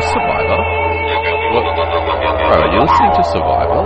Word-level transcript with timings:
Survivor? 0.00 0.58
What? 1.54 1.64
Bro, 1.74 2.60
are 2.60 2.72
you 2.72 2.80
listening 2.80 3.12
to 3.16 3.24
Survivor? 3.24 3.82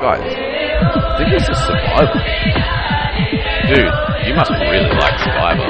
Guys, 0.00 0.26
I 0.26 1.18
think 1.18 1.30
this 1.30 1.48
is 1.48 1.58
Survivor. 1.64 2.18
Dude, 3.68 3.94
you 4.26 4.34
must 4.34 4.50
really 4.50 4.90
like 4.98 5.18
Survivor. 5.20 5.68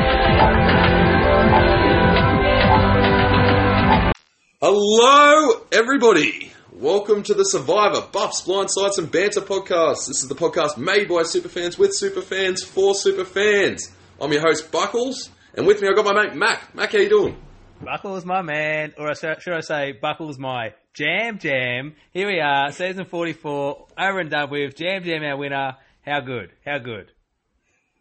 Hello, 4.62 5.66
everybody. 5.72 6.50
Welcome 6.72 7.22
to 7.24 7.34
the 7.34 7.44
Survivor 7.44 8.00
Buffs, 8.12 8.42
Blindsides, 8.42 8.98
and 8.98 9.12
Banter 9.12 9.42
podcast. 9.42 10.06
This 10.08 10.22
is 10.22 10.28
the 10.28 10.34
podcast 10.34 10.78
made 10.78 11.08
by 11.08 11.22
superfans 11.22 11.78
with 11.78 11.90
superfans 11.90 12.64
for 12.64 12.94
superfans. 12.94 13.90
I'm 14.20 14.32
your 14.32 14.40
host 14.40 14.72
Buckles, 14.72 15.28
and 15.54 15.66
with 15.66 15.82
me 15.82 15.88
I've 15.88 15.96
got 15.96 16.06
my 16.06 16.24
mate 16.24 16.34
Mac. 16.34 16.74
Mac, 16.74 16.92
how 16.92 16.98
you 16.98 17.10
doing? 17.10 17.43
Buckles, 17.84 18.24
my 18.24 18.40
man, 18.40 18.94
or 18.96 19.14
should 19.14 19.52
I 19.52 19.60
say, 19.60 19.92
Buckles, 19.92 20.38
my 20.38 20.72
yam 20.96 21.38
yam. 21.42 21.94
Here 22.12 22.26
we 22.26 22.40
are, 22.40 22.72
season 22.72 23.04
44, 23.04 23.86
over 23.98 24.20
and 24.20 24.30
done 24.30 24.50
with. 24.50 24.80
Yam 24.80 25.04
yam, 25.04 25.22
our 25.22 25.36
winner. 25.36 25.76
How 26.04 26.20
good? 26.20 26.50
How 26.64 26.78
good? 26.78 27.10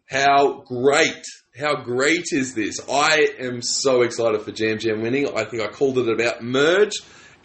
How 0.08 0.64
great! 0.66 1.22
How 1.58 1.76
great 1.82 2.24
is 2.32 2.54
this? 2.54 2.80
I 2.90 3.28
am 3.38 3.60
so 3.62 4.02
excited 4.02 4.40
for 4.40 4.50
Yam 4.50 4.78
Yam 4.80 5.02
winning. 5.02 5.28
I 5.36 5.44
think 5.44 5.62
I 5.62 5.68
called 5.68 5.98
it 5.98 6.08
about 6.08 6.42
merge, 6.42 6.94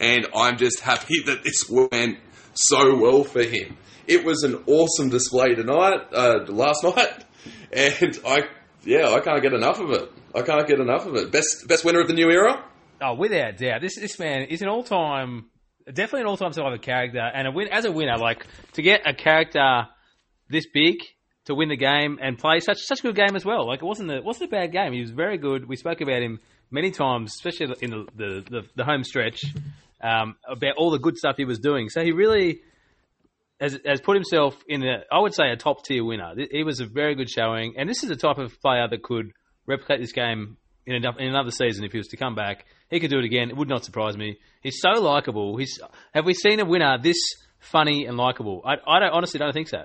and 0.00 0.26
I'm 0.34 0.56
just 0.56 0.80
happy 0.80 1.20
that 1.26 1.44
this 1.44 1.68
went 1.68 2.18
so 2.54 2.96
well 2.96 3.24
for 3.24 3.42
him. 3.42 3.76
It 4.06 4.24
was 4.24 4.42
an 4.42 4.64
awesome 4.66 5.10
display 5.10 5.54
tonight, 5.54 6.06
uh, 6.12 6.44
last 6.48 6.82
night, 6.84 7.24
and 7.72 8.18
I, 8.26 8.42
yeah, 8.84 9.08
I 9.10 9.20
can't 9.20 9.42
get 9.42 9.52
enough 9.52 9.80
of 9.80 9.90
it. 9.90 10.12
I 10.34 10.42
can't 10.42 10.66
get 10.66 10.80
enough 10.80 11.06
of 11.06 11.16
it. 11.16 11.30
Best, 11.30 11.66
best 11.68 11.84
winner 11.84 12.00
of 12.00 12.08
the 12.08 12.14
new 12.14 12.30
era. 12.30 12.64
Oh, 13.02 13.14
without 13.14 13.56
doubt, 13.56 13.80
this 13.80 13.96
this 13.96 14.18
man 14.18 14.42
is 14.42 14.60
an 14.60 14.68
all 14.68 14.82
time, 14.82 15.46
definitely 15.86 16.20
an 16.22 16.26
all 16.26 16.36
time 16.36 16.52
survivor 16.52 16.76
character, 16.76 17.20
and 17.20 17.48
a 17.48 17.50
win 17.50 17.68
as 17.68 17.86
a 17.86 17.92
winner. 17.92 18.18
Like 18.18 18.46
to 18.74 18.82
get 18.82 19.06
a 19.06 19.14
character 19.14 19.86
this 20.50 20.66
big 20.72 20.96
to 21.46 21.54
win 21.54 21.70
the 21.70 21.76
game 21.76 22.18
and 22.20 22.38
play 22.38 22.60
such 22.60 22.78
such 22.80 23.00
a 23.00 23.02
good 23.02 23.16
game 23.16 23.34
as 23.36 23.44
well. 23.44 23.66
Like 23.66 23.80
it 23.82 23.86
wasn't 23.86 24.10
a 24.10 24.20
wasn't 24.20 24.50
a 24.50 24.50
bad 24.50 24.72
game. 24.72 24.92
He 24.92 25.00
was 25.00 25.10
very 25.10 25.38
good. 25.38 25.66
We 25.66 25.76
spoke 25.76 26.00
about 26.02 26.22
him 26.22 26.40
many 26.70 26.90
times, 26.90 27.32
especially 27.38 27.74
in 27.80 27.90
the 27.90 28.06
the, 28.14 28.44
the, 28.50 28.62
the 28.76 28.84
home 28.84 29.02
stretch, 29.04 29.42
um, 30.02 30.36
about 30.46 30.74
all 30.76 30.90
the 30.90 30.98
good 30.98 31.16
stuff 31.16 31.36
he 31.38 31.46
was 31.46 31.58
doing. 31.58 31.88
So 31.88 32.02
he 32.02 32.12
really 32.12 32.60
has, 33.60 33.78
has 33.84 34.00
put 34.00 34.16
himself 34.16 34.56
in 34.66 34.82
a 34.82 35.02
I 35.12 35.20
would 35.20 35.34
say 35.34 35.50
a 35.50 35.56
top 35.56 35.84
tier 35.84 36.04
winner. 36.04 36.34
He 36.50 36.64
was 36.64 36.80
a 36.80 36.86
very 36.86 37.14
good 37.14 37.28
showing, 37.28 37.74
and 37.76 37.88
this 37.88 38.02
is 38.02 38.08
the 38.08 38.16
type 38.16 38.38
of 38.38 38.60
player 38.60 38.88
that 38.88 39.02
could 39.02 39.32
replicate 39.66 40.00
this 40.00 40.12
game 40.12 40.56
in, 40.86 40.94
in 40.94 41.28
another 41.28 41.50
season 41.50 41.84
if 41.84 41.92
he 41.92 41.98
was 41.98 42.08
to 42.08 42.16
come 42.16 42.34
back. 42.34 42.64
He 42.88 43.00
could 43.00 43.10
do 43.10 43.18
it 43.18 43.24
again. 43.24 43.50
It 43.50 43.56
would 43.56 43.68
not 43.68 43.84
surprise 43.84 44.16
me. 44.16 44.38
He's 44.62 44.80
so 44.80 45.00
likable. 45.00 45.56
He's 45.56 45.78
have 46.12 46.24
we 46.24 46.34
seen 46.34 46.60
a 46.60 46.64
winner 46.64 46.98
this 47.00 47.18
funny 47.58 48.06
and 48.06 48.16
likable? 48.16 48.62
I, 48.64 48.74
I 48.86 49.00
don't 49.00 49.12
honestly 49.12 49.38
don't 49.38 49.52
think 49.52 49.68
so. 49.68 49.84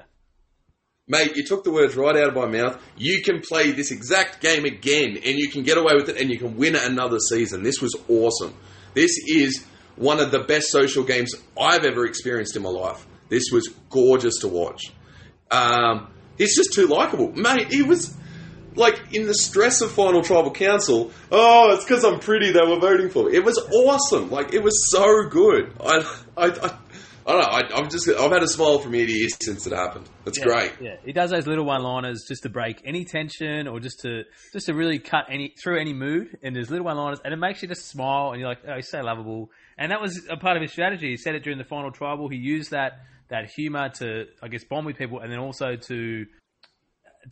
Mate, 1.07 1.35
you 1.35 1.45
took 1.45 1.63
the 1.63 1.71
words 1.71 1.95
right 1.95 2.15
out 2.15 2.29
of 2.29 2.33
my 2.35 2.47
mouth. 2.47 2.81
You 2.97 3.21
can 3.21 3.41
play 3.41 3.71
this 3.71 3.91
exact 3.91 4.41
game 4.41 4.65
again 4.65 5.19
and 5.23 5.37
you 5.37 5.49
can 5.51 5.61
get 5.61 5.77
away 5.77 5.93
with 5.93 6.09
it 6.09 6.19
and 6.19 6.31
you 6.31 6.39
can 6.39 6.57
win 6.57 6.75
another 6.75 7.19
season. 7.19 7.61
This 7.61 7.79
was 7.79 7.95
awesome. 8.09 8.55
This 8.95 9.11
is 9.27 9.63
one 9.97 10.19
of 10.19 10.31
the 10.31 10.39
best 10.39 10.69
social 10.69 11.03
games 11.03 11.35
I've 11.59 11.85
ever 11.85 12.05
experienced 12.05 12.55
in 12.55 12.63
my 12.63 12.69
life. 12.69 13.05
This 13.29 13.45
was 13.51 13.67
gorgeous 13.89 14.39
to 14.39 14.47
watch. 14.47 14.91
Um, 15.51 16.11
he's 16.37 16.55
just 16.55 16.73
too 16.73 16.87
likable. 16.87 17.31
Mate, 17.31 17.71
he 17.71 17.83
was 17.83 18.15
like 18.75 19.13
in 19.13 19.25
the 19.25 19.33
stress 19.33 19.81
of 19.81 19.91
final 19.91 20.21
tribal 20.21 20.51
council. 20.51 21.11
Oh, 21.31 21.73
it's 21.73 21.85
because 21.85 22.03
I'm 22.03 22.19
pretty 22.19 22.51
they 22.51 22.61
were 22.61 22.79
voting 22.79 23.09
for. 23.09 23.31
It 23.31 23.43
was 23.43 23.57
awesome. 23.57 24.29
Like, 24.29 24.53
it 24.53 24.61
was 24.61 24.91
so 24.91 25.27
good. 25.29 25.73
I, 25.79 26.17
I, 26.37 26.47
I 26.47 26.77
I 27.27 27.31
don't 27.31 27.41
know. 27.41 27.75
I, 27.75 27.79
am 27.79 27.89
just. 27.89 28.07
I've 28.07 28.31
had 28.31 28.43
a 28.43 28.47
smile 28.47 28.77
from 28.77 28.93
ear 28.93 29.07
to 29.07 29.11
ear 29.11 29.29
since 29.41 29.65
it 29.65 29.73
happened. 29.73 30.07
That's 30.25 30.37
yeah, 30.37 30.43
great. 30.43 30.73
Yeah, 30.79 30.97
he 31.03 31.11
does 31.11 31.31
those 31.31 31.47
little 31.47 31.65
one-liners 31.65 32.25
just 32.27 32.43
to 32.43 32.49
break 32.49 32.83
any 32.85 33.03
tension 33.03 33.67
or 33.67 33.79
just 33.79 34.01
to 34.01 34.25
just 34.53 34.67
to 34.67 34.75
really 34.75 34.99
cut 34.99 35.25
any 35.31 35.55
through 35.61 35.79
any 35.79 35.93
mood. 35.93 36.37
And 36.43 36.55
there's 36.55 36.69
little 36.69 36.85
one-liners, 36.85 37.21
and 37.25 37.33
it 37.33 37.37
makes 37.37 37.63
you 37.63 37.67
just 37.67 37.87
smile, 37.87 38.29
and 38.29 38.39
you're 38.39 38.49
like, 38.49 38.59
oh, 38.67 38.75
he's 38.75 38.89
so 38.89 39.01
lovable. 39.01 39.49
And 39.75 39.91
that 39.91 40.01
was 40.01 40.21
a 40.29 40.37
part 40.37 40.55
of 40.55 40.61
his 40.61 40.71
strategy. 40.71 41.09
He 41.09 41.17
said 41.17 41.33
it 41.33 41.43
during 41.43 41.57
the 41.57 41.63
final 41.63 41.89
tribal. 41.89 42.29
He 42.29 42.37
used 42.37 42.71
that 42.71 42.99
that 43.29 43.49
humor 43.55 43.89
to, 43.89 44.25
I 44.41 44.47
guess, 44.47 44.63
bond 44.63 44.85
with 44.85 44.97
people, 44.97 45.19
and 45.19 45.31
then 45.31 45.39
also 45.39 45.75
to 45.75 46.25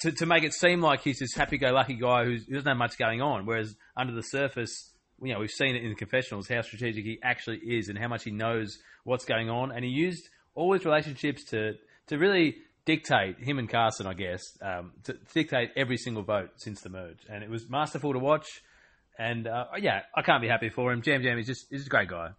to, 0.02 0.12
to 0.12 0.26
make 0.26 0.44
it 0.44 0.54
seem 0.54 0.82
like 0.82 1.02
he's 1.02 1.20
this 1.20 1.36
happy-go-lucky 1.36 1.96
guy 1.96 2.26
who 2.26 2.38
doesn't 2.40 2.68
have 2.68 2.78
much 2.78 2.98
going 2.98 3.22
on. 3.22 3.46
Whereas 3.46 3.76
under 3.96 4.14
the 4.14 4.24
surface, 4.24 4.92
you 5.22 5.34
know, 5.34 5.40
we've 5.40 5.52
seen 5.52 5.76
it 5.76 5.84
in 5.84 5.90
the 5.90 5.96
confessionals 5.96 6.48
how 6.48 6.62
strategic 6.62 7.06
he 7.06 7.20
actually 7.24 7.58
is 7.58 7.90
and 7.90 7.98
how 7.98 8.08
much 8.08 8.24
he 8.24 8.32
knows 8.32 8.80
what's 9.04 9.26
going 9.26 9.50
on. 9.50 9.72
And 9.72 9.86
he 9.86 9.92
used 9.92 10.28
all 10.56 10.74
his 10.74 10.86
relationships 10.86 11.44
to 11.52 11.74
to 12.08 12.18
really 12.18 12.56
dictate 12.86 13.40
him 13.40 13.60
and 13.60 13.70
Carson, 13.70 14.08
I 14.08 14.14
guess, 14.14 14.42
um, 14.62 14.92
to 15.06 15.16
dictate 15.34 15.70
every 15.78 15.98
single 15.98 16.24
vote 16.24 16.50
since 16.58 16.82
the 16.82 16.90
merge. 16.90 17.20
And 17.30 17.44
it 17.44 17.50
was 17.50 17.70
masterful 17.70 18.14
to 18.14 18.20
watch. 18.20 18.48
And 19.18 19.48
uh, 19.48 19.66
yeah, 19.80 20.02
I 20.16 20.22
can't 20.22 20.42
be 20.42 20.50
happy 20.50 20.70
for 20.70 20.92
him. 20.92 21.02
Yam 21.06 21.22
Yam 21.22 21.38
is 21.38 21.46
just 21.46 21.68
is 21.72 21.86
a 21.86 21.90
great 21.90 22.10
guy. 22.10 22.30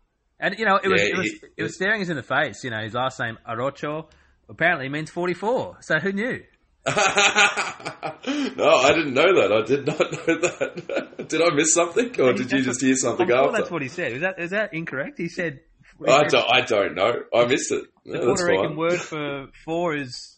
And 0.40 0.58
you 0.58 0.64
know, 0.64 0.76
it 0.82 0.88
was 0.88 1.02
yeah, 1.02 1.08
it 1.08 1.16
was 1.16 1.34
it 1.56 1.62
was 1.62 1.74
staring 1.74 2.02
us 2.02 2.08
in 2.08 2.16
the 2.16 2.22
face. 2.22 2.64
You 2.64 2.70
know, 2.70 2.82
his 2.82 2.94
last 2.94 3.18
name 3.20 3.38
Arocho 3.48 4.06
apparently 4.48 4.88
means 4.88 5.10
forty 5.10 5.34
four. 5.34 5.78
So 5.80 5.98
who 5.98 6.12
knew? 6.12 6.42
no, 6.86 6.92
I 6.94 8.92
didn't 8.94 9.14
know 9.14 9.40
that. 9.40 9.50
I 9.50 9.62
did 9.66 9.86
not 9.86 9.98
know 10.12 10.38
that. 10.38 11.28
did 11.28 11.40
I 11.40 11.54
miss 11.54 11.72
something, 11.72 12.20
or 12.20 12.34
did 12.34 12.52
you 12.52 12.62
just 12.62 12.82
hear 12.82 12.94
something 12.94 13.30
I'm 13.32 13.38
after? 13.38 13.52
That's 13.58 13.70
what 13.70 13.80
he 13.80 13.88
said. 13.88 14.12
Is 14.12 14.20
that 14.20 14.38
is 14.38 14.50
that 14.50 14.74
incorrect? 14.74 15.18
He 15.18 15.28
said. 15.28 15.60
I, 16.06 16.24
don't, 16.24 16.50
I 16.50 16.60
don't 16.62 16.96
know. 16.96 17.22
I 17.32 17.46
missed 17.46 17.70
it. 17.70 17.84
The 18.04 18.18
Puerto 18.18 18.46
Rican 18.46 18.76
word 18.76 19.00
for 19.00 19.46
four 19.64 19.94
is 19.94 20.36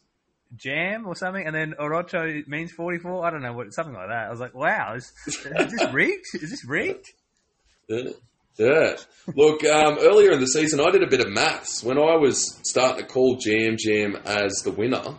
jam 0.55 1.07
or 1.07 1.17
something, 1.17 1.45
and 1.45 1.55
then 1.55 1.75
Arocho 1.81 2.47
means 2.47 2.71
forty 2.71 2.99
four. 2.99 3.27
I 3.27 3.31
don't 3.31 3.43
know 3.43 3.55
what 3.55 3.73
something 3.73 3.95
like 3.95 4.09
that. 4.09 4.27
I 4.27 4.31
was 4.31 4.39
like, 4.39 4.55
wow, 4.55 4.95
is, 4.95 5.13
is 5.27 5.43
this 5.43 5.93
rigged? 5.93 6.27
Is 6.35 6.51
this 6.51 6.65
rigged? 6.65 7.07
Yeah. 7.89 8.11
Yeah. 8.59 8.97
Look, 9.35 9.65
um, 9.65 9.99
earlier 10.01 10.33
in 10.33 10.41
the 10.41 10.47
season, 10.47 10.81
I 10.81 10.91
did 10.91 11.03
a 11.03 11.09
bit 11.09 11.21
of 11.21 11.29
maths. 11.29 11.83
When 11.83 11.99
I 11.99 12.17
was 12.17 12.59
starting 12.65 13.05
to 13.05 13.13
call 13.13 13.37
Yam 13.45 13.77
Yam 13.79 14.17
as 14.25 14.63
the 14.65 14.71
winner, 14.71 15.17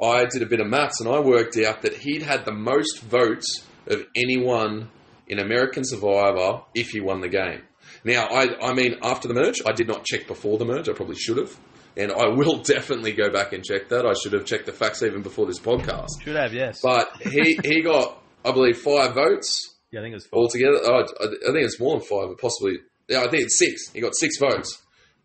I 0.00 0.24
did 0.26 0.42
a 0.42 0.46
bit 0.46 0.60
of 0.60 0.66
maths 0.66 1.00
and 1.00 1.08
I 1.08 1.20
worked 1.20 1.56
out 1.58 1.82
that 1.82 1.94
he'd 1.94 2.22
had 2.22 2.44
the 2.44 2.52
most 2.52 3.00
votes 3.00 3.64
of 3.86 4.04
anyone 4.14 4.90
in 5.28 5.38
American 5.38 5.84
Survivor 5.84 6.62
if 6.74 6.90
he 6.90 7.00
won 7.00 7.20
the 7.20 7.28
game. 7.28 7.62
Now, 8.04 8.26
I, 8.26 8.70
I 8.70 8.74
mean, 8.74 8.96
after 9.02 9.28
the 9.28 9.34
merge, 9.34 9.62
I 9.66 9.72
did 9.72 9.86
not 9.86 10.04
check 10.04 10.26
before 10.26 10.58
the 10.58 10.64
merge. 10.64 10.88
I 10.88 10.92
probably 10.92 11.16
should 11.16 11.36
have. 11.38 11.56
And 11.96 12.10
I 12.10 12.28
will 12.28 12.58
definitely 12.62 13.12
go 13.12 13.30
back 13.30 13.52
and 13.52 13.64
check 13.64 13.88
that. 13.88 14.06
I 14.06 14.12
should 14.14 14.32
have 14.32 14.44
checked 14.44 14.66
the 14.66 14.72
facts 14.72 15.02
even 15.02 15.22
before 15.22 15.46
this 15.46 15.60
podcast. 15.60 16.08
Should 16.22 16.36
have, 16.36 16.52
yes. 16.52 16.80
But 16.82 17.16
he, 17.22 17.58
he 17.62 17.82
got, 17.82 18.20
I 18.44 18.52
believe, 18.52 18.78
five 18.78 19.14
votes. 19.14 19.71
Yeah, 19.92 20.00
I 20.00 20.02
think 20.02 20.12
it 20.12 20.16
was 20.16 20.26
five. 20.26 20.38
Altogether. 20.38 20.78
Oh, 20.84 21.04
I 21.20 21.52
think 21.52 21.64
it's 21.64 21.78
more 21.78 21.98
than 21.98 22.06
five, 22.06 22.28
but 22.28 22.38
possibly. 22.38 22.78
Yeah, 23.08 23.20
I 23.20 23.28
think 23.28 23.44
it's 23.44 23.58
six. 23.58 23.90
He 23.90 24.00
got 24.00 24.16
six 24.16 24.38
votes. 24.38 24.82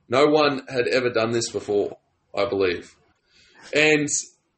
No 0.10 0.26
one 0.26 0.62
had 0.68 0.88
ever 0.88 1.10
done 1.10 1.32
this 1.32 1.50
before, 1.52 1.98
I 2.38 2.46
believe. 2.46 2.94
And 3.74 4.10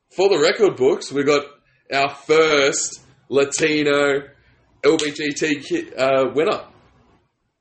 for 0.09 0.30
the 0.30 0.40
record 0.40 0.78
books, 0.78 1.12
we 1.12 1.24
got 1.24 1.46
our 1.94 2.09
first 2.09 3.02
Latino 3.30 4.24
LBGT 4.84 5.97
uh, 5.97 6.31
winner. 6.34 6.66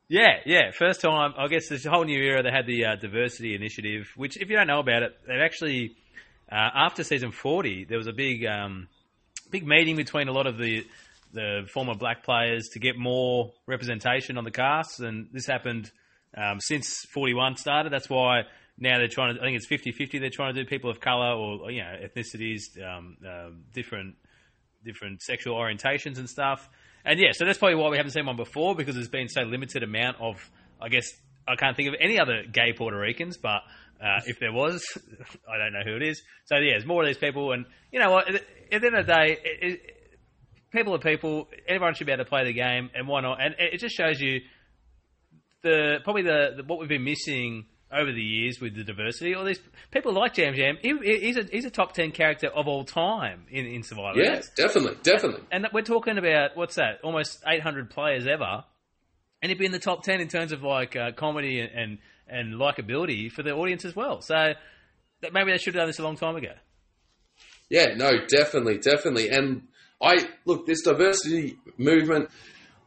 Yeah, 0.08 0.36
yeah. 0.46 0.70
First 0.70 1.02
time, 1.02 1.34
I 1.36 1.48
guess 1.48 1.68
there's 1.68 1.84
a 1.84 1.90
whole 1.90 2.04
new 2.04 2.18
era. 2.18 2.42
They 2.42 2.50
had 2.50 2.66
the 2.66 2.86
uh, 2.86 2.96
diversity 2.96 3.54
initiative, 3.54 4.08
which, 4.16 4.38
if 4.40 4.48
you 4.48 4.56
don't 4.56 4.66
know 4.66 4.80
about 4.80 5.02
it, 5.02 5.12
they've 5.26 5.40
actually, 5.42 5.96
uh, 6.50 6.70
after 6.74 7.04
season 7.04 7.30
40, 7.30 7.84
there 7.84 7.98
was 7.98 8.06
a 8.06 8.12
big, 8.12 8.46
um, 8.46 8.88
big 9.50 9.66
meeting 9.66 9.96
between 9.96 10.28
a 10.28 10.32
lot 10.32 10.46
of 10.46 10.56
the 10.56 10.86
the 11.32 11.68
former 11.72 11.94
black 11.94 12.24
players 12.24 12.68
to 12.72 12.78
get 12.78 12.96
more 12.96 13.52
representation 13.66 14.38
on 14.38 14.44
the 14.44 14.50
cast, 14.50 15.00
and 15.00 15.28
this 15.32 15.46
happened 15.46 15.90
um, 16.36 16.60
since 16.60 17.04
41 17.12 17.56
started. 17.56 17.92
That's 17.92 18.08
why 18.08 18.42
now 18.78 18.98
they're 18.98 19.08
trying 19.08 19.34
to. 19.34 19.40
I 19.40 19.44
think 19.44 19.56
it's 19.56 19.66
50-50. 19.66 20.20
They're 20.20 20.30
trying 20.30 20.54
to 20.54 20.62
do 20.62 20.68
people 20.68 20.90
of 20.90 21.00
color 21.00 21.32
or 21.32 21.70
you 21.70 21.82
know 21.82 21.94
ethnicities, 22.02 22.62
um, 22.82 23.16
uh, 23.26 23.50
different 23.72 24.16
different 24.84 25.22
sexual 25.22 25.56
orientations 25.56 26.18
and 26.18 26.28
stuff. 26.28 26.68
And 27.04 27.18
yeah, 27.18 27.32
so 27.32 27.44
that's 27.44 27.58
probably 27.58 27.76
why 27.76 27.88
we 27.90 27.96
haven't 27.96 28.12
seen 28.12 28.26
one 28.26 28.36
before 28.36 28.74
because 28.74 28.94
there's 28.94 29.08
been 29.08 29.28
so 29.28 29.42
limited 29.42 29.82
amount 29.82 30.18
of. 30.20 30.50
I 30.80 30.88
guess 30.88 31.06
I 31.46 31.56
can't 31.56 31.76
think 31.76 31.88
of 31.88 31.94
any 32.00 32.20
other 32.20 32.42
gay 32.50 32.72
Puerto 32.72 32.96
Ricans, 32.96 33.36
but 33.36 33.62
uh, 34.00 34.20
if 34.26 34.38
there 34.38 34.52
was, 34.52 34.84
I 35.48 35.58
don't 35.58 35.72
know 35.72 35.82
who 35.84 35.96
it 35.96 36.02
is. 36.02 36.22
So 36.44 36.56
yeah, 36.56 36.72
there's 36.72 36.86
more 36.86 37.02
of 37.02 37.08
these 37.08 37.18
people, 37.18 37.52
and 37.52 37.66
you 37.90 37.98
know 37.98 38.10
what? 38.10 38.28
At 38.28 38.42
the 38.70 38.86
end 38.86 38.94
of 38.94 39.06
the 39.06 39.12
day, 39.12 39.38
it, 39.42 39.97
people 40.72 40.94
are 40.94 40.98
people. 40.98 41.48
Everyone 41.66 41.94
should 41.94 42.06
be 42.06 42.12
able 42.12 42.24
to 42.24 42.28
play 42.28 42.44
the 42.44 42.52
game, 42.52 42.90
and 42.94 43.08
why 43.08 43.20
not? 43.20 43.40
And 43.40 43.54
it 43.58 43.78
just 43.78 43.94
shows 43.96 44.20
you 44.20 44.40
the 45.62 45.98
probably 46.04 46.22
the, 46.22 46.54
the 46.58 46.62
what 46.64 46.78
we've 46.78 46.88
been 46.88 47.04
missing 47.04 47.66
over 47.90 48.12
the 48.12 48.22
years 48.22 48.60
with 48.60 48.76
the 48.76 48.84
diversity. 48.84 49.34
All 49.34 49.44
these 49.44 49.60
people 49.90 50.12
like 50.12 50.36
Yam 50.36 50.54
Yam. 50.54 50.76
He, 50.82 50.94
he's 51.20 51.36
a 51.36 51.44
he's 51.50 51.64
a 51.64 51.70
top 51.70 51.92
ten 51.94 52.10
character 52.12 52.48
of 52.48 52.68
all 52.68 52.84
time 52.84 53.46
in, 53.50 53.66
in 53.66 53.82
Survivor. 53.82 54.20
Yeah, 54.20 54.40
definitely, 54.56 54.96
definitely. 55.02 55.42
And, 55.50 55.64
and 55.64 55.72
we're 55.72 55.82
talking 55.82 56.18
about 56.18 56.56
what's 56.56 56.74
that? 56.76 57.00
Almost 57.02 57.42
eight 57.46 57.62
hundred 57.62 57.90
players 57.90 58.26
ever. 58.26 58.64
and 59.42 59.50
he'd 59.50 59.58
be 59.58 59.66
in 59.66 59.72
the 59.72 59.78
top 59.78 60.02
ten 60.02 60.20
in 60.20 60.28
terms 60.28 60.52
of 60.52 60.62
like 60.62 60.96
uh, 60.96 61.12
comedy 61.12 61.60
and, 61.60 61.70
and 61.72 61.98
and 62.28 62.54
likability 62.54 63.30
for 63.32 63.42
the 63.42 63.52
audience 63.52 63.84
as 63.84 63.96
well. 63.96 64.20
So 64.20 64.34
that 65.22 65.32
maybe 65.32 65.50
they 65.50 65.58
should 65.58 65.74
have 65.74 65.80
done 65.82 65.88
this 65.88 65.98
a 65.98 66.02
long 66.02 66.16
time 66.16 66.36
ago. 66.36 66.52
Yeah, 67.70 67.94
no, 67.96 68.10
definitely, 68.28 68.78
definitely. 68.78 69.28
And 69.30 69.62
I 70.00 70.28
look 70.44 70.66
this 70.66 70.82
diversity 70.82 71.58
movement. 71.76 72.30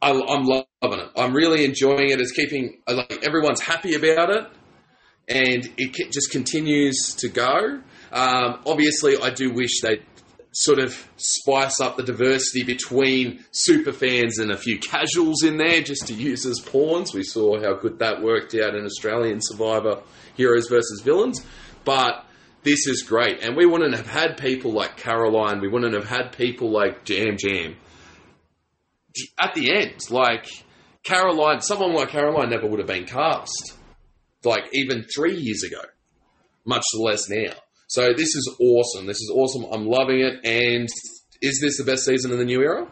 I, 0.01 0.11
I'm 0.11 0.45
loving 0.45 0.65
it. 0.81 1.09
I'm 1.15 1.33
really 1.33 1.65
enjoying 1.65 2.09
it. 2.09 2.19
It's 2.19 2.31
keeping 2.31 2.79
like 2.87 3.23
everyone's 3.23 3.61
happy 3.61 3.95
about 3.95 4.29
it, 4.29 4.47
and 5.27 5.69
it 5.77 6.11
just 6.11 6.31
continues 6.31 7.15
to 7.19 7.29
go. 7.29 7.81
Um, 8.11 8.59
obviously, 8.65 9.17
I 9.17 9.29
do 9.29 9.51
wish 9.53 9.81
they 9.81 10.01
sort 10.53 10.79
of 10.79 11.07
spice 11.15 11.79
up 11.79 11.95
the 11.95 12.03
diversity 12.03 12.63
between 12.63 13.45
super 13.51 13.93
fans 13.93 14.37
and 14.37 14.51
a 14.51 14.57
few 14.57 14.79
casuals 14.79 15.43
in 15.43 15.57
there, 15.57 15.81
just 15.81 16.07
to 16.07 16.13
use 16.13 16.45
as 16.45 16.59
pawns. 16.59 17.13
We 17.13 17.23
saw 17.23 17.61
how 17.61 17.75
good 17.75 17.99
that 17.99 18.21
worked 18.21 18.53
out 18.55 18.75
in 18.75 18.83
Australian 18.85 19.39
Survivor 19.41 20.01
Heroes 20.35 20.67
versus 20.67 21.01
Villains, 21.01 21.45
but 21.85 22.25
this 22.63 22.87
is 22.87 23.03
great. 23.03 23.43
And 23.43 23.55
we 23.55 23.65
wouldn't 23.65 23.95
have 23.95 24.07
had 24.07 24.37
people 24.37 24.71
like 24.71 24.97
Carolyn, 24.97 25.61
we 25.61 25.67
wouldn't 25.67 25.93
have 25.93 26.07
had 26.07 26.31
people 26.31 26.71
like 26.71 27.07
Yam 27.09 27.37
Yam. 27.41 27.75
At 29.39 29.53
the 29.53 29.73
end, 29.73 29.99
like 30.09 30.47
Carolyn, 31.03 31.61
someone 31.61 31.93
like 31.93 32.09
Carolyn 32.09 32.49
never 32.49 32.67
would 32.67 32.79
have 32.79 32.87
been 32.87 33.05
cast, 33.05 33.73
like 34.43 34.65
even 34.73 35.05
three 35.13 35.35
years 35.35 35.63
ago, 35.63 35.81
much 36.65 36.85
less 36.97 37.29
now. 37.29 37.53
So 37.87 38.13
this 38.15 38.35
is 38.35 38.55
awesome. 38.59 39.05
This 39.05 39.17
is 39.17 39.31
awesome. 39.35 39.65
I'm 39.71 39.85
loving 39.85 40.21
it. 40.21 40.45
And 40.45 40.87
is 41.41 41.59
this 41.59 41.77
the 41.77 41.83
best 41.83 42.05
season 42.05 42.31
in 42.31 42.37
the 42.37 42.45
new 42.45 42.61
era? 42.61 42.87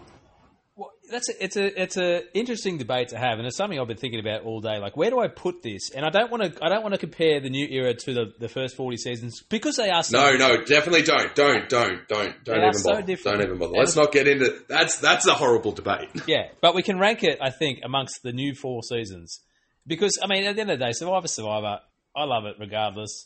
That's 1.09 1.29
a, 1.29 1.43
it's 1.43 1.57
a 1.57 1.81
it's 1.81 1.97
a 1.97 2.37
interesting 2.37 2.77
debate 2.77 3.09
to 3.09 3.17
have, 3.17 3.39
and 3.39 3.47
it's 3.47 3.57
something 3.57 3.79
I've 3.79 3.87
been 3.87 3.97
thinking 3.97 4.19
about 4.19 4.43
all 4.43 4.61
day. 4.61 4.77
Like, 4.79 4.95
where 4.95 5.09
do 5.09 5.19
I 5.19 5.27
put 5.27 5.61
this? 5.63 5.89
And 5.89 6.05
I 6.05 6.09
don't 6.09 6.29
want 6.31 6.43
to 6.43 6.63
I 6.63 6.69
don't 6.69 6.83
want 6.83 6.93
to 6.93 6.99
compare 6.99 7.39
the 7.39 7.49
new 7.49 7.65
era 7.67 7.93
to 7.93 8.13
the, 8.13 8.33
the 8.39 8.47
first 8.47 8.75
forty 8.75 8.97
seasons 8.97 9.41
because 9.49 9.75
they 9.77 9.89
are 9.89 10.03
so 10.03 10.17
No, 10.17 10.37
no, 10.37 10.63
definitely 10.63 11.01
don't, 11.01 11.33
don't, 11.35 11.67
don't, 11.67 12.07
don't, 12.07 12.43
don't 12.43 12.57
even 12.57 12.73
so 12.73 12.91
bother. 12.91 13.01
different. 13.03 13.39
Don't 13.39 13.47
even 13.47 13.59
bother. 13.59 13.73
Let's 13.77 13.95
not 13.95 14.11
get 14.11 14.27
into 14.27 14.59
that's 14.67 14.97
that's 14.99 15.25
a 15.27 15.33
horrible 15.33 15.71
debate. 15.71 16.09
Yeah, 16.27 16.49
but 16.61 16.75
we 16.75 16.83
can 16.83 16.99
rank 16.99 17.23
it, 17.23 17.39
I 17.41 17.49
think, 17.49 17.79
amongst 17.83 18.21
the 18.21 18.31
new 18.31 18.53
four 18.53 18.83
seasons. 18.83 19.41
Because, 19.87 20.19
I 20.21 20.27
mean, 20.27 20.43
at 20.43 20.55
the 20.55 20.61
end 20.61 20.69
of 20.69 20.77
the 20.77 20.85
day, 20.85 20.91
Survivor, 20.91 21.27
Survivor, 21.27 21.79
I 22.15 22.23
love 22.25 22.45
it 22.45 22.57
regardless. 22.59 23.25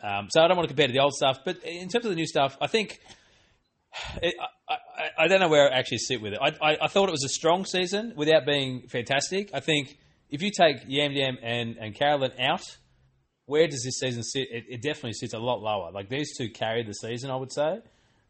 Um, 0.00 0.28
so 0.30 0.40
I 0.40 0.46
don't 0.46 0.56
want 0.56 0.68
to 0.68 0.72
compare 0.74 0.86
to 0.86 0.92
the 0.92 1.00
old 1.00 1.14
stuff. 1.14 1.38
But 1.44 1.64
in 1.64 1.88
terms 1.88 2.04
of 2.04 2.10
the 2.10 2.16
new 2.16 2.26
stuff, 2.26 2.56
I 2.60 2.68
think. 2.68 3.00
It, 4.22 4.34
I, 4.68 4.72
I, 4.74 5.24
I 5.24 5.28
don't 5.28 5.40
know 5.40 5.48
where 5.48 5.72
I 5.72 5.78
actually 5.78 5.98
sit 5.98 6.20
with 6.20 6.32
it. 6.32 6.38
I, 6.40 6.48
I, 6.72 6.78
I 6.82 6.88
thought 6.88 7.08
it 7.08 7.12
was 7.12 7.24
a 7.24 7.28
strong 7.28 7.64
season 7.64 8.12
without 8.16 8.44
being 8.46 8.88
fantastic. 8.88 9.50
I 9.54 9.60
think 9.60 9.96
if 10.30 10.42
you 10.42 10.50
take 10.50 10.78
Yam 10.86 11.12
Yam 11.12 11.38
and, 11.42 11.76
and 11.76 11.94
Carolyn 11.94 12.32
out, 12.40 12.62
where 13.46 13.66
does 13.66 13.82
this 13.84 13.98
season 14.00 14.22
sit? 14.22 14.48
It, 14.50 14.64
it 14.68 14.82
definitely 14.82 15.12
sits 15.12 15.34
a 15.34 15.38
lot 15.38 15.60
lower. 15.60 15.90
Like 15.92 16.08
these 16.08 16.36
two 16.36 16.48
carried 16.50 16.86
the 16.86 16.94
season, 16.94 17.30
I 17.30 17.36
would 17.36 17.52
say. 17.52 17.80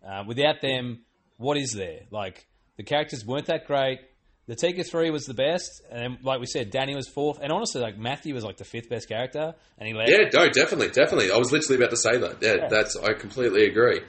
Uh, 0.07 0.25
without 0.27 0.61
them, 0.61 1.01
what 1.39 1.57
is 1.57 1.73
there? 1.73 2.01
Like 2.11 2.47
the 2.77 2.83
characters 2.83 3.25
weren't 3.25 3.47
that 3.47 3.67
great. 3.67 4.01
The 4.47 4.55
Tika 4.55 4.85
three 4.85 5.09
was 5.11 5.25
the 5.25 5.33
best, 5.33 5.71
and 5.91 6.19
like 6.23 6.39
we 6.39 6.45
said, 6.45 6.71
Danny 6.71 6.95
was 6.95 7.09
fourth, 7.09 7.39
and 7.43 7.51
honestly, 7.51 7.81
like 7.81 7.97
Matthew 7.97 8.35
was 8.35 8.45
like 8.45 8.59
the 8.59 8.65
fifth 8.65 8.91
best 8.91 9.09
character, 9.09 9.55
and 9.79 9.89
he 9.89 9.95
led. 9.95 10.11
Yeah, 10.11 10.29
no, 10.35 10.51
definitely, 10.51 10.89
definitely. 10.91 11.31
I 11.31 11.39
was 11.39 11.51
literally 11.51 11.77
about 11.77 11.89
to 11.91 11.97
say 11.97 12.19
that. 12.19 12.43
Yeah, 12.43 12.55
Yeah. 12.57 12.69
that's 12.69 12.95
I 12.95 13.15
completely 13.15 13.65
agree. 13.65 14.01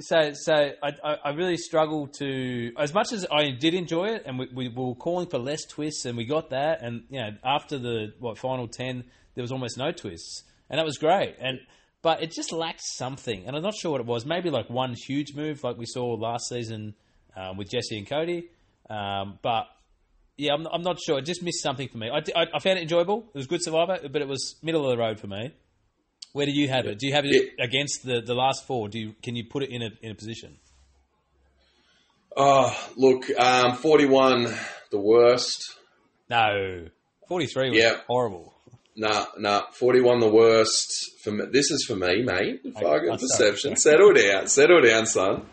So, 0.00 0.32
so 0.34 0.54
I, 0.82 1.16
I, 1.24 1.30
really 1.30 1.56
struggle 1.56 2.06
to 2.18 2.72
as 2.78 2.94
much 2.94 3.12
as 3.12 3.26
I 3.30 3.50
did 3.50 3.74
enjoy 3.74 4.06
it, 4.06 4.22
and 4.24 4.38
we, 4.38 4.48
we 4.54 4.68
were 4.68 4.94
calling 4.94 5.26
for 5.26 5.38
less 5.38 5.64
twists, 5.66 6.04
and 6.06 6.16
we 6.16 6.24
got 6.24 6.50
that, 6.50 6.82
and 6.82 7.04
you 7.10 7.20
know, 7.20 7.30
after 7.44 7.78
the 7.78 8.12
what 8.18 8.38
final 8.38 8.66
ten, 8.66 9.04
there 9.34 9.42
was 9.42 9.52
almost 9.52 9.76
no 9.76 9.92
twists, 9.92 10.44
and 10.68 10.78
that 10.78 10.84
was 10.84 10.96
great, 10.98 11.36
and 11.40 11.60
but 12.02 12.22
it 12.22 12.32
just 12.32 12.52
lacked 12.52 12.82
something, 12.82 13.44
and 13.46 13.54
I'm 13.54 13.62
not 13.62 13.74
sure 13.74 13.92
what 13.92 14.00
it 14.00 14.06
was. 14.06 14.24
Maybe 14.24 14.50
like 14.50 14.70
one 14.70 14.94
huge 14.94 15.34
move, 15.34 15.62
like 15.62 15.76
we 15.76 15.86
saw 15.86 16.14
last 16.14 16.48
season 16.48 16.94
um, 17.36 17.56
with 17.56 17.70
Jesse 17.70 17.98
and 17.98 18.08
Cody, 18.08 18.48
um, 18.88 19.38
but 19.42 19.66
yeah, 20.36 20.54
I'm, 20.54 20.66
I'm 20.72 20.82
not 20.82 20.98
sure. 20.98 21.18
It 21.18 21.26
just 21.26 21.42
missed 21.42 21.62
something 21.62 21.88
for 21.88 21.98
me. 21.98 22.10
I, 22.10 22.18
I, 22.34 22.46
I 22.54 22.58
found 22.60 22.78
it 22.78 22.82
enjoyable. 22.82 23.28
It 23.34 23.38
was 23.38 23.46
good 23.46 23.62
Survivor, 23.62 23.98
but 24.10 24.22
it 24.22 24.28
was 24.28 24.56
middle 24.62 24.84
of 24.84 24.96
the 24.96 25.02
road 25.02 25.20
for 25.20 25.26
me. 25.26 25.52
Where 26.32 26.46
do 26.46 26.52
you 26.52 26.68
have 26.68 26.86
it? 26.86 26.98
Do 26.98 27.06
you 27.06 27.12
have 27.14 27.24
it 27.26 27.54
against 27.58 28.04
the, 28.04 28.20
the 28.20 28.34
last 28.34 28.66
four? 28.66 28.88
Do 28.88 28.98
you 28.98 29.14
can 29.22 29.34
you 29.36 29.44
put 29.44 29.62
it 29.64 29.70
in 29.70 29.82
a 29.82 29.90
in 30.02 30.12
a 30.12 30.14
position? 30.14 30.56
Oh, 32.36 32.72
look, 32.96 33.24
um, 33.38 33.74
forty-one, 33.76 34.46
the 34.92 35.00
worst. 35.00 35.76
No, 36.28 36.86
forty 37.28 37.46
three 37.46 37.70
was 37.70 37.78
Yeah. 37.78 37.96
horrible. 38.06 38.54
Nah, 38.96 39.26
nah, 39.38 39.62
forty-one, 39.72 40.20
the 40.20 40.28
worst. 40.30 41.10
For 41.22 41.32
me, 41.32 41.46
this 41.50 41.70
is 41.70 41.84
for 41.86 41.96
me, 41.96 42.22
mate. 42.22 42.60
Fucking 42.74 42.86
I'm 42.86 43.02
sorry. 43.02 43.18
perception. 43.18 43.76
Settle 43.76 44.12
down, 44.12 44.46
settle 44.46 44.80
down, 44.82 45.06
son. 45.06 45.46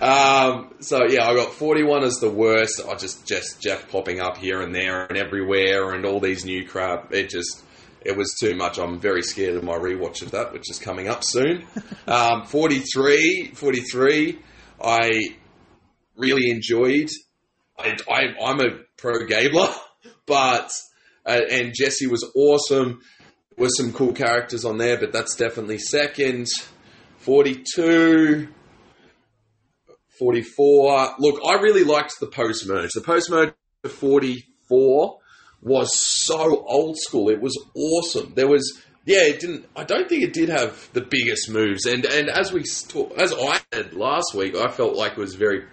Um, 0.00 0.74
so 0.80 1.04
yeah, 1.08 1.28
I 1.28 1.34
got 1.34 1.52
forty-one 1.52 2.04
as 2.04 2.14
the 2.20 2.30
worst. 2.30 2.80
I 2.88 2.94
just 2.94 3.26
just 3.26 3.60
Jeff 3.60 3.90
popping 3.90 4.20
up 4.20 4.36
here 4.38 4.62
and 4.62 4.74
there 4.74 5.04
and 5.06 5.18
everywhere, 5.18 5.92
and 5.92 6.06
all 6.06 6.20
these 6.20 6.44
new 6.46 6.66
crap. 6.66 7.12
It 7.12 7.28
just 7.28 7.62
it 8.04 8.16
was 8.16 8.36
too 8.38 8.54
much. 8.54 8.78
I'm 8.78 9.00
very 9.00 9.22
scared 9.22 9.56
of 9.56 9.64
my 9.64 9.74
rewatch 9.74 10.22
of 10.22 10.32
that, 10.32 10.52
which 10.52 10.70
is 10.70 10.78
coming 10.78 11.08
up 11.08 11.22
soon. 11.24 11.64
Um, 12.06 12.44
43, 12.46 13.52
43, 13.54 14.38
I 14.82 15.36
really 16.16 16.50
enjoyed. 16.50 17.08
I, 17.78 17.96
I, 18.10 18.44
I'm 18.44 18.60
a 18.60 18.80
pro 18.96 19.26
Gabler, 19.26 19.68
but 20.26 20.70
uh, 21.26 21.40
and 21.50 21.72
Jesse 21.74 22.06
was 22.06 22.30
awesome. 22.34 23.00
There 23.56 23.64
was 23.64 23.76
some 23.76 23.92
cool 23.92 24.12
characters 24.12 24.64
on 24.64 24.78
there, 24.78 24.98
but 24.98 25.12
that's 25.12 25.36
definitely 25.36 25.78
second. 25.78 26.48
42, 27.18 28.48
44. 30.18 31.14
Look, 31.18 31.40
I 31.46 31.54
really 31.54 31.84
liked 31.84 32.14
the 32.18 32.26
post 32.26 32.66
merge. 32.66 32.90
The 32.94 33.00
post 33.00 33.30
merge 33.30 33.54
of 33.84 33.92
44 33.92 35.18
was 35.62 35.90
so 35.96 36.64
old 36.66 36.98
school. 36.98 37.28
It 37.28 37.40
was 37.40 37.56
awesome. 37.74 38.32
There 38.34 38.48
was 38.48 38.82
yeah, 39.04 39.24
it 39.24 39.40
didn't. 39.40 39.66
I 39.74 39.84
don't 39.84 40.08
think 40.08 40.22
it 40.22 40.32
did 40.32 40.48
have 40.48 40.88
the 40.92 41.00
biggest 41.00 41.50
moves. 41.50 41.86
And 41.86 42.04
and 42.04 42.28
as 42.28 42.52
we 42.52 42.64
talk, 42.88 43.18
as 43.18 43.32
I 43.32 43.60
said 43.72 43.94
last 43.94 44.34
week, 44.34 44.56
I 44.56 44.70
felt 44.70 44.96
like 44.96 45.12
it 45.12 45.18
was 45.18 45.34
very 45.34 45.64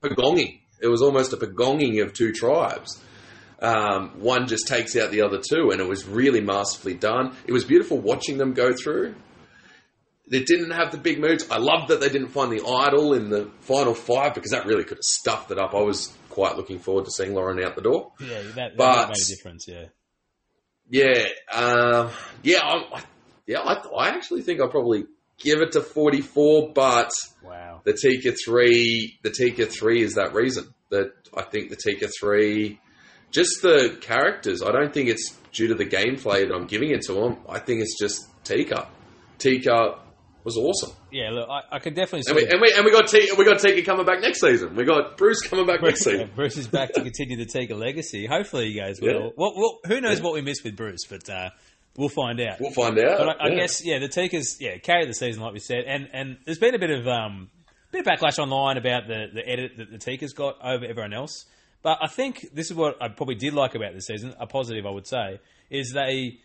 pagonging. 0.00 0.60
It 0.80 0.86
was 0.86 1.02
almost 1.02 1.32
a 1.32 1.36
pagonging 1.36 2.02
of 2.02 2.12
two 2.12 2.32
tribes. 2.32 3.02
Um, 3.60 4.20
one 4.20 4.46
just 4.46 4.68
takes 4.68 4.94
out 4.96 5.10
the 5.10 5.22
other 5.22 5.40
two, 5.40 5.70
and 5.72 5.80
it 5.80 5.88
was 5.88 6.06
really 6.06 6.40
masterfully 6.40 6.94
done. 6.94 7.34
It 7.46 7.52
was 7.52 7.64
beautiful 7.64 7.98
watching 7.98 8.38
them 8.38 8.52
go 8.52 8.72
through. 8.72 9.16
They 10.30 10.44
didn't 10.44 10.70
have 10.70 10.92
the 10.92 10.98
big 10.98 11.18
moves. 11.18 11.50
I 11.50 11.56
loved 11.56 11.88
that 11.88 12.00
they 12.00 12.10
didn't 12.10 12.28
find 12.28 12.52
the 12.52 12.64
idol 12.64 13.14
in 13.14 13.30
the 13.30 13.50
final 13.60 13.94
five 13.94 14.34
because 14.34 14.52
that 14.52 14.66
really 14.66 14.84
could 14.84 14.98
have 14.98 15.04
stuffed 15.04 15.50
it 15.50 15.58
up. 15.58 15.74
I 15.74 15.80
was 15.80 16.12
quite 16.38 16.56
looking 16.56 16.78
forward 16.78 17.04
to 17.04 17.10
seeing 17.10 17.34
Lauren 17.34 17.60
out 17.64 17.74
the 17.74 17.82
door. 17.82 18.12
Yeah, 18.20 18.42
that, 18.42 18.54
that 18.54 18.76
But- 18.76 19.08
made 19.08 19.16
a 19.16 19.28
difference. 19.28 19.66
Yeah, 19.66 19.86
Yeah, 20.88 21.24
um, 21.52 22.10
yeah, 22.44 22.60
I, 22.62 22.74
I, 22.98 23.02
yeah. 23.46 23.58
I, 23.60 23.74
I 24.04 24.08
actually 24.10 24.42
think 24.42 24.60
I'll 24.60 24.68
probably 24.68 25.04
give 25.38 25.60
it 25.60 25.72
to 25.72 25.80
forty-four, 25.80 26.72
but 26.74 27.10
wow. 27.42 27.80
the 27.84 27.92
Tika 27.92 28.32
three, 28.44 29.18
the 29.24 29.30
Tika 29.30 29.66
three 29.66 30.02
is 30.02 30.14
that 30.14 30.32
reason 30.32 30.72
that 30.90 31.10
I 31.36 31.42
think 31.42 31.70
the 31.70 31.76
Tika 31.76 32.08
three, 32.20 32.78
just 33.32 33.60
the 33.62 33.98
characters. 34.00 34.62
I 34.62 34.70
don't 34.70 34.94
think 34.94 35.08
it's 35.08 35.36
due 35.52 35.66
to 35.68 35.74
the 35.74 35.86
gameplay 35.86 36.46
that 36.46 36.54
I'm 36.54 36.66
giving 36.66 36.90
it 36.90 37.02
to 37.08 37.14
them. 37.14 37.38
I 37.48 37.58
think 37.58 37.80
it's 37.82 37.98
just 38.00 38.26
Tika. 38.44 38.86
Tika 39.38 39.98
was 40.48 40.56
awesome, 40.56 40.96
Yeah, 41.12 41.30
look, 41.30 41.48
I, 41.48 41.76
I 41.76 41.78
can 41.78 41.94
definitely 41.94 42.22
see. 42.22 42.30
and 42.32 42.36
we 42.36 42.48
and 42.50 42.60
we, 42.60 42.72
and 42.74 42.84
we 42.84 42.90
got 42.90 43.08
Tika, 43.08 43.34
we 43.36 43.44
got 43.44 43.58
Tika 43.60 43.82
coming 43.82 44.06
back 44.06 44.20
next 44.20 44.40
season. 44.40 44.74
We 44.74 44.84
got 44.84 45.16
Bruce 45.16 45.40
coming 45.46 45.66
back 45.66 45.82
next 45.82 46.04
Yeah, 46.06 46.12
season. 46.12 46.30
Bruce 46.34 46.56
is 46.56 46.68
back 46.68 46.92
to 46.94 47.02
continue 47.02 47.36
the 47.36 47.46
Tika 47.46 47.74
legacy. 47.74 48.26
Hopefully, 48.26 48.68
you 48.68 48.80
guys 48.80 48.98
Yeah. 49.02 49.12
will. 49.14 49.32
Well, 49.36 49.52
well, 49.56 49.78
who 49.86 50.00
knows 50.00 50.20
what 50.20 50.32
we 50.34 50.40
missed 50.40 50.64
with 50.64 50.76
Bruce, 50.76 51.04
but 51.08 51.28
uh, 51.28 51.50
we'll 51.96 52.08
find 52.08 52.40
out. 52.40 52.60
We'll 52.60 52.72
find 52.72 52.98
out. 52.98 53.18
But 53.18 53.40
I, 53.40 53.46
I 53.52 53.54
guess 53.54 53.84
yeah, 53.84 53.98
the 53.98 54.08
Tikas 54.08 54.56
yeah 54.60 54.78
carried 54.78 55.08
the 55.08 55.14
season 55.14 55.42
like 55.42 55.52
we 55.52 55.60
said, 55.60 55.84
and 55.86 56.08
and 56.12 56.38
there's 56.44 56.58
been 56.58 56.74
a 56.74 56.78
bit 56.78 56.90
of 56.90 57.06
um 57.06 57.50
bit 57.92 58.06
of 58.06 58.12
backlash 58.12 58.38
online 58.38 58.76
about 58.76 59.06
the 59.06 59.26
the 59.32 59.48
edit 59.48 59.72
that 59.78 59.90
the 59.90 59.98
Tikas 59.98 60.34
got 60.34 60.56
over 60.64 60.84
everyone 60.84 61.12
else. 61.12 61.44
But 61.82 61.98
I 62.02 62.08
think 62.08 62.44
this 62.52 62.70
is 62.70 62.76
what 62.76 63.00
I 63.00 63.08
probably 63.08 63.36
did 63.36 63.54
like 63.54 63.74
about 63.76 63.94
this 63.94 64.06
season, 64.06 64.34
a 64.40 64.46
positive 64.46 64.84
I 64.84 64.90
would 64.90 65.06
say, 65.06 65.38
is 65.70 65.92
they 65.94 66.38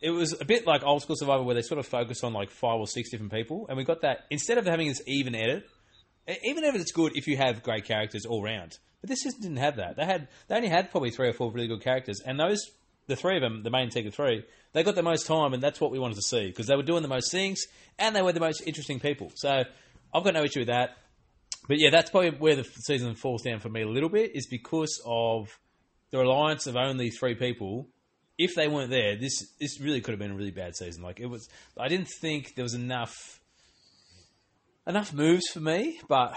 it 0.00 0.10
was 0.10 0.34
a 0.40 0.44
bit 0.44 0.66
like 0.66 0.82
old 0.84 1.02
school 1.02 1.16
Survivor 1.16 1.42
where 1.42 1.54
they 1.54 1.62
sort 1.62 1.78
of 1.78 1.86
focus 1.86 2.22
on 2.22 2.32
like 2.32 2.50
five 2.50 2.78
or 2.78 2.86
six 2.86 3.10
different 3.10 3.32
people, 3.32 3.66
and 3.68 3.76
we 3.76 3.84
got 3.84 4.02
that 4.02 4.26
instead 4.30 4.58
of 4.58 4.66
having 4.66 4.88
this 4.88 5.02
even 5.06 5.34
edit. 5.34 5.68
Even 6.44 6.62
if 6.62 6.74
it's 6.74 6.92
good 6.92 7.16
if 7.16 7.26
you 7.26 7.38
have 7.38 7.62
great 7.62 7.86
characters 7.86 8.26
all 8.26 8.42
round, 8.42 8.76
but 9.00 9.08
this 9.08 9.22
season 9.22 9.40
didn't 9.40 9.56
have 9.56 9.76
that. 9.76 9.96
They 9.96 10.04
had 10.04 10.28
they 10.46 10.56
only 10.56 10.68
had 10.68 10.90
probably 10.90 11.10
three 11.10 11.28
or 11.28 11.32
four 11.32 11.50
really 11.50 11.68
good 11.68 11.82
characters, 11.82 12.20
and 12.24 12.38
those 12.38 12.70
the 13.06 13.16
three 13.16 13.36
of 13.36 13.42
them, 13.42 13.62
the 13.62 13.70
main 13.70 13.88
Tika 13.88 14.10
three, 14.10 14.44
they 14.74 14.82
got 14.82 14.94
the 14.94 15.02
most 15.02 15.26
time, 15.26 15.54
and 15.54 15.62
that's 15.62 15.80
what 15.80 15.90
we 15.90 15.98
wanted 15.98 16.16
to 16.16 16.22
see 16.22 16.46
because 16.46 16.66
they 16.66 16.76
were 16.76 16.82
doing 16.82 17.02
the 17.02 17.08
most 17.08 17.32
things 17.32 17.66
and 17.98 18.14
they 18.14 18.22
were 18.22 18.32
the 18.32 18.40
most 18.40 18.62
interesting 18.66 19.00
people. 19.00 19.32
So 19.34 19.64
I've 20.14 20.24
got 20.24 20.34
no 20.34 20.44
issue 20.44 20.60
with 20.60 20.68
that. 20.68 20.96
But 21.66 21.78
yeah, 21.78 21.90
that's 21.90 22.10
probably 22.10 22.30
where 22.30 22.56
the 22.56 22.64
season 22.64 23.14
falls 23.14 23.42
down 23.42 23.60
for 23.60 23.68
me 23.68 23.82
a 23.82 23.88
little 23.88 24.08
bit 24.08 24.32
is 24.34 24.46
because 24.46 25.00
of 25.04 25.58
the 26.10 26.18
reliance 26.18 26.66
of 26.66 26.76
only 26.76 27.10
three 27.10 27.34
people. 27.34 27.88
If 28.38 28.54
they 28.54 28.68
weren't 28.68 28.90
there, 28.90 29.16
this 29.16 29.44
this 29.60 29.80
really 29.80 30.00
could 30.00 30.12
have 30.12 30.20
been 30.20 30.30
a 30.30 30.36
really 30.36 30.52
bad 30.52 30.76
season. 30.76 31.02
Like 31.02 31.20
it 31.20 31.26
was, 31.26 31.48
I 31.76 31.88
didn't 31.88 32.08
think 32.20 32.54
there 32.54 32.62
was 32.62 32.74
enough 32.74 33.40
enough 34.86 35.12
moves 35.12 35.46
for 35.52 35.60
me. 35.60 36.00
But 36.08 36.36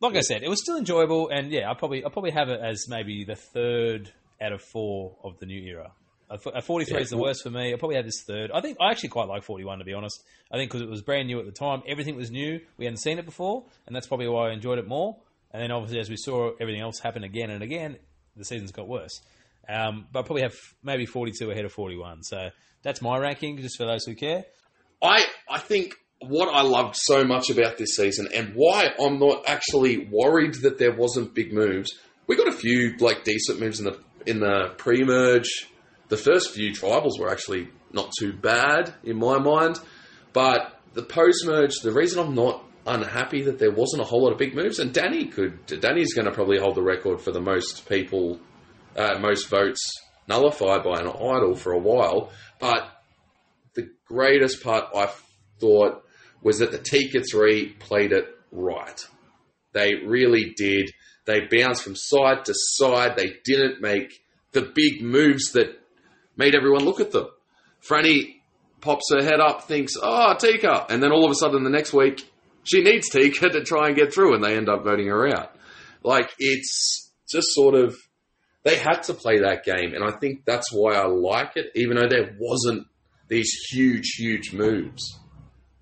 like 0.00 0.16
I 0.16 0.20
said, 0.20 0.42
it 0.42 0.48
was 0.48 0.62
still 0.62 0.76
enjoyable, 0.76 1.28
and 1.28 1.50
yeah, 1.50 1.70
I 1.70 1.74
probably 1.74 2.04
I 2.04 2.08
probably 2.08 2.30
have 2.30 2.48
it 2.48 2.60
as 2.60 2.86
maybe 2.88 3.24
the 3.24 3.36
third 3.36 4.12
out 4.40 4.52
of 4.52 4.62
four 4.62 5.16
of 5.24 5.38
the 5.38 5.46
new 5.46 5.60
era. 5.60 5.92
A 6.30 6.60
43 6.60 6.94
Yeah, 6.94 7.00
is 7.00 7.08
the 7.08 7.16
worst 7.16 7.42
for 7.42 7.48
me. 7.48 7.72
I 7.72 7.76
probably 7.78 7.96
had 7.96 8.04
this 8.06 8.22
third. 8.26 8.50
I 8.52 8.60
think 8.60 8.76
I 8.78 8.90
actually 8.90 9.08
quite 9.08 9.28
like 9.28 9.42
41 9.44 9.78
to 9.78 9.84
be 9.86 9.94
honest. 9.94 10.22
I 10.52 10.58
think 10.58 10.70
because 10.70 10.82
it 10.82 10.88
was 10.88 11.00
brand 11.00 11.26
new 11.26 11.38
at 11.40 11.46
the 11.46 11.52
time, 11.52 11.82
everything 11.88 12.16
was 12.16 12.30
new. 12.30 12.60
We 12.76 12.84
hadn't 12.84 12.98
seen 12.98 13.18
it 13.18 13.24
before, 13.24 13.64
and 13.86 13.96
that's 13.96 14.06
probably 14.06 14.28
why 14.28 14.50
I 14.50 14.52
enjoyed 14.52 14.78
it 14.78 14.86
more. 14.86 15.16
And 15.52 15.62
then 15.62 15.70
obviously, 15.70 16.00
as 16.00 16.10
we 16.10 16.16
saw 16.18 16.50
everything 16.60 16.82
else 16.82 17.00
happen 17.00 17.24
again 17.24 17.48
and 17.48 17.62
again, 17.62 17.96
the 18.36 18.44
seasons 18.44 18.72
got 18.72 18.86
worse. 18.86 19.22
Um, 19.68 20.06
but 20.12 20.20
I 20.20 20.22
probably 20.22 20.42
have 20.42 20.56
maybe 20.82 21.06
42 21.06 21.50
ahead 21.50 21.64
of 21.64 21.72
41. 21.72 22.22
So 22.22 22.50
that's 22.82 23.02
my 23.02 23.18
ranking, 23.18 23.58
just 23.58 23.76
for 23.76 23.84
those 23.84 24.04
who 24.04 24.14
care. 24.14 24.44
I 25.02 25.24
I 25.48 25.58
think 25.58 25.94
what 26.20 26.48
I 26.52 26.62
loved 26.62 26.96
so 26.96 27.24
much 27.24 27.50
about 27.50 27.76
this 27.78 27.94
season 27.94 28.28
and 28.34 28.52
why 28.54 28.88
I'm 28.98 29.18
not 29.18 29.44
actually 29.46 30.08
worried 30.10 30.54
that 30.62 30.78
there 30.78 30.94
wasn't 30.94 31.34
big 31.34 31.52
moves. 31.52 31.96
We 32.26 32.36
got 32.36 32.48
a 32.48 32.52
few 32.52 32.96
like 32.98 33.24
decent 33.24 33.60
moves 33.60 33.78
in 33.78 33.84
the 33.86 34.00
in 34.26 34.40
the 34.40 34.74
pre-merge. 34.76 35.68
The 36.08 36.16
first 36.16 36.50
few 36.50 36.72
tribals 36.72 37.18
were 37.18 37.30
actually 37.30 37.68
not 37.92 38.10
too 38.18 38.32
bad 38.32 38.94
in 39.04 39.18
my 39.18 39.38
mind, 39.38 39.78
but 40.32 40.80
the 40.94 41.02
post-merge, 41.02 41.76
the 41.82 41.92
reason 41.92 42.18
I'm 42.18 42.34
not 42.34 42.64
unhappy 42.86 43.42
that 43.42 43.58
there 43.58 43.70
wasn't 43.70 44.02
a 44.02 44.04
whole 44.04 44.24
lot 44.24 44.32
of 44.32 44.38
big 44.38 44.54
moves, 44.54 44.78
and 44.78 44.92
Danny 44.92 45.26
could. 45.26 45.66
Danny's 45.66 46.14
going 46.14 46.24
to 46.24 46.32
probably 46.32 46.58
hold 46.58 46.74
the 46.74 46.82
record 46.82 47.20
for 47.20 47.30
the 47.30 47.40
most 47.40 47.88
people, 47.88 48.40
uh, 48.96 49.18
most 49.20 49.48
votes 49.48 49.80
nullified 50.28 50.84
by 50.84 51.00
an 51.00 51.08
idol 51.08 51.54
for 51.54 51.72
a 51.72 51.78
while, 51.78 52.30
but 52.58 52.88
the 53.74 53.90
greatest 54.06 54.62
part 54.62 54.86
I 54.94 55.10
thought 55.60 56.02
was 56.42 56.58
that 56.58 56.70
the 56.70 56.78
Tika 56.78 57.22
3 57.22 57.76
played 57.78 58.12
it 58.12 58.26
right. 58.52 59.00
They 59.72 59.94
really 60.06 60.54
did. 60.56 60.90
They 61.24 61.40
bounced 61.50 61.82
from 61.82 61.94
side 61.96 62.44
to 62.46 62.54
side. 62.54 63.16
They 63.16 63.34
didn't 63.44 63.80
make 63.80 64.20
the 64.52 64.72
big 64.74 65.02
moves 65.02 65.52
that 65.52 65.78
made 66.36 66.54
everyone 66.54 66.84
look 66.84 67.00
at 67.00 67.10
them. 67.10 67.28
Frannie 67.86 68.36
pops 68.80 69.12
her 69.12 69.22
head 69.22 69.40
up, 69.40 69.64
thinks, 69.64 69.94
oh, 70.00 70.34
Tika. 70.38 70.86
And 70.88 71.02
then 71.02 71.12
all 71.12 71.24
of 71.24 71.30
a 71.30 71.34
sudden 71.34 71.64
the 71.64 71.70
next 71.70 71.92
week, 71.92 72.22
she 72.64 72.82
needs 72.82 73.08
Tika 73.08 73.48
to 73.50 73.62
try 73.62 73.88
and 73.88 73.96
get 73.96 74.12
through, 74.12 74.34
and 74.34 74.44
they 74.44 74.56
end 74.56 74.68
up 74.68 74.84
voting 74.84 75.08
her 75.08 75.28
out. 75.28 75.54
Like, 76.02 76.30
it's 76.38 77.10
just 77.30 77.48
sort 77.50 77.74
of. 77.74 77.96
They 78.64 78.76
had 78.76 79.02
to 79.04 79.14
play 79.14 79.40
that 79.40 79.64
game, 79.64 79.94
and 79.94 80.04
I 80.04 80.10
think 80.18 80.44
that's 80.44 80.72
why 80.72 80.94
I 80.94 81.06
like 81.06 81.52
it, 81.56 81.70
even 81.74 81.96
though 81.96 82.08
there 82.08 82.36
wasn't 82.38 82.86
these 83.28 83.50
huge, 83.70 84.14
huge 84.18 84.52
moves. 84.52 85.02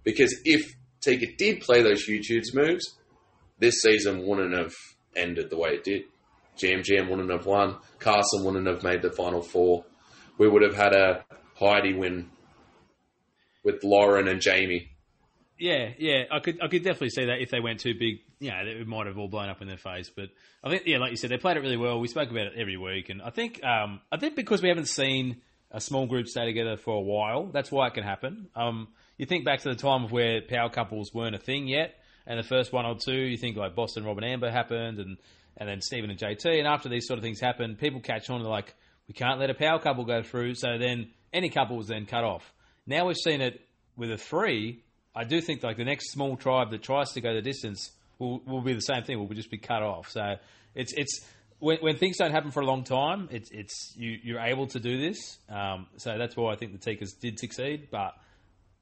Because 0.04 0.38
if 0.44 0.72
Tika 1.00 1.26
did 1.38 1.60
play 1.60 1.82
those 1.82 2.02
huge, 2.02 2.26
huge 2.26 2.52
moves, 2.54 2.96
this 3.58 3.80
season 3.80 4.26
wouldn't 4.26 4.54
have 4.54 4.72
ended 5.16 5.50
the 5.50 5.56
way 5.56 5.70
it 5.70 5.84
did. 5.84 6.02
Yam 6.58 6.82
Yam 6.86 7.08
wouldn't 7.08 7.30
have 7.30 7.46
won. 7.46 7.76
Carson 7.98 8.44
wouldn't 8.44 8.66
have 8.66 8.82
made 8.82 9.02
the 9.02 9.12
final 9.12 9.42
four. 9.42 9.84
We 10.38 10.48
would 10.48 10.62
have 10.62 10.74
had 10.74 10.94
a 10.94 11.24
Heidi 11.58 11.94
win 11.94 12.30
with 13.64 13.82
Lauren 13.82 14.28
and 14.28 14.40
Jamie. 14.40 14.90
Yeah, 15.58 15.90
yeah, 15.98 16.24
I 16.30 16.40
could, 16.40 16.62
I 16.62 16.68
could 16.68 16.84
definitely 16.84 17.10
see 17.10 17.26
that 17.26 17.40
if 17.40 17.50
they 17.50 17.60
went 17.60 17.80
too 17.80 17.94
big, 17.94 18.20
know, 18.40 18.60
it 18.64 18.86
might 18.86 19.06
have 19.06 19.16
all 19.16 19.28
blown 19.28 19.48
up 19.48 19.62
in 19.62 19.68
their 19.68 19.78
face. 19.78 20.10
But 20.14 20.28
I 20.62 20.68
think, 20.68 20.82
yeah, 20.86 20.98
like 20.98 21.12
you 21.12 21.16
said, 21.16 21.30
they 21.30 21.38
played 21.38 21.56
it 21.56 21.60
really 21.60 21.78
well. 21.78 21.98
We 21.98 22.08
spoke 22.08 22.30
about 22.30 22.46
it 22.46 22.52
every 22.56 22.76
week, 22.76 23.08
and 23.08 23.22
I 23.22 23.30
think, 23.30 23.64
um, 23.64 24.00
I 24.12 24.18
think 24.18 24.36
because 24.36 24.60
we 24.62 24.68
haven't 24.68 24.88
seen 24.88 25.40
a 25.70 25.80
small 25.80 26.06
group 26.06 26.26
stay 26.28 26.44
together 26.44 26.76
for 26.76 26.94
a 26.94 27.00
while, 27.00 27.46
that's 27.46 27.72
why 27.72 27.86
it 27.86 27.94
can 27.94 28.04
happen. 28.04 28.48
Um, 28.54 28.88
you 29.16 29.26
think 29.26 29.44
back 29.44 29.60
to 29.60 29.70
the 29.70 29.76
time 29.76 30.04
of 30.04 30.12
where 30.12 30.42
power 30.42 30.68
couples 30.68 31.14
weren't 31.14 31.34
a 31.34 31.38
thing 31.38 31.68
yet, 31.68 31.94
and 32.26 32.38
the 32.38 32.46
first 32.46 32.72
one 32.72 32.84
or 32.84 32.96
two, 32.96 33.14
you 33.14 33.38
think 33.38 33.56
like 33.56 33.74
Boston, 33.74 34.04
Rob 34.04 34.18
and 34.18 34.26
Amber 34.26 34.50
happened, 34.50 34.98
and 34.98 35.16
and 35.56 35.68
then 35.68 35.80
Stephen 35.80 36.10
and 36.10 36.18
JT, 36.18 36.58
and 36.58 36.66
after 36.66 36.90
these 36.90 37.06
sort 37.06 37.18
of 37.18 37.24
things 37.24 37.40
happen, 37.40 37.76
people 37.76 38.00
catch 38.00 38.28
on. 38.28 38.42
They're 38.42 38.50
like, 38.50 38.74
we 39.08 39.14
can't 39.14 39.40
let 39.40 39.48
a 39.48 39.54
power 39.54 39.78
couple 39.78 40.04
go 40.04 40.22
through, 40.22 40.54
so 40.54 40.76
then 40.78 41.10
any 41.32 41.48
couple 41.48 41.76
was 41.76 41.88
then 41.88 42.04
cut 42.04 42.24
off. 42.24 42.52
Now 42.86 43.06
we've 43.06 43.16
seen 43.16 43.40
it 43.40 43.60
with 43.96 44.10
a 44.10 44.18
three. 44.18 44.82
I 45.16 45.24
do 45.24 45.40
think 45.40 45.62
like 45.62 45.78
the 45.78 45.84
next 45.84 46.12
small 46.12 46.36
tribe 46.36 46.70
that 46.70 46.82
tries 46.82 47.12
to 47.12 47.20
go 47.20 47.34
the 47.34 47.42
distance 47.42 47.90
will, 48.18 48.42
will 48.46 48.60
be 48.60 48.74
the 48.74 48.80
same 48.80 49.02
thing. 49.02 49.18
Will 49.18 49.34
just 49.34 49.50
be 49.50 49.58
cut 49.58 49.82
off. 49.82 50.10
So 50.10 50.36
it's 50.74 50.92
it's 50.92 51.24
when, 51.58 51.78
when 51.78 51.96
things 51.96 52.18
don't 52.18 52.32
happen 52.32 52.50
for 52.50 52.60
a 52.60 52.66
long 52.66 52.84
time, 52.84 53.28
it's 53.32 53.50
it's 53.50 53.94
you 53.96 54.18
you're 54.22 54.40
able 54.40 54.66
to 54.68 54.78
do 54.78 55.00
this. 55.00 55.38
Um, 55.48 55.86
so 55.96 56.18
that's 56.18 56.36
why 56.36 56.52
I 56.52 56.56
think 56.56 56.78
the 56.78 56.90
Tikas 56.90 57.18
did 57.18 57.38
succeed. 57.38 57.88
But 57.90 58.14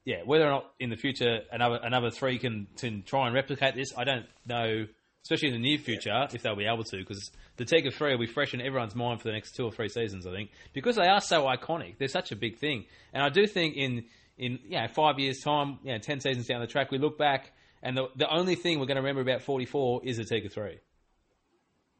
yeah, 0.03 0.23
whether 0.25 0.45
or 0.45 0.51
not 0.51 0.71
in 0.79 0.89
the 0.89 0.97
future 0.97 1.39
another 1.51 1.79
another 1.81 2.11
three 2.11 2.37
can, 2.37 2.67
can 2.77 3.03
try 3.03 3.25
and 3.27 3.33
replicate 3.33 3.75
this, 3.75 3.93
I 3.97 4.03
don't 4.03 4.25
know. 4.45 4.87
Especially 5.23 5.47
in 5.47 5.55
the 5.55 5.67
near 5.67 5.79
future, 5.79 6.27
if 6.33 6.43
they'll 6.43 6.55
be 6.55 6.67
able 6.67 6.83
to, 6.83 6.97
because 6.97 7.31
the 7.57 7.65
Tika 7.65 7.89
three 7.89 8.11
will 8.11 8.19
be 8.19 8.31
fresh 8.31 8.53
in 8.53 8.61
everyone's 8.61 8.93
mind 8.93 9.21
for 9.21 9.27
the 9.27 9.33
next 9.33 9.55
two 9.55 9.65
or 9.65 9.71
three 9.71 9.89
seasons. 9.89 10.27
I 10.27 10.31
think 10.31 10.51
because 10.71 10.97
they 10.97 11.07
are 11.07 11.19
so 11.19 11.45
iconic, 11.45 11.97
they're 11.97 12.07
such 12.07 12.31
a 12.31 12.35
big 12.35 12.59
thing, 12.59 12.85
and 13.11 13.23
I 13.23 13.29
do 13.29 13.47
think 13.47 13.75
in 13.75 14.03
in 14.37 14.59
you 14.65 14.79
know 14.79 14.87
five 14.93 15.19
years' 15.19 15.39
time, 15.39 15.79
you 15.83 15.91
know, 15.93 15.97
ten 15.99 16.19
seasons 16.19 16.47
down 16.47 16.61
the 16.61 16.67
track, 16.67 16.91
we 16.91 16.97
look 16.97 17.17
back 17.17 17.51
and 17.83 17.95
the 17.97 18.07
the 18.15 18.27
only 18.33 18.55
thing 18.55 18.79
we're 18.79 18.85
going 18.85 18.95
to 18.97 19.01
remember 19.01 19.21
about 19.21 19.41
forty 19.41 19.65
four 19.65 20.01
is 20.03 20.17
the 20.17 20.25
Tika 20.25 20.49
three. 20.49 20.79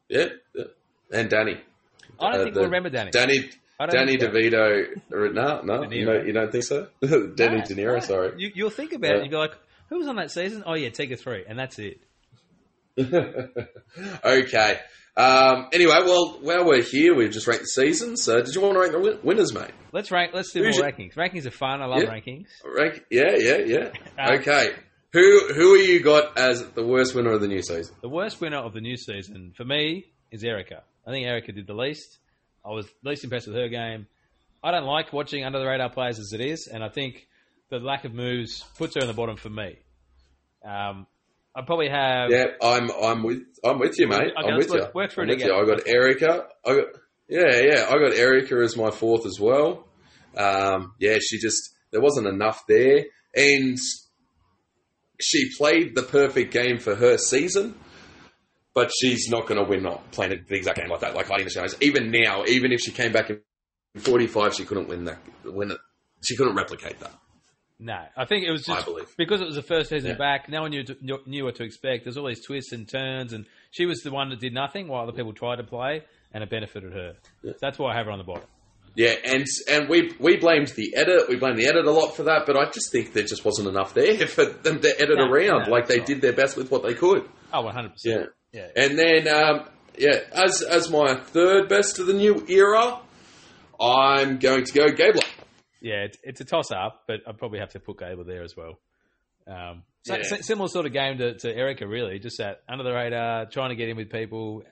Yeah, 0.09 0.27
yeah. 0.53 0.63
and 1.11 1.29
Danny. 1.29 1.59
I 2.19 2.31
don't 2.31 2.41
Uh, 2.41 2.43
think 2.43 2.53
the- 2.53 2.59
we'll 2.61 2.69
remember 2.69 2.89
Danny. 2.89 3.11
Danny. 3.11 3.49
Danny. 3.89 4.15
DeVito. 4.17 5.01
or- 5.11 5.33
No, 5.33 5.61
no, 5.61 5.83
you, 5.91 6.05
don't, 6.05 6.25
you 6.27 6.31
don't 6.33 6.49
think 6.51 6.63
so? 6.63 6.87
Danny 7.01 7.57
No, 7.57 7.63
De 7.65 7.75
Niro, 7.75 7.93
no. 7.95 7.99
sorry. 7.99 8.33
You, 8.37 8.51
you'll 8.55 8.69
think 8.69 8.93
about 8.93 9.07
it 9.07 9.17
Yeah. 9.17 9.21
and 9.23 9.31
you'll 9.31 9.41
be 9.41 9.47
like, 9.49 9.57
who 9.89 9.97
was 9.97 10.07
on 10.07 10.15
that 10.15 10.31
season? 10.31 10.63
Oh 10.65 10.75
yeah, 10.75 10.89
Tika 10.89 11.17
three, 11.17 11.43
and 11.47 11.59
that's 11.59 11.77
it. 11.79 11.99
okay. 14.23 14.79
Um, 15.17 15.67
anyway, 15.71 15.95
well, 16.05 16.39
while 16.41 16.65
we're 16.65 16.81
here, 16.83 17.15
we've 17.15 17.31
just 17.31 17.47
ranked 17.47 17.63
the 17.63 17.67
season. 17.67 18.17
So, 18.17 18.41
did 18.41 18.53
you 18.53 18.61
want 18.61 18.73
to 18.73 18.79
rank 18.81 18.91
the 18.91 18.99
win- 18.99 19.19
winners, 19.23 19.53
mate? 19.53 19.71
Let's 19.93 20.11
rank. 20.11 20.31
Let's 20.33 20.51
do 20.51 20.61
Who's 20.63 20.77
more 20.77 20.87
your- 20.89 20.93
rankings. 20.97 21.13
Rankings 21.15 21.45
are 21.45 21.51
fun. 21.51 21.81
I 21.81 21.85
love 21.85 22.03
Yeah. 22.03 22.09
rankings. 22.09 22.47
Rank? 22.65 23.05
Yeah, 23.09 23.35
yeah, 23.37 23.57
yeah. 23.59 23.91
Um, 24.19 24.35
okay. 24.39 24.71
Who 25.13 25.53
who 25.53 25.75
are 25.75 25.77
you 25.77 26.01
got 26.01 26.37
as 26.37 26.67
the 26.71 26.85
worst 26.85 27.15
winner 27.15 27.31
of 27.31 27.39
the 27.39 27.47
new 27.47 27.61
season? 27.61 27.95
The 28.01 28.09
worst 28.09 28.41
winner 28.41 28.57
of 28.57 28.73
the 28.73 28.81
new 28.81 28.97
season 28.97 29.53
for 29.55 29.63
me 29.63 30.07
is 30.31 30.43
Erika. 30.43 30.83
I 31.07 31.11
think 31.11 31.25
Erika 31.25 31.53
did 31.53 31.67
the 31.67 31.73
least. 31.73 32.17
I 32.65 32.71
was 32.71 32.85
least 33.03 33.23
impressed 33.23 33.47
with 33.47 33.55
her 33.55 33.69
game. 33.69 34.07
I 34.61 34.71
don't 34.71 34.83
like 34.85 35.13
watching 35.13 35.45
under 35.45 35.59
the 35.59 35.65
radar 35.65 35.89
players 35.89 36.19
as 36.19 36.33
it 36.33 36.41
is, 36.41 36.67
and 36.67 36.83
I 36.83 36.89
think 36.89 37.27
the 37.69 37.79
lack 37.79 38.03
of 38.03 38.13
moves 38.13 38.65
puts 38.77 38.95
her 38.95 39.01
in 39.01 39.07
the 39.07 39.13
bottom 39.13 39.37
for 39.37 39.49
me. 39.49 39.77
Um, 40.65 41.07
I 41.55 41.61
probably 41.61 41.89
have. 41.89 42.31
Yeah, 42.31 42.45
I'm 42.61 42.91
I'm 42.91 43.23
with 43.23 43.43
I'm 43.63 43.79
with 43.79 43.97
you, 43.97 44.07
mate. 44.07 44.33
Okay, 44.37 44.49
I'm 44.51 44.57
with 44.57 44.67
you. 44.67 44.79
work- 44.81 44.95
work 44.95 45.11
through 45.11 45.23
I'm 45.23 45.29
it 45.29 45.37
with 45.37 45.45
you. 45.45 45.53
I 45.55 45.65
got 45.65 45.87
Erika. 45.87 46.47
I 46.65 46.75
got 46.75 46.85
yeah, 47.29 47.61
yeah. 47.61 47.85
I 47.89 47.93
got 47.93 48.13
Erika 48.13 48.55
as 48.61 48.75
my 48.75 48.91
fourth 48.91 49.25
as 49.25 49.39
well. 49.39 49.87
Um, 50.37 50.93
yeah, 50.99 51.17
she 51.21 51.39
just 51.39 51.75
there 51.91 52.01
wasn't 52.01 52.27
enough 52.27 52.63
there, 52.67 53.05
and 53.35 53.77
she 55.21 55.49
played 55.57 55.95
the 55.95 56.03
perfect 56.03 56.51
game 56.53 56.77
for 56.77 56.93
her 56.95 57.17
season. 57.17 57.75
But 58.73 58.91
she's 58.99 59.29
not 59.29 59.47
going 59.47 59.63
to 59.63 59.69
win 59.69 59.83
not 59.83 60.11
playing 60.11 60.43
the 60.49 60.55
exact 60.55 60.77
game 60.77 60.89
like 60.89 60.99
that, 60.99 61.15
like 61.15 61.27
Heidi 61.27 61.45
Michelle. 61.45 61.65
Even 61.79 62.11
now, 62.11 62.43
even 62.45 62.73
if 62.73 62.81
she 62.81 62.91
came 62.91 63.13
back 63.13 63.29
in 63.29 63.39
45, 63.97 64.53
she 64.53 64.65
couldn't 64.65 64.89
win 64.89 65.05
that. 65.05 65.17
Win 65.45 65.71
it. 65.71 65.77
She 66.21 66.35
couldn't 66.35 66.57
replicate 66.57 66.99
that. 66.99 67.13
No, 67.77 67.97
I 68.15 68.23
think 68.25 68.45
it 68.45 68.51
was 68.51 68.63
just 68.63 68.87
because 69.17 69.41
it 69.41 69.45
was 69.45 69.55
the 69.55 69.61
first 69.61 69.89
season 69.89 70.11
Yeah. 70.11 70.15
back. 70.17 70.47
No 70.47 70.61
one 70.61 70.71
knew, 70.71 70.85
knew 71.01 71.19
knew 71.25 71.43
what 71.43 71.55
to 71.55 71.63
expect. 71.63 72.05
There's 72.05 72.15
all 72.15 72.27
these 72.27 72.43
twists 72.45 72.71
and 72.71 72.87
turns, 72.87 73.33
and 73.33 73.45
she 73.71 73.85
was 73.85 73.99
the 74.01 74.11
one 74.11 74.29
that 74.29 74.39
did 74.39 74.53
nothing 74.53 74.87
while 74.87 75.03
other 75.03 75.11
people 75.11 75.33
tried 75.33 75.57
to 75.57 75.63
play, 75.63 76.03
and 76.33 76.41
it 76.41 76.49
benefited 76.49 76.93
her. 76.93 77.15
So 77.43 77.53
that's 77.59 77.77
why 77.77 77.91
I 77.93 77.97
have 77.97 78.05
her 78.05 78.13
on 78.13 78.17
the 78.17 78.23
bottom. 78.23 78.45
Yeah, 78.95 79.15
and 79.25 79.45
and 79.69 79.89
we 79.89 80.13
we 80.21 80.37
blamed 80.37 80.67
the 80.69 80.95
edit. 80.95 81.27
We 81.27 81.35
blamed 81.35 81.57
the 81.59 81.67
edit 81.67 81.85
a 81.85 81.91
lot 81.91 82.15
for 82.15 82.23
that, 82.23 82.45
but 82.45 82.55
I 82.55 82.69
just 82.71 82.93
think 82.93 83.11
there 83.11 83.23
just 83.25 83.43
wasn't 83.43 83.67
enough 83.67 83.93
there 83.93 84.25
for 84.27 84.45
them 84.45 84.79
to 84.79 84.95
edit 85.01 85.17
No, 85.17 85.25
around. 85.29 85.65
no, 85.65 85.69
like 85.71 85.87
they 85.87 85.97
not. 85.97 86.07
did 86.07 86.21
their 86.21 86.31
best 86.33 86.55
with 86.55 86.71
what 86.71 86.81
they 86.83 86.93
could. 86.93 87.27
Oh, 87.51 87.61
100. 87.63 87.91
Yeah, 88.05 88.13
percent 88.15 88.29
Yeah. 88.53 88.67
and 88.77 88.97
then 88.97 89.27
um, 89.27 89.67
yeah, 89.97 90.19
as 90.31 90.61
as 90.61 90.89
my 90.89 91.15
third 91.15 91.67
best 91.67 91.99
of 91.99 92.07
the 92.07 92.13
new 92.13 92.45
era, 92.47 92.99
I'm 93.81 94.37
going 94.39 94.63
to 94.63 94.71
go 94.73 94.87
Gabler. 94.87 95.21
Yeah, 95.85 96.05
it's, 96.05 96.17
it's 96.23 96.41
a 96.41 96.45
toss 96.45 96.71
up, 96.71 97.03
but 97.07 97.21
I'd 97.27 97.37
probably 97.37 97.59
have 97.59 97.69
to 97.73 97.79
put 97.79 97.99
Gabler 97.99 98.23
there 98.23 98.41
as 98.43 98.55
well. 98.57 98.79
Um, 99.47 99.83
so, 100.03 100.15
Yeah. 100.15 100.23
similar 100.41 100.67
sort 100.67 100.87
of 100.87 100.93
game 100.93 101.19
to, 101.19 101.35
to 101.35 101.55
Erika, 101.55 101.87
really. 101.87 102.17
Just 102.17 102.39
that 102.39 102.63
under 102.67 102.83
the 102.83 102.91
radar, 102.91 103.45
trying 103.45 103.69
to 103.69 103.75
get 103.75 103.89
in 103.89 103.95
with 103.95 104.09
people, 104.11 104.63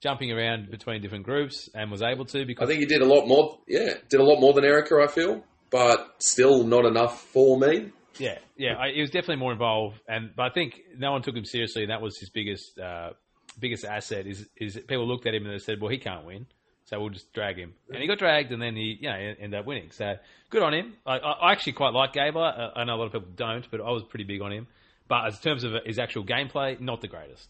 jumping 0.00 0.30
around 0.30 0.70
between 0.70 1.02
different 1.02 1.24
groups, 1.24 1.68
and 1.74 1.90
was 1.90 2.02
able 2.02 2.24
to 2.26 2.46
because 2.46 2.68
I 2.68 2.70
think 2.70 2.80
he 2.80 2.86
did 2.86 3.02
a 3.02 3.04
lot 3.04 3.26
more. 3.26 3.58
Yeah, 3.66 3.94
did 4.08 4.20
a 4.20 4.24
lot 4.24 4.40
more 4.40 4.52
than 4.52 4.64
Erika. 4.64 4.94
I 5.02 5.08
feel, 5.08 5.42
but 5.70 6.14
still 6.20 6.62
not 6.62 6.84
enough 6.84 7.20
for 7.20 7.58
me. 7.58 7.90
yeah, 8.18 8.38
yeah, 8.56 8.76
I, 8.78 8.92
he 8.92 9.00
was 9.00 9.10
definitely 9.10 9.36
more 9.36 9.52
involved. 9.52 9.98
And 10.06 10.30
but 10.36 10.44
I 10.44 10.50
think 10.50 10.80
no 10.96 11.10
one 11.12 11.22
took 11.22 11.34
him 11.34 11.44
seriously, 11.44 11.82
and 11.82 11.90
that 11.90 12.00
was 12.00 12.16
his 12.18 12.30
biggest 12.30 12.78
uh, 12.78 13.10
biggest 13.58 13.84
asset. 13.84 14.26
Is 14.28 14.46
is 14.56 14.76
people 14.86 15.08
looked 15.08 15.26
at 15.26 15.34
him 15.34 15.44
and 15.46 15.52
they 15.52 15.58
said, 15.58 15.80
well, 15.80 15.90
he 15.90 15.98
can't 15.98 16.24
win. 16.24 16.46
So 16.90 17.00
we'll 17.00 17.10
just 17.10 17.32
drag 17.32 17.56
him. 17.56 17.72
And 17.88 18.02
he 18.02 18.08
got 18.08 18.18
dragged, 18.18 18.50
and 18.50 18.60
then 18.60 18.74
he, 18.74 18.98
you 19.00 19.08
know, 19.08 19.14
ended 19.14 19.60
up 19.60 19.64
winning. 19.64 19.90
So 19.92 20.14
good 20.50 20.62
on 20.62 20.74
him. 20.74 20.94
I, 21.06 21.18
I 21.18 21.52
actually 21.52 21.74
quite 21.74 21.94
like 21.94 22.12
Gabler. 22.12 22.42
Uh, 22.42 22.78
I 22.78 22.84
know 22.84 22.96
a 22.96 22.98
lot 22.98 23.06
of 23.06 23.12
people 23.12 23.28
don't, 23.36 23.64
but 23.70 23.80
I 23.80 23.90
was 23.90 24.02
pretty 24.02 24.24
big 24.24 24.42
on 24.42 24.52
him. 24.52 24.66
But 25.08 25.32
in 25.32 25.38
terms 25.38 25.62
of 25.62 25.72
his 25.86 26.00
actual 26.00 26.24
gameplay, 26.24 26.80
not 26.80 27.00
the 27.00 27.06
greatest. 27.06 27.48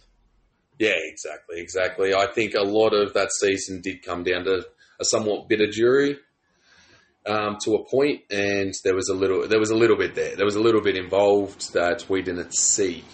Yeah, 0.78 0.94
exactly, 0.94 1.58
exactly. 1.58 2.14
I 2.14 2.26
think 2.26 2.54
a 2.54 2.62
lot 2.62 2.90
of 2.90 3.14
that 3.14 3.32
season 3.32 3.80
did 3.80 4.02
come 4.02 4.24
down 4.24 4.44
to 4.44 4.66
a 5.00 5.04
somewhat 5.04 5.48
bitter 5.48 5.70
jury 5.70 6.18
um, 7.26 7.56
to 7.64 7.76
a 7.76 7.84
point, 7.90 8.22
and 8.30 8.74
there 8.84 8.94
was 8.94 9.08
a 9.08 9.14
little, 9.14 9.48
there 9.48 9.58
was 9.58 9.70
a 9.70 9.74
little 9.74 9.96
bit 9.96 10.14
there. 10.14 10.36
There 10.36 10.44
was 10.44 10.56
a 10.56 10.60
little 10.60 10.82
bit 10.82 10.96
involved 10.96 11.72
that 11.72 12.04
we 12.10 12.20
didn't 12.20 12.54
see. 12.54 13.04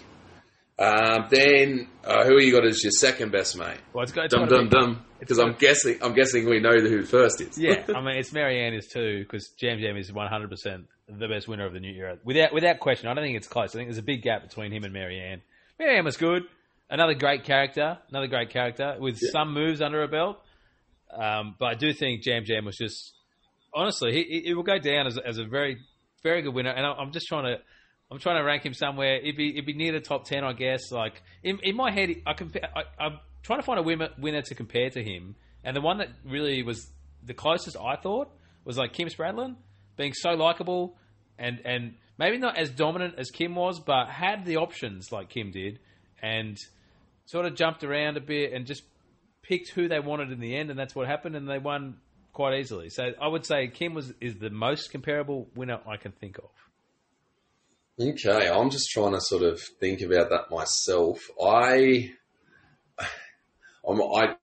Um, 0.79 1.25
then, 1.31 1.87
uh, 2.03 2.23
who 2.25 2.39
you 2.39 2.51
got 2.51 2.63
as 2.65 2.83
your 2.83 2.91
second 2.91 3.31
best 3.31 3.57
mate? 3.57 3.77
Well, 3.93 4.03
it's 4.03 4.11
got, 4.11 4.29
Dum 4.29 4.47
dum 4.47 4.69
dum. 4.69 5.03
Because 5.19 5.39
I'm 5.39 5.53
guessing, 5.53 5.97
I'm 6.03 6.13
guessing 6.13 6.47
we 6.47 6.59
know 6.59 6.77
who 6.79 7.01
first 7.03 7.41
is. 7.41 7.57
Yeah, 7.57 7.83
I 7.95 8.01
mean 8.01 8.17
it's 8.17 8.29
Maryanne 8.31 8.77
is 8.77 8.87
too 8.87 9.21
because 9.23 9.51
Yam 9.59 9.79
Yam 9.79 9.97
is 9.97 10.13
one 10.13 10.27
hundred 10.27 10.51
percent 10.51 10.85
the 11.09 11.27
best 11.27 11.47
winner 11.47 11.65
of 11.65 11.73
the 11.73 11.79
new 11.79 11.91
era 11.91 12.17
without 12.23 12.53
without 12.53 12.79
question. 12.79 13.07
I 13.09 13.15
don't 13.15 13.23
think 13.23 13.35
it's 13.37 13.47
close. 13.47 13.73
I 13.73 13.79
think 13.79 13.87
there's 13.89 13.97
a 13.97 14.03
big 14.03 14.21
gap 14.21 14.43
between 14.47 14.71
him 14.71 14.83
and 14.83 14.93
Maryanne. 14.93 15.41
Maryanne 15.79 16.03
was 16.05 16.17
good, 16.17 16.43
another 16.91 17.15
great 17.15 17.43
character, 17.45 17.97
another 18.09 18.27
great 18.27 18.51
character 18.51 18.95
with 18.99 19.17
Yeah. 19.19 19.31
some 19.31 19.53
moves 19.55 19.81
under 19.81 20.01
her 20.01 20.07
belt. 20.07 20.37
Um, 21.11 21.55
but 21.57 21.65
I 21.65 21.73
do 21.73 21.91
think 21.93 22.23
Yam 22.23 22.43
Yam 22.45 22.65
was 22.65 22.77
just 22.77 23.13
honestly 23.73 24.11
he, 24.13 24.23
he- 24.23 24.49
it 24.51 24.53
will 24.53 24.61
go 24.63 24.77
down 24.77 25.07
as, 25.07 25.17
as 25.17 25.39
a 25.39 25.45
very 25.45 25.77
very 26.21 26.43
good 26.43 26.53
winner. 26.53 26.69
And 26.69 26.85
I- 26.85 26.91
I'm 26.93 27.11
just 27.11 27.25
trying 27.25 27.45
to. 27.45 27.61
I'm 28.09 28.19
trying 28.19 28.37
to 28.37 28.43
rank 28.43 28.65
him 28.65 28.73
somewhere. 28.73 29.19
If 29.21 29.35
he 29.35 29.49
if 29.57 29.65
he 29.65 29.73
near 29.73 29.91
the 29.91 29.99
top 29.99 30.25
ten, 30.25 30.43
I 30.43 30.53
guess. 30.53 30.91
Like 30.91 31.21
in, 31.43 31.59
in 31.63 31.75
my 31.75 31.91
head, 31.91 32.09
I 32.25 32.33
compare. 32.33 32.69
I, 32.75 33.03
I'm 33.03 33.19
trying 33.43 33.59
to 33.59 33.65
find 33.65 33.79
a 33.79 33.83
winner, 33.83 34.09
winner 34.17 34.41
to 34.43 34.55
compare 34.55 34.89
to 34.89 35.03
him, 35.03 35.35
and 35.63 35.75
the 35.75 35.81
one 35.81 35.97
that 35.97 36.09
really 36.25 36.63
was 36.63 36.89
the 37.23 37.33
closest 37.33 37.75
I 37.75 37.97
thought 37.97 38.29
was 38.63 38.77
like 38.77 38.93
Kim 38.93 39.09
Spradlin, 39.09 39.55
being 39.97 40.13
so 40.13 40.31
likable 40.31 40.97
and 41.37 41.61
and 41.65 41.95
maybe 42.17 42.37
not 42.37 42.57
as 42.57 42.69
dominant 42.69 43.15
as 43.17 43.29
Kim 43.29 43.55
was, 43.55 43.79
but 43.79 44.07
had 44.07 44.45
the 44.45 44.57
options 44.57 45.11
like 45.11 45.29
Kim 45.29 45.51
did, 45.51 45.79
and 46.21 46.57
sort 47.25 47.45
of 47.45 47.55
jumped 47.55 47.83
around 47.83 48.17
a 48.17 48.21
bit 48.21 48.53
and 48.53 48.65
just 48.65 48.83
picked 49.43 49.69
who 49.71 49.87
they 49.87 49.99
wanted 49.99 50.31
in 50.31 50.39
the 50.39 50.55
end, 50.55 50.69
and 50.69 50.79
that's 50.79 50.95
what 50.95 51.07
happened, 51.07 51.35
and 51.35 51.47
they 51.49 51.59
won 51.59 51.97
quite 52.33 52.57
easily. 52.59 52.89
So 52.89 53.11
I 53.21 53.27
would 53.27 53.45
say 53.45 53.67
Kim 53.67 53.93
was 53.93 54.13
is 54.21 54.37
the 54.37 54.49
most 54.49 54.91
comparable 54.91 55.49
winner 55.55 55.79
I 55.87 55.97
can 55.97 56.11
think 56.11 56.37
of. 56.37 56.49
Okay, 57.99 58.47
I'm 58.49 58.69
just 58.69 58.89
trying 58.91 59.13
to 59.13 59.21
sort 59.21 59.41
of 59.43 59.59
think 59.79 60.01
about 60.01 60.29
that 60.29 60.51
myself. 60.51 61.19
I, 61.43 62.11
I'm, 63.87 64.01
I, 64.01 64.35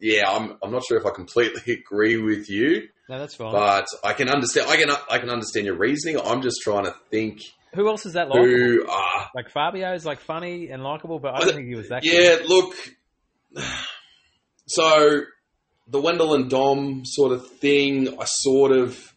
yeah, 0.00 0.30
I'm, 0.30 0.56
I'm 0.62 0.70
not 0.72 0.84
sure 0.86 0.98
if 0.98 1.04
I 1.06 1.10
completely 1.10 1.74
agree 1.86 2.16
with 2.16 2.48
you, 2.48 2.88
No, 3.08 3.18
that's 3.18 3.34
fine. 3.34 3.52
but 3.52 3.86
I 4.02 4.12
can 4.14 4.28
understand. 4.30 4.68
I 4.70 4.76
can, 4.76 4.90
I 5.10 5.18
can 5.18 5.28
understand 5.30 5.66
your 5.66 5.76
reasoning. 5.76 6.18
I'm 6.24 6.40
just 6.42 6.60
trying 6.62 6.84
to 6.84 6.94
think 7.10 7.40
Who 7.74 7.86
else 7.88 8.06
is 8.06 8.14
that 8.14 8.28
like? 8.30 8.40
who. 8.40 8.86
Uh, 8.88 9.26
Like 9.34 9.50
Fabio 9.50 9.92
is 9.92 10.06
like 10.06 10.20
funny 10.20 10.70
and 10.70 10.82
likable, 10.82 11.18
but 11.18 11.34
I 11.34 11.40
don't 11.40 11.54
think 11.54 11.68
he 11.68 11.74
was 11.74 11.90
that. 11.90 12.02
good. 12.02 12.40
yeah, 12.42 12.46
look. 12.48 12.74
So 14.68 15.20
the 15.86 16.00
Wendell 16.00 16.34
and 16.34 16.50
Dom 16.50 17.02
sort 17.04 17.30
of 17.32 17.46
thing, 17.48 18.18
I 18.20 18.24
sort 18.24 18.72
of, 18.72 19.14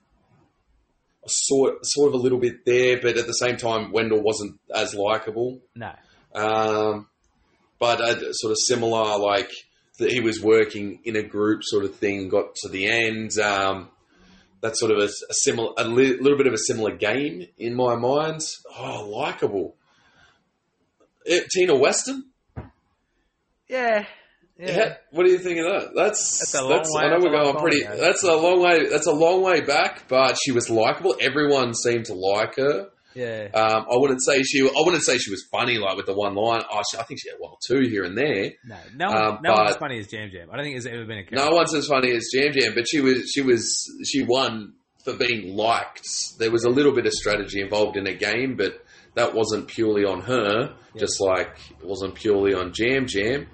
sort, 1.27 1.79
sort 1.83 2.09
of 2.09 2.13
a 2.15 2.23
little 2.23 2.39
bit 2.39 2.65
there, 2.65 2.99
but 3.01 3.17
at 3.17 3.27
the 3.27 3.33
same 3.33 3.57
time, 3.57 3.91
Wendell 3.91 4.21
wasn't 4.21 4.59
as 4.73 4.93
likable. 4.93 5.61
No. 5.75 5.91
Um, 6.33 7.07
but 7.79 8.01
uh, 8.01 8.33
sort 8.33 8.51
of 8.51 8.57
similar, 8.65 9.17
like 9.17 9.51
that 9.99 10.11
he 10.11 10.19
was 10.21 10.41
working 10.41 10.99
in 11.03 11.15
a 11.15 11.23
group 11.23 11.61
sort 11.63 11.85
of 11.85 11.95
thing. 11.95 12.29
Got 12.29 12.55
to 12.55 12.69
the 12.69 12.87
end. 12.87 13.37
Um, 13.37 13.89
that's 14.61 14.79
sort 14.79 14.91
of 14.91 14.97
a, 14.99 15.05
a 15.05 15.33
similar, 15.33 15.73
a 15.77 15.85
li- 15.85 16.17
little 16.19 16.37
bit 16.37 16.47
of 16.47 16.53
a 16.53 16.57
similar 16.67 16.95
game 16.95 17.45
in 17.57 17.75
my 17.75 17.95
mind. 17.95 18.41
Oh, 18.77 19.07
likable. 19.09 19.75
Eh, 21.25 21.41
Tina 21.53 21.75
Wesson. 21.75 22.25
Yeah. 23.67 24.05
Yeah. 24.59 24.95
What 25.11 25.25
do 25.25 25.31
you 25.31 25.37
think 25.39 25.59
of 25.59 25.65
that? 25.65 25.91
That's 25.95 26.39
That's 26.39 26.53
a 26.55 26.61
long 26.63 26.81
way- 26.83 27.03
I 27.03 27.07
know 27.07 27.11
that's 27.11 27.23
we're 27.25 27.31
going 27.43 27.55
pretty. 27.57 27.81
ago. 27.81 27.97
That's 27.97 28.23
a 28.23 28.35
long 28.35 28.61
way. 28.61 28.87
That's 28.89 29.07
a 29.07 29.13
long 29.13 29.41
way 29.41 29.61
back, 29.61 30.07
but 30.09 30.37
she 30.43 30.51
was 30.51 30.69
likable. 30.69 31.15
Everyone 31.21 31.73
seemed 31.73 32.05
to 32.05 32.13
like 32.13 32.55
her. 32.57 32.89
Yeah. 33.15 33.47
Um, 33.53 33.85
I 33.91 33.95
wouldn't 33.97 34.23
say 34.23 34.43
she. 34.43 34.61
I 34.61 34.71
wouldn't 34.85 35.03
say 35.03 35.17
she 35.17 35.31
was 35.31 35.43
funny, 35.51 35.77
like 35.77 35.97
with 35.97 36.05
the 36.05 36.13
one 36.13 36.35
line. 36.35 36.61
Oh, 36.71 36.81
she, 36.91 36.97
I 36.97 37.03
think 37.03 37.19
she 37.21 37.29
had 37.29 37.37
one 37.39 37.51
or 37.51 37.57
two 37.65 37.89
here 37.89 38.03
and 38.03 38.17
there. 38.17 38.51
No, 38.65 38.75
no, 38.95 39.07
one, 39.07 39.17
Um, 39.23 39.39
no 39.41 39.53
one's 39.53 39.75
funny 39.77 39.97
as 39.99 40.13
Yam 40.13 40.29
Yam. 40.31 40.49
I 40.51 40.55
don't 40.57 40.65
think 40.65 40.75
there's 40.75 40.85
ever 40.93 41.05
been 41.05 41.17
a 41.19 41.23
character. 41.23 41.35
No 41.49 41.55
one's 41.55 41.73
as 41.73 41.87
funny 41.87 42.11
as 42.11 42.29
Yam 42.33 42.51
Yam, 42.53 42.73
but 42.75 42.85
she 42.87 43.01
was. 43.01 43.31
She 43.33 43.41
was. 43.41 43.89
She 44.05 44.23
won 44.23 44.73
for 45.03 45.13
being 45.15 45.55
liked. 45.55 46.05
There 46.37 46.51
was 46.51 46.65
a 46.65 46.69
little 46.69 46.93
bit 46.93 47.05
of 47.07 47.13
strategy 47.13 47.61
involved 47.61 47.97
in 47.97 48.05
a 48.07 48.13
game, 48.13 48.55
but 48.57 48.73
that 49.15 49.33
wasn't 49.33 49.67
purely 49.67 50.03
on 50.05 50.21
her. 50.21 50.75
Yeah. 50.93 50.99
Just 50.99 51.19
like 51.19 51.57
it 51.81 51.85
wasn't 51.85 52.13
purely 52.15 52.53
on 52.53 52.73
Yam 52.77 53.07
Yam. 53.09 53.47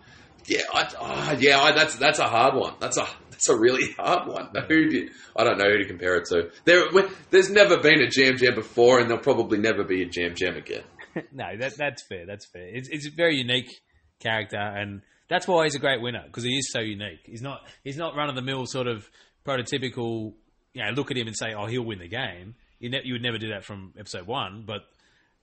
Yeah, 0.48 0.62
I, 0.74 0.92
oh, 1.00 1.38
yeah, 1.40 1.60
I, 1.60 1.72
that's 1.72 1.96
that's 1.96 2.20
a 2.20 2.28
hard 2.28 2.56
one. 2.56 2.76
That's 2.80 2.98
a 2.98 3.08
that's 3.32 3.50
a 3.50 3.58
really 3.58 3.92
hard 3.94 4.28
one. 4.28 4.50
Who 4.68 4.90
did, 4.90 5.12
I 5.36 5.44
don't 5.44 5.58
know 5.58 5.70
who 5.70 5.80
to 5.80 5.86
compare 5.86 6.16
it 6.18 6.26
to. 6.30 6.52
There, 6.66 6.86
there's 7.32 7.50
never 7.50 7.78
been 7.78 8.02
a 8.02 8.10
Yam 8.16 8.38
Yam 8.40 8.56
before, 8.56 9.00
and 9.00 9.10
there'll 9.10 9.24
probably 9.24 9.58
never 9.58 9.84
be 9.84 10.04
a 10.04 10.10
Yam 10.12 10.36
Yam 10.40 10.56
again. 10.56 10.84
no, 11.32 11.58
that, 11.58 11.76
that's 11.78 12.04
fair. 12.08 12.26
That's 12.26 12.46
fair. 12.46 12.68
It's, 12.68 12.90
it's 12.90 13.08
a 13.08 13.12
very 13.12 13.38
unique 13.38 13.72
character, 14.20 14.58
and 14.58 15.02
that's 15.30 15.48
why 15.48 15.64
he's 15.64 15.76
a 15.76 15.80
great 15.80 16.02
winner 16.02 16.24
because 16.26 16.44
he 16.44 16.58
is 16.58 16.72
so 16.72 16.80
unique. 16.80 17.22
He's 17.26 17.42
not 17.42 17.62
he's 17.84 17.98
not 17.98 18.16
run 18.16 18.30
of 18.30 18.36
the 18.36 18.42
mill 18.42 18.66
sort 18.66 18.88
of 18.88 19.10
prototypical. 19.46 20.34
You 20.74 20.84
know, 20.84 20.92
look 20.92 21.12
at 21.12 21.18
him 21.18 21.28
and 21.28 21.36
say, 21.36 21.54
"Oh, 21.58 21.66
he'll 21.66 21.86
win 21.86 22.00
the 22.00 22.08
game." 22.08 22.56
You 22.80 22.90
ne- 22.90 23.02
you 23.04 23.14
would 23.14 23.24
never 23.24 23.38
do 23.38 23.50
that 23.50 23.66
from 23.66 23.94
episode 23.98 24.28
one, 24.28 24.64
but 24.68 24.82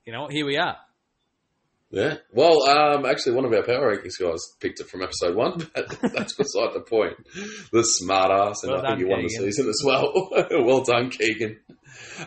you 0.04 0.12
know, 0.12 0.28
here 0.28 0.46
we 0.46 0.58
are. 0.58 0.76
Yeah. 1.92 2.16
Well, 2.33 2.62
um, 2.68 3.05
actually, 3.05 3.35
one 3.35 3.44
of 3.44 3.52
our 3.52 3.62
power 3.62 3.94
rankings 3.94 4.18
guys 4.18 4.40
picked 4.61 4.81
it 4.81 4.88
from 4.88 5.02
episode 5.02 5.37
one, 5.37 5.59
but 5.74 5.90
that's 6.00 6.33
beside 6.33 6.72
the 6.72 6.81
point. 6.81 7.14
The 7.70 7.83
smart 7.83 8.31
ass, 8.31 8.62
and 8.62 8.72
Well 8.72 8.85
I 8.85 8.88
think 8.88 9.00
he 9.00 9.05
won 9.05 9.22
the 9.22 9.28
season 9.28 9.68
as 9.68 9.83
well. 9.85 10.31
well 10.50 10.83
done, 10.83 11.11
Keegan. 11.11 11.61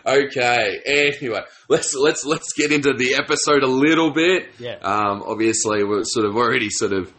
Okay. 0.05 0.79
Anyway, 0.85 1.41
let's 1.67 1.95
let's 1.95 2.23
let's 2.25 2.53
get 2.53 2.71
into 2.71 2.93
the 2.93 3.15
episode 3.15 3.63
a 3.63 3.67
little 3.67 4.11
bit. 4.11 4.49
Yeah. 4.59 4.75
Um, 4.83 5.23
obviously, 5.25 5.83
we're 5.83 6.03
sort 6.03 6.27
of 6.27 6.35
already 6.35 6.69
sort 6.69 6.93
of 6.93 7.11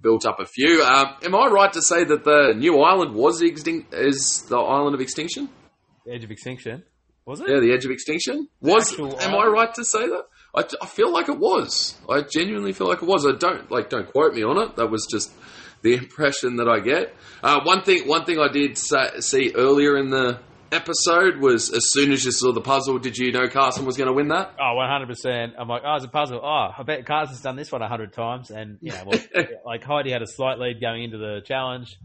built 0.00 0.24
up 0.24 0.40
a 0.40 0.46
few. 0.46 0.82
Um, 0.82 1.16
am 1.22 1.34
I 1.34 1.48
right 1.48 1.72
to 1.74 1.82
say 1.82 2.04
that 2.04 2.24
the 2.24 2.54
new 2.56 2.80
island 2.80 3.14
was 3.14 3.40
the 3.40 3.50
extin- 3.50 3.92
is 3.92 4.46
the 4.48 4.56
island 4.56 4.94
of 4.94 5.02
extinction? 5.02 5.50
The 6.06 6.12
edge 6.12 6.24
of 6.24 6.30
Extinction, 6.30 6.82
was 7.26 7.40
it? 7.40 7.48
Yeah, 7.48 7.60
the 7.60 7.72
edge 7.72 7.84
of 7.84 7.90
extinction 7.90 8.48
was. 8.60 8.90
actual 8.90 9.20
Am 9.20 9.34
I 9.34 9.46
right 9.46 9.72
to 9.74 9.84
say 9.84 10.06
that? 10.06 10.24
I, 10.54 10.64
I 10.82 10.86
feel 10.86 11.12
like 11.12 11.28
it 11.28 11.38
was. 11.38 11.96
I 12.08 12.22
genuinely 12.22 12.72
feel 12.72 12.88
like 12.88 13.02
it 13.02 13.06
was. 13.06 13.26
I 13.26 13.32
don't 13.36 13.70
like. 13.70 13.90
Don't 13.90 14.10
quote 14.10 14.34
me 14.34 14.42
on 14.44 14.58
it. 14.58 14.76
That 14.76 14.90
was 14.90 15.06
just 15.10 15.32
the 15.82 15.94
impression 15.94 16.56
that 16.56 16.68
I 16.68 16.80
get. 16.80 17.14
Uh, 17.42 17.60
one 17.64 17.82
thing. 17.82 18.06
One 18.08 18.24
thing 18.24 18.38
I 18.38 18.48
did 18.52 18.78
say, 18.78 19.20
see 19.20 19.52
earlier 19.54 19.96
in 19.96 20.10
the 20.10 20.38
episode 20.72 21.38
was 21.38 21.72
as 21.72 21.92
soon 21.92 22.12
as 22.12 22.24
you 22.24 22.32
saw 22.32 22.52
the 22.52 22.60
puzzle, 22.60 22.98
did 22.98 23.16
you 23.16 23.32
know 23.32 23.48
Carson 23.48 23.84
was 23.84 23.96
going 23.96 24.08
to 24.08 24.12
win 24.12 24.28
that? 24.28 24.54
Oh, 24.58 24.74
100%. 24.76 25.52
I'm 25.58 25.68
like, 25.68 25.82
oh, 25.84 25.94
it's 25.96 26.04
a 26.04 26.08
puzzle. 26.08 26.40
Oh, 26.42 26.68
I 26.76 26.82
bet 26.82 27.06
Carson's 27.06 27.40
done 27.40 27.56
this 27.56 27.70
one 27.70 27.80
100 27.80 28.12
times. 28.12 28.50
And, 28.50 28.78
you 28.80 28.90
know, 28.92 29.04
well, 29.06 29.20
like 29.66 29.84
Heidi 29.84 30.10
had 30.10 30.22
a 30.22 30.26
slight 30.26 30.58
lead 30.58 30.80
going 30.80 31.04
into 31.04 31.18
the 31.18 31.42
challenge. 31.44 31.96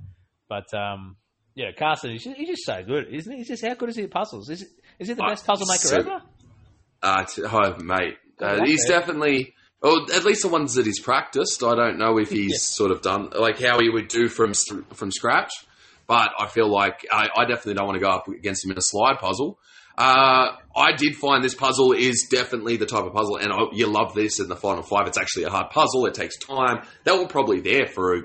But, 0.47 0.71
um, 0.73 1.15
yeah, 1.55 1.71
Carson, 1.77 2.11
he's 2.11 2.23
just, 2.23 2.37
he's 2.37 2.47
just 2.49 2.65
so 2.65 2.83
good, 2.83 3.07
isn't 3.11 3.31
he? 3.31 3.39
He's 3.39 3.47
just, 3.47 3.65
how 3.65 3.73
good 3.73 3.89
is 3.89 3.95
he 3.95 4.03
at 4.03 4.11
puzzles? 4.11 4.49
Is, 4.49 4.61
is 4.99 5.07
he 5.07 5.13
the 5.13 5.23
best 5.23 5.45
puzzle 5.45 5.67
maker 5.67 5.87
so- 5.87 5.97
ever? 5.97 6.21
Uh, 7.01 7.23
t- 7.23 7.43
oh, 7.45 7.77
mate, 7.81 8.17
uh, 8.41 8.57
like 8.59 8.67
he's 8.67 8.85
definitely. 8.87 9.53
Or 9.81 9.93
at 10.13 10.25
least 10.25 10.41
the 10.41 10.49
ones 10.49 10.73
that 10.75 10.85
he's 10.85 10.99
practiced. 10.99 11.63
I 11.63 11.73
don't 11.73 11.97
know 11.97 12.17
if 12.19 12.29
he's 12.29 12.51
Yeah. 12.51 12.57
sort 12.57 12.91
of 12.91 13.01
done 13.01 13.29
like 13.37 13.61
how 13.61 13.79
he 13.79 13.89
would 13.89 14.09
do 14.09 14.27
from 14.27 14.53
from 14.93 15.11
scratch. 15.11 15.51
But 16.05 16.31
I 16.39 16.47
feel 16.47 16.69
like 16.69 17.05
I, 17.11 17.29
I 17.35 17.45
definitely 17.45 17.75
don't 17.75 17.85
want 17.85 17.95
to 17.97 18.01
go 18.03 18.09
up 18.09 18.27
against 18.27 18.65
him 18.65 18.71
in 18.71 18.77
a 18.77 18.81
slide 18.81 19.19
puzzle. 19.19 19.59
Uh, 19.97 20.55
I 20.75 20.93
did 20.97 21.15
find 21.15 21.43
this 21.43 21.53
puzzle 21.55 21.91
is 21.93 22.27
definitely 22.31 22.77
the 22.77 22.85
type 22.87 23.03
of 23.03 23.13
puzzle, 23.13 23.35
and 23.37 23.51
I, 23.53 23.59
you 23.73 23.85
love 23.85 24.13
this 24.15 24.39
in 24.39 24.47
the 24.47 24.55
final 24.55 24.81
five. 24.81 25.07
It's 25.07 25.17
actually 25.17 25.43
a 25.43 25.49
hard 25.49 25.69
puzzle. 25.71 26.05
It 26.07 26.13
takes 26.13 26.37
time. 26.39 26.83
They 27.03 27.11
were 27.17 27.27
probably 27.27 27.59
there 27.61 27.85
for 27.85 28.15
a, 28.15 28.21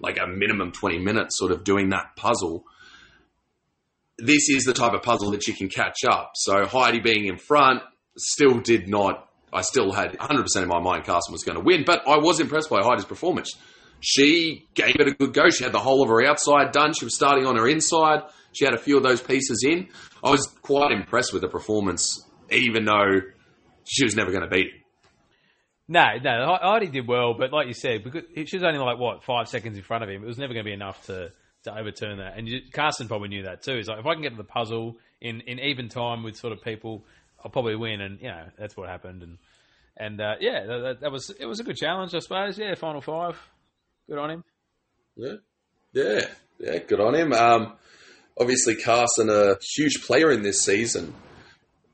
like 0.00 0.18
a 0.18 0.26
minimum 0.26 0.72
twenty 0.72 0.98
minutes, 0.98 1.38
sort 1.38 1.52
of 1.52 1.62
doing 1.62 1.90
that 1.90 2.16
puzzle. 2.16 2.64
This 4.18 4.48
is 4.50 4.64
the 4.64 4.72
type 4.74 4.92
of 4.92 5.02
puzzle 5.02 5.30
that 5.30 5.46
you 5.46 5.54
can 5.54 5.68
catch 5.68 6.04
up. 6.10 6.32
So 6.34 6.66
Heidi 6.66 7.00
being 7.00 7.26
in 7.26 7.38
front 7.38 7.82
still 8.18 8.60
did 8.60 8.88
not. 8.88 9.28
I 9.52 9.62
still 9.62 9.92
had 9.92 10.12
100% 10.16 10.62
in 10.62 10.68
my 10.68 10.80
mind 10.80 11.04
Carson 11.04 11.32
was 11.32 11.42
going 11.42 11.56
to 11.56 11.64
win, 11.64 11.84
but 11.84 12.06
I 12.06 12.18
was 12.18 12.40
impressed 12.40 12.70
by 12.70 12.82
Heidi's 12.82 13.04
performance. 13.04 13.56
She 14.00 14.66
gave 14.74 14.96
it 14.98 15.08
a 15.08 15.12
good 15.12 15.34
go. 15.34 15.50
She 15.50 15.64
had 15.64 15.72
the 15.72 15.78
whole 15.78 16.02
of 16.02 16.08
her 16.08 16.24
outside 16.24 16.72
done. 16.72 16.94
She 16.94 17.04
was 17.04 17.14
starting 17.14 17.46
on 17.46 17.56
her 17.56 17.68
inside. 17.68 18.22
She 18.52 18.64
had 18.64 18.74
a 18.74 18.78
few 18.78 18.96
of 18.96 19.02
those 19.02 19.20
pieces 19.20 19.64
in. 19.66 19.88
I 20.24 20.30
was 20.30 20.46
quite 20.62 20.92
impressed 20.92 21.32
with 21.32 21.42
the 21.42 21.48
performance, 21.48 22.26
even 22.50 22.84
though 22.84 23.20
she 23.84 24.04
was 24.04 24.16
never 24.16 24.30
going 24.30 24.42
to 24.42 24.48
beat 24.48 24.66
him. 24.66 24.80
No, 25.88 26.04
no, 26.22 26.56
Heidi 26.62 26.86
did 26.86 27.08
well, 27.08 27.34
but 27.34 27.52
like 27.52 27.66
you 27.66 27.74
said, 27.74 28.04
because 28.04 28.22
she 28.48 28.56
was 28.56 28.62
only 28.62 28.78
like 28.78 28.98
what 28.98 29.24
five 29.24 29.48
seconds 29.48 29.76
in 29.76 29.82
front 29.82 30.04
of 30.04 30.08
him, 30.08 30.22
it 30.22 30.26
was 30.26 30.38
never 30.38 30.52
going 30.52 30.64
to 30.64 30.68
be 30.68 30.72
enough 30.72 31.04
to, 31.06 31.32
to 31.64 31.76
overturn 31.76 32.18
that. 32.18 32.38
And 32.38 32.48
you, 32.48 32.60
Carson 32.72 33.08
probably 33.08 33.28
knew 33.28 33.42
that 33.42 33.62
too. 33.62 33.74
He's 33.74 33.88
like, 33.88 33.98
if 33.98 34.06
I 34.06 34.14
can 34.14 34.22
get 34.22 34.30
to 34.30 34.36
the 34.36 34.44
puzzle 34.44 34.98
in, 35.20 35.40
in 35.40 35.58
even 35.58 35.88
time 35.88 36.22
with 36.22 36.36
sort 36.36 36.52
of 36.52 36.62
people, 36.62 37.04
I'll 37.44 37.50
probably 37.50 37.76
win. 37.76 38.00
And 38.00 38.20
you 38.20 38.28
know, 38.28 38.44
that's 38.58 38.76
what 38.76 38.88
happened. 38.88 39.22
And 39.22 39.38
and 39.96 40.20
uh, 40.20 40.34
yeah, 40.40 40.66
that, 40.66 41.00
that, 41.00 41.12
was 41.12 41.30
it 41.30 41.46
was 41.46 41.60
a 41.60 41.64
good 41.64 41.76
challenge, 41.76 42.14
I 42.14 42.20
suppose. 42.20 42.58
Yeah, 42.58 42.74
final 42.74 43.00
five, 43.00 43.38
good 44.08 44.18
on 44.18 44.30
him. 44.30 44.44
Yeah, 45.16 45.34
yeah, 45.92 46.20
yeah, 46.58 46.78
good 46.78 47.00
on 47.00 47.14
him. 47.14 47.32
Um, 47.32 47.74
obviously, 48.38 48.76
Carson 48.76 49.28
a 49.28 49.56
huge 49.76 50.02
player 50.02 50.30
in 50.30 50.42
this 50.42 50.62
season 50.62 51.14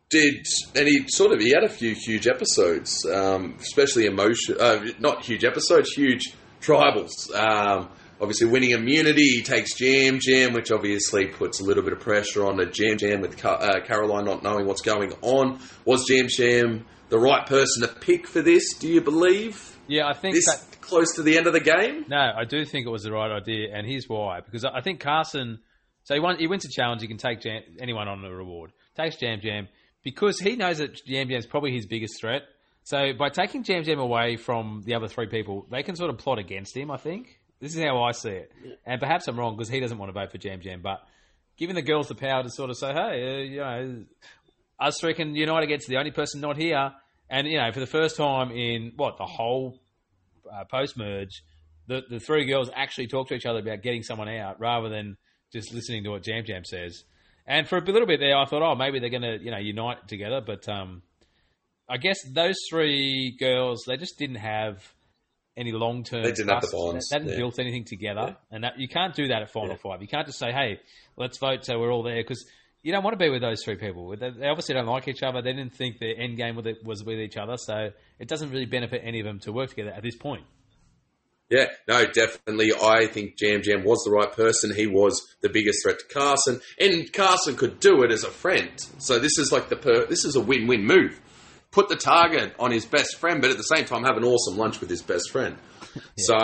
did, 0.09 0.47
and 0.75 0.87
he 0.87 1.05
sort 1.09 1.33
of 1.33 1.41
he 1.41 1.51
had 1.51 1.65
a 1.65 1.69
few 1.69 1.95
huge 1.95 2.27
episodes, 2.27 3.05
um, 3.07 3.57
especially 3.61 4.07
emotion, 4.07 4.57
uh, 4.61 4.87
not 4.99 5.25
huge 5.25 5.45
episodes, 5.45 5.91
huge 5.93 6.35
tribals. 6.61 7.35
Um, 7.35 7.89
obviously, 8.21 8.49
winning 8.49 8.71
immunity, 8.71 9.37
he 9.37 9.43
takes 9.43 9.81
Yam 9.81 10.19
Yam, 10.23 10.53
which 10.53 10.71
obviously 10.71 11.27
puts 11.27 11.61
a 11.61 11.65
little 11.65 11.83
bit 11.83 11.93
of 11.93 12.01
pressure 12.01 12.47
on 12.47 12.57
the 12.57 12.71
Yam 12.75 12.97
Yam 13.01 13.21
with 13.21 13.45
uh, 13.45 13.81
Carolyn 13.85 14.25
not 14.25 14.43
knowing 14.43 14.67
what's 14.67 14.83
going 14.83 15.13
on. 15.23 15.61
Was 15.85 16.09
Yam 16.09 16.27
Yam 16.39 16.87
the 17.09 17.19
right 17.19 17.47
person 17.47 17.83
to 17.83 17.89
pick 17.89 18.27
for 18.27 18.43
this? 18.43 18.75
Do 18.75 18.89
you 18.89 19.01
believe? 19.01 19.77
Yeah, 19.89 20.09
I 20.09 20.15
think 20.15 20.35
this 20.35 20.47
that, 20.47 20.81
close 20.81 21.15
to 21.15 21.23
the 21.23 21.37
end 21.37 21.47
of 21.47 21.53
the 21.53 21.61
game. 21.61 22.05
No, 22.09 22.17
I 22.17 22.45
do 22.45 22.65
think 22.65 22.87
it 22.87 22.91
was 22.91 23.03
the 23.03 23.13
right 23.13 23.31
idea, 23.31 23.69
and 23.73 23.87
here's 23.87 24.09
why. 24.09 24.41
Because 24.41 24.65
I 24.65 24.81
think 24.81 25.01
Carson, 25.01 25.61
so 26.05 26.15
he, 26.15 26.21
won, 26.21 26.39
he 26.39 26.47
wins 26.47 26.65
a 26.65 26.69
challenge, 26.71 27.03
he 27.03 27.09
can 27.09 27.19
take 27.19 27.45
Yam, 27.45 27.63
anyone 27.81 28.09
on 28.09 28.25
a 28.25 28.31
reward. 28.31 28.73
Takes 28.97 29.21
Yam 29.21 29.41
Yam 29.43 29.69
because 30.03 30.39
he 30.39 30.57
knows 30.57 30.79
that 30.79 31.07
Yam 31.07 31.29
Yam's 31.31 31.47
probably 31.47 31.73
his 31.73 31.87
biggest 31.87 32.21
threat. 32.21 32.43
So 32.85 33.13
by 33.19 33.29
taking 33.29 33.65
Yam 33.65 33.83
Yam 33.83 33.99
away 33.99 34.37
from 34.37 34.83
the 34.87 34.95
other 34.95 35.09
three 35.09 35.27
people, 35.27 35.67
they 35.71 35.83
can 35.83 35.97
sort 35.97 36.11
of 36.11 36.19
plot 36.19 36.39
against 36.39 36.77
him. 36.77 36.91
I 36.93 36.97
think 36.97 37.36
this 37.61 37.75
is 37.75 37.83
how 37.83 38.03
I 38.03 38.13
see 38.13 38.31
it, 38.31 38.53
and 38.85 39.01
perhaps 39.01 39.29
I'm 39.29 39.39
wrong 39.39 39.57
because 39.57 39.69
he 39.69 39.81
doesn't 39.81 39.99
want 39.99 40.09
to 40.09 40.13
vote 40.13 40.31
for 40.31 40.39
Yam 40.39 40.61
Yam. 40.63 40.83
But 40.83 41.03
giving 41.57 41.75
the 41.75 41.83
girls 41.83 42.09
the 42.09 42.15
power 42.15 42.43
to 42.43 42.51
sort 42.51 42.71
of 42.71 42.77
say, 42.77 42.93
"Hey, 42.93 43.01
uh, 43.01 43.39
you 43.39 43.61
know, 43.61 44.05
us 44.79 45.01
three 45.01 45.15
can 45.15 45.35
unite 45.35 45.63
against 45.63 45.89
the 45.89 45.97
only 45.97 46.11
person 46.11 46.41
not 46.41 46.57
here," 46.57 46.93
and 47.31 47.47
you 47.47 47.59
know, 47.59 47.73
for 47.73 47.81
the 47.81 47.87
first 47.87 48.17
time 48.17 48.51
in 48.51 48.93
what 48.97 49.17
the 49.19 49.27
whole 49.27 49.79
uh, 50.53 50.65
post 50.65 50.97
merge, 50.97 51.43
the 51.87 52.03
the 52.09 52.21
three 52.21 52.45
girls 52.45 52.71
actually 52.75 53.07
talk 53.07 53.29
to 53.29 53.35
each 53.35 53.47
other 53.47 53.61
about 53.61 53.83
getting 53.83 54.03
someone 54.03 54.29
out 54.29 54.61
rather 54.61 54.89
than 54.89 55.17
just 55.53 55.73
listening 55.73 56.05
to 56.05 56.11
what 56.11 56.27
Yam 56.27 56.45
Yam 56.47 56.65
says. 56.65 57.05
And 57.47 57.69
for 57.69 57.79
a 57.79 57.81
little 57.81 58.07
bit 58.07 58.21
there, 58.21 58.37
I 58.37 58.45
thought, 58.45 58.63
oh, 58.63 58.75
maybe 58.75 58.99
they're 58.99 59.09
going 59.09 59.23
to, 59.23 59.39
you 59.41 59.53
know, 59.53 59.59
unite 59.59 60.09
together. 60.09 60.41
But 60.45 60.69
um, 60.69 61.03
I 61.89 61.97
guess 61.97 62.19
those 62.33 62.57
three 62.69 63.37
girls, 63.39 63.85
they 63.87 63.97
just 63.97 64.19
didn't 64.19 64.37
have 64.37 64.83
any 65.57 65.73
long 65.73 66.05
term. 66.05 66.23
They 66.23 66.33
didn't 66.33 66.49
trust. 66.49 66.67
have 66.67 66.71
the 66.71 66.77
bonds. 66.77 67.09
They 67.09 67.15
hadn't 67.17 67.33
yeah. 67.33 67.37
built 67.37 67.59
anything 67.59 67.85
together, 67.85 68.27
yeah. 68.29 68.55
and 68.55 68.65
that, 68.65 68.79
you 68.79 68.89
can't 68.89 69.15
do 69.15 69.29
that 69.29 69.43
at 69.43 69.51
Final. 69.51 69.77
Five. 69.77 70.03
You 70.03 70.09
can't 70.09 70.27
just 70.27 70.39
say, 70.39 70.53
"Hey, 70.53 70.81
let's 71.17 71.39
vote 71.39 71.65
so 71.65 71.79
we're 71.79 71.93
all 71.93 72.03
there," 72.03 72.23
because 72.23 72.47
you 72.83 72.93
don't 72.93 73.03
want 73.03 73.19
to 73.19 73.25
be 73.25 73.31
with 73.31 73.43
those 73.43 73.65
three 73.65 73.77
people. 73.77 74.15
They, 74.17 74.31
they 74.31 74.47
obviously 74.47 74.75
don't 74.75 74.87
like 74.87 75.09
each 75.09 75.23
other. 75.23 75.43
They 75.43 75.53
didn't 75.53 75.75
think 75.75 75.99
their 75.99 76.17
end 76.17 76.37
game 76.37 76.57
was 76.85 77.03
with 77.03 77.19
each 77.19 77.37
other, 77.37 77.57
so 77.57 77.91
it 78.19 78.29
doesn't 78.29 78.51
really 78.51 78.67
benefit 78.67 79.03
any 79.05 79.21
of 79.21 79.27
them 79.27 79.41
to 79.41 79.53
work 79.53 79.71
together 79.71 79.91
at 79.91 80.03
this 80.03 80.17
point. 80.17 80.45
Yeah, 81.49 81.67
no, 81.87 82.05
definitely. 82.07 82.73
I 82.75 83.07
think 83.07 83.41
Yam 83.41 83.63
Yam 83.65 83.85
was 83.85 84.03
the 84.05 84.11
right 84.11 84.33
person. 84.33 84.75
He 84.75 84.87
was 84.87 85.21
the 85.43 85.49
biggest 85.49 85.83
threat 85.83 86.01
to 86.01 86.07
Carson, 86.07 86.61
and 86.79 87.13
Carson 87.13 87.57
could 87.57 87.79
do 87.79 88.03
it 88.03 88.11
as 88.11 88.25
a 88.25 88.31
friend. 88.31 88.71
So 88.99 89.19
this 89.19 89.39
is 89.39 89.53
like 89.53 89.69
the 89.69 89.77
per- 89.77 90.07
this 90.07 90.25
is 90.25 90.35
a 90.35 90.41
win-win 90.41 90.85
move. 90.85 91.21
Put 91.77 91.91
the 91.91 91.97
target 91.97 92.55
on 92.59 92.71
his 92.71 92.87
best 92.87 93.19
friend, 93.19 93.43
but 93.43 93.51
at 93.51 93.59
the 93.59 93.63
same 93.63 93.85
time 93.85 94.03
have 94.05 94.17
an 94.17 94.25
awesome 94.25 94.57
lunch 94.57 94.81
with 94.81 94.89
his 94.89 95.03
best 95.03 95.31
friend. 95.31 95.57
yeah. 95.95 96.01
So, 96.17 96.37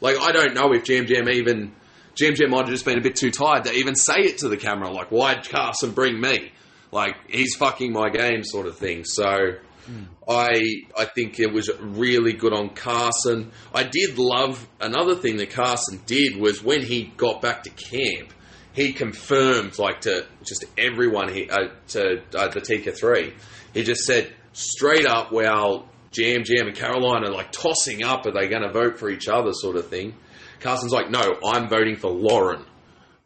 like, 0.00 0.16
I 0.20 0.30
don't 0.30 0.54
know 0.54 0.72
if 0.72 0.88
Yam 0.88 1.06
Yam 1.06 1.28
even 1.28 1.72
Yam 2.20 2.34
Yam 2.38 2.50
might 2.50 2.60
have 2.60 2.68
just 2.68 2.84
been 2.84 2.96
a 2.96 3.02
bit 3.02 3.16
too 3.16 3.32
tired 3.32 3.64
to 3.64 3.72
even 3.72 3.96
say 3.96 4.20
it 4.20 4.38
to 4.38 4.48
the 4.48 4.56
camera, 4.56 4.88
like, 4.90 5.08
"Why'd 5.08 5.48
Carson 5.48 5.90
bring 5.90 6.20
me?" 6.20 6.52
Like, 6.92 7.16
he's 7.28 7.56
fucking 7.56 7.92
my 7.92 8.10
game, 8.10 8.44
sort 8.44 8.68
of 8.68 8.78
thing. 8.78 9.04
So 9.04 9.56
Mm. 9.90 10.06
I 10.28 10.62
I 10.96 11.04
think 11.04 11.38
it 11.38 11.52
was 11.52 11.70
really 11.80 12.32
good 12.32 12.52
on 12.52 12.70
Carson. 12.70 13.52
I 13.72 13.84
did 13.84 14.18
love 14.18 14.66
another 14.80 15.14
thing 15.14 15.36
that 15.36 15.50
Carson 15.50 16.00
did 16.06 16.36
was 16.40 16.62
when 16.62 16.82
he 16.82 17.12
got 17.16 17.40
back 17.40 17.62
to 17.64 17.70
camp, 17.70 18.32
he 18.72 18.92
confirmed 18.92 19.78
like 19.78 20.00
to 20.02 20.26
just 20.44 20.64
everyone 20.76 21.32
he 21.32 21.48
uh, 21.48 21.68
to 21.88 22.20
uh, 22.34 22.48
the 22.48 22.60
Tika 22.60 22.90
three. 22.92 23.34
He 23.74 23.84
just 23.84 24.02
said 24.04 24.34
straight 24.56 25.06
up, 25.06 25.32
"Well, 25.32 25.88
Yam 26.14 26.42
Yam 26.46 26.66
and 26.66 26.76
Carolyn 26.76 27.24
are 27.24 27.30
like 27.30 27.52
tossing 27.52 28.02
up. 28.02 28.26
Are 28.26 28.32
they 28.32 28.48
going 28.48 28.62
to 28.62 28.72
vote 28.72 28.98
for 28.98 29.10
each 29.10 29.28
other?" 29.28 29.52
Sort 29.52 29.76
of 29.76 29.88
thing. 29.88 30.14
Carson's 30.60 30.92
like, 30.92 31.10
"No, 31.10 31.38
I'm 31.44 31.68
voting 31.68 31.96
for 31.96 32.10
Lauren," 32.10 32.64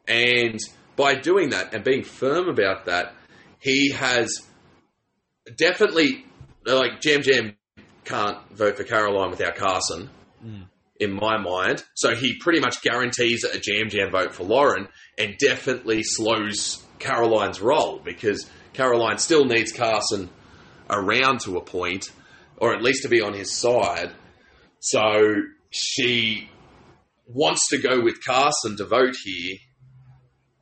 and 0.06 0.58
by 0.96 1.14
doing 1.14 1.50
that 1.50 1.72
and 1.72 1.84
being 1.84 2.02
firm 2.02 2.48
about 2.48 2.86
that, 2.86 3.14
he 3.60 3.92
has 3.92 4.42
definitely 5.56 6.26
like 6.66 7.02
Yam 7.04 7.22
Yam 7.24 7.56
can't 8.04 8.38
vote 8.50 8.76
for 8.76 8.84
Carolyn 8.84 9.30
without 9.30 9.54
Carson. 9.56 10.10
Mm. 10.44 10.66
In 10.98 11.14
my 11.14 11.38
mind, 11.38 11.82
so 11.94 12.14
he 12.14 12.36
pretty 12.36 12.60
much 12.60 12.82
guarantees 12.82 13.42
a 13.44 13.58
Yam 13.58 13.88
Yam 13.90 14.10
vote 14.10 14.34
for 14.34 14.44
Lauren, 14.44 14.86
and 15.16 15.38
definitely 15.38 16.02
slows 16.02 16.84
Carolyn's 16.98 17.58
role 17.58 18.00
because 18.04 18.50
Carolyn 18.74 19.16
still 19.16 19.46
needs 19.46 19.72
Carson 19.72 20.28
around 20.90 21.40
to 21.40 21.56
a 21.56 21.60
point, 21.62 22.10
or 22.56 22.74
at 22.74 22.82
least 22.82 23.02
to 23.04 23.08
be 23.08 23.20
on 23.20 23.32
his 23.32 23.56
side. 23.56 24.10
So 24.80 25.42
she 25.70 26.48
wants 27.26 27.68
to 27.68 27.78
go 27.78 28.00
with 28.00 28.24
Carson 28.24 28.76
to 28.76 28.84
vote 28.84 29.14
here 29.24 29.56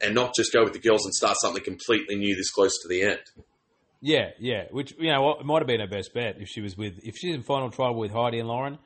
and 0.01 0.15
not 0.15 0.35
just 0.37 0.53
go 0.53 0.63
with 0.65 0.73
the 0.73 0.79
girls 0.79 1.05
and 1.05 1.15
start 1.15 1.37
something 1.41 1.65
completely 1.65 2.17
new 2.17 2.37
this 2.37 2.51
close 2.51 2.79
to 2.83 2.89
the 2.89 3.03
end. 3.03 3.21
Yeah, 4.01 4.31
yeah. 4.39 4.65
Which 4.71 4.95
you 4.99 5.11
know, 5.13 5.39
it 5.41 5.45
might 5.45 5.59
have 5.59 5.67
been 5.67 5.81
her 5.81 5.89
best 5.89 6.15
bet 6.15 6.37
if 6.39 6.49
she 6.49 6.61
was 6.61 6.77
with 6.77 6.95
if 7.03 7.17
she's 7.17 7.35
in 7.35 7.43
final 7.43 7.71
tribal 7.71 7.99
with 7.99 8.13
Heidi 8.13 8.39
and 8.39 8.49
Lauren. 8.49 8.79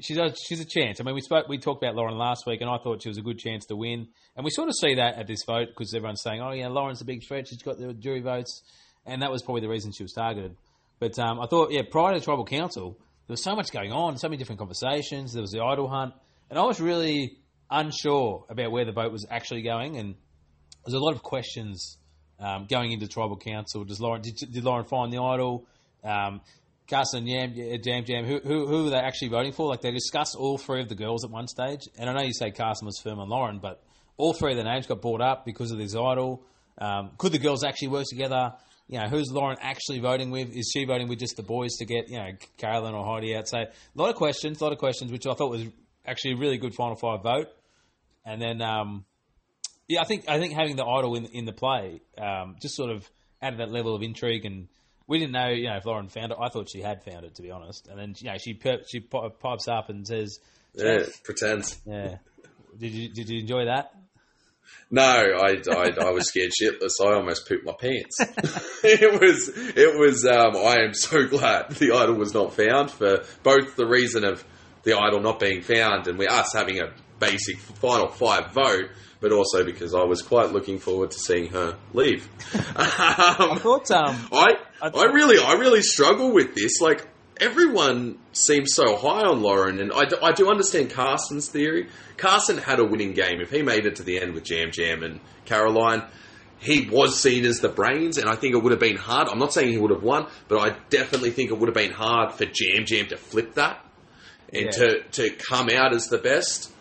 She's 0.00 0.18
a, 0.18 0.34
she's 0.46 0.60
a 0.60 0.66
chance. 0.66 1.00
I 1.00 1.04
mean, 1.04 1.14
we 1.14 1.22
spoke, 1.22 1.48
we 1.48 1.58
talked 1.58 1.82
about 1.82 1.94
Lauren 1.94 2.18
last 2.18 2.44
week, 2.44 2.60
and 2.60 2.68
I 2.68 2.76
thought 2.76 3.02
she 3.02 3.08
was 3.08 3.16
a 3.18 3.22
good 3.22 3.38
chance 3.38 3.64
to 3.66 3.76
win. 3.76 4.08
And 4.34 4.44
we 4.44 4.50
sort 4.50 4.68
of 4.68 4.74
see 4.74 4.96
that 4.96 5.14
at 5.16 5.26
this 5.26 5.44
vote 5.46 5.68
because 5.68 5.94
everyone's 5.94 6.20
saying, 6.22 6.42
"Oh, 6.42 6.52
yeah, 6.52 6.68
Lauren's 6.68 7.00
a 7.00 7.04
big 7.04 7.26
threat. 7.26 7.46
She's 7.48 7.62
got 7.62 7.78
the 7.78 7.94
jury 7.94 8.20
votes," 8.20 8.62
and 9.06 9.22
that 9.22 9.30
was 9.30 9.42
probably 9.42 9.62
the 9.62 9.68
reason 9.68 9.92
she 9.92 10.02
was 10.02 10.12
targeted. 10.12 10.56
But 10.98 11.18
um, 11.18 11.40
I 11.40 11.46
thought, 11.46 11.70
yeah, 11.72 11.82
prior 11.90 12.14
to 12.14 12.20
tribal 12.20 12.44
council, 12.44 12.96
there 13.26 13.32
was 13.32 13.42
so 13.42 13.54
much 13.54 13.70
going 13.70 13.92
on, 13.92 14.16
so 14.16 14.28
many 14.28 14.38
different 14.38 14.58
conversations. 14.58 15.32
There 15.32 15.42
was 15.42 15.50
the 15.50 15.62
idol 15.62 15.88
hunt, 15.88 16.14
and 16.50 16.58
I 16.58 16.62
was 16.62 16.80
really 16.80 17.38
unsure 17.70 18.46
about 18.48 18.70
where 18.70 18.84
the 18.84 18.92
vote 18.92 19.12
was 19.12 19.26
actually 19.30 19.62
going, 19.62 19.96
and 19.96 20.14
there's 20.84 20.94
a 20.94 20.98
lot 20.98 21.14
of 21.14 21.22
questions 21.22 21.98
um, 22.38 22.66
going 22.68 22.92
into 22.92 23.08
tribal 23.08 23.36
council, 23.36 23.84
does 23.84 24.00
Lauren 24.00 24.22
did, 24.22 24.36
did 24.36 24.64
Lauren 24.64 24.84
find 24.84 25.12
the 25.12 25.18
idol? 25.18 25.66
Um, 26.04 26.40
Carson 26.88 27.26
Yam, 27.26 27.54
Jam 27.82 28.04
Jam, 28.04 28.24
who, 28.24 28.38
who, 28.38 28.66
who 28.66 28.86
are 28.86 28.90
they 28.90 28.96
actually 28.96 29.28
voting 29.28 29.52
for? 29.52 29.66
Like 29.66 29.80
they 29.80 29.90
discussed 29.90 30.36
all 30.36 30.56
three 30.56 30.80
of 30.80 30.88
the 30.88 30.94
girls 30.94 31.24
at 31.24 31.30
one 31.30 31.48
stage, 31.48 31.80
and 31.98 32.08
I 32.08 32.12
know 32.12 32.22
you 32.22 32.32
say 32.32 32.50
Carson 32.50 32.86
was 32.86 33.00
firm 33.02 33.18
on 33.18 33.28
Lauren, 33.28 33.58
but 33.58 33.82
all 34.16 34.32
three 34.32 34.52
of 34.52 34.58
the 34.58 34.64
names 34.64 34.86
got 34.86 35.02
brought 35.02 35.20
up 35.20 35.44
because 35.44 35.72
of 35.72 35.78
this 35.78 35.94
idol. 35.94 36.42
Um, 36.78 37.12
could 37.18 37.32
the 37.32 37.38
girls 37.38 37.64
actually 37.64 37.88
work 37.88 38.04
together? 38.08 38.52
You 38.88 39.00
know, 39.00 39.08
who's 39.08 39.30
Lauren 39.32 39.56
actually 39.60 39.98
voting 39.98 40.30
with? 40.30 40.54
Is 40.54 40.70
she 40.72 40.84
voting 40.84 41.08
with 41.08 41.18
just 41.18 41.36
the 41.36 41.42
boys 41.42 41.74
to 41.78 41.84
get 41.84 42.08
you 42.08 42.18
know 42.18 42.30
Carolyn 42.56 42.94
or 42.94 43.04
Heidi 43.04 43.34
out? 43.36 43.48
So 43.48 43.58
a 43.58 43.68
lot 43.94 44.10
of 44.10 44.16
questions, 44.16 44.60
a 44.60 44.64
lot 44.64 44.72
of 44.72 44.78
questions, 44.78 45.10
which 45.10 45.26
I 45.26 45.34
thought 45.34 45.50
was 45.50 45.64
actually 46.06 46.34
a 46.34 46.36
really 46.36 46.58
good 46.58 46.74
final 46.74 46.94
five 46.96 47.22
vote. 47.22 47.48
And 48.24 48.40
then 48.40 48.62
um, 48.62 49.04
yeah, 49.88 50.00
I 50.02 50.04
think 50.04 50.28
I 50.28 50.38
think 50.38 50.54
having 50.54 50.76
the 50.76 50.84
idol 50.84 51.16
in 51.16 51.26
in 51.26 51.44
the 51.44 51.52
play 51.52 52.00
um, 52.18 52.56
just 52.60 52.76
sort 52.76 52.90
of 52.90 53.08
added 53.42 53.60
that 53.60 53.70
level 53.70 53.94
of 53.94 54.02
intrigue, 54.02 54.44
and 54.44 54.68
we 55.06 55.18
didn't 55.18 55.32
know, 55.32 55.48
you 55.48 55.68
know, 55.68 55.76
if 55.76 55.84
Lauren 55.84 56.08
found 56.08 56.32
it. 56.32 56.38
I 56.40 56.48
thought 56.48 56.68
she 56.70 56.80
had 56.80 57.02
found 57.04 57.24
it, 57.24 57.34
to 57.36 57.42
be 57.42 57.50
honest. 57.50 57.88
And 57.88 57.98
then 57.98 58.14
you 58.18 58.30
know, 58.30 58.38
she 58.38 58.58
she 58.88 59.00
pipes 59.00 59.68
up 59.68 59.88
and 59.88 60.06
says, 60.06 60.38
"Yeah, 60.74 61.02
pretends." 61.24 61.80
Yeah. 61.86 62.18
Did 62.78 62.92
you 62.92 63.08
did 63.08 63.28
you 63.28 63.40
enjoy 63.40 63.64
that? 63.66 63.92
No, 64.90 65.02
I, 65.02 65.56
I, 65.70 65.92
I 66.00 66.10
was 66.10 66.28
scared 66.28 66.52
shitless. 66.52 66.92
I 67.00 67.14
almost 67.14 67.48
pooped 67.48 67.64
my 67.64 67.74
pants. 67.78 68.20
it 68.84 69.20
was 69.20 69.50
it 69.76 69.98
was. 69.98 70.24
Um, 70.24 70.56
I 70.56 70.84
am 70.84 70.94
so 70.94 71.26
glad 71.26 71.70
the 71.72 71.92
idol 71.92 72.14
was 72.14 72.34
not 72.34 72.54
found 72.54 72.90
for 72.90 73.24
both 73.42 73.76
the 73.76 73.86
reason 73.86 74.24
of 74.24 74.44
the 74.84 74.96
idol 74.96 75.20
not 75.20 75.40
being 75.40 75.62
found 75.62 76.06
and 76.06 76.16
we 76.16 76.28
us 76.28 76.52
having 76.54 76.78
a 76.78 76.92
basic 77.18 77.58
final 77.58 78.08
five 78.08 78.52
vote, 78.52 78.90
but 79.20 79.32
also 79.32 79.64
because 79.64 79.94
I 79.94 80.04
was 80.04 80.22
quite 80.22 80.52
looking 80.52 80.78
forward 80.78 81.10
to 81.10 81.18
seeing 81.18 81.50
her 81.50 81.76
leave. 81.92 82.28
um, 82.54 82.62
I 82.76 83.58
thought, 83.60 83.90
um, 83.90 84.28
I, 84.32 84.54
I, 84.80 84.88
I 84.88 85.04
really, 85.06 85.42
I 85.42 85.54
really 85.54 85.82
struggle 85.82 86.32
with 86.32 86.54
this. 86.54 86.80
Like 86.80 87.06
everyone 87.40 88.18
seems 88.32 88.74
so 88.74 88.96
high 88.96 89.22
on 89.22 89.42
Lauren, 89.42 89.78
and 89.80 89.92
I 89.92 90.04
do, 90.06 90.16
I 90.22 90.32
do 90.32 90.48
understand 90.50 90.90
Carson's 90.90 91.48
theory. 91.48 91.88
Carson 92.16 92.58
had 92.58 92.78
a 92.80 92.84
winning 92.84 93.12
game 93.12 93.40
if 93.40 93.50
he 93.50 93.62
made 93.62 93.86
it 93.86 93.96
to 93.96 94.02
the 94.02 94.20
end 94.20 94.34
with 94.34 94.50
Yam 94.50 94.70
Yam 94.76 95.02
and 95.02 95.20
Carolyn. 95.44 96.02
he 96.58 96.88
was 96.88 97.20
seen 97.20 97.44
as 97.44 97.60
the 97.60 97.68
brains, 97.68 98.16
and 98.18 98.28
I 98.28 98.34
think 98.36 98.54
it 98.54 98.62
would 98.62 98.72
have 98.72 98.80
been 98.80 98.96
hard. 98.96 99.28
I'm 99.28 99.38
not 99.38 99.52
saying 99.52 99.70
he 99.72 99.78
would 99.78 99.90
have 99.90 100.02
won, 100.02 100.26
but 100.48 100.58
I 100.58 100.76
definitely 100.88 101.30
think 101.30 101.50
it 101.50 101.58
would 101.58 101.68
have 101.68 101.74
been 101.74 101.92
hard 101.92 102.32
for 102.32 102.44
Yam 102.44 102.84
Yam 102.88 103.06
to 103.08 103.16
flip 103.16 103.54
that 103.54 103.84
and 104.52 104.64
Yeah. 104.64 104.70
to, 104.70 105.02
to 105.02 105.30
come 105.30 105.68
out 105.70 105.94
as 105.94 106.08
the 106.08 106.18
best. 106.18 106.72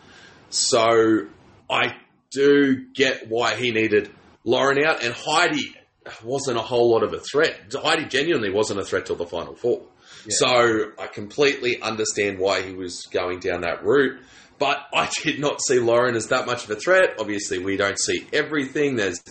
So 0.50 1.28
I 1.70 1.96
do 2.32 2.86
get 2.94 3.28
why 3.30 3.56
he 3.56 3.72
needed 3.72 4.10
Lauren 4.46 4.84
out, 4.86 5.04
and 5.04 5.14
Heidi 5.14 5.76
wasn't 6.24 6.58
a 6.58 6.62
whole 6.62 6.92
lot 6.92 7.04
of 7.04 7.14
a 7.14 7.20
threat. 7.20 7.74
Heidi 7.74 8.06
genuinely 8.06 8.52
wasn't 8.52 8.80
a 8.80 8.84
threat 8.86 9.08
till 9.08 9.16
the 9.16 9.26
final 9.26 9.56
four. 9.56 9.82
So 10.30 10.92
I 10.98 11.08
completely 11.08 11.82
understand 11.82 12.40
why 12.40 12.62
he 12.62 12.74
was 12.74 13.06
going 13.12 13.40
down 13.40 13.62
that 13.62 13.84
route. 13.84 14.20
But 14.58 14.86
I 14.94 15.10
did 15.24 15.40
not 15.40 15.60
see 15.62 15.80
Lauren 15.80 16.16
as 16.16 16.28
that 16.28 16.46
much 16.46 16.64
of 16.66 16.72
a 16.72 16.76
threat. 16.76 17.16
Obviously, 17.20 17.60
we 17.60 17.78
don't 17.78 18.00
see 18.00 18.26
everything. 18.34 18.96
There's 18.96 19.22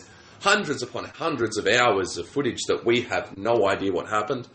hundreds 0.40 0.82
upon 0.82 1.06
hundreds 1.06 1.56
of 1.56 1.66
hours 1.66 2.18
of 2.18 2.28
footage 2.28 2.62
that 2.68 2.84
we 2.84 3.02
have 3.02 3.36
no 3.36 3.66
idea 3.66 3.92
what 3.92 4.08
happened. 4.08 4.46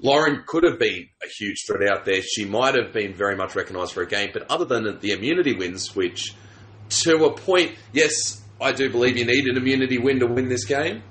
Lauren 0.00 0.44
could 0.46 0.64
have 0.64 0.78
been 0.78 1.08
a 1.22 1.28
huge 1.38 1.64
threat 1.66 1.90
out 1.90 2.04
there. 2.04 2.20
She 2.22 2.44
might 2.44 2.74
have 2.74 2.92
been 2.92 3.14
very 3.14 3.36
much 3.36 3.56
recognised 3.56 3.92
for 3.92 4.02
a 4.02 4.06
game, 4.06 4.30
but 4.32 4.50
other 4.50 4.64
than 4.64 4.98
the 5.00 5.12
immunity 5.12 5.54
wins, 5.54 5.94
which 5.96 6.34
to 6.88 7.24
a 7.24 7.34
point, 7.34 7.72
yes, 7.92 8.42
I 8.60 8.72
do 8.72 8.90
believe 8.90 9.16
you 9.16 9.24
need 9.24 9.46
an 9.46 9.56
immunity 9.56 9.98
win 9.98 10.20
to 10.20 10.26
win 10.26 10.48
this 10.48 10.64
game. 10.64 11.02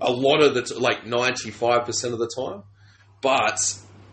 A 0.00 0.10
lot 0.10 0.42
of 0.42 0.54
the 0.54 0.78
like 0.78 1.06
ninety 1.06 1.50
five 1.50 1.84
percent 1.84 2.12
of 2.14 2.18
the 2.20 2.30
time, 2.36 2.62
but 3.20 3.58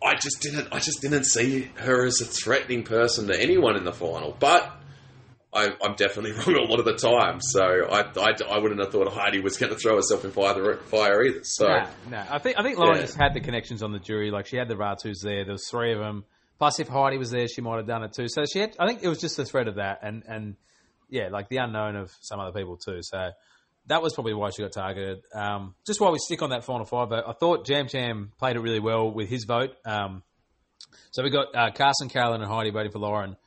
I 0.04 0.16
just 0.16 0.42
didn't. 0.42 0.68
I 0.72 0.80
just 0.80 1.02
didn't 1.02 1.26
see 1.26 1.70
her 1.76 2.06
as 2.06 2.22
a 2.22 2.26
threatening 2.26 2.84
person 2.84 3.28
to 3.28 3.40
anyone 3.40 3.76
in 3.76 3.84
the 3.84 3.92
final. 3.94 4.36
But 4.40 4.72
I, 5.54 5.70
I'm 5.84 5.96
definitely 5.96 6.32
wrong 6.54 6.56
a 6.56 6.70
lot 6.70 6.80
of 6.80 6.86
the 6.86 6.96
time. 6.96 7.40
So 7.42 7.62
I, 7.64 8.02
I, 8.02 8.34
I 8.50 8.60
wouldn't 8.60 8.80
have 8.80 8.92
thought 8.92 9.12
Heidi 9.12 9.40
was 9.40 9.58
going 9.58 9.72
to 9.74 9.78
throw 9.80 9.96
herself 9.96 10.24
in 10.26 10.32
fire, 10.32 10.76
fire 10.78 11.24
either. 11.24 11.42
So 11.44 11.68
No, 11.68 11.88
no. 12.12 12.24
I 12.30 12.38
think 12.40 12.60
I 12.60 12.64
think 12.64 12.78
Lauren 12.78 12.98
Yeah. 12.98 13.06
just 13.06 13.18
had 13.18 13.34
the 13.34 13.40
connections 13.42 13.82
on 13.82 13.92
the 13.92 14.00
jury. 14.00 14.30
Like 14.32 14.46
she 14.46 14.58
had 14.58 14.68
the 14.68 14.76
Ratus 14.76 15.22
there. 15.22 15.44
There 15.46 15.54
was 15.54 15.68
three 15.68 15.94
of 15.94 16.00
them. 16.00 16.26
Plus, 16.60 16.80
if 16.80 16.88
Heidi 16.88 17.18
was 17.18 17.30
there, 17.30 17.48
she 17.48 17.62
might 17.62 17.78
have 17.78 17.88
done 17.88 18.04
it 18.04 18.14
too. 18.14 18.28
So 18.28 18.44
she 18.46 18.60
had. 18.60 18.76
I 18.80 18.88
think 18.88 19.04
it 19.04 19.08
was 19.08 19.20
just 19.20 19.38
the 19.38 19.46
threat 19.46 19.68
of 19.68 19.76
that, 19.76 20.00
and 20.02 20.24
and 20.28 20.56
yeah, 21.10 21.30
like 21.30 21.50
the 21.50 21.58
unknown 21.58 21.96
of 21.96 22.12
some 22.22 22.40
other 22.40 22.52
people 22.52 22.78
too. 22.78 23.00
So 23.02 23.30
that 23.88 24.02
was 24.02 24.14
probably 24.14 24.34
why 24.34 24.50
she 24.50 24.62
got 24.62 24.74
targeted. 24.74 25.24
Um, 25.34 25.74
just 25.86 26.00
while 26.00 26.12
we 26.12 26.20
stick 26.20 26.42
on 26.42 26.52
that 26.52 26.64
final 26.64 26.86
five 26.86 27.10
vote, 27.10 27.24
I 27.26 27.34
thought 27.34 27.68
Yam 27.70 27.88
Yam 27.92 28.32
played 28.38 28.56
it 28.56 28.60
really 28.60 28.80
well 28.80 29.12
with 29.12 29.30
his 29.30 29.46
vote. 29.46 29.72
Um, 29.86 30.24
so 31.12 31.24
we 31.24 31.30
got 31.30 31.56
uh, 31.56 31.72
Carson, 31.72 32.10
Carolyn, 32.10 32.42
and 32.42 32.50
Heidi 32.50 32.70
voting 32.70 32.92
for 32.92 33.00
Lauren, 33.00 33.38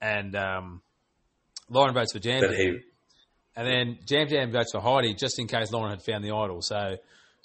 and 0.00 0.34
um, 0.34 0.82
Lauren 1.68 1.94
votes 1.94 2.12
for 2.12 2.18
Yam. 2.18 2.42
Yam. 2.42 2.82
And 3.56 3.66
then 3.66 3.98
Yam 4.08 4.28
Yam 4.28 4.52
votes 4.52 4.70
for 4.72 4.80
Heidi 4.80 5.14
just 5.14 5.38
in 5.38 5.48
case 5.48 5.72
Lauren 5.72 5.90
had 5.90 6.02
found 6.02 6.24
the 6.24 6.30
idol. 6.30 6.62
So, 6.62 6.96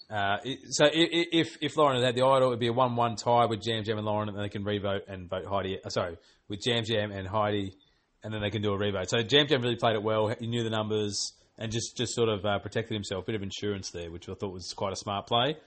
uh, 0.09 0.37
so 0.69 0.85
if 0.93 1.57
if 1.59 1.75
Lauren 1.75 1.97
had 1.97 2.05
had 2.05 2.15
the 2.15 2.25
idol, 2.25 2.49
it'd 2.49 2.59
be 2.59 2.67
a 2.67 2.73
one-one 2.73 3.15
tie 3.15 3.45
with 3.45 3.65
Yam 3.65 3.83
Yam 3.85 3.97
and 3.97 4.05
Lauren, 4.05 4.29
and 4.29 4.37
then 4.37 4.43
they 4.43 4.49
can 4.49 4.63
revote 4.63 5.03
and 5.07 5.29
vote 5.29 5.45
Heidi. 5.45 5.79
Uh, 5.83 5.89
sorry, 5.89 6.17
with 6.47 6.65
Yam 6.65 6.83
Yam 6.85 7.11
and 7.11 7.27
Heidi, 7.27 7.73
and 8.23 8.33
then 8.33 8.41
they 8.41 8.49
can 8.49 8.61
do 8.61 8.71
a 8.71 8.77
revote. 8.77 9.09
So 9.09 9.17
Yam 9.17 9.47
Yam 9.49 9.61
really 9.61 9.75
played 9.75 9.95
it 9.95 10.03
well. 10.03 10.27
He 10.39 10.47
knew 10.47 10.63
the 10.63 10.69
numbers 10.69 11.33
and 11.57 11.71
just 11.71 11.95
just 11.97 12.13
sort 12.15 12.29
of 12.29 12.45
uh, 12.45 12.59
protected 12.59 12.93
himself. 12.93 13.25
Bit 13.25 13.35
of 13.35 13.43
insurance 13.43 13.91
there, 13.91 14.11
which 14.11 14.27
I 14.29 14.33
thought 14.33 14.53
was 14.53 14.73
quite 14.75 14.93
a 14.93 14.95
smart 14.97 15.27
play. 15.27 15.57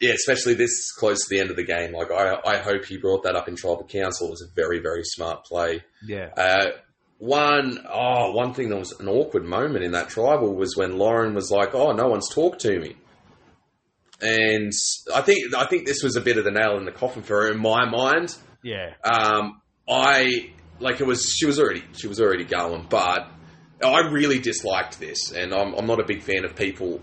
yeah, 0.00 0.12
especially 0.12 0.54
this 0.54 0.92
close 0.92 1.26
to 1.26 1.34
the 1.34 1.40
end 1.40 1.50
of 1.50 1.56
the 1.56 1.64
game. 1.64 1.92
Like 1.92 2.10
I, 2.10 2.36
I 2.44 2.56
hope 2.58 2.84
he 2.84 2.96
brought 2.98 3.22
that 3.24 3.36
up 3.36 3.48
in 3.48 3.56
tribal 3.56 3.84
council. 3.84 4.28
It 4.28 4.30
was 4.30 4.42
a 4.42 4.54
very, 4.54 4.80
very 4.80 5.02
smart 5.04 5.44
play. 5.44 5.82
Yeah. 6.06 6.28
Uh, 6.36 6.70
one, 7.18 7.78
oh, 7.88 8.32
one 8.32 8.52
thing 8.52 8.68
that 8.70 8.76
was 8.76 8.92
an 8.98 9.08
awkward 9.08 9.44
moment 9.44 9.84
in 9.84 9.92
that 9.92 10.08
tribal 10.08 10.54
was 10.56 10.76
when 10.76 10.98
Lauren 10.98 11.34
was 11.34 11.50
like, 11.52 11.72
"Oh, 11.72 11.92
no 11.92 12.08
one's 12.08 12.28
talked 12.28 12.60
to 12.62 12.80
me," 12.80 12.96
and 14.20 14.72
I 15.14 15.20
think 15.22 15.54
I 15.54 15.66
think 15.66 15.86
this 15.86 16.02
was 16.02 16.16
a 16.16 16.20
bit 16.20 16.36
of 16.36 16.44
the 16.44 16.50
nail 16.50 16.76
in 16.78 16.84
the 16.84 16.92
coffin 16.92 17.22
for 17.22 17.42
her 17.42 17.52
in 17.52 17.58
my 17.58 17.88
mind. 17.88 18.36
Yeah. 18.64 18.94
Um, 19.04 19.60
I 19.88 20.50
like 20.80 21.00
it 21.00 21.06
was 21.06 21.24
she 21.38 21.46
was 21.46 21.60
already 21.60 21.84
she 21.92 22.08
was 22.08 22.20
already 22.20 22.44
going, 22.44 22.86
but 22.90 23.28
I 23.82 24.10
really 24.10 24.38
disliked 24.38 24.98
this, 24.98 25.32
and 25.32 25.52
I'm 25.52 25.74
I'm 25.74 25.86
not 25.86 26.00
a 26.00 26.04
big 26.04 26.22
fan 26.22 26.44
of 26.44 26.56
people 26.56 27.00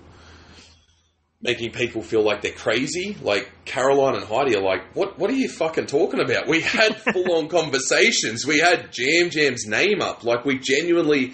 making 1.42 1.72
people 1.72 2.02
feel 2.02 2.22
like 2.22 2.42
they're 2.42 2.52
crazy. 2.52 3.16
Like 3.22 3.50
Carolyn 3.66 4.16
and 4.16 4.26
Heidi 4.26 4.56
are 4.56 4.62
like, 4.62 4.96
what 4.96 5.18
what 5.18 5.30
are 5.30 5.36
you 5.36 5.50
fucking 5.50 5.86
talking 5.88 6.20
about? 6.20 6.48
We 6.48 6.62
had 6.62 6.96
full 7.14 7.34
on 7.36 7.48
conversations. 7.48 8.46
We 8.46 8.60
had 8.60 8.90
Yam 8.98 9.30
Yam's 9.32 9.66
name 9.66 10.02
up. 10.02 10.24
Like 10.24 10.46
we 10.46 10.60
genuinely 10.60 11.34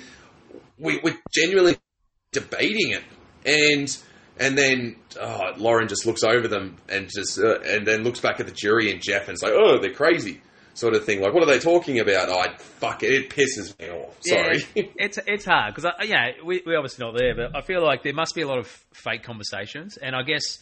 we 0.77 0.99
we're 1.03 1.17
genuinely 1.34 1.77
debating 2.31 2.91
it, 2.91 3.03
and 3.45 3.97
and 4.38 4.58
then 4.58 4.97
uh, 5.19 5.53
Lauren 5.58 5.88
just 5.88 6.05
looks 6.05 6.23
over 6.23 6.47
them 6.47 6.77
and 6.89 7.10
just 7.10 7.39
uh, 7.39 7.60
and 7.62 7.88
then 7.88 8.03
looks 8.03 8.19
back 8.19 8.39
at 8.39 8.45
the 8.45 8.51
jury 8.51 8.91
and 8.91 9.01
Jeff 9.01 9.27
and 9.27 9.36
is 9.36 9.41
like, 9.41 9.53
oh, 9.53 9.79
they're 9.81 9.93
crazy, 9.93 10.41
sort 10.76 10.94
of 10.94 11.06
thing. 11.06 11.22
Like, 11.22 11.34
what 11.34 11.42
are 11.42 11.48
they 11.48 11.60
talking 11.60 12.00
about? 12.00 12.30
Oh, 12.30 12.40
I 12.40 12.56
fuck 12.58 13.02
it, 13.02 13.12
it 13.12 13.30
pisses 13.30 13.78
me 13.80 13.90
off. 13.90 14.16
Sorry. 14.22 14.60
Yeah, 14.76 14.84
it's 14.96 15.18
it's 15.26 15.46
hard 15.46 15.74
because 15.74 15.92
yeah, 16.04 16.32
we 16.44 16.62
we 16.66 16.76
obviously 16.76 17.06
not 17.06 17.18
there, 17.18 17.36
but 17.36 17.56
I 17.56 17.62
feel 17.62 17.84
like 17.84 18.04
there 18.04 18.14
must 18.14 18.36
be 18.36 18.42
a 18.42 18.48
lot 18.48 18.60
of 18.60 18.68
fake 18.94 19.24
conversations, 19.24 19.98
and 19.98 20.16
I 20.16 20.22
guess 20.22 20.60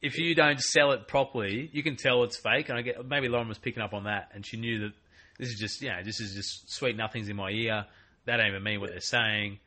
if 0.00 0.16
you 0.16 0.34
don't 0.34 0.60
sell 0.60 0.92
it 0.92 1.08
properly, 1.08 1.68
you 1.72 1.82
can 1.82 1.96
tell 1.96 2.22
it's 2.22 2.38
fake. 2.38 2.68
And 2.68 2.78
I 2.78 2.82
get 2.82 3.04
maybe 3.06 3.28
Lauren 3.28 3.48
was 3.48 3.58
picking 3.58 3.82
up 3.82 3.92
on 3.92 4.04
that, 4.04 4.30
and 4.32 4.46
she 4.46 4.56
knew 4.56 4.80
that 4.80 4.92
this 5.38 5.48
is 5.48 5.58
just 5.58 5.82
you 5.82 5.88
know 5.88 6.02
this 6.02 6.20
is 6.20 6.34
just 6.34 6.72
sweet 6.72 6.96
nothings 6.96 7.28
in 7.28 7.36
my 7.36 7.50
ear. 7.50 7.84
That 8.26 8.38
don't 8.38 8.48
even 8.48 8.62
mean 8.62 8.80
what 8.80 8.90
they're 8.90 9.00
saying. 9.00 9.58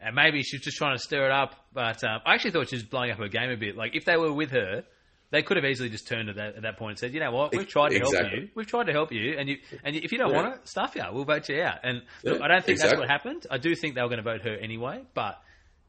And 0.00 0.14
maybe 0.14 0.44
she's 0.44 0.60
just 0.60 0.76
trying 0.76 0.96
to 0.96 1.02
stir 1.02 1.26
it 1.26 1.32
up, 1.32 1.56
but 1.72 2.04
um, 2.04 2.20
I 2.24 2.34
actually 2.34 2.52
thought 2.52 2.68
she 2.68 2.76
was 2.76 2.84
blowing 2.84 3.10
up 3.10 3.18
her 3.18 3.26
game 3.26 3.50
a 3.50 3.56
bit. 3.56 3.76
Like 3.76 3.96
if 3.96 4.04
they 4.04 4.16
were 4.16 4.32
with 4.32 4.50
her, 4.52 4.84
they 5.30 5.42
could 5.42 5.56
have 5.58 5.64
easily 5.66 5.88
just 5.90 6.06
turned 6.08 6.28
at 6.30 6.36
that, 6.36 6.56
at 6.56 6.62
that 6.62 6.78
point 6.78 6.92
and 6.92 6.98
said, 6.98 7.12
"You 7.14 7.20
know 7.20 7.30
what? 7.32 7.54
We've 7.54 7.66
tried 7.68 7.90
to 7.90 7.98
help 7.98 8.14
you. 8.32 8.48
We've 8.54 8.66
tried 8.66 8.84
to 8.86 8.92
help 8.92 9.12
you, 9.12 9.36
and 9.38 9.48
you 9.48 9.58
and 9.84 9.94
if 9.96 10.10
you 10.12 10.18
don't 10.18 10.30
Yeah. 10.30 10.36
want 10.42 10.54
it, 10.56 10.68
stuff 10.68 10.94
you. 10.96 11.02
We'll 11.12 11.24
vote 11.24 11.48
you 11.48 11.60
out." 11.62 11.78
And 11.82 12.02
look, 12.24 12.40
I 12.40 12.48
don't 12.48 12.64
think 12.64 12.78
that's 12.80 12.96
what 12.98 13.08
happened. 13.08 13.46
I 13.50 13.58
do 13.58 13.74
think 13.74 13.94
they 13.94 14.02
were 14.02 14.08
going 14.08 14.22
to 14.24 14.30
vote 14.30 14.42
her 14.42 14.54
anyway, 14.56 15.02
but 15.14 15.38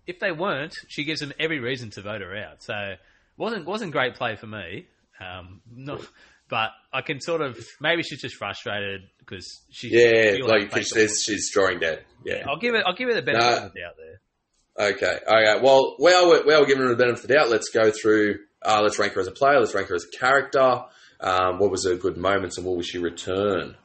if 0.07 0.19
they 0.19 0.31
weren't, 0.31 0.75
she 0.87 1.03
gives 1.03 1.19
them 1.21 1.31
every 1.39 1.59
reason 1.59 1.89
to 1.91 2.01
vote 2.01 2.21
her 2.21 2.35
out. 2.35 2.61
So 2.63 2.95
wasn't 3.37 3.65
wasn't 3.65 3.91
great 3.91 4.15
play 4.15 4.35
for 4.35 4.47
me. 4.47 4.87
Um, 5.21 5.61
not, 5.73 6.01
but 6.49 6.71
I 6.91 7.01
can 7.01 7.21
sort 7.21 7.41
of 7.41 7.57
maybe 7.79 8.03
she's 8.03 8.21
just 8.21 8.35
frustrated 8.35 9.01
because 9.19 9.61
she 9.69 9.89
yeah, 9.91 10.37
like 10.45 10.69
because 10.69 10.89
she's, 10.89 11.21
she's 11.23 11.51
drawing 11.51 11.79
dead. 11.79 12.03
Yeah. 12.25 12.43
I'll 12.47 12.57
give 12.57 12.75
it. 12.75 12.83
I'll 12.85 12.95
give 12.95 13.09
it 13.09 13.15
the 13.15 13.21
benefit 13.21 13.45
Nah. 13.45 13.65
of 13.67 13.73
the 13.73 13.79
doubt 13.79 13.95
there. 13.97 14.91
Okay. 14.91 15.19
Okay. 15.27 15.61
Well, 15.61 15.95
while 15.97 16.27
we're, 16.29 16.45
while 16.45 16.61
we're 16.61 16.65
giving 16.67 16.83
her 16.83 16.89
the 16.89 16.95
benefit 16.95 17.23
of 17.23 17.27
the 17.27 17.33
doubt, 17.35 17.49
let's 17.49 17.69
go 17.69 17.91
through. 17.91 18.39
Uh, 18.65 18.81
let's 18.81 18.99
rank 18.99 19.13
her 19.13 19.21
as 19.21 19.27
a 19.27 19.31
player. 19.31 19.59
Let's 19.59 19.73
rank 19.73 19.87
her 19.87 19.95
as 19.95 20.05
a 20.05 20.17
character. 20.17 20.83
Um, 21.21 21.59
what 21.59 21.71
was 21.71 21.85
her 21.85 21.95
good 21.95 22.17
moments 22.17 22.57
and 22.57 22.65
what 22.65 22.75
will 22.75 22.83
she 22.83 22.97
return? 22.97 23.75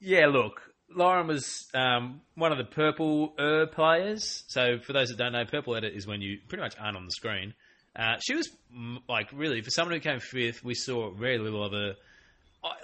Yeah, 0.00 0.26
look, 0.26 0.60
Lauren 0.94 1.26
was 1.26 1.66
um, 1.74 2.20
one 2.34 2.52
of 2.52 2.58
the 2.58 2.64
purple 2.64 3.34
er 3.38 3.66
players. 3.66 4.44
So 4.48 4.78
for 4.78 4.92
those 4.92 5.08
that 5.08 5.18
don't 5.18 5.32
know, 5.32 5.44
purple 5.44 5.76
edit 5.76 5.94
is 5.94 6.06
when 6.06 6.20
you 6.20 6.38
pretty 6.48 6.62
much 6.62 6.74
aren't 6.78 6.96
on 6.96 7.04
the 7.04 7.10
screen. 7.10 7.54
Uh, 7.94 8.16
she 8.20 8.34
was 8.34 8.50
like 9.08 9.30
really 9.32 9.62
for 9.62 9.70
someone 9.70 9.94
who 9.94 10.00
came 10.00 10.20
fifth. 10.20 10.62
We 10.62 10.74
saw 10.74 11.10
very 11.10 11.38
little 11.38 11.64
of 11.64 11.72
her. 11.72 11.94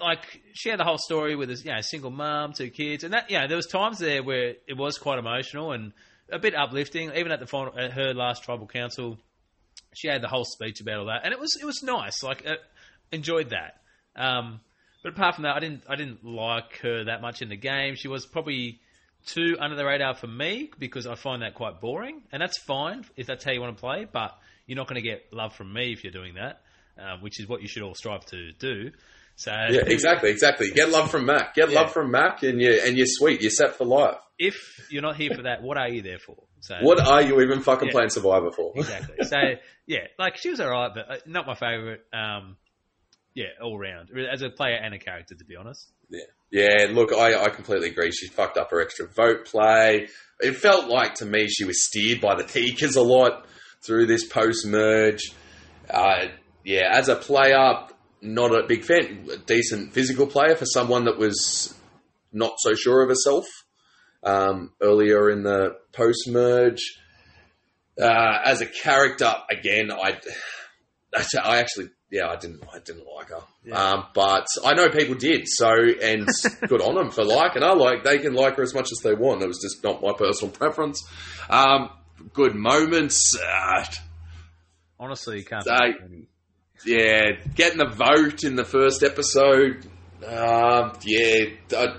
Like 0.00 0.40
she 0.54 0.68
had 0.68 0.78
the 0.78 0.84
whole 0.84 0.98
story 0.98 1.34
with 1.34 1.50
a 1.50 1.54
you 1.54 1.72
know, 1.72 1.80
single 1.80 2.10
mum, 2.10 2.52
two 2.52 2.70
kids, 2.70 3.04
and 3.04 3.12
that 3.12 3.30
you 3.30 3.38
know 3.38 3.46
there 3.46 3.56
was 3.56 3.66
times 3.66 3.98
there 3.98 4.22
where 4.22 4.54
it 4.66 4.76
was 4.76 4.96
quite 4.96 5.18
emotional 5.18 5.72
and 5.72 5.92
a 6.30 6.38
bit 6.38 6.54
uplifting. 6.54 7.10
Even 7.14 7.32
at 7.32 7.40
the 7.40 7.46
final, 7.46 7.76
at 7.78 7.92
her 7.92 8.14
last 8.14 8.44
tribal 8.44 8.66
council, 8.66 9.18
she 9.94 10.08
had 10.08 10.22
the 10.22 10.28
whole 10.28 10.44
speech 10.44 10.80
about 10.80 10.98
all 10.98 11.06
that, 11.06 11.22
and 11.24 11.32
it 11.32 11.38
was 11.40 11.56
it 11.60 11.64
was 11.64 11.82
nice. 11.82 12.22
Like 12.22 12.44
uh, 12.46 12.54
enjoyed 13.10 13.50
that. 13.50 13.76
Um, 14.16 14.60
but 15.02 15.12
apart 15.14 15.34
from 15.36 15.44
that, 15.44 15.56
I 15.56 15.60
didn't 15.60 15.82
I 15.88 15.96
didn't 15.96 16.24
like 16.24 16.78
her 16.82 17.04
that 17.04 17.20
much 17.22 17.42
in 17.42 17.48
the 17.48 17.56
game. 17.56 17.94
She 17.96 18.08
was 18.08 18.26
probably 18.26 18.80
too 19.26 19.56
under 19.60 19.76
the 19.76 19.84
radar 19.84 20.14
for 20.14 20.26
me 20.26 20.70
because 20.78 21.06
I 21.06 21.14
find 21.14 21.42
that 21.42 21.54
quite 21.54 21.80
boring, 21.80 22.22
and 22.32 22.40
that's 22.42 22.58
fine 22.58 23.04
if 23.16 23.26
that's 23.26 23.44
how 23.44 23.52
you 23.52 23.60
want 23.60 23.76
to 23.76 23.80
play. 23.80 24.06
But 24.10 24.36
you're 24.66 24.76
not 24.76 24.88
going 24.88 25.02
to 25.02 25.08
get 25.08 25.32
love 25.32 25.54
from 25.54 25.72
me 25.72 25.92
if 25.92 26.04
you're 26.04 26.12
doing 26.12 26.34
that, 26.34 26.60
uh, 27.00 27.16
which 27.20 27.40
is 27.40 27.48
what 27.48 27.62
you 27.62 27.68
should 27.68 27.82
all 27.82 27.94
strive 27.94 28.24
to 28.26 28.52
do. 28.52 28.90
So 29.36 29.50
Yeah, 29.50 29.80
exactly, 29.86 30.30
exactly. 30.30 30.70
Get 30.70 30.90
love 30.90 31.10
from 31.10 31.26
Mac. 31.26 31.54
Get 31.54 31.70
Yeah. 31.70 31.80
love 31.80 31.92
from 31.92 32.10
Mac, 32.10 32.42
and 32.42 32.60
you 32.60 32.80
and 32.84 32.96
you're 32.96 33.06
sweet. 33.08 33.40
You're 33.40 33.50
set 33.50 33.76
for 33.76 33.84
life. 33.84 34.18
if 34.38 34.56
you're 34.90 35.02
not 35.02 35.16
here 35.16 35.30
for 35.34 35.42
that, 35.42 35.62
what 35.62 35.76
are 35.78 35.88
you 35.88 36.02
there 36.02 36.18
for? 36.18 36.36
So 36.62 36.76
What 36.80 37.00
are 37.00 37.20
you 37.20 37.40
even 37.40 37.60
fucking 37.60 37.88
Yeah. 37.88 37.92
playing 37.92 38.10
Survivor 38.10 38.52
for? 38.52 38.72
exactly. 38.76 39.16
So 39.24 39.36
yeah, 39.86 40.06
like 40.16 40.36
she 40.36 40.50
was 40.50 40.60
alright, 40.60 40.92
but 40.94 41.10
uh, 41.10 41.16
not 41.26 41.44
my 41.46 41.54
favorite. 41.56 42.04
Um, 42.12 42.56
yeah, 43.34 43.46
all 43.60 43.76
round 43.78 44.10
as 44.32 44.42
a 44.42 44.50
player 44.50 44.76
and 44.76 44.94
a 44.94 44.98
character, 44.98 45.34
to 45.34 45.44
be 45.44 45.56
honest. 45.56 45.90
Yeah, 46.08 46.20
yeah. 46.52 46.86
Look, 46.90 47.12
I, 47.12 47.44
I 47.44 47.48
completely 47.48 47.88
agree. 47.88 48.12
She 48.12 48.28
fucked 48.28 48.58
up 48.58 48.70
her 48.70 48.80
extra 48.80 49.08
vote 49.08 49.46
play. 49.46 50.08
It 50.38 50.56
felt 50.56 50.86
like 50.88 51.14
to 51.14 51.26
me 51.26 51.48
she 51.48 51.64
was 51.64 51.84
steered 51.84 52.20
by 52.20 52.36
the 52.36 52.44
Tikas 52.44 52.96
a 52.96 53.00
lot 53.00 53.44
through 53.84 54.06
this 54.06 54.24
post 54.24 54.64
merge. 54.64 55.32
Uh, 55.90 56.26
yeah, 56.64 56.90
as 56.92 57.08
a 57.08 57.16
player, 57.16 57.88
not 58.20 58.54
a 58.54 58.64
big 58.68 58.84
fan. 58.84 59.26
A 59.32 59.36
decent 59.38 59.92
physical 59.92 60.28
player 60.28 60.54
for 60.54 60.66
someone 60.66 61.06
that 61.06 61.18
was 61.18 61.74
not 62.32 62.54
so 62.58 62.74
sure 62.74 63.02
of 63.02 63.08
herself 63.08 63.46
um, 64.22 64.72
earlier 64.80 65.30
in 65.30 65.42
the 65.42 65.76
post 65.92 66.28
merge. 66.28 66.80
Uh, 68.00 68.38
as 68.44 68.60
a 68.62 68.66
character, 68.66 69.32
again, 69.50 69.90
I, 69.92 70.18
I 71.42 71.58
actually, 71.58 71.90
yeah, 72.10 72.28
I 72.28 72.36
didn't, 72.36 72.62
I 72.72 72.78
didn't 72.78 73.04
like 73.14 73.28
her. 73.28 73.74
Um, 73.74 74.06
but 74.14 74.46
I 74.64 74.74
know 74.74 74.88
people 74.88 75.14
did. 75.14 75.46
So, 75.46 75.68
and 75.70 76.26
good 76.68 76.80
on 76.80 76.94
them 76.94 77.10
for 77.10 77.24
liking 77.24 77.62
her. 77.62 77.74
Like 77.74 78.02
they 78.04 78.18
can 78.18 78.32
like 78.34 78.56
her 78.56 78.62
as 78.62 78.74
much 78.74 78.88
as 78.92 78.98
they 79.04 79.14
want. 79.14 79.42
It 79.42 79.46
was 79.46 79.60
just 79.62 79.84
not 79.84 80.02
my 80.02 80.12
personal 80.16 80.52
preference. 80.54 81.06
Um, 81.50 81.90
good 82.32 82.54
moments. 82.54 83.20
Uh, 83.38 83.84
Honestly, 84.98 85.38
you 85.38 85.44
can't. 85.44 85.64
They- 85.64 85.92
think 85.92 86.00
of 86.02 86.12
any. 86.12 86.26
yeah, 86.86 87.30
getting 87.54 87.78
the 87.78 87.88
vote 87.94 88.44
in 88.44 88.56
the 88.56 88.64
first 88.64 89.02
episode. 89.02 89.84
Um, 90.26 90.92
yeah, 91.04 91.44
I, 91.76 91.96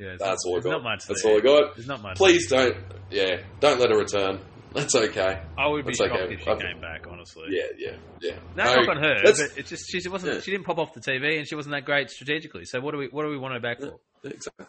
Yeah, 0.00 0.16
that's 0.18 0.44
all 0.46 0.56
I 0.56 0.60
got. 0.60 0.70
Not 0.70 0.82
much. 0.82 1.06
That's 1.06 1.22
there. 1.22 1.32
all 1.32 1.38
I 1.38 1.40
got. 1.42 1.76
There's 1.76 1.86
not 1.86 2.02
much. 2.02 2.16
Please 2.16 2.48
don't. 2.48 2.74
Yeah, 3.10 3.42
don't 3.60 3.78
let 3.78 3.90
her 3.90 3.98
return. 3.98 4.40
That's 4.72 4.94
okay. 4.94 5.42
I 5.58 5.66
would 5.66 5.84
be 5.84 5.90
That's 5.90 5.98
shocked 5.98 6.22
okay. 6.22 6.34
if 6.34 6.40
she 6.40 6.46
came 6.46 6.80
back. 6.80 7.06
Honestly. 7.10 7.44
Yeah, 7.50 7.64
yeah, 7.76 7.96
yeah. 8.22 8.36
No, 8.56 8.64
No, 8.64 8.76
knock 8.76 8.88
on 8.88 9.02
her, 9.02 9.14
but 9.22 9.38
it's 9.56 9.68
just 9.68 9.90
she 9.90 10.08
wasn't. 10.08 10.34
Yeah. 10.34 10.40
She 10.40 10.52
didn't 10.52 10.64
pop 10.64 10.78
off 10.78 10.94
the 10.94 11.00
TV, 11.00 11.38
and 11.38 11.46
she 11.46 11.54
wasn't 11.54 11.74
that 11.74 11.84
great 11.84 12.10
strategically. 12.10 12.64
So 12.64 12.80
what 12.80 12.92
do 12.92 12.98
we 12.98 13.08
what 13.10 13.24
do 13.24 13.28
we 13.28 13.38
want 13.38 13.54
her 13.54 13.60
back 13.60 13.80
for? 13.80 13.98
Exactly. 14.24 14.66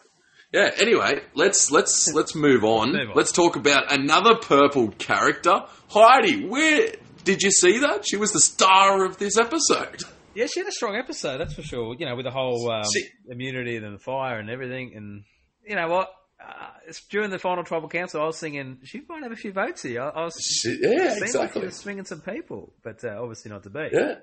Yeah. 0.52 0.70
Anyway, 0.78 1.22
let's 1.34 1.70
let's 1.70 2.12
let's 2.14 2.34
move 2.34 2.64
on. 2.64 2.92
Move 2.92 3.10
on. 3.10 3.16
Let's 3.16 3.32
talk 3.32 3.56
about 3.56 3.90
another 3.92 4.34
purple 4.36 4.88
character, 4.88 5.62
Heidi. 5.88 6.46
Where 6.46 6.88
did 7.24 7.42
you 7.42 7.50
see 7.50 7.78
that? 7.78 8.04
She 8.06 8.16
was 8.16 8.32
the 8.32 8.40
star 8.40 9.04
of 9.04 9.18
this 9.18 9.38
episode. 9.38 10.02
Yeah, 10.34 10.46
she 10.46 10.60
had 10.60 10.68
a 10.68 10.72
strong 10.72 10.96
episode, 10.96 11.38
that's 11.38 11.54
for 11.54 11.62
sure. 11.62 11.94
You 11.98 12.06
know, 12.06 12.16
with 12.16 12.24
the 12.24 12.30
whole 12.30 12.70
um, 12.70 12.84
See- 12.84 13.08
immunity 13.28 13.76
and 13.76 13.94
the 13.94 13.98
fire 13.98 14.38
and 14.38 14.48
everything. 14.50 14.94
And 14.96 15.24
you 15.66 15.76
know 15.76 15.88
what? 15.88 16.08
Uh, 16.40 16.70
it's 16.88 17.04
during 17.06 17.30
the 17.30 17.38
final 17.38 17.62
tribal 17.62 17.88
council, 17.88 18.20
I 18.20 18.24
was 18.26 18.40
thinking 18.40 18.78
she 18.82 19.00
might 19.08 19.22
have 19.22 19.30
a 19.32 19.36
few 19.36 19.52
votes 19.52 19.82
here. 19.82 20.02
I, 20.02 20.08
I 20.08 20.24
was 20.24 20.34
She, 20.40 20.76
yeah, 20.82 20.88
seemed 20.88 20.98
like 20.98 21.16
she 21.18 21.24
exactly. 21.24 21.64
was 21.66 21.76
swinging 21.76 22.04
some 22.04 22.20
people, 22.20 22.72
but 22.82 23.04
uh, 23.04 23.16
obviously 23.20 23.50
not 23.52 23.62
to 23.62 23.70
be. 23.70 23.88
Yeah, 23.92 24.14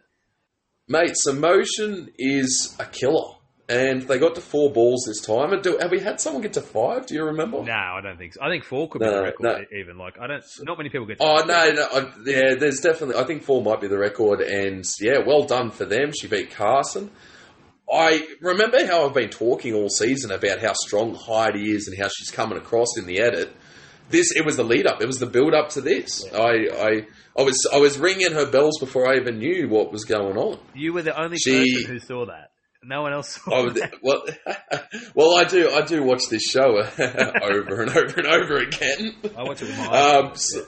mate. 0.88 1.14
So 1.16 1.32
motion 1.34 2.10
is 2.18 2.76
a 2.80 2.86
killer, 2.86 3.36
and 3.70 4.02
they 4.02 4.18
got 4.18 4.36
to 4.36 4.42
four 4.42 4.72
balls 4.72 5.06
this 5.08 5.22
time. 5.22 5.54
And 5.54 5.62
do, 5.64 5.78
have 5.80 5.92
we 5.92 6.00
had 6.00 6.20
someone 6.20 6.42
get 6.42 6.54
to 6.54 6.62
five? 6.62 7.06
Do 7.06 7.14
you 7.14 7.24
remember? 7.26 7.64
No, 7.64 7.72
I 7.72 8.02
don't 8.02 8.18
think 8.18 8.34
so. 8.34 8.42
I 8.42 8.50
think 8.50 8.64
four 8.66 8.90
could 8.90 9.02
No, 9.02 9.08
be 9.10 9.16
the 9.16 9.22
record, 9.22 9.44
no. 9.72 9.80
even. 9.80 9.98
Like 9.98 10.20
I 10.20 10.28
don't. 10.28 10.44
Not 10.64 10.78
many 10.78 10.90
people 10.90 11.06
get. 11.06 11.18
Oh 11.20 11.44
no, 11.46 11.72
no, 11.72 11.88
I, 11.94 12.12
yeah. 12.26 12.56
There's 12.56 12.82
definitely. 12.82 13.16
I 13.16 13.24
think 13.26 13.44
four 13.44 13.62
might 13.62 13.80
be 13.80 13.88
the 13.88 13.98
record, 14.00 14.42
and 14.42 14.84
yeah, 15.00 15.20
well 15.26 15.44
done 15.46 15.72
for 15.72 15.86
them. 15.86 16.12
She 16.20 16.28
beat 16.28 16.52
Carson. 16.52 17.12
I 17.92 18.28
remember 18.42 18.86
how 18.86 19.08
I've 19.08 19.16
been 19.16 19.30
talking 19.30 19.74
all 19.74 19.90
season 19.90 20.32
about 20.32 20.60
how 20.60 20.74
strong 20.74 21.16
Heidi 21.16 21.72
is 21.72 21.88
and 21.88 21.98
how 21.98 22.08
she's 22.08 22.30
coming 22.30 22.58
across 22.58 22.98
in 22.98 23.08
the 23.08 23.20
edit. 23.20 23.52
This 24.10 24.32
it 24.36 24.46
was 24.46 24.58
the 24.58 24.64
lead 24.64 24.86
up. 24.88 25.02
It 25.02 25.06
was 25.08 25.18
the 25.20 25.26
build 25.26 25.54
up 25.54 25.70
to 25.70 25.82
this. 25.82 26.24
I, 26.34 26.40
I 26.72 27.08
I 27.38 27.42
was 27.44 27.68
I 27.74 27.78
was 27.78 27.98
ringing 27.98 28.32
her 28.34 28.46
bells 28.50 28.80
before 28.80 29.08
I 29.12 29.18
even 29.18 29.38
knew 29.40 29.68
what 29.70 29.92
was 29.92 30.06
going 30.06 30.38
on. 30.38 30.60
You 30.76 30.94
were 30.94 31.02
the 31.04 31.20
only 31.20 31.38
She- 31.38 31.76
person 31.84 31.92
who 31.94 32.00
saw 32.00 32.26
that. 32.28 32.52
No 32.84 33.02
one 33.02 33.14
else 33.14 33.36
that. 33.46 33.94
well, 34.02 34.24
well, 35.16 35.38
I 35.38 35.44
do 35.44 35.70
I 35.72 35.82
do 35.82 36.04
watch 36.04 36.24
this 36.30 36.44
show 36.44 36.78
over 36.98 37.82
and 37.82 37.90
over 37.90 38.14
and 38.18 38.28
over 38.28 38.58
again. 38.58 39.16
I 39.38 39.44
watch 39.44 39.62
it. 39.62 39.70
Um, 39.80 40.32
so- 40.36 40.66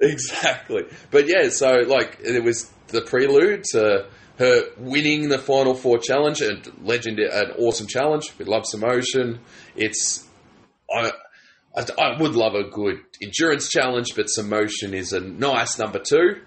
exactly. 0.00 0.84
But 1.10 1.26
yeah, 1.28 1.48
so 1.50 1.70
like 1.86 2.18
it 2.24 2.42
was 2.42 2.70
the 2.88 3.02
prelude 3.02 3.64
to 3.72 4.06
her 4.38 4.62
winning 4.78 5.28
the 5.28 5.38
Final 5.38 5.74
Four 5.74 5.98
challenge, 5.98 6.40
and 6.40 6.66
legend, 6.82 7.18
an 7.20 7.52
awesome 7.58 7.86
challenge. 7.86 8.32
We 8.38 8.46
love 8.46 8.64
some 8.66 8.80
motion. 8.80 9.40
It's 9.76 10.26
I, 10.92 11.12
I, 11.76 11.86
I 11.98 12.20
would 12.20 12.34
love 12.34 12.54
a 12.54 12.64
good 12.64 12.96
endurance 13.22 13.68
challenge, 13.68 14.14
but 14.16 14.26
some 14.26 14.48
motion 14.48 14.94
is 14.94 15.12
a 15.12 15.20
nice 15.20 15.78
number 15.78 15.98
two. 15.98 16.40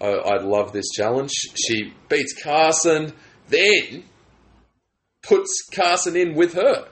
I, 0.00 0.06
I 0.06 0.42
love 0.42 0.72
this 0.72 0.90
challenge. 0.90 1.30
She 1.54 1.92
beats 2.08 2.34
Carson, 2.42 3.12
then 3.48 4.04
puts 5.22 5.50
Carson 5.74 6.16
in 6.16 6.34
with 6.34 6.54
her. 6.54 6.88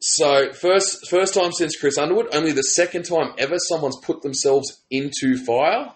So 0.00 0.52
first 0.52 1.08
first 1.08 1.34
time 1.34 1.52
since 1.52 1.76
Chris 1.76 1.96
Underwood, 1.98 2.28
only 2.34 2.52
the 2.52 2.62
second 2.62 3.04
time 3.04 3.32
ever 3.38 3.56
someone's 3.58 3.98
put 4.02 4.22
themselves 4.22 4.82
into 4.90 5.36
fire. 5.44 5.92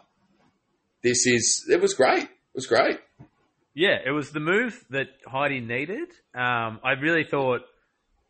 This 1.02 1.26
is 1.26 1.66
it 1.70 1.80
was 1.80 1.94
great. 1.94 2.24
It 2.24 2.28
was 2.54 2.66
great. 2.66 2.98
Yeah, 3.74 3.96
it 4.04 4.10
was 4.10 4.30
the 4.32 4.40
move 4.40 4.84
that 4.90 5.06
Heidi 5.26 5.60
needed. 5.60 6.08
Um, 6.34 6.80
I 6.82 6.92
really 7.00 7.24
thought 7.24 7.60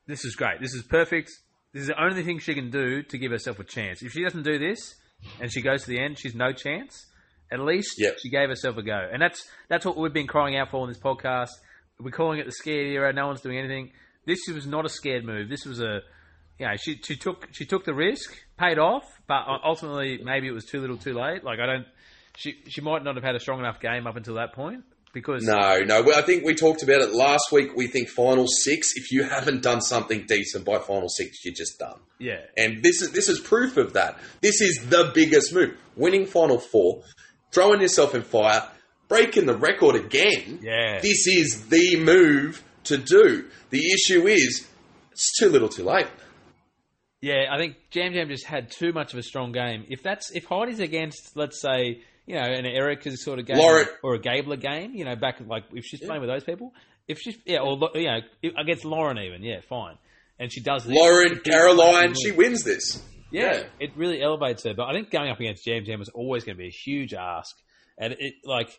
this 0.07 0.25
is 0.25 0.35
great. 0.37 0.61
This 0.61 0.75
is 0.75 0.83
perfect. 0.83 1.31
This 1.73 1.83
is 1.83 1.89
the 1.89 2.03
only 2.03 2.23
thing 2.25 2.41
she 2.41 2.55
can 2.55 2.71
do 2.71 3.03
to 3.05 3.19
give 3.19 3.31
herself 3.31 3.59
a 3.61 3.65
chance. 3.65 4.03
If 4.03 4.13
she 4.13 4.23
doesn't 4.23 4.43
do 4.43 4.59
this 4.59 4.97
and 5.41 5.53
she 5.53 5.63
goes 5.63 5.83
to 5.85 5.89
the 5.91 6.01
end, 6.01 6.19
she's 6.19 6.35
no 6.35 6.53
chance. 6.53 7.07
At 7.53 7.61
least 7.61 7.95
Yep. 7.99 8.17
she 8.23 8.29
gave 8.31 8.49
herself 8.49 8.77
a 8.77 8.83
go, 8.83 9.09
and 9.13 9.21
that's 9.23 9.49
that's 9.69 9.85
what 9.85 9.97
we've 9.97 10.13
been 10.13 10.27
crying 10.29 10.57
out 10.57 10.71
for 10.71 10.83
in 10.85 10.89
this 10.91 11.01
podcast. 11.01 11.49
We're 12.03 12.11
calling 12.11 12.39
it 12.41 12.47
the 12.47 12.53
scared 12.53 12.89
era. 12.89 13.13
No 13.13 13.27
one's 13.27 13.41
doing 13.41 13.59
anything. 13.59 13.93
This 14.27 14.39
was 14.53 14.67
not 14.67 14.85
a 14.85 14.89
scared 14.89 15.25
move. 15.25 15.49
This 15.49 15.65
was 15.65 15.81
a, 15.81 16.01
you 16.59 16.67
know, 16.67 16.77
she 16.77 17.01
she 17.05 17.17
took 17.17 17.49
she 17.53 17.65
took 17.67 17.85
the 17.85 17.95
risk, 17.95 18.35
paid 18.59 18.79
off, 18.79 19.05
but 19.27 19.45
ultimately 19.65 20.21
maybe 20.23 20.47
it 20.49 20.53
was 20.53 20.65
too 20.65 20.81
little, 20.81 20.97
too 20.97 21.15
late. 21.15 21.43
Like 21.45 21.59
I 21.59 21.67
don't, 21.67 21.87
she 22.37 22.57
she 22.69 22.81
might 22.81 23.03
not 23.05 23.15
have 23.17 23.25
had 23.25 23.35
a 23.35 23.41
strong 23.41 23.59
enough 23.61 23.81
game 23.81 24.07
up 24.07 24.17
until 24.17 24.35
that 24.35 24.53
point 24.53 24.85
because 25.13 25.43
No, 25.45 25.81
no. 25.81 26.03
Well, 26.03 26.19
I 26.19 26.23
think 26.23 26.45
we 26.45 26.55
talked 26.55 26.83
about 26.83 27.01
it 27.01 27.13
last 27.13 27.51
week. 27.51 27.75
We 27.75 27.87
think 27.89 28.09
final 28.09 28.47
six. 28.47 28.93
If 28.97 29.11
you 29.11 29.25
haven't 29.25 29.63
done 29.63 29.81
something 29.81 30.27
decent 30.27 30.65
by 30.65 30.79
final 30.79 31.09
six, 31.09 31.45
you're 31.45 31.55
just 31.55 31.79
done. 31.79 31.99
yeah, 32.19 32.41
And 32.57 32.83
this 32.83 33.03
is 33.03 33.11
this 33.13 33.29
is 33.29 33.41
proof 33.41 33.77
of 33.77 33.95
that. 33.95 34.19
This 34.41 34.61
is 34.61 34.87
the 34.89 35.11
biggest 35.15 35.53
move. 35.55 35.77
Winning 35.97 36.27
final 36.27 36.59
four, 36.59 37.03
throwing 37.53 37.81
yourself 37.81 38.15
in 38.15 38.23
fire, 38.23 38.69
breaking 39.11 39.45
the 39.45 39.57
record 39.57 39.97
again. 39.97 40.61
Yeah. 40.63 41.01
This 41.03 41.27
is 41.27 41.69
the 41.69 41.97
move 41.97 42.65
to 42.85 42.97
do. 42.97 43.45
The 43.69 43.93
issue 43.93 44.27
is 44.27 44.67
it's 45.13 45.37
too 45.39 45.51
little, 45.51 45.69
too 45.69 45.85
late. 45.85 46.07
Yeah, 47.21 47.45
I 47.51 47.59
think 47.59 47.77
Jam 47.91 48.15
Jam 48.15 48.29
just 48.29 48.47
had 48.47 48.71
too 48.71 48.95
much 48.95 49.13
of 49.13 49.19
a 49.19 49.23
strong 49.23 49.53
game. 49.53 49.85
If 49.91 50.03
that's 50.03 50.31
if 50.31 50.47
Heidi's 50.47 50.81
against, 50.81 51.37
let's 51.37 51.61
say, 51.61 52.01
you 52.25 52.37
know, 52.37 52.41
an 52.41 52.65
Erika's 52.65 53.23
sort 53.23 53.39
of 53.39 53.45
game 53.45 53.59
Lauren- 53.59 53.89
or 54.03 54.15
a 54.15 54.19
Gabler 54.19 54.57
game, 54.57 54.95
you 54.95 55.05
know, 55.05 55.17
back 55.17 55.39
like 55.47 55.65
if 55.75 55.85
she's 55.85 56.01
playing 56.01 56.23
with 56.23 56.31
those 56.31 56.45
people, 56.45 56.73
if 57.07 57.19
she's 57.19 57.37
yeah, 57.45 57.59
or 57.59 57.79
you 57.95 58.07
know, 58.07 58.21
against 58.57 58.87
Lauren 58.87 59.19
even, 59.19 59.43
yeah, 59.43 59.61
fine, 59.69 59.99
and 60.39 60.51
she 60.51 60.63
does 60.63 60.85
this, 60.85 60.97
Lauren, 60.97 61.41
Caroline, 61.41 62.15
she 62.15 62.31
wins 62.31 62.65
this. 62.65 63.03
yeah, 63.31 63.53
yeah. 63.53 63.63
it 63.81 63.91
really 63.97 64.23
elevates 64.23 64.65
her. 64.65 64.73
But 64.73 64.85
I 64.87 64.93
think 64.95 65.11
going 65.11 65.31
up 65.31 65.41
against 65.41 65.63
Jam 65.65 65.85
Jam 65.85 65.99
was 65.99 66.09
always 66.09 66.45
going 66.45 66.57
to 66.57 66.63
be 66.63 66.69
a 66.69 66.71
huge 66.71 67.13
ask, 67.13 67.55
and 67.99 68.15
it 68.19 68.35
like. 68.45 68.71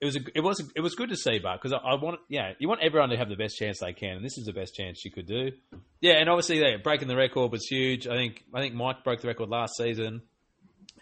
It 0.00 0.04
was 0.04 0.16
a, 0.16 0.20
it 0.34 0.40
was 0.40 0.62
it 0.76 0.80
was 0.80 0.94
good 0.94 1.08
to 1.08 1.16
see, 1.16 1.38
but 1.38 1.54
because 1.60 1.72
I, 1.72 1.78
I 1.78 1.94
want 1.94 2.20
yeah 2.28 2.52
you 2.58 2.68
want 2.68 2.82
everyone 2.82 3.08
to 3.10 3.16
have 3.16 3.30
the 3.30 3.36
best 3.36 3.56
chance 3.56 3.80
they 3.80 3.94
can, 3.94 4.16
and 4.16 4.24
this 4.24 4.36
is 4.36 4.44
the 4.44 4.52
best 4.52 4.74
chance 4.74 4.98
she 5.00 5.10
could 5.10 5.26
do. 5.26 5.52
Yeah, 6.00 6.18
and 6.18 6.28
obviously 6.28 6.60
yeah, 6.60 6.76
breaking 6.82 7.08
the 7.08 7.16
record 7.16 7.50
was 7.50 7.66
huge. 7.66 8.06
I 8.06 8.14
think 8.14 8.44
I 8.54 8.60
think 8.60 8.74
Mike 8.74 9.04
broke 9.04 9.22
the 9.22 9.28
record 9.28 9.48
last 9.48 9.74
season. 9.78 10.20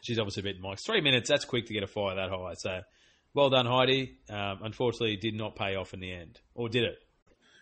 She's 0.03 0.19
obviously 0.19 0.43
beaten 0.43 0.63
Mike. 0.63 0.79
Three 0.87 1.01
minutes, 1.01 1.29
that's 1.29 1.45
quick 1.45 1.67
to 1.67 1.75
get 1.75 1.83
a 1.83 1.89
fire 1.89 2.15
that 2.15 2.31
high. 2.31 2.55
So 2.57 2.81
well 3.35 3.51
done, 3.51 3.67
Heidi. 3.67 4.19
Um, 4.31 4.61
unfortunately, 4.63 5.15
it 5.15 5.21
did 5.21 5.35
not 5.35 5.57
pay 5.57 5.75
off 5.75 5.93
in 5.93 6.01
the 6.01 6.13
end, 6.13 6.39
or 6.55 6.69
did 6.69 6.85
it? 6.85 6.99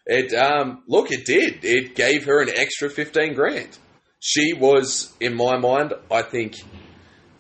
It 0.04 0.34
um, 0.34 0.82
look, 0.86 1.12
it 1.12 1.24
did. 1.24 1.64
It 1.64 1.94
gave 1.94 2.26
her 2.26 2.42
an 2.42 2.50
extra 2.50 2.90
fifteen 2.90 3.34
grand. 3.34 3.78
She 4.20 4.52
was, 4.52 5.12
in 5.18 5.34
my 5.34 5.56
mind, 5.58 5.94
I 6.10 6.22
think 6.22 6.56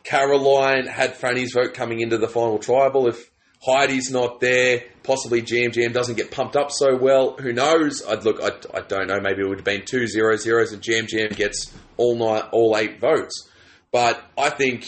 Caroline 0.02 0.86
had 0.86 1.16
Frannie's 1.16 1.52
vote 1.52 1.74
coming 1.74 2.00
into 2.00 2.18
the 2.18 2.26
final 2.26 2.58
tribal. 2.58 3.06
If 3.06 3.30
Heidi's 3.64 4.10
not 4.10 4.40
there, 4.40 4.82
possibly 5.04 5.40
Jam 5.42 5.70
doesn't 5.92 6.16
get 6.16 6.30
pumped 6.30 6.56
up 6.56 6.70
so 6.72 6.96
well. 6.96 7.36
Who 7.38 7.52
knows? 7.52 8.02
I'd 8.06 8.24
look. 8.24 8.40
I, 8.42 8.50
I 8.76 8.80
don't 8.82 9.06
know. 9.06 9.20
Maybe 9.20 9.42
it 9.42 9.48
would 9.48 9.58
have 9.58 9.64
been 9.64 9.84
two 9.84 10.06
zero 10.06 10.36
zeros, 10.36 10.72
and 10.72 10.82
Jam 10.82 11.06
gets 11.06 11.72
all 11.96 12.16
night, 12.16 12.44
all 12.52 12.76
eight 12.76 12.98
votes. 13.00 13.48
But 13.92 14.20
I 14.36 14.50
think 14.50 14.84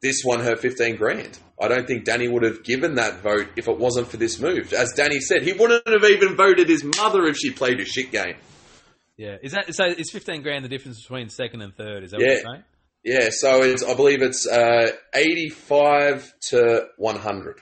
this 0.00 0.22
won 0.24 0.40
her 0.40 0.56
15 0.56 0.96
grand. 0.96 1.38
I 1.60 1.68
don't 1.68 1.86
think 1.86 2.04
Danny 2.04 2.26
would 2.26 2.42
have 2.42 2.62
given 2.64 2.94
that 2.94 3.20
vote 3.20 3.48
if 3.56 3.68
it 3.68 3.76
wasn't 3.78 4.08
for 4.08 4.16
this 4.16 4.40
move. 4.40 4.72
As 4.72 4.92
Danny 4.96 5.20
said, 5.20 5.42
he 5.42 5.52
wouldn't 5.52 5.86
have 5.86 6.04
even 6.10 6.36
voted 6.36 6.70
his 6.70 6.82
mother 6.82 7.24
if 7.26 7.36
she 7.36 7.50
played 7.50 7.80
a 7.80 7.84
shit 7.84 8.10
game. 8.10 8.36
Yeah. 9.18 9.36
Is 9.42 9.52
that 9.52 9.74
so? 9.74 9.84
Is 9.84 10.10
fifteen 10.10 10.40
grand 10.40 10.64
the 10.64 10.70
difference 10.70 11.02
between 11.02 11.28
second 11.28 11.60
and 11.60 11.74
third? 11.76 12.04
Is 12.04 12.12
that 12.12 12.20
Yeah. 12.20 12.26
what 12.28 12.32
you're 12.32 12.52
saying? 12.54 12.64
Yeah, 13.02 13.28
so 13.30 13.62
it's 13.62 13.82
I 13.84 13.92
believe 13.94 14.22
it's 14.22 14.46
uh, 14.46 14.90
85 15.14 16.32
to 16.50 16.86
100. 16.96 17.60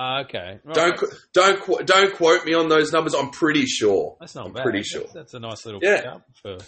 Ah, 0.00 0.20
okay. 0.20 0.60
Don't 0.72 0.96
don't 1.34 1.86
don't 1.86 2.14
quote 2.14 2.44
me 2.44 2.54
on 2.54 2.68
those 2.68 2.92
numbers. 2.92 3.14
I'm 3.14 3.30
pretty 3.30 3.66
sure. 3.66 4.16
That's 4.20 4.34
not 4.36 4.46
I'm 4.46 4.52
bad. 4.52 4.62
pretty 4.62 4.78
That's- 4.78 4.90
sure. 4.90 5.12
That's, 5.12 5.34
a 5.34 5.40
nice 5.40 5.66
little 5.66 5.80
Yeah. 5.82 5.96
pickup 5.96 6.22
for, 6.40 6.58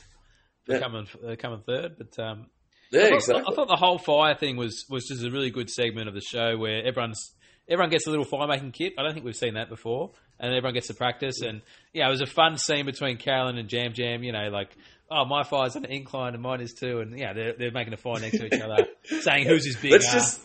for 0.67 0.73
Yeah. 0.73 0.79
coming 0.81 1.07
uh, 1.27 1.37
coming 1.37 1.63
third. 1.65 1.97
But 1.97 2.19
um, 2.19 2.47
Yeah, 2.91 3.03
I 3.03 3.05
thought, 3.05 3.15
exactly. 3.15 3.45
I 3.47 3.55
thought 3.55 3.69
the 3.69 3.77
whole 3.77 3.99
fire 3.99 4.35
thing 4.35 4.57
was 4.57 4.85
was 4.91 5.07
just 5.07 5.23
a 5.25 5.31
really 5.31 5.51
good 5.51 5.71
segment 5.71 6.09
of 6.09 6.15
the 6.15 6.21
show 6.21 6.59
where 6.59 6.85
everyone's 6.85 7.33
everyone 7.69 7.91
gets 7.91 8.09
a 8.09 8.11
little 8.11 8.25
fire 8.25 8.49
making 8.49 8.73
kit. 8.73 8.95
I 8.99 9.05
don't 9.05 9.13
think 9.15 9.25
we've 9.25 9.37
seen 9.37 9.55
that 9.55 9.69
before, 9.69 10.11
and 10.41 10.53
everyone 10.53 10.75
gets 10.75 10.89
to 10.89 10.95
practice. 10.95 11.41
And 11.41 11.63
yeah, 11.93 12.09
it 12.09 12.11
was 12.11 12.23
a 12.23 12.27
fun 12.27 12.57
scene 12.59 12.85
between 12.85 13.17
Carolyn 13.17 13.59
and 13.59 13.69
Jam 13.69 13.93
Jam. 13.93 14.25
You 14.25 14.33
know, 14.33 14.49
like 14.51 14.71
oh, 15.09 15.25
my 15.25 15.45
fire's 15.45 15.77
on 15.77 15.85
an 15.85 15.93
incline 15.93 16.35
and 16.35 16.43
mine 16.43 16.61
is 16.61 16.73
too, 16.75 16.99
and 16.99 17.17
yeah, 17.17 17.33
they're 17.33 17.53
they're 17.53 17.71
making 17.71 17.93
a 17.93 17.97
fire 17.97 18.19
next 18.19 18.39
to 18.39 18.47
each 18.47 18.61
other, 18.61 18.89
saying 19.23 19.47
who's 19.47 19.65
his 19.65 19.77
big. 19.77 19.93
That's 19.93 20.13
just 20.13 20.41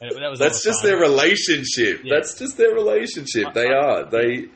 that 0.00 0.30
was 0.30 0.38
that's 0.38 0.64
a 0.64 0.68
lot 0.68 0.76
of 0.76 0.80
just 0.80 0.82
their 0.82 0.96
relationship. 0.98 2.00
Yeah. 2.04 2.14
That's 2.16 2.38
just 2.38 2.56
their 2.56 2.74
relationship. 2.74 3.52
They 3.54 3.68
are 3.68 4.04
they. 4.08 4.46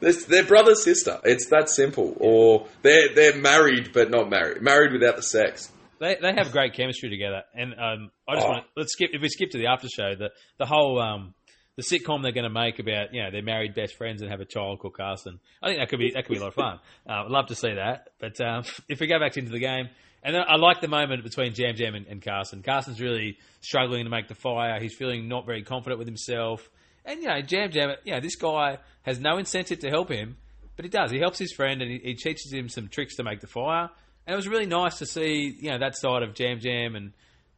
They're, 0.00 0.12
they're 0.28 0.44
brother 0.46 0.74
sister. 0.74 1.20
It's 1.24 1.48
that 1.50 1.68
simple. 1.68 2.16
Or 2.18 2.66
they're 2.80 3.14
they're 3.14 3.36
married 3.36 3.92
but 3.92 4.10
not 4.10 4.30
married. 4.30 4.62
Married 4.62 4.92
without 4.92 5.16
the 5.16 5.22
sex. 5.22 5.70
They 5.98 6.16
they 6.20 6.32
have 6.32 6.52
great 6.52 6.72
chemistry 6.74 7.10
together, 7.10 7.42
and 7.54 7.74
um, 7.74 8.10
I 8.26 8.36
just 8.36 8.46
Oh. 8.46 8.50
want 8.50 8.64
to 8.64 8.68
let's 8.76 8.92
skip 8.94 9.10
if 9.12 9.20
we 9.20 9.28
skip 9.28 9.50
to 9.50 9.58
the 9.58 9.66
after 9.66 9.88
show 9.94 10.14
the 10.14 10.30
the 10.58 10.64
whole 10.64 10.98
um, 10.98 11.34
the 11.76 11.82
sitcom 11.82 12.22
they're 12.22 12.32
going 12.32 12.44
to 12.44 12.48
make 12.50 12.78
about 12.78 13.12
you 13.12 13.22
know 13.22 13.30
they're 13.30 13.42
married 13.42 13.74
best 13.74 13.94
friends 13.96 14.22
and 14.22 14.30
have 14.30 14.40
a 14.40 14.46
child 14.46 14.78
called 14.78 14.94
Carson. 14.94 15.38
I 15.62 15.66
think 15.68 15.80
that 15.80 15.90
could 15.90 15.98
be 15.98 16.12
that 16.14 16.24
could 16.24 16.32
be 16.32 16.38
a 16.38 16.40
lot 16.40 16.48
of 16.48 16.54
fun. 16.54 16.78
Uh, 17.06 17.24
I'd 17.24 17.30
love 17.30 17.48
to 17.48 17.54
see 17.54 17.74
that. 17.74 18.08
But 18.18 18.40
um, 18.40 18.64
if 18.88 19.00
we 19.00 19.06
go 19.06 19.18
back 19.18 19.36
into 19.36 19.50
the 19.50 19.58
game, 19.60 19.90
and 20.22 20.36
I 20.36 20.56
like 20.56 20.80
the 20.80 20.88
moment 20.88 21.22
between 21.24 21.54
Jam 21.54 21.74
Jam 21.76 21.94
and, 21.94 22.06
and 22.06 22.22
Carson. 22.22 22.62
Carson's 22.62 23.00
really 23.00 23.38
struggling 23.60 24.04
to 24.04 24.10
make 24.10 24.28
the 24.28 24.34
fire. 24.34 24.78
He's 24.80 24.94
feeling 24.94 25.28
not 25.28 25.46
very 25.46 25.62
confident 25.62 25.98
with 25.98 26.08
himself, 26.08 26.68
and 27.04 27.20
you 27.22 27.28
know 27.28 27.40
Jam 27.40 27.70
Jam, 27.70 27.94
you 28.04 28.14
know 28.14 28.20
this 28.20 28.36
guy 28.36 28.78
has 29.02 29.18
no 29.18 29.38
incentive 29.38 29.78
to 29.80 29.88
help 29.88 30.10
him, 30.10 30.36
but 30.76 30.84
he 30.84 30.90
does. 30.90 31.10
He 31.10 31.18
helps 31.18 31.38
his 31.38 31.52
friend 31.52 31.82
and 31.82 31.90
he, 31.90 31.98
he 31.98 32.14
teaches 32.14 32.52
him 32.52 32.68
some 32.68 32.88
tricks 32.88 33.16
to 33.16 33.22
make 33.24 33.40
the 33.40 33.46
fire. 33.46 33.90
And 34.26 34.34
it 34.34 34.36
was 34.36 34.48
really 34.48 34.66
nice 34.66 34.98
to 34.98 35.06
see, 35.06 35.56
you 35.58 35.70
know, 35.70 35.78
that 35.78 35.96
side 35.96 36.22
of 36.22 36.34
Jam 36.34 36.60
Jam 36.60 36.94
and, 36.94 37.12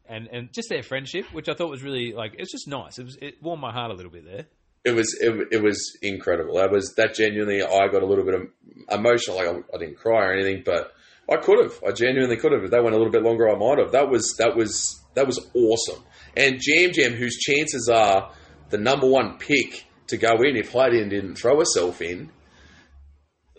and, 0.05 0.27
and 0.27 0.53
just 0.53 0.69
their 0.69 0.83
friendship, 0.83 1.25
which 1.31 1.49
I 1.49 1.53
thought 1.53 1.69
was 1.69 1.83
really 1.83 2.13
like 2.13 2.35
it's 2.37 2.51
just 2.51 2.67
nice. 2.67 2.99
It 2.99 3.05
was 3.05 3.17
it 3.21 3.41
warmed 3.41 3.61
my 3.61 3.71
heart 3.71 3.91
a 3.91 3.93
little 3.93 4.11
bit 4.11 4.25
there. 4.25 4.45
It 4.85 4.95
was 4.95 5.17
it, 5.21 5.47
it 5.51 5.63
was 5.63 5.97
incredible. 6.01 6.55
That 6.55 6.71
was 6.71 6.93
that 6.97 7.15
genuinely. 7.15 7.61
I 7.61 7.87
got 7.87 8.03
a 8.03 8.05
little 8.05 8.25
bit 8.25 8.33
of 8.33 8.47
emotional. 8.89 9.37
Like 9.37 9.47
I, 9.47 9.75
I 9.75 9.77
didn't 9.79 9.97
cry 9.97 10.25
or 10.25 10.33
anything, 10.33 10.63
but 10.65 10.91
I 11.31 11.37
could 11.37 11.59
have. 11.63 11.79
I 11.87 11.91
genuinely 11.91 12.37
could 12.37 12.51
have. 12.51 12.63
If 12.63 12.71
that 12.71 12.83
went 12.83 12.95
a 12.95 12.97
little 12.97 13.11
bit 13.11 13.23
longer, 13.23 13.49
I 13.49 13.57
might 13.57 13.79
have. 13.79 13.91
That 13.93 14.09
was 14.09 14.35
that 14.39 14.55
was 14.55 15.01
that 15.15 15.25
was 15.25 15.39
awesome. 15.53 16.03
And 16.35 16.59
Jam 16.59 16.91
Jam, 16.91 17.13
whose 17.13 17.37
chances 17.37 17.89
are 17.93 18.31
the 18.69 18.77
number 18.77 19.07
one 19.07 19.37
pick 19.37 19.85
to 20.07 20.17
go 20.17 20.33
in 20.41 20.57
if 20.57 20.71
Heidi 20.73 21.07
didn't 21.07 21.35
throw 21.35 21.59
herself 21.59 22.01
in, 22.01 22.31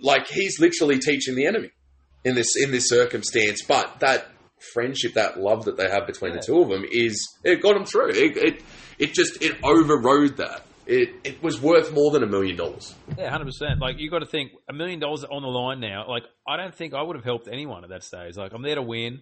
like 0.00 0.26
he's 0.28 0.60
literally 0.60 0.98
teaching 0.98 1.34
the 1.34 1.46
enemy 1.46 1.70
in 2.24 2.34
this 2.34 2.56
in 2.56 2.70
this 2.70 2.88
circumstance. 2.88 3.62
But 3.66 4.00
that 4.00 4.26
friendship, 4.72 5.14
that 5.14 5.38
love 5.38 5.64
that 5.64 5.76
they 5.76 5.88
have 5.88 6.06
between 6.06 6.34
the 6.34 6.40
two 6.40 6.60
of 6.60 6.68
them 6.68 6.84
is 6.90 7.28
it 7.44 7.62
got 7.62 7.74
them 7.74 7.86
through. 7.86 8.10
It 8.10 8.36
it, 8.36 8.62
it 8.98 9.14
just 9.14 9.42
it 9.42 9.56
overrode 9.62 10.36
that. 10.36 10.64
It 10.86 11.10
it 11.24 11.42
was 11.42 11.60
worth 11.60 11.92
more 11.94 12.10
than 12.10 12.22
a 12.22 12.26
million 12.26 12.56
dollars. 12.56 12.94
Yeah, 13.16 13.30
hundred 13.30 13.46
percent. 13.46 13.80
Like 13.80 13.98
you 13.98 14.10
got 14.10 14.18
to 14.18 14.26
think 14.26 14.52
a 14.68 14.72
million 14.72 15.00
dollars 15.00 15.24
on 15.24 15.42
the 15.42 15.48
line 15.48 15.80
now. 15.80 16.06
Like 16.08 16.24
I 16.46 16.56
don't 16.56 16.74
think 16.74 16.92
I 16.94 17.02
would 17.02 17.16
have 17.16 17.24
helped 17.24 17.48
anyone 17.50 17.84
at 17.84 17.90
that 17.90 18.04
stage. 18.04 18.36
Like 18.36 18.52
I'm 18.52 18.62
there 18.62 18.74
to 18.74 18.82
win. 18.82 19.20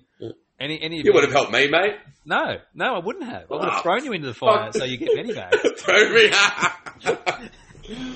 Any 0.60 0.80
any 0.80 1.00
of 1.00 1.06
You 1.06 1.12
would 1.14 1.24
have 1.24 1.32
helped 1.32 1.52
me, 1.52 1.68
mate. 1.68 1.94
No, 2.24 2.56
no, 2.74 2.94
I 2.94 2.98
wouldn't 2.98 3.24
have. 3.24 3.44
I 3.50 3.54
would 3.54 3.64
have 3.64 3.72
Ah, 3.74 3.82
thrown 3.82 4.04
you 4.04 4.12
into 4.12 4.26
the 4.28 4.34
fire 4.34 4.70
so 4.72 4.84
you 4.84 4.96
get 4.96 5.14
Benny 5.14 5.32
back. 5.34 5.52
Throw 5.78 6.08
me. 6.12 6.30
out. 6.32 7.40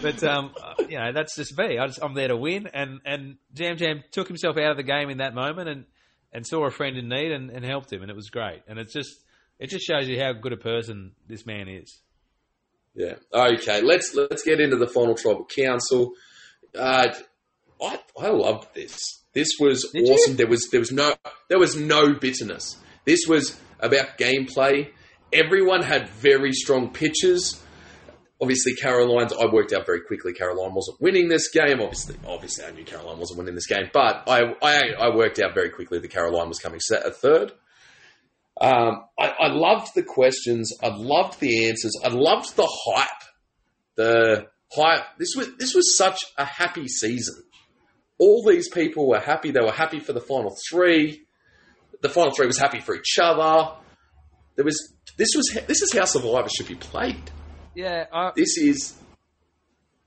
But 0.01 0.23
um, 0.23 0.53
uh, 0.63 0.75
you 0.89 0.97
know, 0.97 1.13
that's 1.13 1.35
just 1.35 1.59
me. 1.59 1.77
I 1.79 1.87
just, 1.89 1.99
I'm 2.01 2.15
there 2.15 2.29
to 2.29 2.37
win, 2.37 2.69
and 2.73 3.01
and 3.05 3.37
Jam 3.53 3.77
Jam 3.77 4.03
took 4.13 4.29
himself 4.29 4.57
out 4.57 4.71
of 4.71 4.77
the 4.77 4.85
game 4.85 5.11
in 5.11 5.19
that 5.19 5.35
moment, 5.35 5.69
and 5.69 5.85
and 6.33 6.47
saw 6.47 6.67
a 6.67 6.71
friend 6.71 6.97
in 6.97 7.09
need 7.09 7.33
and, 7.33 7.51
and 7.51 7.65
helped 7.65 7.93
him, 7.93 8.03
and 8.03 8.11
it 8.11 8.15
was 8.15 8.31
great. 8.31 8.63
And 8.69 8.79
it's 8.79 8.93
just 8.93 9.11
it 9.59 9.69
just 9.69 9.85
shows 9.85 10.07
you 10.09 10.21
how 10.21 10.33
good 10.35 10.53
a 10.53 10.57
person 10.57 11.13
this 11.27 11.45
man 11.45 11.69
is. 11.69 12.01
Yeah. 12.97 13.15
Okay. 13.33 13.83
Let's 13.83 14.15
let's 14.15 14.43
get 14.43 14.61
into 14.61 14.77
the 14.77 14.89
final 14.89 15.15
tribal 15.15 15.45
council. 15.47 16.13
Uh, 16.77 17.09
I 17.83 17.99
I 18.19 18.29
loved 18.29 18.75
this. 18.75 18.99
This 19.35 19.49
was 19.61 19.89
Did 19.93 20.07
you? 20.09 20.15
awesome. 20.15 20.37
There 20.37 20.47
was 20.47 20.69
there 20.71 20.81
was 20.81 20.93
no 20.93 21.15
there 21.49 21.59
was 21.59 21.77
no 21.77 22.15
bitterness. 22.15 22.77
This 23.05 23.27
was 23.29 23.59
about 23.81 24.19
gameplay. 24.19 24.89
Everyone 25.33 25.83
had 25.83 26.09
very 26.09 26.53
strong 26.53 26.91
pitches. 26.93 27.63
Obviously, 28.41 28.75
Caroline's. 28.75 29.33
I 29.33 29.47
worked 29.47 29.73
out 29.73 29.87
very 29.87 30.01
quickly. 30.03 30.33
Caroline 30.35 30.75
wasn't 30.75 31.01
winning 31.01 31.29
this 31.29 31.49
game. 31.51 31.81
Obviously, 31.81 32.17
obviously, 32.27 32.65
I 32.67 32.71
knew 32.71 32.85
Caroline 32.85 33.19
wasn't 33.19 33.39
winning 33.39 33.55
this 33.55 33.67
game, 33.67 33.89
but 33.93 34.25
I 34.29 34.55
I, 34.63 34.83
I 34.99 35.15
worked 35.17 35.39
out 35.39 35.55
very 35.55 35.71
quickly 35.71 35.99
that 35.99 36.09
Caroline 36.11 36.49
was 36.49 36.59
coming 36.59 36.81
set 36.81 37.07
a 37.07 37.11
third. 37.11 37.53
Um, 38.61 39.05
I, 39.19 39.29
I 39.39 39.47
loved 39.49 39.95
the 39.95 40.03
questions. 40.03 40.73
I 40.83 40.89
loved 40.89 41.41
the 41.41 41.69
answers. 41.69 41.95
I 42.03 42.09
loved 42.09 42.57
the 42.57 42.67
hype. 42.67 43.23
The 43.97 44.47
hype. 44.73 45.05
This 45.19 45.35
was 45.37 45.57
this 45.59 45.75
was 45.75 45.97
such 45.97 46.21
a 46.39 46.45
happy 46.45 46.89
season. 46.89 47.43
All 48.19 48.45
these 48.47 48.69
people 48.71 49.09
were 49.09 49.21
happy. 49.21 49.51
They 49.51 49.61
were 49.61 49.73
happy 49.73 50.01
for 50.01 50.13
the 50.15 50.21
final 50.21 50.57
three. 50.71 51.27
The 52.01 52.09
final 52.09 52.33
three 52.33 52.47
was 52.47 52.59
happy 52.59 52.81
for 52.81 52.95
each 52.95 53.19
other. 53.21 53.73
There 54.57 54.65
was 54.65 54.95
this 55.19 55.29
was 55.37 55.59
this 55.67 55.83
is 55.83 55.93
how 55.93 56.07
Survivor 56.07 56.49
should 56.49 56.69
be 56.69 56.77
played. 56.77 57.31
Yeah, 57.75 58.07
I, 58.11 58.33
This 58.35 58.57
is 58.57 58.95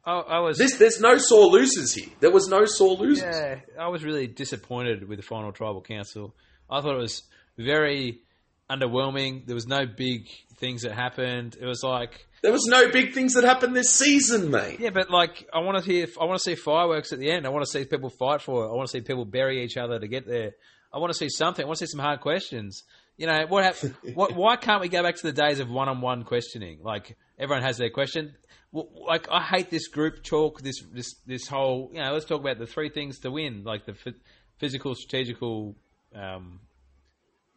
I, 0.04 0.14
I 0.20 0.39
was 0.39 0.58
this. 0.58 0.78
There's 0.78 1.00
no 1.00 1.18
sore 1.20 1.47
losers 1.47 1.93
here. 1.93 2.10
There 2.20 2.32
was 2.32 2.47
no 2.47 2.66
sore 2.66 2.95
losers. 2.95 3.36
Yeah, 3.36 3.60
I 3.80 3.89
was 3.89 4.04
really 4.04 4.26
disappointed 4.26 5.08
with 5.08 5.20
the 5.20 5.24
final 5.24 5.52
tribal 5.52 5.82
council. 5.82 6.36
I 6.70 6.82
thought 6.82 6.95
it 6.95 7.00
was 7.02 7.24
very 7.58 8.22
underwhelming. 8.70 9.45
There 9.45 9.55
was 9.55 9.67
no 9.67 9.86
big 9.86 10.28
things 10.57 10.84
that 10.84 10.91
happened. 10.93 11.57
It 11.59 11.65
was 11.65 11.82
like, 11.84 12.28
There 12.41 12.51
was 12.51 12.65
no 12.65 12.89
big 12.91 13.13
things 13.13 13.34
that 13.34 13.43
happened 13.43 13.76
this 13.76 13.89
season, 13.91 14.51
mate. 14.51 14.80
yeah, 14.80 14.89
but 14.91 15.09
like 15.09 15.47
I 15.53 15.59
want 15.59 15.78
to 15.84 15.84
hear, 15.91 16.07
I 16.20 16.26
want 16.26 16.38
to 16.38 16.43
see 16.43 16.55
fireworks 16.55 17.11
at 17.13 17.20
the 17.20 17.32
end. 17.32 17.45
I 17.45 17.49
want 17.49 17.65
to 17.65 17.72
see 17.72 17.86
people 17.86 18.09
fight 18.09 18.41
for 18.41 18.65
it. 18.65 18.70
I 18.70 18.74
want 18.74 18.88
to 18.88 18.91
see 18.91 19.01
people 19.01 19.26
bury 19.26 19.63
each 19.63 19.78
other 19.78 19.99
to 19.99 20.07
get 20.07 20.28
there. 20.28 20.51
I 20.93 20.97
want 20.99 21.11
to 21.13 21.17
see 21.17 21.30
something. 21.30 21.63
I 21.63 21.67
want 21.67 21.80
to 21.80 21.86
see 21.88 21.91
some 21.91 21.99
hard 21.99 22.20
questions. 22.22 22.84
You 23.17 23.28
know 23.28 23.45
what? 23.47 23.63
Hap- 23.63 23.91
what? 24.15 24.36
Why 24.36 24.55
can't 24.55 24.82
we 24.82 24.89
go 24.89 25.03
back 25.03 25.15
to 25.17 25.24
the 25.24 25.34
days 25.34 25.59
of 25.59 25.70
one-on-one 25.70 26.24
questioning? 26.24 26.80
Like 26.84 27.15
everyone 27.38 27.63
has 27.63 27.78
their 27.78 27.89
question. 27.89 28.34
Like 28.72 29.28
I 29.32 29.41
hate 29.41 29.70
this 29.70 29.88
group 29.88 30.24
talk. 30.24 30.61
This 30.61 30.82
this 30.93 31.15
this 31.26 31.47
whole. 31.47 31.89
You 31.93 32.01
know, 32.01 32.13
let's 32.13 32.26
talk 32.26 32.39
about 32.41 32.59
the 32.59 32.65
three 32.67 32.89
things 32.89 33.20
to 33.20 33.32
win. 33.32 33.63
Like 33.63 33.86
the 33.86 33.93
phy- 33.93 34.13
physical, 34.57 34.95
strategical, 34.95 35.76
um, 36.15 36.59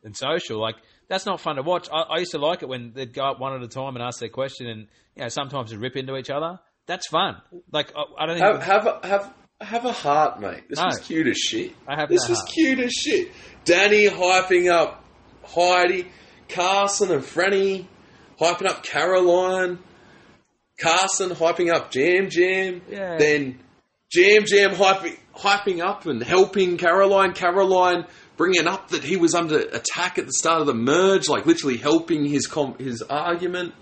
and 0.05 0.17
social. 0.17 0.61
Like 0.61 0.77
that's 1.09 1.27
not 1.27 1.41
fun 1.41 1.57
to 1.57 1.63
watch. 1.63 1.89
I, 1.93 2.01
I 2.03 2.19
used 2.19 2.33
to 2.33 2.39
like 2.39 2.63
it 2.63 2.69
when 2.69 2.93
they'd 2.95 3.13
go 3.13 3.25
up 3.25 3.41
one 3.41 3.55
at 3.55 3.63
a 3.63 3.69
time 3.69 3.97
and 3.97 4.03
ask 4.05 4.19
their 4.21 4.29
question, 4.29 4.67
and 4.67 4.81
you 5.17 5.23
know 5.23 5.29
sometimes 5.29 5.71
they'd 5.71 5.79
rip 5.79 5.97
into 5.97 6.17
each 6.17 6.31
other. 6.31 6.59
That's 6.87 7.07
fun. 7.09 7.37
Like 7.71 7.93
I, 7.97 8.05
I 8.19 8.27
don't 8.27 8.39
think 8.39 8.47
Have 8.47 8.63
have 8.63 8.87
a, 8.87 9.07
have 9.07 9.35
have 9.61 9.85
a 9.85 9.93
heart, 9.93 10.41
mate. 10.41 10.65
This 10.69 10.79
No. 10.79 10.87
was 10.87 10.99
cute 10.99 11.27
as 11.29 11.39
shit. 11.39 11.73
I 11.87 11.95
have 11.99 12.09
this 12.09 12.25
no 12.29 12.31
was 12.31 12.39
heart. 12.41 12.51
cute 12.51 12.81
as 12.81 12.93
shit. 12.93 13.29
Danny 13.65 14.09
hyping 14.09 14.71
up 14.73 15.05
Heidi, 15.45 16.09
Carson 16.49 17.13
and 17.13 17.23
Frannie 17.23 17.87
hyping 18.41 18.67
up 18.69 18.83
Caroline, 18.83 19.79
Carson 20.81 21.31
hyping 21.31 21.73
up 21.73 21.91
Jam 21.91 22.29
Jam. 22.31 22.83
Yeah. 22.91 23.17
Then 23.19 23.61
Jam 24.11 24.45
Jam 24.47 24.71
hyping 24.73 25.17
hyping 25.35 25.81
up 25.81 26.07
and 26.07 26.23
helping 26.23 26.77
Caroline. 26.77 27.33
Caroline 27.35 28.07
bringing 28.43 28.67
up 28.67 28.89
that 28.89 29.05
he 29.05 29.17
was 29.17 29.37
under 29.37 29.57
attack 29.57 30.19
at 30.19 30.27
the 30.27 30.33
start 30.33 30.61
of 30.61 30.67
the 30.67 30.75
merge, 30.75 31.29
like 31.29 31.47
literally 31.47 31.77
helping 31.77 32.25
his 32.25 32.49
com- 32.49 32.77
his 32.77 33.01
argument. 33.01 33.73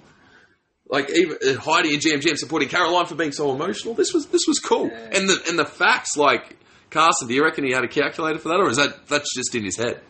Like 0.86 1.08
even 1.08 1.38
uh, 1.42 1.58
Heidi 1.58 1.94
and 1.94 2.02
Jam 2.02 2.20
supporting 2.36 2.68
Caroline 2.68 3.06
for 3.06 3.14
being 3.14 3.32
so 3.32 3.54
emotional. 3.54 3.94
This 3.94 4.12
was 4.12 4.26
this 4.26 4.42
was 4.46 4.58
cool. 4.58 4.90
And 4.90 5.26
the 5.30 5.42
and 5.48 5.58
the 5.58 5.64
facts 5.64 6.14
like 6.18 6.58
Carson, 6.90 7.28
do 7.28 7.32
you 7.32 7.42
reckon 7.42 7.64
he 7.64 7.72
had 7.72 7.84
a 7.84 7.88
calculator 7.88 8.38
for 8.38 8.48
that, 8.48 8.60
or 8.60 8.68
is 8.68 8.76
that 8.76 9.06
that's 9.06 9.34
just 9.34 9.54
in 9.54 9.64
his 9.64 9.78
head? 9.78 10.02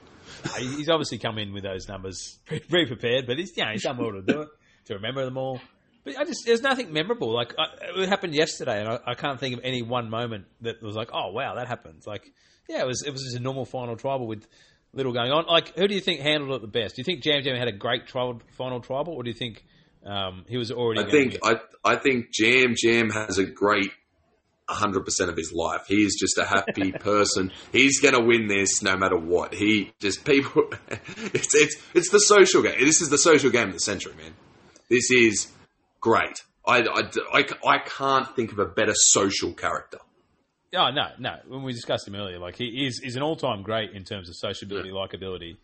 he's 0.58 0.88
obviously 0.88 1.18
come 1.18 1.38
in 1.38 1.52
with 1.52 1.62
those 1.62 1.86
numbers 1.86 2.40
pre 2.68 2.86
prepared, 2.86 3.28
but 3.28 3.38
he's 3.38 3.56
know 3.56 3.66
he's 3.70 3.84
done 3.84 3.98
well 3.98 4.12
to 4.12 4.22
do 4.22 4.40
it 4.40 4.48
to 4.86 4.94
remember 4.94 5.24
them 5.24 5.36
all. 5.36 5.60
But 6.02 6.18
I 6.18 6.24
just 6.24 6.40
there's 6.44 6.62
nothing 6.62 6.92
memorable. 6.92 7.32
Like 7.32 7.54
I, 7.56 8.00
it 8.00 8.08
happened 8.08 8.34
yesterday, 8.34 8.80
and 8.80 8.88
I, 8.88 8.98
I 9.12 9.14
can't 9.14 9.38
think 9.38 9.58
of 9.58 9.60
any 9.62 9.82
one 9.82 10.10
moment 10.10 10.46
that 10.62 10.82
was 10.82 10.96
like, 10.96 11.10
oh 11.12 11.30
wow, 11.30 11.54
that 11.54 11.68
happened. 11.68 12.02
Like 12.04 12.32
yeah, 12.70 12.82
it 12.82 12.86
was 12.86 13.02
it 13.02 13.10
was 13.10 13.22
just 13.22 13.36
a 13.36 13.40
normal 13.40 13.64
final 13.64 13.96
tribal 13.96 14.26
with 14.28 14.46
little 14.92 15.12
going 15.12 15.32
on. 15.32 15.46
Like 15.46 15.76
who 15.76 15.88
do 15.88 15.94
you 15.94 16.00
think 16.00 16.20
handled 16.20 16.52
it 16.52 16.62
the 16.62 16.68
best? 16.68 16.94
Do 16.94 17.00
you 17.00 17.04
think 17.04 17.22
Jam 17.22 17.42
Jam 17.42 17.56
had 17.56 17.68
a 17.68 17.72
great 17.72 18.06
tribal, 18.06 18.40
final 18.56 18.80
tribal, 18.80 19.14
or 19.14 19.24
do 19.24 19.30
you 19.30 19.36
think 19.36 19.64
um, 20.06 20.44
he 20.48 20.56
was 20.56 20.70
already? 20.70 21.02
I 21.02 21.10
think 21.10 21.38
I 21.42 21.56
I 21.84 21.96
think 21.96 22.32
Jam 22.32 22.74
Jam 22.76 23.10
has 23.10 23.38
a 23.38 23.44
great 23.44 23.90
hundred 24.68 25.04
percent 25.04 25.30
of 25.30 25.36
his 25.36 25.52
life. 25.52 25.86
He 25.88 26.04
is 26.04 26.16
just 26.18 26.38
a 26.38 26.44
happy 26.44 26.92
person. 27.00 27.50
He's 27.72 28.00
gonna 28.00 28.24
win 28.24 28.46
this 28.46 28.82
no 28.82 28.96
matter 28.96 29.18
what. 29.18 29.52
He 29.52 29.92
just 30.00 30.24
people. 30.24 30.70
It's 31.32 31.54
it's 31.54 31.76
it's 31.92 32.10
the 32.10 32.20
social 32.20 32.62
game. 32.62 32.78
This 32.78 33.00
is 33.00 33.08
the 33.10 33.18
social 33.18 33.50
game 33.50 33.68
of 33.68 33.74
the 33.74 33.80
century, 33.80 34.14
man. 34.14 34.34
This 34.88 35.10
is 35.10 35.48
great. 36.00 36.42
I, 36.66 36.80
I, 36.82 37.02
I, 37.32 37.44
I 37.66 37.78
can't 37.78 38.34
think 38.36 38.52
of 38.52 38.58
a 38.58 38.66
better 38.66 38.94
social 38.94 39.52
character. 39.52 39.98
Oh 40.74 40.90
no, 40.90 41.08
no. 41.18 41.36
When 41.48 41.62
we 41.62 41.72
discussed 41.72 42.06
him 42.06 42.14
earlier, 42.14 42.38
like 42.38 42.56
he 42.56 42.86
is 42.86 43.00
is 43.02 43.16
an 43.16 43.22
all 43.22 43.36
time 43.36 43.62
great 43.62 43.90
in 43.92 44.04
terms 44.04 44.28
of 44.28 44.36
sociability, 44.36 44.90
likability. 44.90 45.56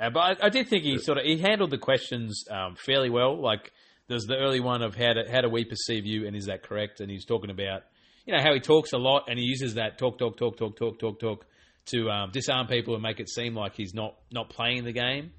Uh, 0.00 0.10
but 0.10 0.20
I, 0.42 0.46
I 0.46 0.48
did 0.48 0.68
think 0.68 0.84
he 0.84 0.98
sort 0.98 1.18
of 1.18 1.24
he 1.24 1.38
handled 1.38 1.70
the 1.70 1.78
questions 1.78 2.44
um, 2.50 2.76
fairly 2.76 3.10
well. 3.10 3.40
Like 3.40 3.72
there's 4.08 4.24
the 4.26 4.36
early 4.36 4.60
one 4.60 4.82
of 4.82 4.94
how 4.94 5.14
do, 5.14 5.22
how 5.30 5.40
do 5.40 5.48
we 5.48 5.64
perceive 5.64 6.06
you, 6.06 6.26
and 6.26 6.36
is 6.36 6.46
that 6.46 6.62
correct? 6.62 7.00
And 7.00 7.10
he's 7.10 7.24
talking 7.24 7.50
about 7.50 7.82
you 8.26 8.32
know 8.34 8.42
how 8.42 8.54
he 8.54 8.60
talks 8.60 8.92
a 8.92 8.98
lot 8.98 9.24
and 9.28 9.38
he 9.38 9.44
uses 9.44 9.74
that 9.74 9.98
talk, 9.98 10.18
talk, 10.18 10.36
talk, 10.36 10.56
talk, 10.56 10.76
talk, 10.78 10.98
talk, 10.98 11.18
talk 11.20 11.46
to 11.86 12.08
um, 12.10 12.30
disarm 12.30 12.66
people 12.66 12.94
and 12.94 13.02
make 13.02 13.20
it 13.20 13.28
seem 13.28 13.54
like 13.54 13.74
he's 13.74 13.92
not 13.92 14.14
not 14.30 14.50
playing 14.50 14.84
the 14.84 14.92
game. 14.92 15.32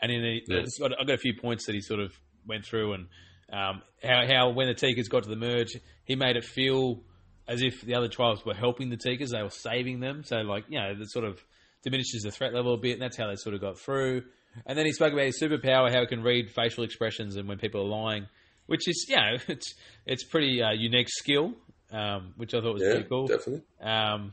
And 0.00 0.12
in 0.12 0.22
the, 0.22 0.42
Yeah. 0.46 0.62
got, 0.78 1.00
I've 1.00 1.06
got 1.06 1.14
a 1.14 1.18
few 1.18 1.34
points 1.40 1.66
that 1.66 1.74
he 1.74 1.80
sort 1.80 2.00
of 2.00 2.12
went 2.46 2.64
through, 2.64 2.94
and 2.94 3.06
um, 3.52 3.82
how 4.02 4.26
how 4.26 4.50
when 4.50 4.68
the 4.68 4.74
Tigers 4.74 5.08
got 5.08 5.22
to 5.24 5.28
the 5.28 5.36
merge, 5.36 5.76
he 6.04 6.16
made 6.16 6.36
it 6.36 6.44
feel 6.44 7.02
as 7.48 7.62
if 7.62 7.80
the 7.82 7.94
other 7.94 8.08
tribes 8.08 8.44
were 8.44 8.54
helping 8.54 8.90
the 8.90 8.96
Tigers, 8.96 9.30
they 9.30 9.42
were 9.42 9.50
saving 9.50 10.00
them. 10.00 10.24
So 10.24 10.36
like 10.38 10.64
you 10.68 10.78
know, 10.78 10.94
that 10.94 11.10
sort 11.10 11.24
of 11.24 11.42
diminishes 11.82 12.22
the 12.22 12.30
threat 12.30 12.52
level 12.52 12.74
a 12.74 12.78
bit, 12.78 12.92
and 12.94 13.02
that's 13.02 13.16
how 13.16 13.28
they 13.28 13.36
sort 13.36 13.54
of 13.54 13.60
got 13.60 13.78
through. 13.78 14.22
And 14.64 14.76
then 14.78 14.86
he 14.86 14.92
spoke 14.92 15.12
about 15.12 15.26
his 15.26 15.40
superpower, 15.40 15.92
how 15.92 16.02
it 16.02 16.08
can 16.08 16.22
read 16.22 16.50
facial 16.50 16.82
expressions 16.84 17.36
and 17.36 17.46
when 17.48 17.58
people 17.58 17.82
are 17.82 17.88
lying, 17.88 18.26
which 18.66 18.88
is 18.88 19.06
you 19.08 19.16
know 19.16 19.36
it's 19.48 19.74
it's 20.06 20.24
pretty 20.24 20.62
uh, 20.62 20.72
unique 20.72 21.08
skill, 21.10 21.52
um, 21.92 22.32
which 22.36 22.54
I 22.54 22.60
thought 22.60 22.74
was 22.74 22.82
Yeah, 22.82 22.94
pretty 22.94 23.08
cool. 23.08 23.26
definitely. 23.26 23.62
Um, 23.80 24.32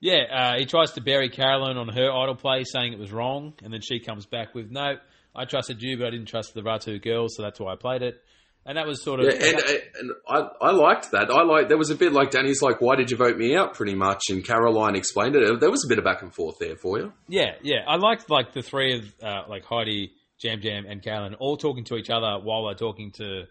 yeah, 0.00 0.22
uh, 0.32 0.58
he 0.58 0.66
tries 0.66 0.92
to 0.92 1.00
bury 1.00 1.28
Carolyn 1.28 1.76
on 1.76 1.88
her 1.88 2.10
idol 2.10 2.34
play, 2.34 2.64
saying 2.64 2.92
it 2.92 2.98
was 2.98 3.12
wrong, 3.12 3.52
and 3.62 3.72
then 3.72 3.80
she 3.80 4.00
comes 4.00 4.26
back 4.26 4.52
with, 4.54 4.68
"No, 4.70 4.96
I 5.34 5.44
trusted 5.44 5.80
you, 5.80 5.96
but 5.96 6.08
I 6.08 6.10
didn't 6.10 6.26
trust 6.26 6.54
the 6.54 6.62
Ratu 6.62 7.00
girls, 7.00 7.36
so 7.36 7.42
that's 7.42 7.60
why 7.60 7.72
I 7.72 7.76
played 7.76 8.02
it." 8.02 8.20
And 8.64 8.78
that 8.78 8.86
was 8.86 9.02
sort 9.02 9.18
of 9.18 9.26
Yeah, 9.26 9.44
and, 9.44 9.58
and 9.98 10.10
I, 10.28 10.48
I 10.60 10.70
liked 10.70 11.10
that. 11.10 11.30
I 11.30 11.42
like 11.42 11.68
there 11.68 11.78
was 11.78 11.90
a 11.90 11.96
bit 11.96 12.12
like 12.12 12.30
Danny's 12.30 12.62
like, 12.62 12.80
"Why 12.80 12.94
did 12.94 13.10
you 13.10 13.16
vote 13.16 13.36
me 13.36 13.56
out?" 13.56 13.74
Pretty 13.74 13.96
much, 13.96 14.30
and 14.30 14.44
Caroline 14.44 14.94
explained 14.94 15.34
it. 15.34 15.60
There 15.60 15.70
was 15.70 15.84
a 15.84 15.88
bit 15.88 15.98
of 15.98 16.04
back 16.04 16.22
and 16.22 16.32
forth 16.32 16.58
there 16.60 16.76
for 16.76 16.98
you. 16.98 17.12
yeah, 17.28 17.52
yeah. 17.62 17.80
I 17.88 17.96
liked 17.96 18.30
like 18.30 18.52
the 18.52 18.62
three 18.62 18.98
of 18.98 19.14
uh, 19.22 19.42
like 19.48 19.64
Heidi, 19.64 20.12
Jam 20.38 20.60
Jam, 20.60 20.84
and 20.88 21.02
Carolyn 21.02 21.34
all 21.34 21.56
talking 21.56 21.84
to 21.84 21.96
each 21.96 22.08
other 22.08 22.38
while 22.40 22.66
they're 22.66 22.74
talking 22.74 23.10
to 23.16 23.44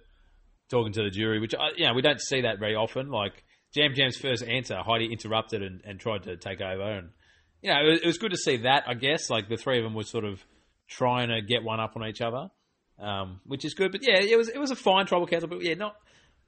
talking 0.70 0.94
to 0.94 1.04
the 1.04 1.10
jury, 1.10 1.40
which 1.40 1.54
I, 1.54 1.72
you 1.76 1.86
know 1.88 1.94
we 1.94 2.02
don't 2.02 2.22
see 2.22 2.42
that 2.42 2.60
very 2.60 2.76
often. 2.76 3.10
Like 3.10 3.44
Jam 3.74 3.94
Jam's 3.94 4.18
first 4.18 4.44
answer, 4.44 4.78
Heidi 4.78 5.12
interrupted 5.12 5.62
and, 5.62 5.82
and 5.84 6.00
tried 6.00 6.24
to 6.24 6.38
take 6.38 6.62
over, 6.62 6.84
and 6.84 7.10
you 7.62 7.70
know 7.70 7.80
it 7.82 7.90
was, 7.90 8.00
it 8.02 8.08
was 8.08 8.18
good 8.18 8.32
to 8.32 8.38
see 8.38 8.58
that. 8.58 8.86
I 8.88 8.94
guess 8.94 9.30
like 9.30 9.50
the 9.50 9.58
three 9.58 9.78
of 9.78 9.84
them 9.84 9.94
were 9.94 10.04
sort 10.04 10.24
of 10.24 10.42
trying 10.88 11.30
to 11.30 11.42
get 11.42 11.64
one 11.64 11.80
up 11.82 11.98
on 11.98 12.08
each 12.08 12.22
other, 12.22 12.50
um, 13.02 13.42
which 13.46 13.66
is 13.66 13.74
good. 13.74 13.92
But 13.92 14.02
yeah, 14.04 14.20
it 14.22 14.38
was 14.38 14.50
it 14.50 14.60
was 14.60 14.72
a 14.72 14.76
fine 14.76 15.06
tribal 15.06 15.28
council, 15.28 15.50
but 15.50 15.62
yeah, 15.62 15.74
not 15.74 15.96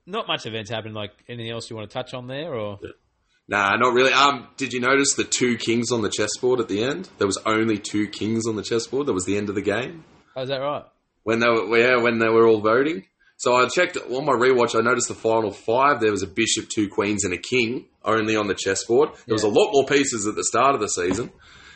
not 0.06 0.28
much 0.28 0.46
events 0.46 0.70
happened. 0.70 0.96
Like 0.96 1.12
anything 1.28 1.52
else 1.52 1.70
you 1.70 1.76
want 1.76 1.90
to 1.90 1.94
touch 1.94 2.14
on 2.14 2.28
there, 2.28 2.54
or 2.54 2.80
Nah, 3.48 3.76
not 3.76 3.94
really. 3.94 4.14
Um, 4.14 4.48
did 4.56 4.72
you 4.72 4.80
notice 4.80 5.16
the 5.16 5.26
two 5.26 5.58
kings 5.58 5.92
on 5.92 6.02
the 6.02 6.10
chessboard 6.10 6.62
at 6.62 6.70
the 6.70 6.82
end? 6.84 7.10
There 7.18 7.28
was 7.28 7.38
only 7.46 7.78
two 7.78 8.08
kings 8.08 8.48
on 8.48 8.56
the 8.56 8.64
chessboard. 8.64 9.08
That 9.08 9.14
was 9.14 9.26
the 9.26 9.36
end 9.36 9.50
of 9.50 9.56
the 9.56 9.62
game 9.62 10.06
oh, 10.36 10.42
is 10.42 10.50
that 10.50 10.58
right? 10.58 10.84
when 11.24 11.40
they 11.40 11.48
were 11.48 11.78
yeah 11.78 12.02
when 12.02 12.20
they 12.20 12.30
were 12.30 12.48
all 12.48 12.62
voting. 12.62 13.06
So 13.38 13.56
I 13.56 13.68
checked 13.68 13.98
on 13.98 14.26
my 14.26 14.34
rewatch. 14.34 14.78
I 14.78 14.82
noticed 14.82 15.10
the 15.10 15.16
final 15.16 15.52
five. 15.52 16.00
There 16.00 16.12
was 16.12 16.24
a 16.24 16.28
bishop, 16.28 16.70
two 16.70 16.88
queens, 16.88 17.26
and 17.26 17.34
a 17.34 17.38
king 17.38 17.88
only 18.04 18.36
on 18.38 18.48
the 18.48 18.54
chessboard. 18.54 19.10
There 19.26 19.34
was 19.34 19.44
a 19.44 19.50
lot 19.50 19.72
more 19.74 19.86
pieces 19.86 20.26
at 20.28 20.36
the 20.36 20.46
start 20.46 20.76
of 20.76 20.82
the 20.82 20.88
season, 20.88 21.30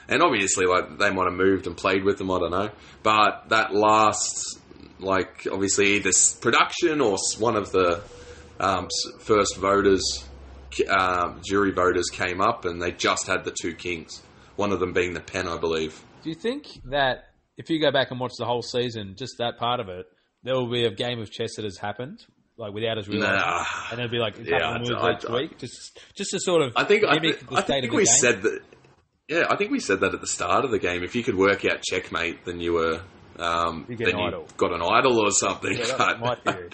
and 0.08 0.22
obviously, 0.22 0.66
like 0.66 0.98
they 0.98 1.12
might 1.12 1.26
have 1.26 1.34
moved 1.34 1.68
and 1.68 1.76
played 1.76 2.04
with 2.04 2.20
them. 2.20 2.32
I 2.32 2.40
don't 2.40 2.52
know, 2.52 2.70
but 3.04 3.50
that 3.50 3.74
last, 3.74 4.60
like 5.00 5.48
obviously, 5.52 5.96
either 5.98 6.10
s- 6.10 6.34
production 6.34 7.02
or 7.02 7.18
one 7.40 7.56
of 7.56 7.72
the 7.72 8.02
um, 8.60 8.88
first 9.20 9.58
voters, 9.58 10.26
um, 10.90 11.42
jury 11.46 11.72
voters, 11.72 12.10
came 12.12 12.42
up, 12.42 12.66
and 12.66 12.82
they 12.82 12.92
just 12.92 13.28
had 13.28 13.44
the 13.44 13.52
two 13.52 13.74
kings. 13.74 14.22
One 14.56 14.72
of 14.72 14.80
them 14.80 14.94
being 14.94 15.14
the 15.14 15.20
pen, 15.22 15.48
I 15.48 15.58
believe. 15.58 16.02
Do 16.24 16.30
you 16.30 16.36
think 16.36 16.66
that 16.86 17.26
if 17.58 17.70
you 17.70 17.80
go 17.80 17.92
back 17.92 18.12
and 18.12 18.20
watch 18.20 18.34
the 18.38 18.46
whole 18.46 18.62
season, 18.64 19.16
just 19.18 19.36
that 19.40 19.58
part 19.58 19.80
of 19.80 19.90
it, 19.90 20.06
there 20.44 20.56
will 20.56 20.70
be 20.70 20.86
a 20.86 20.92
game 20.92 21.20
of 21.20 21.32
chess 21.32 21.56
that 21.58 21.64
has 21.66 21.78
happened, 21.78 22.26
like 22.58 22.74
without 22.74 22.98
us 22.98 23.08
realizing, 23.08 23.38
Nah. 23.40 23.66
and 23.92 24.00
it'll 24.00 24.12
be 24.12 24.18
like 24.18 24.36
Yeah, 24.44 24.78
moves 24.80 24.92
I- 24.92 25.14
each 25.14 25.26
I- 25.30 25.34
week, 25.34 25.58
just 25.60 26.00
just 26.16 26.32
to 26.32 26.40
sort 26.40 26.64
of 26.64 26.74
I 26.76 26.84
think 26.86 27.04
I, 27.06 27.20
the 27.20 27.38
I 27.52 27.62
think 27.62 27.92
we 27.92 27.98
game. 28.00 28.06
said 28.06 28.42
that. 28.44 28.62
Yeah, 29.28 29.46
I 29.50 29.58
think 29.58 29.72
we 29.72 29.80
said 29.80 30.00
that 30.00 30.14
at 30.14 30.22
the 30.22 30.28
start 30.28 30.64
of 30.66 30.72
the 30.72 30.80
game. 30.80 31.04
If 31.04 31.14
you 31.16 31.22
could 31.24 31.36
work 31.36 31.66
out 31.66 31.82
checkmate, 31.84 32.46
then 32.46 32.60
you 32.62 32.74
were 32.74 33.02
um, 33.40 33.86
You 33.90 33.98
then 33.98 34.18
you 34.18 34.24
idol. 34.26 34.48
got 34.58 34.72
an 34.74 34.82
idol 34.82 35.20
or 35.20 35.32
something. 35.32 35.78
Yeah, 35.78 36.18
my 36.22 36.36
theory. 36.36 36.70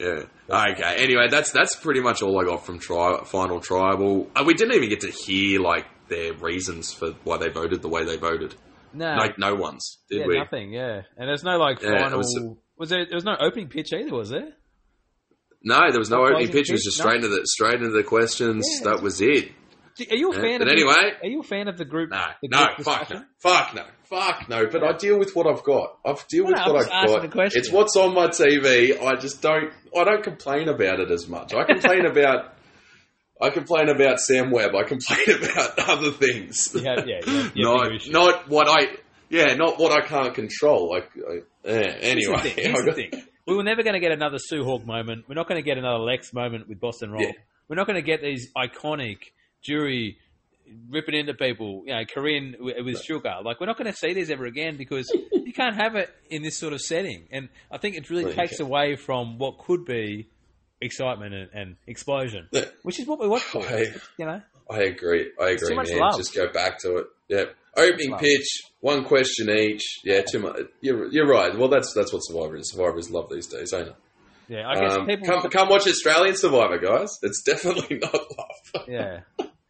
yeah. 0.00 0.22
Okay. 0.48 0.96
Anyway, 1.02 1.28
that's 1.30 1.50
that's 1.52 1.74
pretty 1.76 2.00
much 2.00 2.22
all 2.22 2.40
I 2.40 2.44
got 2.44 2.66
from 2.66 2.78
tri- 2.78 3.22
final 3.24 3.60
tribal. 3.60 4.28
Uh, 4.36 4.44
we 4.46 4.54
didn't 4.54 4.74
even 4.74 4.88
get 4.88 5.00
to 5.00 5.10
hear 5.10 5.60
like 5.60 5.86
their 6.08 6.34
reasons 6.34 6.92
for 6.92 7.12
why 7.24 7.38
they 7.38 7.48
voted 7.48 7.80
the 7.82 7.88
way 7.88 8.04
they 8.04 8.16
voted. 8.16 8.54
No, 8.94 9.14
Like 9.16 9.38
no 9.38 9.54
one's, 9.54 9.98
did 10.10 10.20
yeah, 10.20 10.26
we? 10.26 10.38
nothing. 10.38 10.70
Yeah, 10.72 11.02
and 11.16 11.26
there's 11.28 11.42
no 11.44 11.56
like 11.56 11.80
Yeah, 11.80 11.98
final. 12.02 12.18
was 12.18 12.38
Was, 12.76 12.92
a- 12.92 12.94
there? 12.96 13.06
There 13.06 13.14
was 13.16 13.24
no 13.24 13.36
opening 13.40 13.68
pitch 13.68 13.92
either, 13.94 14.14
was 14.14 14.28
there? 14.28 14.50
No, 15.64 15.90
there 15.90 15.98
was 15.98 16.10
no 16.10 16.16
No 16.18 16.22
opening 16.24 16.48
closing 16.48 16.52
pitch. 16.52 16.70
It 16.70 16.72
was 16.72 16.80
pitch, 16.80 16.84
just 16.84 16.98
no? 16.98 17.02
straight 17.04 17.16
into 17.24 17.28
the 17.28 17.42
straight 17.46 17.74
into 17.76 17.90
the 17.90 18.02
questions. 18.02 18.66
Yeah. 18.82 18.90
that 18.92 19.02
was 19.02 19.20
it. 19.22 19.52
Are 20.10 20.16
you 20.16 20.32
a 20.32 20.34
Yeah, 20.36 20.40
fan? 20.40 20.58
but 20.60 20.68
of 20.68 20.72
anyway- 20.72 21.12
the, 21.20 21.26
are 21.26 21.30
you 21.30 21.40
a 21.40 21.44
fan 21.44 21.68
of 21.68 21.76
the 21.78 21.84
group? 21.84 22.10
No, 22.10 22.22
the 22.42 22.48
no, 22.48 22.66
group 22.74 22.78
fuck 22.84 23.10
no, 23.10 23.22
fuck 23.38 23.74
no, 23.74 23.84
fuck 24.04 24.48
no. 24.48 24.66
But 24.66 24.82
I 24.84 24.92
deal 24.96 25.18
with 25.18 25.34
what 25.34 25.46
I've 25.46 25.62
got. 25.62 25.98
I 26.04 26.14
deal 26.28 26.46
with 26.46 26.56
No, 26.56 26.72
what 26.72 26.92
I've 26.92 27.30
got. 27.30 27.54
It's 27.54 27.70
what's 27.70 27.96
on 27.96 28.14
my 28.14 28.28
TV. 28.28 29.00
I 29.02 29.16
just 29.16 29.42
don't. 29.42 29.72
I 29.96 30.04
don't 30.04 30.22
complain 30.22 30.68
about 30.68 31.00
it 31.00 31.10
as 31.10 31.28
much. 31.28 31.52
I 31.54 31.64
complain 31.64 32.06
about. 32.10 32.54
I 33.40 33.50
complain 33.50 33.88
about 33.88 34.20
Sam 34.20 34.50
Webb. 34.52 34.74
I 34.76 34.84
complain 34.84 35.18
about 35.42 35.78
other 35.88 36.12
things. 36.12 36.70
Yeah, 36.74 37.02
yeah, 37.04 37.20
yeah. 37.26 37.50
yeah 37.54 37.64
not 37.64 37.90
not 38.08 38.48
what 38.48 38.68
I. 38.68 38.96
Yeah, 39.28 39.54
not 39.54 39.78
what 39.78 39.92
I 39.92 40.06
can't 40.06 40.34
control. 40.34 40.90
Like, 40.90 41.10
I, 41.16 41.34
yeah, 41.64 41.96
anyway, 42.00 42.36
Here's 42.38 42.42
the 42.42 42.50
thing. 42.50 42.64
Here's 42.74 42.84
the 42.84 42.92
thing. 42.92 43.10
We 43.46 43.56
were 43.56 43.64
never 43.64 43.82
going 43.82 43.94
to 43.94 44.00
get 44.00 44.12
another 44.12 44.36
Sue 44.38 44.62
Hawk 44.62 44.84
moment. 44.86 45.24
We're 45.28 45.34
not 45.34 45.48
going 45.48 45.60
to 45.60 45.64
get 45.66 45.76
another 45.78 45.98
Lex 45.98 46.32
moment 46.34 46.68
with 46.68 46.78
Boston 46.80 47.10
Rob. 47.10 47.22
Yeah. 47.22 47.32
We're 47.66 47.76
not 47.76 47.86
going 47.86 47.96
to 47.96 48.02
get 48.02 48.20
these 48.20 48.50
iconic 48.56 49.18
jury 49.62 50.18
ripping 50.90 51.14
into 51.14 51.34
people. 51.34 51.82
You 51.86 51.94
know, 51.94 52.04
Corinne 52.04 52.52
w- 52.52 52.84
with 52.84 53.02
Sugar. 53.02 53.36
Like 53.44 53.60
we're 53.60 53.66
not 53.66 53.76
going 53.78 53.90
to 53.90 53.96
see 53.96 54.12
these 54.14 54.30
ever 54.30 54.44
again 54.46 54.76
because 54.76 55.10
you 55.32 55.52
can't 55.52 55.76
have 55.76 55.96
it 55.96 56.10
in 56.30 56.42
this 56.42 56.56
sort 56.56 56.72
of 56.72 56.80
setting. 56.80 57.26
And 57.30 57.48
I 57.70 57.78
think 57.78 57.96
it 57.96 58.08
really 58.10 58.32
takes 58.34 58.60
away 58.60 58.96
from 58.96 59.38
what 59.38 59.58
could 59.58 59.84
be 59.84 60.28
excitement 60.80 61.34
and, 61.34 61.50
and 61.52 61.76
explosion, 61.86 62.48
Yeah. 62.50 62.64
which 62.82 62.98
is 62.98 63.06
what 63.06 63.20
we 63.20 63.28
watch 63.28 63.42
for. 63.42 63.62
I- 63.66 63.92
You 64.18 64.26
know, 64.26 64.42
I 64.70 64.80
agree. 64.84 65.30
I 65.40 65.50
It's 65.50 65.62
too 65.62 65.66
agree, 65.66 65.76
much 65.76 65.88
man. 65.90 65.98
love. 65.98 66.16
Just 66.16 66.34
go 66.34 66.50
back 66.52 66.78
to 66.80 66.96
it. 66.98 67.06
Yeah. 67.28 67.44
Opening 67.76 68.10
Love. 68.10 68.20
pitch, 68.20 68.60
one 68.80 69.04
question 69.04 69.48
each. 69.48 70.00
Yeah, 70.04 70.20
too 70.22 70.38
much. 70.40 70.56
You're, 70.82 71.06
you're 71.10 71.26
right. 71.26 71.56
Well, 71.56 71.68
that's 71.68 71.94
that's 71.94 72.12
what 72.12 72.20
Survivor 72.20 72.56
is. 72.56 72.70
Survivors 72.70 73.10
love 73.10 73.30
these 73.30 73.46
days, 73.46 73.72
ain't 73.72 73.88
it? 73.88 73.94
yeah. 74.48 74.68
I 74.68 74.78
guess 74.78 74.96
Um, 74.98 75.06
people. 75.06 75.26
come, 75.26 75.50
come 75.50 75.68
watch 75.70 75.86
Australian 75.86 76.36
Survivor, 76.36 76.78
guys. 76.78 77.08
It's 77.22 77.42
definitely 77.42 77.98
not 78.02 78.12
love. 78.14 78.84
Yeah. 78.88 79.20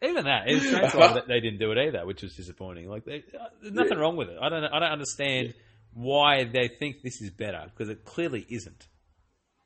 Even 0.03 0.25
that, 0.25 0.47
it 0.49 0.55
was 0.55 0.63
strange 0.67 0.91
that 0.91 1.27
they 1.27 1.39
didn't 1.39 1.59
do 1.59 1.71
it 1.71 1.77
either, 1.77 2.05
which 2.05 2.21
was 2.23 2.35
disappointing. 2.35 2.89
Like, 2.89 3.05
they, 3.05 3.23
uh, 3.39 3.45
there's 3.61 3.73
nothing 3.73 3.93
Yeah. 3.93 3.99
wrong 3.99 4.15
with 4.17 4.29
it. 4.29 4.37
I 4.41 4.49
don't, 4.49 4.63
I 4.65 4.79
don't 4.79 4.91
understand 4.91 5.53
why 5.93 6.43
they 6.43 6.67
think 6.79 6.97
this 7.03 7.21
is 7.21 7.29
better 7.31 7.65
because 7.69 7.89
it 7.89 8.03
clearly 8.03 8.45
isn't. 8.49 8.87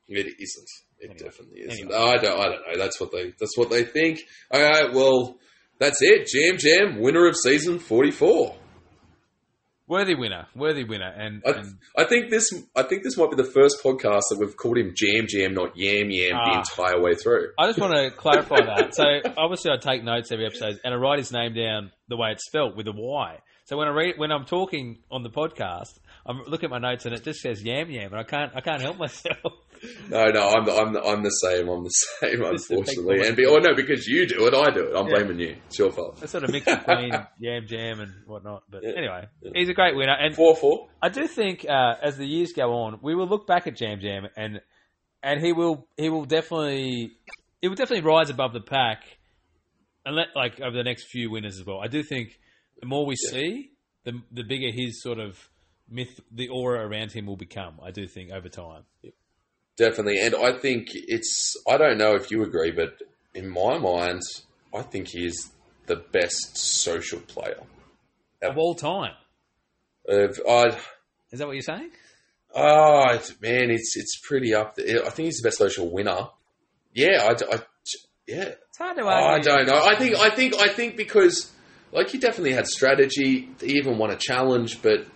It 0.06 0.26
isn't. 0.38 0.68
It 1.00 1.10
Anyway. 1.10 1.18
definitely 1.18 1.60
isn't. 1.60 1.80
Anyway. 1.92 1.94
I 1.96 2.16
don't. 2.18 2.40
I 2.40 2.44
don't 2.44 2.60
know. 2.66 2.78
That's 2.78 3.00
what 3.00 3.10
they. 3.12 3.32
That's 3.38 3.56
what 3.58 3.70
they 3.70 3.84
think. 3.84 4.20
All 4.50 4.62
right. 4.62 4.92
Well, 4.92 5.38
that's 5.78 5.98
it. 6.02 6.26
Jam 6.26 6.56
Jam, 6.58 7.00
winner 7.00 7.26
of 7.26 7.36
season 7.36 7.78
forty-four. 7.78 8.56
Worthy 9.88 10.14
winner, 10.14 10.46
worthy 10.54 10.84
winner, 10.84 11.10
and, 11.16 11.42
I, 11.46 11.50
and 11.52 11.78
I 11.96 12.04
think 12.04 12.28
this. 12.30 12.52
I 12.76 12.82
think 12.82 13.02
this 13.04 13.16
might 13.16 13.30
be 13.30 13.36
the 13.36 13.50
first 13.50 13.82
podcast 13.82 14.24
that 14.30 14.36
we've 14.38 14.54
called 14.54 14.76
him 14.76 14.92
Jam 14.94 15.26
Jam, 15.26 15.54
not 15.54 15.76
Yam 15.78 16.10
Yam, 16.10 16.36
the 16.36 16.36
Ah. 16.36 16.58
entire 16.58 17.00
way 17.00 17.14
through. 17.14 17.52
I 17.58 17.66
just 17.68 17.78
want 17.80 17.94
to 17.94 18.10
clarify 18.14 18.60
that. 18.66 18.94
So 18.94 19.04
obviously, 19.38 19.70
I 19.70 19.78
take 19.78 20.04
notes 20.04 20.30
every 20.30 20.44
episode, 20.44 20.78
and 20.84 20.92
I 20.92 20.96
write 20.98 21.18
his 21.18 21.32
name 21.32 21.54
down 21.54 21.90
the 22.08 22.18
way 22.18 22.32
it's 22.32 22.44
spelt 22.44 22.76
with 22.76 22.86
a 22.86 22.92
Y. 22.94 23.38
So 23.64 23.78
when 23.78 23.88
I 23.88 23.92
read, 23.92 24.14
when 24.18 24.30
I'm 24.30 24.44
talking 24.44 24.98
on 25.10 25.22
the 25.22 25.30
podcast, 25.30 25.98
I'm 26.28 26.42
looking 26.46 26.66
at 26.66 26.70
my 26.70 26.78
notes, 26.78 27.06
and 27.06 27.14
it 27.14 27.24
just 27.24 27.40
says 27.40 27.62
Yam 27.62 27.90
Yam, 27.90 28.12
and 28.12 28.20
I 28.20 28.22
can't, 28.22 28.52
I 28.54 28.60
can't 28.60 28.82
help 28.82 28.98
myself. 28.98 29.36
No, 30.10 30.26
no, 30.30 30.48
I'm 30.48 30.64
the, 30.66 30.72
I'm 30.74 30.92
the, 30.92 31.00
I'm 31.04 31.22
the 31.22 31.30
same. 31.30 31.68
I'm 31.68 31.84
the 31.84 31.90
same, 31.90 32.40
Just 32.40 32.68
a 32.68 32.74
big 32.74 32.78
unfortunately. 32.80 33.28
And 33.28 33.36
be, 33.36 33.46
oh 33.46 33.58
no, 33.58 33.76
because 33.76 34.08
you 34.08 34.26
do 34.26 34.48
it, 34.48 34.52
I 34.54 34.70
do 34.70 34.88
it. 34.88 34.96
I'm 34.96 35.06
Yeah. 35.06 35.18
blaming 35.18 35.38
you. 35.38 35.56
It's 35.66 35.78
your 35.78 35.92
fault. 35.92 36.18
I 36.20 36.26
sort 36.26 36.42
of 36.42 36.50
mix 36.50 36.64
between 36.66 37.12
Yam 37.38 37.66
Jam 37.68 38.00
and 38.00 38.12
whatnot. 38.26 38.64
But 38.68 38.82
Yeah. 38.82 38.94
anyway, 38.96 39.26
Yeah. 39.40 39.52
he's 39.54 39.68
a 39.68 39.74
great 39.74 39.94
winner, 39.94 40.16
and 40.18 40.34
Four 40.34 40.56
four. 40.56 40.88
I 41.00 41.10
do 41.10 41.28
think 41.28 41.64
uh, 41.64 41.94
as 42.02 42.16
the 42.16 42.26
years 42.26 42.52
go 42.56 42.72
on, 42.72 42.98
we 43.02 43.14
will 43.14 43.28
look 43.28 43.46
back 43.46 43.68
at 43.68 43.76
Jam 43.76 44.00
Jam 44.00 44.26
and 44.36 44.60
and 45.22 45.40
he 45.40 45.52
will 45.52 45.86
he 45.96 46.08
will 46.08 46.24
definitely 46.24 47.12
he 47.62 47.68
will 47.68 47.76
definitely 47.76 48.04
rise 48.04 48.30
above 48.30 48.52
the 48.52 48.60
pack, 48.60 49.04
and 50.04 50.16
let, 50.16 50.28
like 50.34 50.60
over 50.60 50.76
the 50.76 50.82
next 50.82 51.04
few 51.08 51.30
winners 51.30 51.56
as 51.56 51.64
well. 51.64 51.78
I 51.80 51.86
do 51.86 52.02
think 52.02 52.30
the 52.80 52.86
more 52.86 53.06
we 53.06 53.14
see, 53.14 53.70
the 54.04 54.20
the 54.32 54.42
bigger 54.42 54.72
his 54.74 55.00
sort 55.02 55.20
of 55.20 55.38
myth, 55.90 56.20
the 56.30 56.48
aura 56.48 56.86
around 56.86 57.12
him 57.12 57.26
will 57.26 57.36
become. 57.36 57.80
I 57.82 57.90
do 57.90 58.06
think 58.06 58.30
over 58.32 58.48
time. 58.48 58.82
Definitely, 59.76 60.20
and 60.20 60.34
I 60.34 60.52
think 60.58 60.88
it's. 60.92 61.54
I 61.68 61.76
don't 61.76 61.98
know 61.98 62.14
if 62.14 62.30
you 62.30 62.42
agree, 62.42 62.72
but 62.72 63.00
in 63.34 63.48
my 63.48 63.78
mind, 63.78 64.22
I 64.74 64.82
think 64.82 65.08
he 65.08 65.24
is 65.26 65.50
the 65.86 65.96
best 65.96 66.56
social 66.58 67.20
player. 67.20 67.60
Of 68.42 68.58
all 68.58 68.74
time, 68.74 69.14
Of 70.08 70.40
I, 70.48 70.76
is 71.30 71.38
that 71.38 71.46
what 71.46 71.54
you're 71.54 71.62
saying? 71.62 71.90
oh 72.54 73.18
man, 73.40 73.70
it's 73.70 73.96
it's 73.96 74.18
pretty 74.26 74.54
up 74.54 74.74
there. 74.74 75.04
I 75.06 75.10
think 75.10 75.26
he's 75.26 75.38
the 75.38 75.46
best 75.48 75.58
social 75.58 75.90
winner. 75.90 76.28
Yeah, 76.94 77.26
I, 77.28 77.34
d- 77.34 77.44
I- 77.52 77.62
yeah. 78.26 78.48
It's 78.68 78.78
hard 78.78 78.96
to 78.96 79.06
I 79.06 79.38
don't 79.38 79.66
know. 79.66 79.80
I 79.84 79.94
think 79.96 80.16
I 80.16 80.30
think 80.30 80.54
I 80.56 80.68
think 80.68 80.96
because 80.96 81.52
like 81.92 82.08
he 82.10 82.18
definitely 82.18 82.52
had 82.52 82.66
strategy. 82.66 83.48
He 83.60 83.78
even 83.78 83.96
won 83.98 84.10
a 84.10 84.16
challenge, 84.16 84.82
but 84.82 85.06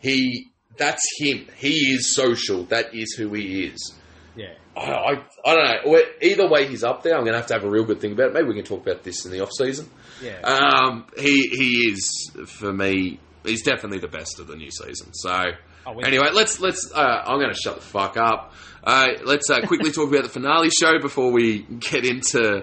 he 0.00 0.50
that's 0.76 1.02
him. 1.18 1.46
He 1.56 1.92
is 1.94 2.14
social. 2.14 2.64
That 2.64 2.94
is 2.94 3.14
who 3.14 3.32
he 3.34 3.64
is. 3.66 3.94
Yeah. 4.36 4.54
I, 4.76 4.80
I, 4.80 5.24
I 5.44 5.54
don't 5.54 5.92
know. 5.92 6.02
Either 6.22 6.48
way, 6.48 6.68
he's 6.68 6.84
up 6.84 7.02
there. 7.02 7.14
I'm 7.16 7.22
going 7.24 7.32
to 7.32 7.38
have 7.38 7.48
to 7.48 7.54
have 7.54 7.64
a 7.64 7.70
real 7.70 7.84
good 7.84 8.00
think 8.00 8.12
about 8.14 8.28
it. 8.28 8.34
Maybe 8.34 8.46
we 8.46 8.54
can 8.54 8.64
talk 8.64 8.86
about 8.86 9.02
this 9.02 9.24
in 9.24 9.32
the 9.32 9.40
off 9.40 9.50
season. 9.52 9.90
Yeah. 10.22 10.38
Um, 10.42 11.06
he 11.16 11.48
he 11.48 11.90
is 11.90 12.30
for 12.46 12.72
me. 12.72 13.18
He's 13.44 13.62
definitely 13.62 13.98
the 13.98 14.08
best 14.08 14.38
of 14.38 14.46
the 14.46 14.54
new 14.56 14.70
season. 14.70 15.12
So 15.14 15.52
Oh, 15.88 15.98
anyway, 16.00 16.28
let's 16.34 16.60
let's. 16.60 16.92
Uh, 16.92 17.22
I'm 17.26 17.38
going 17.38 17.52
to 17.52 17.58
shut 17.58 17.76
the 17.76 17.80
fuck 17.80 18.18
up. 18.18 18.52
Uh, 18.84 19.08
let's 19.24 19.48
uh, 19.48 19.60
quickly 19.66 19.90
talk 19.90 20.10
about 20.10 20.22
the 20.22 20.28
finale 20.28 20.68
show 20.68 20.98
before 21.00 21.32
we 21.32 21.60
get 21.60 22.04
into 22.04 22.62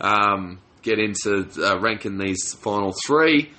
um, 0.00 0.58
get 0.82 0.98
into 0.98 1.48
uh, 1.62 1.78
ranking 1.78 2.18
these 2.18 2.52
final 2.54 2.92
three. 3.06 3.52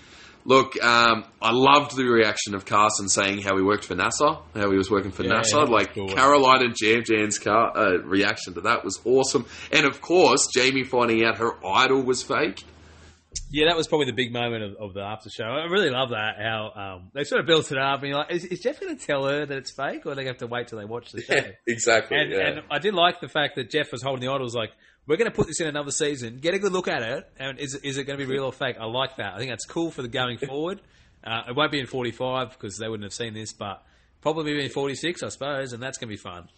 Look, 0.47 0.81
um, 0.83 1.25
I 1.41 1.51
loved 1.51 1.95
the 1.95 2.05
reaction 2.05 2.53
of 2.53 2.65
Carson 2.65 3.09
saying 3.09 3.41
how 3.41 3.57
he 3.57 3.63
worked 3.63 3.83
for 3.83 3.95
NASA, 3.95 4.41
how 4.53 4.69
he 4.69 4.77
was 4.77 4.91
working 4.91 5.11
for 5.11 5.23
Yeah, 5.23 5.41
NASA. 5.41 5.67
Like 5.67 5.95
cool. 5.95 6.07
Caroline 6.09 6.63
and 6.63 6.75
Jam 6.75 7.03
Jam's 7.03 7.39
car, 7.39 7.75
uh, 7.75 7.97
reaction 8.03 8.53
to 8.53 8.61
that 8.61 8.83
was 8.83 9.01
awesome, 9.05 9.47
and 9.71 9.87
of 9.87 10.01
course, 10.01 10.47
Jaime 10.55 10.83
finding 10.83 11.25
out 11.25 11.39
her 11.39 11.53
idol 11.65 12.03
was 12.03 12.21
fake. 12.21 12.63
Yeah, 13.49 13.67
that 13.67 13.75
was 13.75 13.87
probably 13.87 14.05
the 14.05 14.13
big 14.13 14.31
moment 14.31 14.63
of, 14.63 14.75
of 14.75 14.93
the 14.93 15.01
after 15.01 15.29
show. 15.29 15.45
I 15.45 15.65
really 15.65 15.89
love 15.89 16.09
that 16.09 16.35
how 16.39 16.71
um, 16.75 17.11
they 17.13 17.23
sort 17.23 17.41
of 17.41 17.47
built 17.47 17.71
it 17.71 17.77
up, 17.77 18.01
and 18.01 18.09
you're 18.09 18.17
like, 18.19 18.31
is, 18.31 18.45
is 18.45 18.59
Jeff 18.59 18.79
going 18.79 18.97
to 18.97 19.05
tell 19.05 19.25
her 19.25 19.45
that 19.45 19.57
it's 19.57 19.71
fake, 19.71 20.05
or 20.05 20.11
are 20.11 20.15
they 20.15 20.25
have 20.25 20.37
to 20.37 20.47
wait 20.47 20.67
till 20.67 20.79
they 20.79 20.85
watch 20.85 21.11
the 21.11 21.21
show? 21.27 21.33
Yeah, 21.33 21.51
exactly. 21.67 22.17
And, 22.17 22.31
yeah. 22.31 22.47
and 22.47 22.61
I 22.69 22.79
did 22.79 22.93
like 22.93 23.19
the 23.19 23.27
fact 23.27 23.55
that 23.55 23.69
Jeff 23.69 23.91
was 23.91 24.01
holding 24.01 24.21
the 24.21 24.31
idol. 24.31 24.43
Was 24.43 24.55
like, 24.55 24.71
we're 25.07 25.17
going 25.17 25.29
to 25.29 25.35
put 25.35 25.47
this 25.47 25.61
in 25.61 25.67
another 25.67 25.91
season. 25.91 26.37
Get 26.37 26.53
a 26.53 26.59
good 26.59 26.71
look 26.71 26.87
at 26.87 27.01
it, 27.01 27.29
and 27.37 27.59
is 27.59 27.75
is 27.75 27.97
it 27.97 28.05
going 28.05 28.19
to 28.19 28.25
be 28.25 28.31
real 28.31 28.45
or 28.45 28.53
fake? 28.53 28.77
I 28.79 28.85
like 28.85 29.17
that. 29.17 29.33
I 29.33 29.37
think 29.37 29.51
that's 29.51 29.65
cool 29.65 29.91
for 29.91 30.01
the 30.01 30.07
going 30.07 30.37
forward. 30.47 30.81
Uh, 31.23 31.43
it 31.49 31.55
won't 31.55 31.71
be 31.71 31.79
in 31.79 31.87
45 31.87 32.51
because 32.51 32.77
they 32.77 32.87
wouldn't 32.87 33.03
have 33.03 33.13
seen 33.13 33.33
this, 33.33 33.51
but 33.51 33.83
probably 34.21 34.53
be 34.53 34.63
in 34.63 34.69
46, 34.69 35.23
I 35.23 35.29
suppose, 35.29 35.73
and 35.73 35.81
that's 35.81 35.97
going 35.97 36.09
to 36.09 36.13
be 36.13 36.17
fun. 36.17 36.49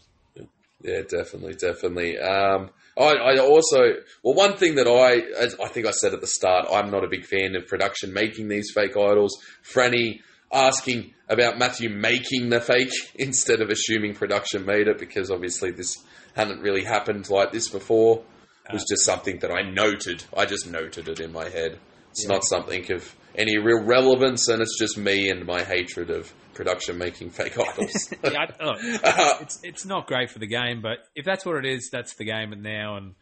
Yeah, 0.83 1.01
definitely, 1.09 1.55
definitely. 1.55 2.19
Um, 2.19 2.69
I, 2.97 3.13
I 3.13 3.37
also, 3.39 3.93
well, 4.23 4.35
one 4.35 4.57
thing 4.57 4.75
that 4.75 4.87
I, 4.87 5.41
as 5.41 5.55
I 5.59 5.67
think 5.69 5.87
I 5.87 5.91
said 5.91 6.13
at 6.13 6.21
the 6.21 6.27
start, 6.27 6.67
I'm 6.71 6.91
not 6.91 7.03
a 7.03 7.07
big 7.07 7.25
fan 7.25 7.55
of 7.55 7.67
production 7.67 8.13
making 8.13 8.47
these 8.47 8.71
fake 8.73 8.95
idols. 8.95 9.37
Frannie 9.63 10.19
asking 10.53 11.13
about 11.29 11.57
Matthew 11.57 11.89
making 11.89 12.49
the 12.49 12.61
fake 12.61 12.91
instead 13.15 13.61
of 13.61 13.69
assuming 13.69 14.13
production 14.13 14.65
made 14.65 14.87
it 14.87 14.99
because 14.99 15.31
obviously 15.31 15.71
this 15.71 15.97
hadn't 16.35 16.61
really 16.61 16.83
happened 16.83 17.29
like 17.29 17.51
this 17.51 17.69
before. 17.69 18.23
It 18.69 18.73
was 18.73 18.85
just 18.89 19.05
something 19.05 19.39
that 19.39 19.51
I 19.51 19.61
noted. 19.69 20.23
I 20.35 20.45
just 20.45 20.69
noted 20.69 21.07
it 21.07 21.19
in 21.19 21.31
my 21.31 21.49
head. 21.49 21.79
It's 22.11 22.27
not 22.27 22.43
something 22.43 22.91
of 22.91 23.15
any 23.35 23.57
real 23.57 23.83
relevance, 23.83 24.47
and 24.47 24.61
it's 24.61 24.77
just 24.79 24.97
me 24.97 25.29
and 25.29 25.45
my 25.45 25.63
hatred 25.63 26.09
of 26.09 26.33
production 26.53 26.97
making 26.97 27.29
fake 27.29 27.57
idols. 27.59 28.13
Yeah, 28.23 28.45
I, 28.59 28.65
look, 28.65 29.03
uh-huh. 29.03 29.37
it's 29.41 29.59
it's 29.63 29.85
not 29.85 30.07
great 30.07 30.31
for 30.31 30.39
the 30.39 30.47
game, 30.47 30.81
but 30.81 30.97
if 31.15 31.23
that's 31.23 31.45
what 31.45 31.57
it 31.57 31.65
is, 31.65 31.89
that's 31.91 32.15
the 32.15 32.25
game 32.25 32.53
now. 32.61 32.97
And 32.97 33.13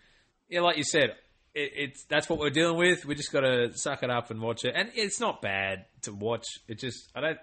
yeah, 0.49 0.61
like 0.61 0.77
you 0.77 0.83
said, 0.83 1.11
it, 1.53 1.71
it's 1.75 2.05
that's 2.05 2.29
what 2.29 2.39
we're 2.39 2.49
dealing 2.49 2.77
with. 2.77 3.05
We 3.05 3.15
just 3.15 3.31
got 3.31 3.41
to 3.41 3.71
suck 3.75 4.03
it 4.03 4.09
up 4.09 4.31
and 4.31 4.41
watch 4.41 4.63
it. 4.63 4.73
And 4.75 4.89
it's 4.95 5.19
not 5.19 5.41
bad 5.41 5.85
to 6.03 6.13
watch. 6.13 6.45
It 6.67 6.79
just 6.79 7.11
I 7.13 7.21
don't. 7.21 7.37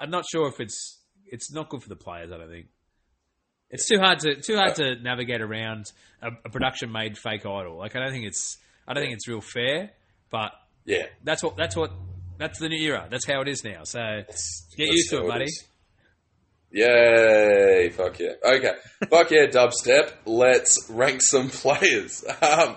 I'm 0.00 0.10
not 0.10 0.24
sure 0.30 0.48
if 0.48 0.60
it's 0.60 0.98
it's 1.26 1.52
not 1.52 1.68
good 1.68 1.82
for 1.82 1.88
the 1.88 1.96
players. 1.96 2.32
I 2.32 2.38
don't 2.38 2.50
think 2.50 2.66
it's 3.70 3.88
too 3.88 3.98
hard 3.98 4.18
to 4.20 4.36
too 4.36 4.56
hard 4.56 4.74
to 4.76 4.96
navigate 4.96 5.40
around 5.40 5.86
a, 6.22 6.28
a 6.44 6.50
production 6.50 6.92
made 6.92 7.16
fake 7.16 7.46
idol. 7.46 7.78
Like 7.78 7.96
I 7.96 8.00
don't 8.00 8.12
think 8.12 8.26
it's 8.26 8.58
I 8.86 8.94
don't 8.94 9.02
think 9.02 9.14
it's 9.14 9.28
real 9.28 9.40
fair. 9.40 9.90
But 10.30 10.52
yeah. 10.84 11.06
that's 11.24 11.42
what 11.42 11.56
that's 11.56 11.76
what 11.76 11.92
that's 12.38 12.58
the 12.58 12.68
new 12.68 12.80
era. 12.80 13.06
That's 13.10 13.26
how 13.26 13.40
it 13.42 13.48
is 13.48 13.64
now. 13.64 13.84
So 13.84 13.98
get 13.98 14.26
That's 14.26 14.78
used 14.78 15.10
to 15.10 15.24
it, 15.24 15.28
buddy. 15.28 15.44
is. 15.44 15.64
Yay! 16.72 17.90
Fuck 17.90 18.20
yeah. 18.20 18.32
Okay. 18.44 18.72
Fuck 19.10 19.30
yeah, 19.32 19.46
dubstep. 19.46 20.12
Let's 20.24 20.88
rank 20.88 21.20
some 21.20 21.48
players. 21.50 22.24
Um, 22.40 22.76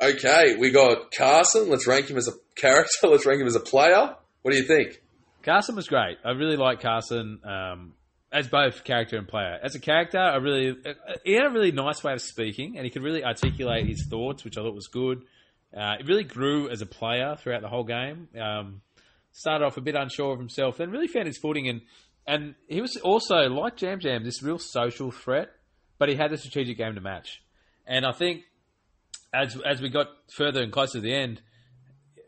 okay, 0.00 0.56
we 0.58 0.70
got 0.70 1.12
Carson. 1.12 1.68
Let's 1.68 1.86
rank 1.86 2.08
him 2.08 2.16
as 2.16 2.26
a 2.26 2.32
character. 2.56 2.90
Let's 3.08 3.26
rank 3.26 3.40
him 3.40 3.46
as 3.46 3.54
a 3.54 3.60
player. 3.60 4.16
What 4.42 4.52
do 4.52 4.56
you 4.56 4.64
think? 4.64 5.00
Carson 5.42 5.76
was 5.76 5.88
great. 5.88 6.16
I 6.24 6.30
really 6.30 6.56
like 6.56 6.80
Carson 6.80 7.40
um, 7.44 7.92
as 8.34 8.48
both 8.48 8.82
character 8.82 9.16
and 9.16 9.28
player. 9.28 9.60
As 9.62 9.76
a 9.76 9.78
character, 9.78 10.18
I 10.18 10.36
really 10.36 10.76
he 11.24 11.34
had 11.34 11.46
a 11.46 11.50
really 11.50 11.70
nice 11.70 12.02
way 12.02 12.12
of 12.12 12.20
speaking, 12.20 12.76
and 12.76 12.84
he 12.84 12.90
could 12.90 13.02
really 13.02 13.24
articulate 13.24 13.86
his 13.86 14.06
thoughts, 14.10 14.44
which 14.44 14.58
I 14.58 14.62
thought 14.62 14.74
was 14.74 14.88
good. 14.88 15.22
Uh, 15.74 15.94
he 15.98 16.04
really 16.04 16.24
grew 16.24 16.68
as 16.68 16.82
a 16.82 16.86
player 16.86 17.36
throughout 17.38 17.62
the 17.62 17.68
whole 17.68 17.84
game. 17.84 18.28
Um, 18.38 18.82
started 19.30 19.64
off 19.64 19.76
a 19.76 19.80
bit 19.80 19.94
unsure 19.94 20.32
of 20.32 20.40
himself, 20.40 20.76
then 20.76 20.90
really 20.90 21.06
found 21.06 21.28
his 21.28 21.38
footing, 21.38 21.68
and 21.68 21.82
and 22.26 22.56
he 22.66 22.80
was 22.80 22.96
also 22.96 23.48
like 23.48 23.76
Jam 23.76 24.00
Jam, 24.00 24.24
this 24.24 24.42
real 24.42 24.58
social 24.58 25.12
threat, 25.12 25.50
but 25.98 26.08
he 26.08 26.16
had 26.16 26.32
the 26.32 26.36
strategic 26.36 26.76
game 26.76 26.96
to 26.96 27.00
match. 27.00 27.40
And 27.86 28.04
I 28.04 28.12
think 28.12 28.42
as 29.32 29.56
as 29.64 29.80
we 29.80 29.90
got 29.90 30.08
further 30.34 30.60
and 30.60 30.72
closer 30.72 30.94
to 30.94 31.00
the 31.00 31.14
end, 31.14 31.40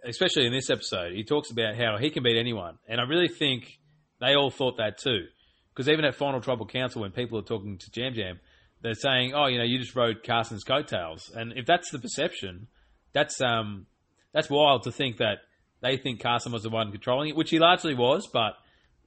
especially 0.04 0.46
in 0.46 0.52
this 0.52 0.70
episode, 0.70 1.14
he 1.14 1.24
talks 1.24 1.50
about 1.50 1.76
how 1.76 1.98
he 1.98 2.11
can 2.11 2.22
beat 2.22 2.38
anyone, 2.38 2.78
and 2.86 3.00
I 3.00 3.04
really 3.04 3.28
think 3.28 3.80
they 4.20 4.36
all 4.36 4.50
thought 4.50 4.76
that 4.76 4.98
too. 4.98 5.26
Because 5.77 5.91
even 5.91 6.07
at 6.07 6.14
Final 6.14 6.41
Tribal 6.41 6.66
Council, 6.66 7.03
when 7.03 7.11
people 7.11 7.39
are 7.39 7.43
talking 7.43 7.77
to 7.77 7.91
Jam 7.91 8.14
Jam, 8.14 8.41
they're 8.81 8.95
saying, 8.95 9.35
"Oh, 9.35 9.47
you 9.47 9.59
know, 9.59 9.64
you 9.64 9.79
just 9.79 9.95
rode 9.95 10.22
Carson's 10.24 10.64
coattails," 10.64 11.31
and 11.35 11.53
if 11.55 11.66
that's 11.66 11.91
the 11.91 11.99
perception, 11.99 12.68
that's 13.12 13.39
um, 13.43 13.87
that's 14.33 14.49
wild 14.49 14.85
to 14.85 14.93
think 14.93 15.18
that 15.18 15.41
they 15.83 15.99
think 15.99 16.22
Carson 16.22 16.53
was 16.53 16.62
the 16.62 16.70
one 16.70 16.91
controlling 16.93 17.29
it, 17.29 17.37
which 17.37 17.51
he 17.51 17.59
largely 17.59 17.95
was, 17.95 18.27
but 18.33 18.55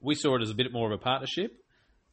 we 0.00 0.14
saw 0.14 0.36
it 0.36 0.42
as 0.42 0.50
a 0.50 0.54
bit 0.54 0.72
more 0.72 0.86
of 0.86 0.92
a 0.92 1.02
partnership. 1.02 1.52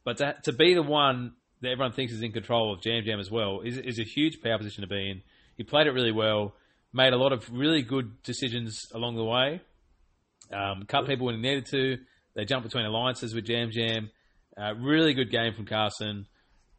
But 0.04 0.16
to, 0.16 0.34
to 0.44 0.52
be 0.52 0.74
the 0.74 0.82
one 0.82 1.34
that 1.60 1.70
everyone 1.70 1.92
thinks 1.92 2.12
is 2.12 2.22
in 2.22 2.32
control 2.32 2.72
of 2.72 2.82
Jam 2.82 3.04
Jam 3.04 3.20
as 3.20 3.30
well 3.30 3.60
is, 3.64 3.78
is 3.78 3.98
a 3.98 4.04
huge 4.04 4.40
power 4.42 4.58
position 4.58 4.82
to 4.82 4.88
be 4.88 5.10
in. 5.10 5.22
He 5.56 5.64
played 5.64 5.86
it 5.86 5.92
really 5.92 6.12
well, 6.12 6.54
made 6.92 7.12
a 7.12 7.16
lot 7.16 7.32
of 7.32 7.48
really 7.50 7.82
good 7.82 8.22
decisions 8.22 8.80
along 8.94 9.16
the 9.16 9.24
way, 9.24 9.60
um, 10.52 10.84
cut 10.86 11.06
people 11.06 11.26
when 11.26 11.36
he 11.36 11.40
needed 11.40 11.66
to. 11.66 11.96
They 12.34 12.44
jumped 12.44 12.64
between 12.64 12.86
alliances 12.86 13.34
with 13.34 13.44
Jam 13.44 13.70
Jam. 13.72 14.10
Uh, 14.58 14.74
really 14.74 15.14
good 15.14 15.30
game 15.30 15.54
from 15.54 15.66
Carson. 15.66 16.26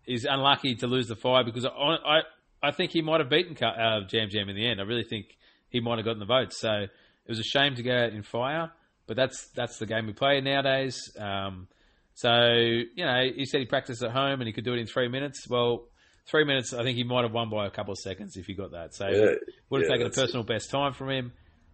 He's 0.05 0.25
unlucky 0.25 0.75
to 0.75 0.87
lose 0.87 1.07
the 1.07 1.15
fire 1.15 1.43
because 1.43 1.65
I, 1.65 1.69
I, 1.69 2.19
I 2.61 2.71
think 2.71 2.91
he 2.91 3.01
might 3.01 3.19
have 3.19 3.29
beaten 3.29 3.55
Car- 3.55 3.79
uh, 3.79 4.07
Jam 4.07 4.29
Jam 4.29 4.49
in 4.49 4.55
the 4.55 4.67
end. 4.67 4.81
I 4.81 4.83
really 4.83 5.03
think 5.03 5.27
he 5.69 5.79
might 5.79 5.97
have 5.97 6.05
gotten 6.05 6.19
the 6.19 6.25
votes. 6.25 6.59
So 6.59 6.71
it 6.71 6.89
was 7.29 7.39
a 7.39 7.43
shame 7.43 7.75
to 7.75 7.83
go 7.83 7.95
out 7.95 8.11
in 8.11 8.23
fire, 8.23 8.71
but 9.07 9.15
that's 9.15 9.47
that's 9.55 9.77
the 9.77 9.85
game 9.85 10.07
we 10.07 10.13
play 10.13 10.41
nowadays. 10.41 10.99
Um, 11.17 11.67
so 12.15 12.29
you 12.51 13.05
know, 13.05 13.21
he 13.33 13.45
said 13.45 13.59
he 13.59 13.65
practiced 13.65 14.03
at 14.03 14.11
home 14.11 14.41
and 14.41 14.47
he 14.47 14.51
could 14.51 14.65
do 14.65 14.73
it 14.73 14.79
in 14.79 14.87
three 14.87 15.07
minutes. 15.07 15.47
Well, 15.47 15.85
three 16.29 16.43
minutes, 16.43 16.73
I 16.73 16.83
think 16.83 16.97
he 16.97 17.03
might 17.03 17.23
have 17.23 17.31
won 17.31 17.49
by 17.49 17.65
a 17.65 17.71
couple 17.71 17.91
of 17.93 17.99
seconds 17.99 18.35
if 18.35 18.45
he 18.45 18.55
got 18.55 18.71
that. 18.71 18.93
So 18.93 19.07
Yeah, 19.07 19.31
would 19.69 19.81
have 19.81 19.89
yeah, 19.89 19.95
taken 19.95 20.07
a 20.07 20.09
personal 20.09 20.43
best 20.43 20.69
time 20.69 20.93
from 20.93 21.11
him. 21.11 21.31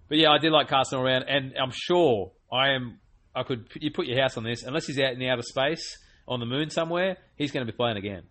But 0.08 0.20
yeah, 0.20 0.30
I 0.30 0.38
did 0.38 0.51
like 0.51 0.68
Carson 0.68 0.99
around, 0.99 1.24
and 1.24 1.53
I'm 1.58 1.72
sure 1.74 2.32
I 2.51 2.74
am. 2.74 2.99
I 3.36 3.43
could 3.43 3.67
you 3.79 3.91
put 3.91 4.07
your 4.07 4.21
house 4.21 4.38
on 4.38 4.43
this, 4.43 4.63
unless 4.63 4.88
he's 4.88 4.99
out 4.99 5.13
in 5.13 5.19
the 5.19 5.29
outer 5.29 5.41
space 5.43 5.97
on 6.27 6.39
the 6.39 6.45
moon 6.45 6.69
somewhere, 6.69 7.17
he's 7.36 7.51
going 7.51 7.65
to 7.65 7.71
be 7.71 7.75
playing 7.75 7.97
again. 7.97 8.23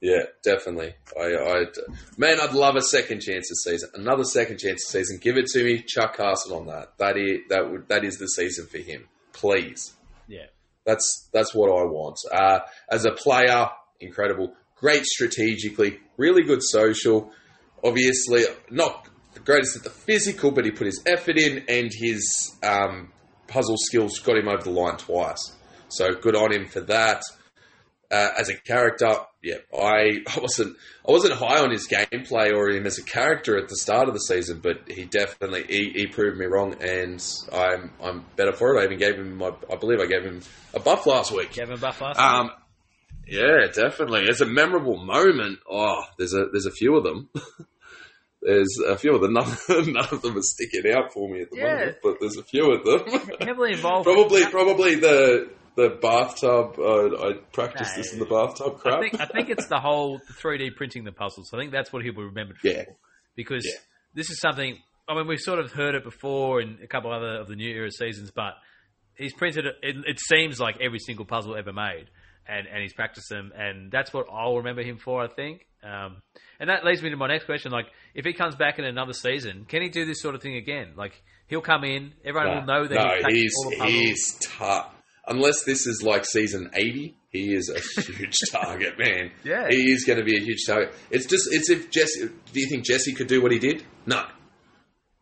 Yeah, 0.00 0.24
definitely. 0.44 0.92
I, 1.18 1.34
I, 1.34 1.64
man, 2.18 2.38
I'd 2.40 2.52
love 2.52 2.76
a 2.76 2.82
second 2.82 3.22
chance 3.22 3.48
this 3.48 3.64
season. 3.64 3.90
Another 3.94 4.24
second 4.24 4.58
chance 4.58 4.84
this 4.84 4.90
season. 4.92 5.18
Give 5.22 5.36
it 5.38 5.46
to 5.46 5.64
me. 5.64 5.82
Chuck 5.82 6.16
Carson 6.16 6.52
on 6.52 6.66
that. 6.66 6.98
That 6.98 7.16
is 7.16 7.40
that 7.48 7.70
would 7.70 7.88
that 7.88 8.04
is 8.04 8.18
the 8.18 8.28
season 8.28 8.66
for 8.66 8.78
him. 8.78 9.08
Please. 9.32 9.94
Yeah, 10.28 10.46
That's 10.84 11.28
that's 11.32 11.54
what 11.54 11.68
I 11.68 11.84
want. 11.84 12.18
Uh, 12.32 12.60
as 12.90 13.04
a 13.04 13.12
player, 13.12 13.68
incredible, 14.00 14.54
great 14.76 15.04
strategically, 15.04 15.98
really 16.16 16.42
good 16.42 16.62
social. 16.62 17.32
Obviously, 17.82 18.44
not 18.70 19.08
the 19.34 19.40
greatest 19.40 19.76
at 19.76 19.84
the 19.84 19.90
physical, 19.90 20.50
but 20.50 20.64
he 20.64 20.70
put 20.70 20.86
his 20.86 21.02
effort 21.06 21.38
in, 21.38 21.64
and 21.68 21.90
his 21.92 22.56
um, 22.62 23.12
puzzle 23.48 23.76
skills 23.78 24.18
got 24.18 24.36
him 24.36 24.48
over 24.48 24.62
the 24.62 24.70
line 24.70 24.96
twice. 24.96 25.52
So 25.88 26.14
good 26.14 26.36
on 26.36 26.52
him 26.52 26.66
for 26.66 26.80
that. 26.82 27.22
Uh, 28.08 28.28
as 28.38 28.48
a 28.48 28.54
character, 28.54 29.12
yeah, 29.42 29.56
I, 29.76 30.18
I 30.28 30.40
wasn't 30.40 30.76
I 31.08 31.10
wasn't 31.10 31.34
high 31.34 31.60
on 31.60 31.70
his 31.70 31.88
gameplay 31.88 32.52
or 32.52 32.68
him 32.70 32.86
as 32.86 32.98
a 32.98 33.02
character 33.02 33.58
at 33.58 33.68
the 33.68 33.76
start 33.76 34.06
of 34.08 34.14
the 34.14 34.20
season, 34.20 34.60
but 34.62 34.82
he 34.88 35.06
definitely 35.06 35.64
he, 35.68 35.90
he 35.94 36.06
proved 36.06 36.38
me 36.38 36.46
wrong, 36.46 36.76
and 36.80 37.24
I'm 37.52 37.90
I'm 38.00 38.24
better 38.36 38.52
for 38.52 38.76
it. 38.76 38.80
I 38.80 38.84
even 38.84 38.98
gave 38.98 39.16
him 39.16 39.36
my 39.38 39.52
I 39.72 39.76
believe 39.76 40.00
I 40.00 40.06
gave 40.06 40.22
him 40.22 40.40
a 40.74 40.80
buff 40.80 41.06
last 41.06 41.32
week. 41.32 41.52
Kevin 41.52 41.78
Buff 41.80 42.00
last 42.00 42.18
Um, 42.18 42.50
yeah, 43.26 43.66
definitely. 43.72 44.22
It's 44.26 44.40
a 44.40 44.46
memorable 44.46 44.98
moment. 45.04 45.58
Oh, 45.68 46.02
there's 46.16 46.32
a 46.32 46.46
there's 46.52 46.66
a 46.66 46.70
few 46.70 46.96
of 46.96 47.02
them. 47.02 47.28
there's 48.46 48.78
a 48.86 48.96
few 48.96 49.14
of 49.14 49.20
them. 49.20 49.32
None, 49.34 49.92
none 49.92 50.08
of 50.10 50.22
them 50.22 50.36
are 50.38 50.42
sticking 50.42 50.90
out 50.92 51.12
for 51.12 51.28
me 51.28 51.42
at 51.42 51.50
the 51.50 51.56
Yeah. 51.58 51.74
moment, 51.76 51.96
but 52.02 52.16
there's 52.20 52.36
a 52.36 52.42
few 52.44 52.72
of 52.72 52.84
them. 52.84 53.30
Heavily 53.40 53.72
involved. 53.72 54.04
probably, 54.06 54.46
probably 54.46 54.94
the 54.94 55.50
the 55.76 55.90
bathtub. 56.00 56.78
Uh, 56.78 57.28
I 57.28 57.32
practiced 57.52 57.96
No. 57.96 58.02
this 58.02 58.12
in 58.14 58.18
the 58.18 58.24
bathtub. 58.24 58.78
Crap. 58.78 58.96
I 58.98 59.00
think, 59.02 59.20
I 59.20 59.26
think 59.26 59.50
it's 59.50 59.66
the 59.66 59.78
whole 59.78 60.20
3D 60.40 60.74
printing 60.74 61.04
the 61.04 61.12
puzzles. 61.12 61.50
I 61.52 61.58
think 61.58 61.70
that's 61.70 61.92
what 61.92 62.02
he'll 62.02 62.14
be 62.14 62.22
remembered 62.22 62.56
for. 62.56 62.68
Yeah. 62.68 62.84
Because 63.34 63.62
Yeah. 63.66 63.78
this 64.14 64.30
is 64.30 64.40
something 64.40 64.78
I 65.08 65.14
mean, 65.14 65.26
we've 65.28 65.38
sort 65.38 65.58
of 65.60 65.70
heard 65.72 65.94
it 65.94 66.02
before 66.02 66.60
in 66.62 66.78
a 66.82 66.86
couple 66.88 67.12
other 67.12 67.36
of 67.40 67.46
the 67.46 67.54
new 67.56 67.68
era 67.72 67.90
seasons, 67.92 68.32
but 68.34 68.54
he's 69.16 69.32
printed 69.34 69.64
it. 69.66 69.74
It, 69.82 69.96
it 70.04 70.18
seems 70.18 70.58
like 70.58 70.80
every 70.80 70.98
single 70.98 71.24
puzzle 71.24 71.56
ever 71.56 71.72
made, 71.72 72.06
and 72.48 72.66
and 72.66 72.82
he's 72.82 72.92
practiced 72.92 73.28
them, 73.28 73.52
and 73.56 73.92
that's 73.92 74.12
what 74.12 74.26
I'll 74.32 74.56
remember 74.56 74.82
him 74.82 74.98
for. 74.98 75.22
I 75.22 75.28
think. 75.28 75.66
Um, 75.86 76.22
and 76.58 76.70
that 76.70 76.84
leads 76.84 77.02
me 77.02 77.10
to 77.10 77.16
my 77.16 77.28
next 77.28 77.44
question: 77.44 77.70
like, 77.70 77.86
if 78.14 78.24
he 78.24 78.32
comes 78.32 78.56
back 78.56 78.78
in 78.78 78.84
another 78.84 79.12
season, 79.12 79.66
can 79.68 79.82
he 79.82 79.88
do 79.88 80.04
this 80.04 80.20
sort 80.20 80.34
of 80.34 80.42
thing 80.42 80.56
again? 80.56 80.92
Like, 80.96 81.12
he'll 81.48 81.60
come 81.60 81.84
in, 81.84 82.12
everyone 82.24 82.56
will 82.56 82.66
know 82.66 82.86
that 82.86 82.94
no, 82.94 83.28
he's, 83.28 83.42
he's 83.42 83.52
all 83.64 83.70
the 83.70 83.84
he's 83.86 84.38
tough. 84.40 84.92
Unless 85.28 85.64
this 85.64 85.86
is 85.86 86.02
like 86.04 86.24
season 86.24 86.70
eighty, 86.74 87.16
he 87.30 87.52
is 87.54 87.68
a 87.68 88.00
huge 88.02 88.38
target, 88.50 88.98
man. 88.98 89.32
Yeah. 89.44 89.68
he 89.68 89.90
is 89.92 90.04
going 90.04 90.18
to 90.18 90.24
be 90.24 90.36
a 90.36 90.40
huge 90.40 90.64
target. 90.66 90.94
It's 91.10 91.26
just 91.26 91.48
it's 91.50 91.68
if 91.70 91.90
Jesse. 91.90 92.28
Do 92.52 92.60
you 92.60 92.68
think 92.68 92.84
Jesse 92.84 93.12
could 93.12 93.26
do 93.26 93.42
what 93.42 93.52
he 93.52 93.58
did? 93.58 93.84
No. 94.06 94.24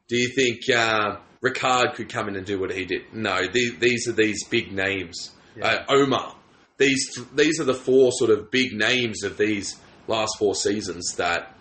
Do 0.09 0.17
you 0.17 0.29
think 0.35 0.59
uh, 0.69 1.17
Ricard 1.43 1.95
could 1.95 2.11
come 2.11 2.29
in 2.29 2.37
and 2.37 2.45
do 2.45 2.61
what 2.61 2.71
he 2.71 2.85
did? 2.85 3.03
No. 3.15 3.41
The- 3.51 3.77
these 3.79 4.07
are 4.07 4.12
these 4.12 4.45
big 4.49 4.73
names. 4.73 5.31
Uh, 5.61 5.79
Omar. 5.89 6.37
These 6.77 7.19
these 7.35 7.61
are 7.61 7.65
the 7.65 7.75
four 7.75 8.11
sort 8.12 8.31
of 8.31 8.51
big 8.51 8.73
names 8.73 9.23
of 9.23 9.39
these 9.39 9.77
last 10.07 10.37
four 10.39 10.55
seasons 10.55 11.15
that 11.17 11.55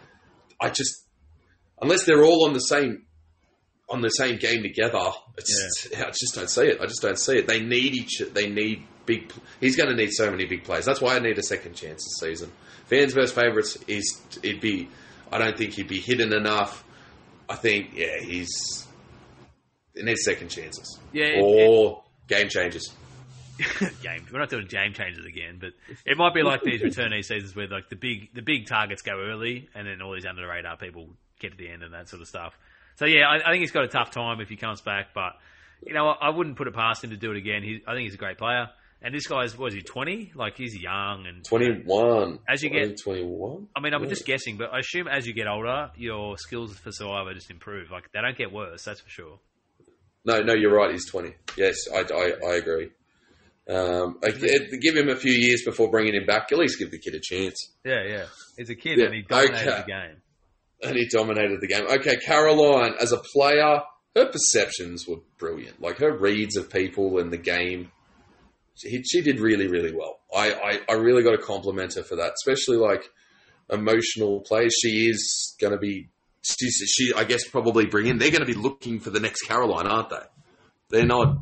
I 0.61 0.69
just 0.69 1.05
unless 1.81 2.05
they're 2.05 2.23
all 2.23 2.45
on 2.47 2.53
the 2.53 2.59
same 2.59 3.05
on 3.89 4.01
the 4.01 4.09
same 4.09 4.37
game 4.37 4.63
together, 4.63 5.11
it's, 5.37 5.87
I 5.95 6.09
just 6.09 6.33
don't 6.35 6.49
see 6.49 6.63
it. 6.63 6.79
I 6.81 6.85
just 6.85 7.01
don't 7.01 7.19
see 7.19 7.37
it. 7.37 7.47
They 7.47 7.59
need 7.61 7.93
each. 7.93 8.21
They 8.33 8.49
need 8.49 8.83
big. 9.05 9.31
He's 9.59 9.75
going 9.75 9.89
to 9.89 9.95
need 9.95 10.11
so 10.11 10.31
many 10.31 10.45
big 10.45 10.63
players. 10.63 10.85
That's 10.85 11.01
why 11.01 11.15
I 11.15 11.19
need 11.19 11.37
a 11.37 11.43
second 11.43 11.75
chance 11.75 12.03
this 12.03 12.27
season. 12.27 12.51
Fans 12.85 13.13
versus 13.13 13.33
favorites 13.33 13.77
is 13.87 14.21
it'd 14.41 14.61
be. 14.61 14.89
I 15.31 15.37
don't 15.37 15.57
think 15.57 15.73
he'd 15.73 15.87
be 15.87 15.99
hidden 15.99 16.33
enough. 16.33 16.83
I 17.49 17.55
think 17.55 17.91
yeah, 17.93 18.19
he's. 18.21 18.87
It 19.95 20.05
needs 20.05 20.23
second 20.23 20.47
chances. 20.49 20.99
Yeah, 21.11 21.25
it- 21.25 21.43
or 21.43 22.03
game 22.27 22.47
changes. 22.49 22.91
game. 24.01 24.25
We're 24.31 24.39
not 24.39 24.49
doing 24.49 24.65
game 24.67 24.93
changes 24.93 25.25
again, 25.25 25.57
but 25.59 25.71
it 26.05 26.17
might 26.17 26.33
be 26.33 26.41
like 26.43 26.63
these 26.63 26.81
returnee 26.81 27.23
seasons 27.23 27.55
where 27.55 27.67
like 27.67 27.89
the 27.89 27.95
big 27.95 28.33
the 28.33 28.41
big 28.41 28.67
targets 28.67 29.01
go 29.01 29.13
early, 29.13 29.69
and 29.75 29.87
then 29.87 30.01
all 30.01 30.13
these 30.13 30.25
under 30.25 30.41
the 30.41 30.47
radar 30.47 30.77
people 30.77 31.07
get 31.39 31.51
to 31.51 31.57
the 31.57 31.69
end 31.69 31.83
and 31.83 31.93
that 31.93 32.09
sort 32.09 32.21
of 32.21 32.27
stuff. 32.27 32.53
So 32.95 33.05
yeah, 33.05 33.27
I, 33.27 33.35
I 33.37 33.51
think 33.51 33.61
he's 33.61 33.71
got 33.71 33.83
a 33.83 33.87
tough 33.87 34.11
time 34.11 34.39
if 34.41 34.49
he 34.49 34.55
comes 34.55 34.81
back, 34.81 35.13
but 35.13 35.33
you 35.85 35.93
know 35.93 36.07
I, 36.09 36.27
I 36.27 36.29
wouldn't 36.29 36.57
put 36.57 36.67
it 36.67 36.73
past 36.73 37.03
him 37.03 37.09
to 37.11 37.17
do 37.17 37.31
it 37.31 37.37
again. 37.37 37.63
He, 37.63 37.81
I 37.87 37.93
think 37.93 38.03
he's 38.05 38.13
a 38.15 38.17
great 38.17 38.37
player, 38.37 38.69
and 39.01 39.13
this 39.13 39.27
guy's 39.27 39.57
what 39.57 39.67
is 39.67 39.73
he 39.75 39.81
twenty? 39.81 40.31
Like 40.35 40.57
he's 40.57 40.75
young 40.75 41.25
and 41.27 41.43
Twenty 41.45 41.71
one. 41.83 42.39
As 42.47 42.63
you 42.63 42.69
get- 42.69 42.99
twenty 43.01 43.23
one. 43.23 43.67
I 43.75 43.79
mean, 43.81 43.93
I'm 43.93 44.07
just 44.09 44.25
guessing, 44.25 44.57
but 44.57 44.73
I 44.73 44.79
assume 44.79 45.07
as 45.07 45.27
you 45.27 45.33
get 45.33 45.47
older, 45.47 45.91
your 45.95 46.37
skills 46.37 46.75
for 46.77 46.91
Survivor 46.91 47.33
just 47.33 47.51
improve. 47.51 47.91
Like 47.91 48.11
they 48.13 48.21
don't 48.21 48.37
get 48.37 48.51
worse, 48.51 48.83
that's 48.83 49.01
for 49.01 49.09
sure. 49.09 49.39
No, 50.25 50.41
no, 50.41 50.53
you're 50.53 50.73
right. 50.73 50.91
He's 50.91 51.05
twenty. 51.09 51.35
Yes, 51.57 51.75
I, 51.93 51.99
I, 51.99 52.31
I 52.51 52.55
agree. 52.55 52.89
Um, 53.69 54.19
I, 54.23 54.31
give 54.31 54.95
him 54.95 55.09
a 55.09 55.15
few 55.15 55.31
years 55.31 55.63
before 55.63 55.89
bringing 55.89 56.15
him 56.15 56.25
back. 56.25 56.51
At 56.51 56.57
least 56.57 56.79
give 56.79 56.91
the 56.91 56.99
kid 56.99 57.15
a 57.15 57.19
chance. 57.21 57.71
Yeah, 57.85 58.03
yeah. 58.05 58.25
He's 58.57 58.69
a 58.69 58.75
kid 58.75 58.97
Yeah, 58.97 59.05
and 59.05 59.13
he 59.13 59.21
dominated 59.21 59.67
okay. 59.67 59.81
the 59.81 59.87
game. 59.87 60.21
And 60.81 60.97
he 60.97 61.07
dominated 61.07 61.61
the 61.61 61.67
game. 61.67 61.85
Okay, 61.87 62.17
Caroline, 62.17 62.95
as 62.99 63.13
a 63.13 63.21
player, 63.33 63.79
her 64.15 64.25
perceptions 64.25 65.07
were 65.07 65.19
brilliant. 65.37 65.81
Like 65.81 65.97
her 65.99 66.15
reads 66.15 66.57
of 66.57 66.69
people 66.69 67.19
and 67.19 67.31
the 67.31 67.37
game, 67.37 67.91
she, 68.75 69.01
she 69.03 69.21
did 69.21 69.39
really, 69.39 69.67
really 69.67 69.93
well. 69.95 70.19
I, 70.35 70.51
I, 70.53 70.79
I 70.89 70.93
really 70.95 71.23
got 71.23 71.31
to 71.31 71.37
compliment 71.37 71.93
her 71.93 72.03
for 72.03 72.17
that, 72.17 72.33
especially 72.33 72.77
like 72.77 73.09
emotional 73.71 74.41
plays. 74.41 74.75
She 74.81 75.07
is 75.07 75.55
going 75.61 75.71
to 75.71 75.79
be, 75.79 76.09
she's, 76.41 76.75
she, 76.85 77.13
I 77.15 77.23
guess, 77.23 77.47
probably 77.47 77.85
bring 77.85 78.07
in. 78.07 78.17
They're 78.17 78.29
going 78.29 78.45
to 78.45 78.45
be 78.45 78.53
looking 78.53 78.99
for 78.99 79.09
the 79.09 79.21
next 79.21 79.43
Caroline, 79.43 79.87
aren't 79.87 80.09
they? 80.09 80.25
They're 80.89 81.05
not 81.05 81.37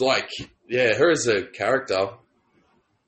like, 0.00 0.28
yeah, 0.68 0.94
her 0.94 1.10
as 1.10 1.26
a 1.26 1.44
character 1.44 2.08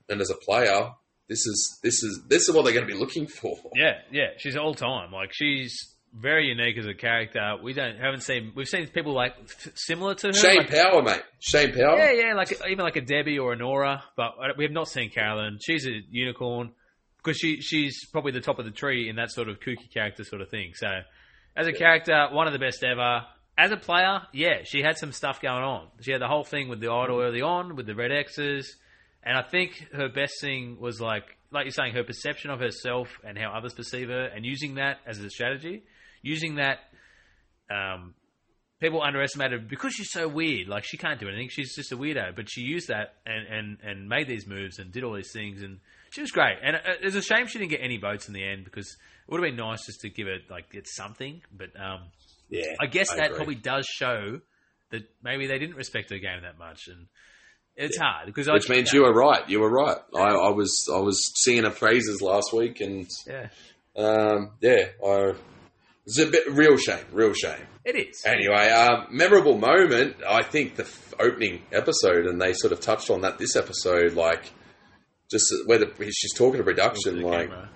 and 0.08 0.20
as 0.20 0.30
a 0.30 0.36
player. 0.36 0.90
This 1.28 1.44
is 1.44 1.80
this 1.82 2.02
is 2.04 2.22
this 2.28 2.48
is 2.48 2.54
what 2.54 2.64
they're 2.64 2.74
going 2.74 2.86
to 2.86 2.92
be 2.92 2.98
looking 2.98 3.26
for. 3.26 3.56
Yeah, 3.74 3.94
yeah, 4.12 4.28
she's 4.38 4.56
all 4.56 4.74
time. 4.74 5.10
Like 5.10 5.30
she's 5.32 5.76
very 6.14 6.46
unique 6.46 6.78
as 6.78 6.86
a 6.86 6.94
character. 6.94 7.56
We 7.62 7.72
don't 7.72 7.96
haven't 7.96 8.20
seen 8.20 8.52
we've 8.54 8.68
seen 8.68 8.86
people 8.88 9.12
like 9.12 9.32
similar 9.74 10.14
to 10.14 10.28
her. 10.28 10.32
Shane 10.32 10.58
like, 10.58 10.70
Power, 10.70 11.02
mate. 11.02 11.22
Shane 11.40 11.72
Power. 11.74 11.98
yeah, 11.98 12.12
yeah, 12.12 12.34
like 12.34 12.52
even 12.70 12.84
like 12.84 12.96
a 12.96 13.00
Debbie 13.00 13.38
or 13.38 13.52
a 13.52 13.56
Nora, 13.56 14.04
but 14.16 14.34
we 14.56 14.64
have 14.64 14.72
not 14.72 14.88
seen 14.88 15.10
Carolyn. 15.10 15.58
She's 15.60 15.86
a 15.86 16.00
unicorn 16.10 16.72
because 17.16 17.38
she 17.38 17.60
she's 17.60 18.06
probably 18.12 18.32
the 18.32 18.40
top 18.40 18.60
of 18.60 18.64
the 18.64 18.70
tree 18.70 19.08
in 19.08 19.16
that 19.16 19.32
sort 19.32 19.48
of 19.48 19.58
kooky 19.58 19.92
character 19.92 20.22
sort 20.22 20.42
of 20.42 20.48
thing. 20.48 20.72
So 20.74 20.86
as 21.56 21.66
a 21.66 21.72
character, 21.72 22.28
one 22.30 22.46
of 22.46 22.52
the 22.52 22.60
best 22.60 22.84
ever. 22.84 23.22
As 23.58 23.72
a 23.72 23.76
player, 23.76 24.20
yeah, 24.32 24.62
she 24.64 24.82
had 24.82 24.98
some 24.98 25.12
stuff 25.12 25.40
going 25.40 25.62
on. 25.62 25.88
She 26.02 26.12
had 26.12 26.20
the 26.20 26.28
whole 26.28 26.44
thing 26.44 26.68
with 26.68 26.80
the 26.80 26.90
idol 26.90 27.20
early 27.20 27.40
on, 27.40 27.74
with 27.74 27.86
the 27.86 27.94
red 27.94 28.12
X's, 28.12 28.76
and 29.22 29.36
I 29.36 29.42
think 29.42 29.88
her 29.92 30.08
best 30.08 30.34
thing 30.40 30.78
was 30.78 31.00
like, 31.00 31.24
like 31.50 31.64
you're 31.64 31.72
saying, 31.72 31.94
her 31.94 32.04
perception 32.04 32.50
of 32.50 32.60
herself 32.60 33.08
and 33.24 33.38
how 33.38 33.52
others 33.52 33.72
perceive 33.72 34.08
her, 34.08 34.26
and 34.26 34.44
using 34.44 34.74
that 34.74 34.98
as 35.06 35.18
a 35.18 35.30
strategy, 35.30 35.84
using 36.22 36.56
that. 36.56 36.78
Um, 37.68 38.14
people 38.80 39.02
underestimated 39.02 39.68
because 39.68 39.94
she's 39.94 40.10
so 40.10 40.28
weird. 40.28 40.68
Like 40.68 40.84
she 40.84 40.96
can't 40.96 41.18
do 41.18 41.28
anything; 41.28 41.48
she's 41.50 41.74
just 41.74 41.92
a 41.92 41.96
weirdo. 41.96 42.36
But 42.36 42.48
she 42.48 42.60
used 42.60 42.88
that 42.88 43.14
and 43.24 43.46
and 43.46 43.78
and 43.82 44.08
made 44.08 44.28
these 44.28 44.46
moves 44.46 44.78
and 44.78 44.92
did 44.92 45.02
all 45.04 45.14
these 45.14 45.32
things, 45.32 45.62
and 45.62 45.80
she 46.10 46.20
was 46.20 46.30
great. 46.30 46.58
And 46.62 46.76
uh, 46.76 46.80
it's 47.00 47.16
a 47.16 47.22
shame 47.22 47.46
she 47.46 47.58
didn't 47.58 47.70
get 47.70 47.80
any 47.82 47.98
votes 47.98 48.28
in 48.28 48.34
the 48.34 48.44
end 48.44 48.64
because 48.64 48.86
it 48.86 49.30
would 49.30 49.42
have 49.42 49.48
been 49.48 49.56
nice 49.56 49.86
just 49.86 50.00
to 50.00 50.10
give 50.10 50.28
it 50.28 50.42
like 50.50 50.70
get 50.70 50.86
something. 50.86 51.42
But 51.56 51.70
um, 51.80 52.02
Yeah, 52.48 52.74
I 52.80 52.86
guess 52.86 53.10
that 53.10 53.26
agree. 53.26 53.36
probably 53.36 53.54
does 53.56 53.86
show 53.86 54.40
that 54.90 55.02
maybe 55.22 55.46
they 55.46 55.58
didn't 55.58 55.76
respect 55.76 56.10
her 56.10 56.18
game 56.18 56.42
that 56.42 56.58
much, 56.58 56.88
and 56.88 57.06
it's 57.76 57.98
hard 57.98 58.26
because 58.26 58.48
Which 58.48 58.70
I, 58.70 58.74
means 58.74 58.92
you 58.92 59.02
were 59.02 59.12
right. 59.12 59.48
You 59.48 59.60
were 59.60 59.70
right. 59.70 59.98
I, 60.14 60.20
I 60.20 60.50
was 60.50 60.88
I 60.94 60.98
was 61.00 61.20
singing 61.42 61.64
her 61.64 61.70
praises 61.70 62.22
last 62.22 62.52
week, 62.52 62.80
and 62.80 63.06
yeah, 63.26 63.48
um, 63.96 64.52
yeah, 64.60 64.86
I, 65.04 65.34
it's 66.06 66.18
a 66.20 66.26
bit 66.26 66.50
real 66.52 66.76
shame, 66.76 67.04
real 67.12 67.32
shame. 67.32 67.66
it 67.84 67.96
is. 67.96 68.22
Anyway, 68.24 68.68
um, 68.70 69.08
memorable 69.10 69.58
moment. 69.58 70.16
I 70.26 70.42
think 70.42 70.76
the 70.76 70.84
f- 70.84 71.14
opening 71.18 71.62
episode, 71.72 72.26
and 72.26 72.40
they 72.40 72.52
sort 72.52 72.72
of 72.72 72.80
touched 72.80 73.10
on 73.10 73.22
that 73.22 73.38
this 73.38 73.56
episode, 73.56 74.14
like 74.14 74.52
just 75.30 75.52
whether 75.66 75.86
she's 76.04 76.32
talking 76.34 76.58
to 76.58 76.64
production, 76.64 77.20
like 77.22 77.48
camera. 77.48 77.70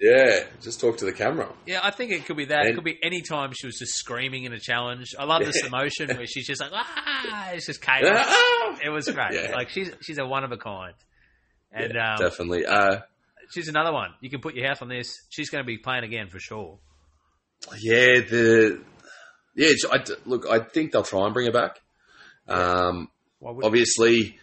Yeah, 0.00 0.44
just 0.60 0.80
talk 0.80 0.98
to 0.98 1.04
the 1.04 1.12
camera. 1.12 1.48
Yeah, 1.66 1.80
I 1.82 1.90
think 1.90 2.12
it 2.12 2.26
could 2.26 2.36
be 2.36 2.46
that. 2.46 2.66
it 2.66 2.74
could 2.74 2.84
be 2.84 2.98
any 3.02 3.22
time 3.22 3.52
she 3.58 3.66
was 3.66 3.76
just 3.78 3.94
screaming 3.94 4.44
in 4.44 4.52
a 4.52 4.60
challenge. 4.60 5.14
I 5.18 5.24
love 5.24 5.44
this 5.44 5.64
emotion 5.64 6.08
where 6.16 6.26
she's 6.26 6.46
just 6.46 6.60
like, 6.60 6.70
ah, 6.74 7.50
it's 7.52 7.66
just 7.66 7.80
chaos. 7.82 8.78
It 8.84 8.90
was 8.90 9.08
great. 9.08 9.32
Yeah. 9.32 9.52
Like 9.54 9.70
she's 9.70 9.90
she's 10.02 10.18
a 10.18 10.26
one 10.26 10.44
of 10.44 10.52
a 10.52 10.56
kind, 10.58 10.94
and 11.72 11.94
Yeah, 11.94 12.14
um, 12.14 12.18
definitely. 12.20 12.66
Uh, 12.66 12.98
she's 13.52 13.68
another 13.68 13.92
one. 13.92 14.10
You 14.20 14.28
can 14.30 14.40
put 14.40 14.54
your 14.54 14.66
house 14.68 14.82
on 14.82 14.88
this. 14.88 15.14
She's 15.30 15.48
going 15.50 15.62
to 15.64 15.66
be 15.66 15.78
playing 15.78 16.04
again 16.04 16.28
for 16.28 16.38
sure. 16.38 16.78
Yeah, 17.80 18.20
the 18.20 18.82
yeah. 19.54 19.68
it's- 19.68 19.84
I, 19.90 20.04
look, 20.28 20.46
I 20.46 20.58
think 20.60 20.92
they'll 20.92 21.02
try 21.02 21.24
and 21.24 21.32
bring 21.32 21.46
her 21.46 21.52
back. 21.52 21.80
Um, 22.48 23.08
Why 23.38 23.52
would 23.52 23.64
obviously, 23.64 24.38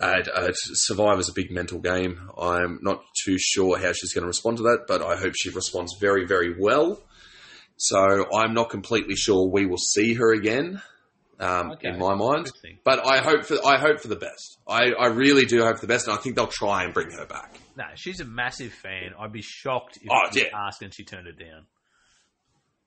uh, 0.00 0.22
uh, 0.34 0.52
Survivor's 0.54 1.28
a 1.28 1.32
big 1.34 1.50
mental 1.50 1.78
game. 1.78 2.20
I'm 2.40 2.78
not 2.82 3.02
too 3.24 3.36
sure 3.38 3.78
how 3.78 3.92
she's 3.92 4.12
going 4.14 4.22
to 4.22 4.28
respond 4.28 4.56
to 4.58 4.62
that, 4.64 4.84
but 4.88 5.02
I 5.02 5.16
hope 5.16 5.34
she 5.36 5.50
responds 5.50 5.94
very, 6.00 6.26
very 6.26 6.54
well. 6.58 7.02
So 7.76 8.26
I'm 8.34 8.52
not 8.54 8.70
completely 8.70 9.16
sure 9.16 9.48
we 9.48 9.66
will 9.66 9.78
see 9.78 10.14
her 10.14 10.32
again. 10.32 10.82
Um, 11.38 11.70
Okay. 11.72 11.88
In 11.88 11.98
my 11.98 12.14
mind, 12.14 12.50
but 12.84 13.06
I 13.06 13.22
hope 13.22 13.46
for 13.46 13.56
I 13.64 13.78
hope 13.78 14.00
for 14.00 14.08
the 14.08 14.16
best. 14.16 14.58
I, 14.68 14.90
I 14.92 15.06
really 15.06 15.46
do 15.46 15.62
hope 15.64 15.76
for 15.76 15.80
the 15.80 15.86
best, 15.86 16.06
and 16.06 16.14
I 16.14 16.20
think 16.20 16.36
they'll 16.36 16.46
try 16.46 16.84
and 16.84 16.92
bring 16.92 17.10
her 17.12 17.24
back. 17.24 17.58
No, 17.78 17.84
she's 17.94 18.20
a 18.20 18.26
massive 18.26 18.72
fan. 18.74 19.14
I'd 19.18 19.32
be 19.32 19.40
shocked 19.40 19.96
if 20.02 20.08
Oh, 20.10 20.28
she 20.34 20.40
yeah. 20.42 20.48
asked 20.54 20.82
and 20.82 20.92
she 20.92 21.02
turned 21.02 21.26
it 21.28 21.38
down. 21.38 21.64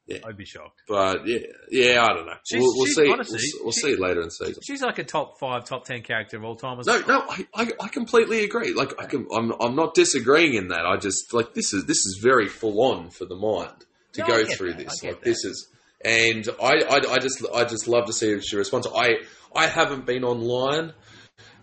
Yeah. 0.06 0.18
I'd 0.28 0.36
be 0.36 0.44
shocked. 0.44 0.82
But 0.88 1.26
yeah, 1.26 1.40
yeah, 1.70 2.04
I 2.04 2.08
don't 2.14 2.26
know. 2.26 2.34
She's- 2.46 2.62
we'll 2.62 2.74
we'll 2.76 2.86
she's 2.88 2.96
see. 2.96 3.10
honestly- 3.10 3.40
we'll, 3.56 3.64
we'll 3.64 3.72
she- 3.72 3.82
see 3.82 3.92
it 3.94 4.00
later 4.02 4.20
in 4.20 4.28
the 4.28 4.32
season. 4.32 4.62
She's 4.62 4.82
like 4.82 5.00
a 5.00 5.04
top 5.06 5.40
five, 5.40 5.64
top 5.64 5.86
ten 5.86 6.02
character 6.02 6.36
of 6.38 6.44
all 6.44 6.56
time. 6.58 6.78
as 6.80 6.88
No, 6.88 7.02
well. 7.08 7.20
no, 7.20 7.26
I, 7.30 7.48
I, 7.56 7.68
I 7.80 7.88
completely 7.88 8.44
agree. 8.44 8.74
Like, 8.74 9.00
I 9.02 9.06
can, 9.06 9.26
I'm, 9.34 9.54
I'm 9.62 9.76
not 9.78 9.94
disagreeing 9.94 10.56
in 10.56 10.68
that. 10.70 10.86
I 10.86 10.98
just 10.98 11.34
like 11.34 11.54
this 11.54 11.74
is 11.74 11.86
this 11.86 12.00
is 12.06 12.20
very 12.22 12.50
full 12.50 12.84
on 12.92 13.12
for 13.12 13.24
the 13.26 13.36
mind 13.38 13.86
to 14.14 14.22
No, 14.22 14.28
go 14.28 14.46
through 14.46 14.74
that. 14.74 14.78
This. 14.90 15.04
Like, 15.04 15.14
that. 15.14 15.24
this 15.24 15.46
is, 15.46 15.70
and 16.04 16.50
I, 16.62 16.74
I, 16.90 16.96
I 17.14 17.18
just, 17.20 17.46
I 17.56 17.64
just 17.64 17.88
love 17.88 18.08
to 18.08 18.14
see 18.14 18.30
if 18.34 18.44
she 18.44 18.58
responds. 18.58 18.88
I, 18.94 19.16
I 19.56 19.68
haven't 19.68 20.06
been 20.06 20.26
online, 20.26 20.92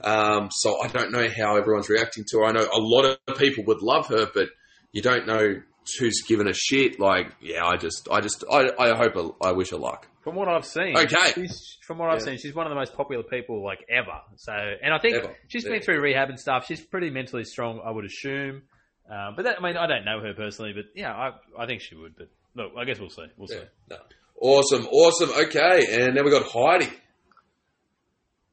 um, 0.03 0.49
so 0.51 0.81
I 0.83 0.89
don't 0.89 1.13
know 1.13 1.27
how 1.29 1.57
everyone's 1.57 1.91
reacting 1.91 2.25
to 2.31 2.39
her. 2.39 2.45
I 2.47 2.53
know 2.53 2.63
a 2.63 2.81
lot 2.81 3.05
of 3.29 3.37
people 3.37 3.65
would 3.67 3.83
love 3.83 4.07
her, 4.07 4.27
but 4.33 4.49
you 4.93 5.03
don't 5.03 5.27
know 5.27 5.57
who's 5.99 6.23
given 6.23 6.49
a 6.49 6.53
shit. 6.55 6.99
Like, 7.01 7.33
yeah, 7.41 7.65
I 7.65 7.77
just, 7.77 8.09
I 8.11 8.21
just, 8.21 8.45
I, 8.51 8.71
I 8.79 8.97
hope, 8.97 9.37
I 9.43 9.53
wish 9.53 9.71
her 9.71 9.77
luck. 9.77 10.07
From 10.23 10.35
what 10.37 10.49
I've 10.49 10.67
seen, 10.67 10.97
Okay. 10.97 11.33
She's, 11.35 11.79
from 11.87 11.99
what 11.99 12.11
I've 12.11 12.19
Yeah. 12.21 12.25
seen, 12.27 12.39
she's 12.39 12.55
one 12.55 12.67
of 12.67 12.71
the 12.71 12.77
most 12.77 12.95
popular 12.95 13.23
people 13.23 13.65
like 13.65 13.85
ever. 13.89 14.21
So, 14.37 14.53
and 14.53 14.93
I 14.93 14.99
think 14.99 15.17
Ever. 15.17 15.35
she's 15.49 15.65
Yeah. 15.65 15.73
been 15.73 15.83
through 15.83 16.01
rehab 16.01 16.29
and 16.29 16.39
stuff. 16.39 16.67
She's 16.67 16.81
pretty 16.81 17.11
mentally 17.11 17.45
strong, 17.45 17.81
I 17.85 17.91
would 17.91 18.05
assume. 18.05 18.63
Um, 19.11 19.35
but 19.35 19.45
that, 19.45 19.57
I 19.59 19.63
mean, 19.63 19.77
I 19.77 19.87
don't 19.87 20.05
know 20.05 20.21
her 20.21 20.35
personally, 20.35 20.73
but 20.75 20.85
yeah, 20.95 21.13
I, 21.13 21.33
I 21.59 21.67
think 21.67 21.81
she 21.81 21.95
would. 21.97 22.15
But 22.17 22.29
look, 22.55 22.73
I 22.79 22.85
guess 22.85 23.01
we'll 23.01 23.09
see. 23.11 23.25
We'll 23.37 23.49
Yeah, 23.51 23.61
see. 23.63 23.67
no. 23.91 23.97
Awesome, 24.43 24.87
awesome. 24.87 25.31
Okay, 25.47 25.87
and 25.91 26.17
then 26.17 26.25
we 26.25 26.31
got 26.31 26.47
Heidi. 26.47 26.91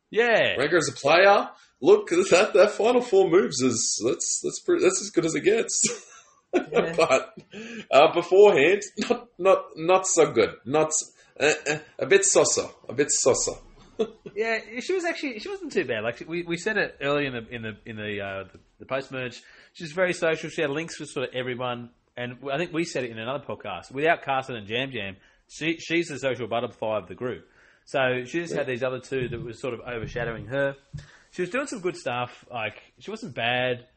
Yeah. 0.09 0.55
Rank 0.57 0.71
her 0.71 0.77
as 0.77 0.89
a 0.89 0.93
player. 0.93 1.49
Look, 1.81 2.09
that 2.31 2.51
that 2.53 2.71
final 2.71 3.01
four 3.01 3.29
moves 3.29 3.61
is 3.61 4.01
that's 4.05 4.41
that's 4.43 4.61
pretty, 4.61 4.83
that's 4.83 5.01
as 5.01 5.09
good 5.11 5.25
as 5.25 5.35
it 5.35 5.41
gets. 5.43 5.83
but 6.97 7.33
uh, 7.91 8.13
beforehand, 8.13 8.81
not 9.09 9.27
not 9.37 9.65
not 9.75 10.07
so 10.07 10.31
good. 10.31 10.55
Not 10.65 10.91
uh, 11.39 11.53
uh, 11.69 11.77
a 11.99 12.05
bit 12.05 12.25
sosa, 12.25 12.69
a 12.87 12.93
bit 12.93 13.11
sosa. 13.11 13.53
Yeah, 14.35 14.59
she 14.81 14.93
was 14.93 15.03
actually 15.05 15.39
she 15.39 15.49
wasn't 15.49 15.71
too 15.71 15.83
bad. 15.83 16.03
Like 16.03 16.23
we, 16.27 16.43
we 16.43 16.57
said 16.57 16.77
it 16.77 16.97
earlier 17.01 17.25
in 17.25 17.33
the 17.33 17.55
in 17.55 17.61
the 17.63 17.71
in 17.87 17.95
the 17.95 18.21
uh, 18.21 18.43
the, 18.43 18.59
the 18.79 18.85
post 18.85 19.11
merge. 19.11 19.41
She's 19.73 19.91
very 19.91 20.13
social. 20.13 20.51
She 20.51 20.61
had 20.61 20.69
links 20.69 20.99
with 20.99 21.09
sort 21.09 21.27
of 21.27 21.33
everyone, 21.33 21.89
and 22.15 22.37
I 22.53 22.59
think 22.59 22.71
we 22.71 22.83
said 22.83 23.03
it 23.05 23.09
in 23.09 23.17
another 23.17 23.43
podcast. 23.43 23.91
Without 23.91 24.21
Carson 24.21 24.55
and 24.55 24.67
Jam 24.67 24.91
Jam, 24.91 25.15
she 25.47 25.77
she's 25.79 26.09
the 26.09 26.19
social 26.19 26.45
butterfly 26.45 26.99
of 26.99 27.07
the 27.07 27.15
group. 27.15 27.47
So 27.85 28.25
she 28.25 28.41
just 28.41 28.53
had 28.53 28.67
these 28.67 28.83
other 28.83 28.99
two 28.99 29.29
that 29.29 29.43
was 29.43 29.59
sort 29.59 29.73
of 29.73 29.79
overshadowing 29.79 30.45
her. 30.45 30.75
She 31.31 31.41
was 31.41 31.49
doing 31.49 31.65
some 31.65 31.79
good 31.79 31.95
stuff. 31.97 32.45
Like 32.51 32.75
she 32.99 33.09
wasn't 33.09 33.33
bad. 33.33 33.87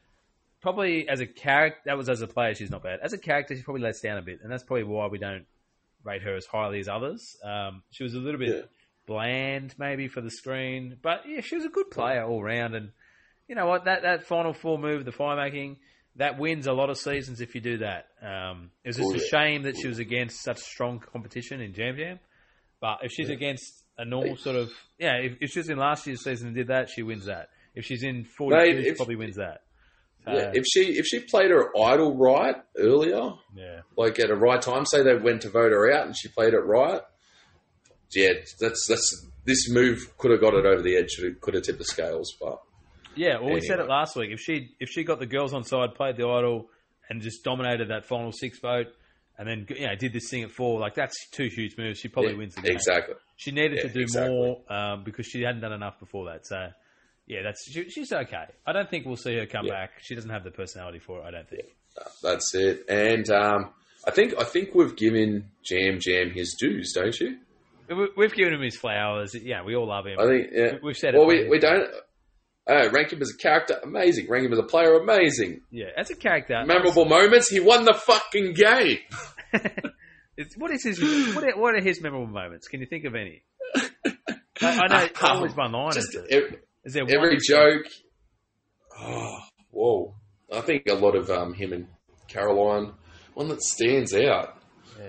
Probably 0.61 1.09
as 1.09 1.21
a 1.21 1.27
character, 1.27 1.81
that 1.87 1.97
was 1.97 2.09
as 2.11 2.21
a 2.21 2.27
player, 2.27 2.55
she's 2.55 2.71
not 2.71 2.83
bad. 2.83 3.01
As 3.03 3.13
a 3.13 3.19
character, 3.19 3.57
she 3.57 3.63
probably 3.63 3.83
lets 3.83 4.01
down 4.01 4.19
a 4.19 4.23
bit, 4.23 4.41
and 4.43 4.53
that's 4.53 4.63
probably 4.63 4.85
why 4.85 5.07
we 5.07 5.19
don't 5.19 5.47
rate 6.05 6.23
her 6.23 6.35
as 6.37 6.45
highly 6.47 6.81
as 6.81 6.89
others. 6.89 7.37
Um, 7.43 7.83
she 7.91 8.03
was 8.03 8.15
a 8.15 8.19
little 8.19 8.39
bit 8.39 8.49
Yeah. 8.49 8.63
bland 9.07 9.75
maybe 9.79 10.09
for 10.09 10.21
the 10.21 10.31
screen, 10.31 10.97
but 11.03 11.23
yeah, 11.27 11.41
she 11.41 11.57
was 11.57 11.65
a 11.65 11.69
good 11.71 11.91
player 11.91 12.25
all 12.25 12.43
round. 12.43 12.75
And 12.75 12.91
you 13.49 13.55
know 13.55 13.67
what? 13.67 13.85
That 13.85 14.03
that 14.03 14.25
final 14.27 14.53
four 14.53 14.79
move, 14.79 15.05
the 15.05 15.13
fire 15.13 15.37
making, 15.37 15.79
that 16.17 16.39
wins 16.39 16.67
a 16.67 16.73
lot 16.73 16.91
of 16.91 16.99
seasons 16.99 17.41
if 17.41 17.55
you 17.55 17.61
do 17.61 17.79
that. 17.79 18.07
Um, 18.23 18.71
it 18.85 18.89
was 18.89 18.97
just 18.97 19.11
Oh, 19.13 19.17
a 19.17 19.19
shame 19.29 19.63
that 19.63 19.77
she 19.81 19.89
was 19.89 19.99
against 19.99 20.43
such 20.43 20.59
strong 20.59 21.01
competition 21.01 21.61
in 21.61 21.73
Jam 21.75 21.97
Jam. 21.97 22.19
But 22.81 22.99
if 23.03 23.13
she's 23.13 23.29
against 23.31 23.85
a 23.99 24.05
normal 24.05 24.37
sort 24.37 24.57
of 24.57 24.71
yeah, 24.99 25.17
if, 25.17 25.37
if 25.41 25.51
she's 25.51 25.69
in 25.69 25.79
last 25.79 26.07
year's 26.07 26.23
season 26.23 26.49
and 26.49 26.57
did 26.57 26.69
that, 26.69 26.89
she 26.91 27.03
wins 27.03 27.27
that. 27.27 27.49
If 27.75 27.85
she's 27.87 28.03
in 28.03 28.25
forty 28.25 28.57
two, 28.73 28.83
she 28.85 28.93
probably 28.93 29.17
wins 29.17 29.37
that. 29.37 29.63
Yeah, 30.27 30.33
Uh, 30.35 30.51
if 30.55 30.65
she 30.67 30.99
if 30.99 31.07
she 31.07 31.21
played 31.21 31.51
her 31.51 31.71
idol 31.79 32.17
right 32.17 32.57
earlier, 32.77 33.33
yeah. 33.55 33.81
like 33.97 34.19
at 34.21 34.31
a 34.31 34.35
right 34.37 34.61
time, 34.61 34.85
say 34.87 35.03
they 35.03 35.15
went 35.17 35.43
to 35.43 35.51
vote 35.51 35.73
her 35.73 35.91
out 35.93 36.07
and 36.07 36.17
she 36.17 36.29
played 36.29 36.53
it 36.55 36.59
right, 36.61 37.01
yeah, 38.15 38.33
that's 38.61 38.87
that's 38.87 39.27
this 39.47 39.71
move 39.71 39.99
could 40.19 40.31
have 40.31 40.41
got 40.41 40.55
it 40.55 40.67
over 40.67 40.83
the 40.83 40.97
edge. 40.97 41.19
It 41.19 41.41
could 41.41 41.55
have 41.55 41.63
tipped 41.63 41.79
the 41.79 41.85
scales, 41.85 42.35
but 42.41 42.59
Yeah, 43.17 43.39
well, 43.41 43.53
we 43.55 43.61
said 43.61 43.79
it 43.81 43.89
last 43.89 44.17
week. 44.17 44.31
If 44.31 44.41
she 44.41 44.71
if 44.79 44.91
she 44.91 45.05
got 45.05 45.19
the 45.21 45.27
girls 45.27 45.53
on 45.55 45.65
side, 45.65 45.95
played 45.95 46.17
the 46.17 46.27
idol, 46.27 46.69
and 47.09 47.23
just 47.23 47.43
dominated 47.43 47.89
that 47.89 48.05
final 48.07 48.31
six 48.33 48.59
vote, 48.61 48.89
and 49.39 49.49
then 49.49 49.67
you 49.71 49.87
know 49.87 49.95
did 49.95 50.13
this 50.13 50.29
thing 50.29 50.43
at 50.43 50.51
four, 50.51 50.79
like 50.81 50.95
that's 50.95 51.15
two 51.31 51.49
huge 51.49 51.77
moves. 51.79 51.99
She 51.99 52.09
probably 52.09 52.33
yeah, 52.33 52.39
wins 52.39 52.55
the 52.57 52.63
game. 52.63 52.75
exactly. 52.77 53.15
She 53.37 53.53
needed 53.53 53.79
Yeah, 53.79 53.83
to 53.85 53.89
do 53.95 54.01
exactly. 54.01 54.37
more 54.37 54.63
um, 54.71 55.03
because 55.05 55.27
she 55.27 55.41
hadn't 55.43 55.63
done 55.63 55.73
enough 55.73 55.99
before 55.99 56.27
that. 56.27 56.47
So 56.47 56.57
yeah, 57.31 57.43
that's 57.45 57.71
she, 57.71 57.89
she's 57.89 58.13
okay. 58.13 58.45
I 58.67 58.73
don't 58.73 58.91
think 58.91 59.07
we'll 59.07 59.17
see 59.17 59.37
her 59.39 59.47
come 59.47 59.67
Yeah. 59.67 59.73
back. 59.73 59.91
She 60.03 60.15
doesn't 60.15 60.31
have 60.31 60.45
the 60.45 60.51
personality 60.51 60.99
for 60.99 61.21
it. 61.21 61.25
I 61.27 61.31
don't 61.31 61.49
think. 61.49 61.65
That's 62.23 62.55
it. 62.55 62.85
And 62.89 63.29
um, 63.31 63.71
I 64.07 64.11
think 64.11 64.35
I 64.39 64.45
think 64.45 64.75
we've 64.75 64.97
given 64.97 65.51
Jam 65.65 65.99
Jam 66.01 66.31
his 66.31 66.57
dues, 66.59 66.93
don't 66.95 67.19
you? 67.21 67.39
We- 67.89 68.09
We've 68.17 68.33
given 68.35 68.55
him 68.55 68.63
his 68.63 68.77
flowers. 68.77 69.35
Yeah, 69.35 69.65
we 69.65 69.75
all 69.77 69.89
love 69.89 70.07
him. 70.07 70.19
I 70.21 70.27
think 70.27 70.47
yeah. 70.53 70.73
We've 70.83 70.97
said 70.97 71.15
it. 71.15 71.19
Well, 71.19 71.27
we, 71.27 71.49
we 71.49 71.59
don't. 71.59 71.89
Uh, 72.69 72.89
rank 72.93 73.13
him 73.13 73.21
as 73.21 73.33
a 73.35 73.37
character, 73.37 73.81
amazing. 73.83 74.29
Rank 74.29 74.45
him 74.47 74.53
as 74.53 74.59
a 74.59 74.63
player, 74.63 74.95
amazing. 74.95 75.63
yeah, 75.73 75.87
as 75.97 76.11
a 76.11 76.15
character, 76.15 76.63
Memorable 76.67 77.05
moments. 77.05 77.49
He 77.49 77.59
won 77.59 77.85
the 77.85 77.95
fucking 77.95 78.53
game. 78.55 78.99
What 80.57 80.71
is 80.71 80.85
his? 80.85 80.99
What 81.35 81.45
are, 81.45 81.59
what 81.61 81.75
are 81.75 81.83
his 81.83 82.01
memorable 82.01 82.27
moments? 82.27 82.67
Can 82.69 82.81
you 82.81 82.87
think 82.87 83.05
of 83.05 83.15
any? 83.15 83.43
I, 84.63 84.79
I 84.79 84.87
know 84.87 85.05
it's 85.05 85.23
always 85.23 85.55
one 85.55 85.73
line. 85.73 85.93
Just 85.93 86.15
Is, 86.15 86.25
ev- 86.31 86.57
is 86.91 87.07
there 87.09 87.17
every 87.17 87.39
joke. 87.47 87.87
Oh, 88.99 89.39
whoa! 89.71 90.15
I 90.53 90.61
think 90.61 90.85
a 90.89 90.95
lot 90.95 91.15
of 91.17 91.31
um, 91.31 91.55
him 91.55 91.73
and 91.73 91.87
Caroline. 92.29 92.93
One 93.35 93.49
that 93.49 93.63
stands 93.63 94.15
out. 94.15 94.57
Yeah. 94.99 95.07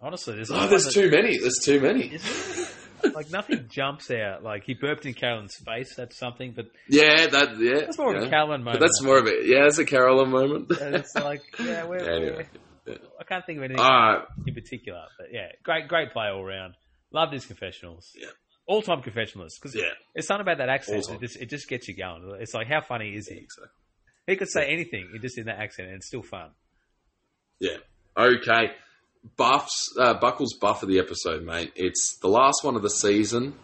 Honestly, 0.00 0.34
there's, 0.36 0.50
Oh, 0.50 0.54
no 0.60 0.68
there's 0.68 0.92
too 0.94 1.10
many. 1.10 1.36
There's 1.38 1.58
too 1.62 1.80
many. 1.80 2.18
like 3.14 3.30
nothing 3.30 3.66
jumps 3.70 4.10
out. 4.10 4.42
Like 4.42 4.64
he 4.64 4.74
burped 4.74 5.04
in 5.04 5.14
Carolyn's 5.14 5.56
face. 5.66 5.94
That's 5.96 6.16
something, 6.18 6.52
but 6.56 6.66
Yeah, 6.88 7.26
that 7.26 7.58
yeah. 7.58 7.80
that's 7.80 7.98
more 7.98 8.16
of 8.16 8.22
a 8.22 8.28
Carolyn 8.30 8.60
But 8.62 8.64
moment. 8.64 8.80
that's 8.80 9.02
more 9.02 9.18
of 9.18 9.26
it. 9.26 9.46
yeah. 9.46 9.66
It's 9.66 9.78
a 9.78 9.84
Caroline 9.84 10.30
moment. 10.30 10.70
And 10.80 10.94
it's 10.94 11.14
like, 11.14 11.42
yeah, 11.58 11.84
we're, 11.88 11.98
Anyway. 11.98 12.46
we're- 12.86 12.98
I 13.20 13.24
can't 13.24 13.44
think 13.46 13.58
of 13.58 13.64
anything 13.64 13.84
Ah, 13.84 14.24
in 14.46 14.54
particular, 14.54 15.02
but 15.18 15.28
yeah, 15.30 15.48
great, 15.62 15.86
great 15.86 16.10
play 16.12 16.26
all 16.28 16.42
round. 16.44 16.74
Loved 17.12 17.32
his 17.34 17.44
confessionals. 17.46 18.10
Yeah. 18.16 18.28
All 18.66 18.82
time 18.82 19.02
confessionals 19.02 19.58
because 19.58 19.74
yeah. 19.74 19.90
it's 20.14 20.26
something 20.26 20.42
about 20.42 20.58
that 20.58 20.68
accent. 20.68 21.08
It 21.08 21.20
just, 21.20 21.36
it 21.36 21.50
just 21.50 21.68
gets 21.68 21.88
you 21.88 21.96
going. 21.96 22.22
It's 22.40 22.54
like 22.54 22.68
how 22.68 22.80
funny 22.80 23.10
is 23.10 23.28
he? 23.28 23.38
Exactly. 23.38 23.68
He 24.26 24.36
could 24.36 24.50
say 24.50 24.66
anything, 24.66 25.08
just 25.20 25.38
in 25.38 25.46
that 25.46 25.58
accent, 25.58 25.88
and 25.88 25.96
it's 25.96 26.06
still 26.06 26.22
fun. 26.22 26.50
Yeah. 27.58 27.78
Okay. 28.16 28.72
Buffs, 29.36 29.92
uh, 29.98 30.14
Buckles 30.14 30.54
buff 30.60 30.82
of 30.82 30.88
the 30.88 30.98
episode, 30.98 31.44
mate. 31.44 31.72
It's 31.74 32.18
the 32.22 32.28
last 32.28 32.60
one 32.62 32.76
of 32.76 32.82
the 32.82 32.90
season. 32.90 33.54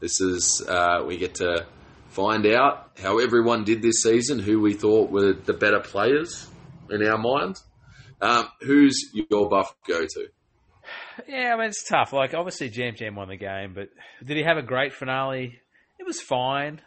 This 0.00 0.20
is, 0.20 0.64
uh, 0.66 1.02
we 1.06 1.18
get 1.18 1.36
to 1.36 1.66
find 2.08 2.46
out 2.46 2.90
how 3.02 3.18
everyone 3.18 3.64
did 3.64 3.82
this 3.82 4.02
season, 4.02 4.38
who 4.38 4.60
we 4.60 4.74
thought 4.74 5.10
were 5.10 5.32
the 5.32 5.52
better 5.52 5.80
players 5.80 6.46
in 6.90 7.06
our 7.06 7.18
mind. 7.18 7.56
Um, 8.20 8.48
who's 8.60 9.10
your 9.12 9.48
buff 9.48 9.74
go 9.86 10.06
to? 10.06 10.28
Yeah, 11.28 11.54
I 11.54 11.58
mean 11.58 11.68
it's 11.68 11.84
tough. 11.88 12.12
Like 12.12 12.34
obviously 12.34 12.68
Jam 12.70 12.94
Jam 12.96 13.14
won 13.16 13.28
the 13.28 13.36
game, 13.36 13.72
but 13.74 13.88
did 14.24 14.36
he 14.36 14.42
have 14.42 14.56
a 14.56 14.62
great 14.62 14.92
finale? 14.92 15.58
It 15.98 16.06
was 16.06 16.20
fine. 16.20 16.80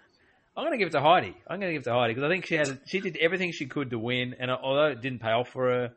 I'm 0.55 0.63
going 0.63 0.71
to 0.71 0.77
give 0.79 0.87
it 0.87 0.97
to 0.97 1.01
Heidi. 1.01 1.37
I'm 1.47 1.59
going 1.59 1.69
to 1.69 1.73
give 1.73 1.81
it 1.81 1.85
to 1.85 1.93
Heidi 1.93 2.13
because 2.15 2.27
I 2.27 2.33
think 2.33 2.45
she 2.47 2.55
had 2.55 2.79
she 2.87 2.99
did 2.99 3.17
everything 3.17 3.51
she 3.51 3.67
could 3.67 3.91
to 3.91 3.99
win, 3.99 4.35
and 4.39 4.49
although 4.51 4.87
it 4.87 5.01
didn't 5.01 5.19
pay 5.19 5.29
off 5.29 5.49
for 5.49 5.69
her, 5.69 5.91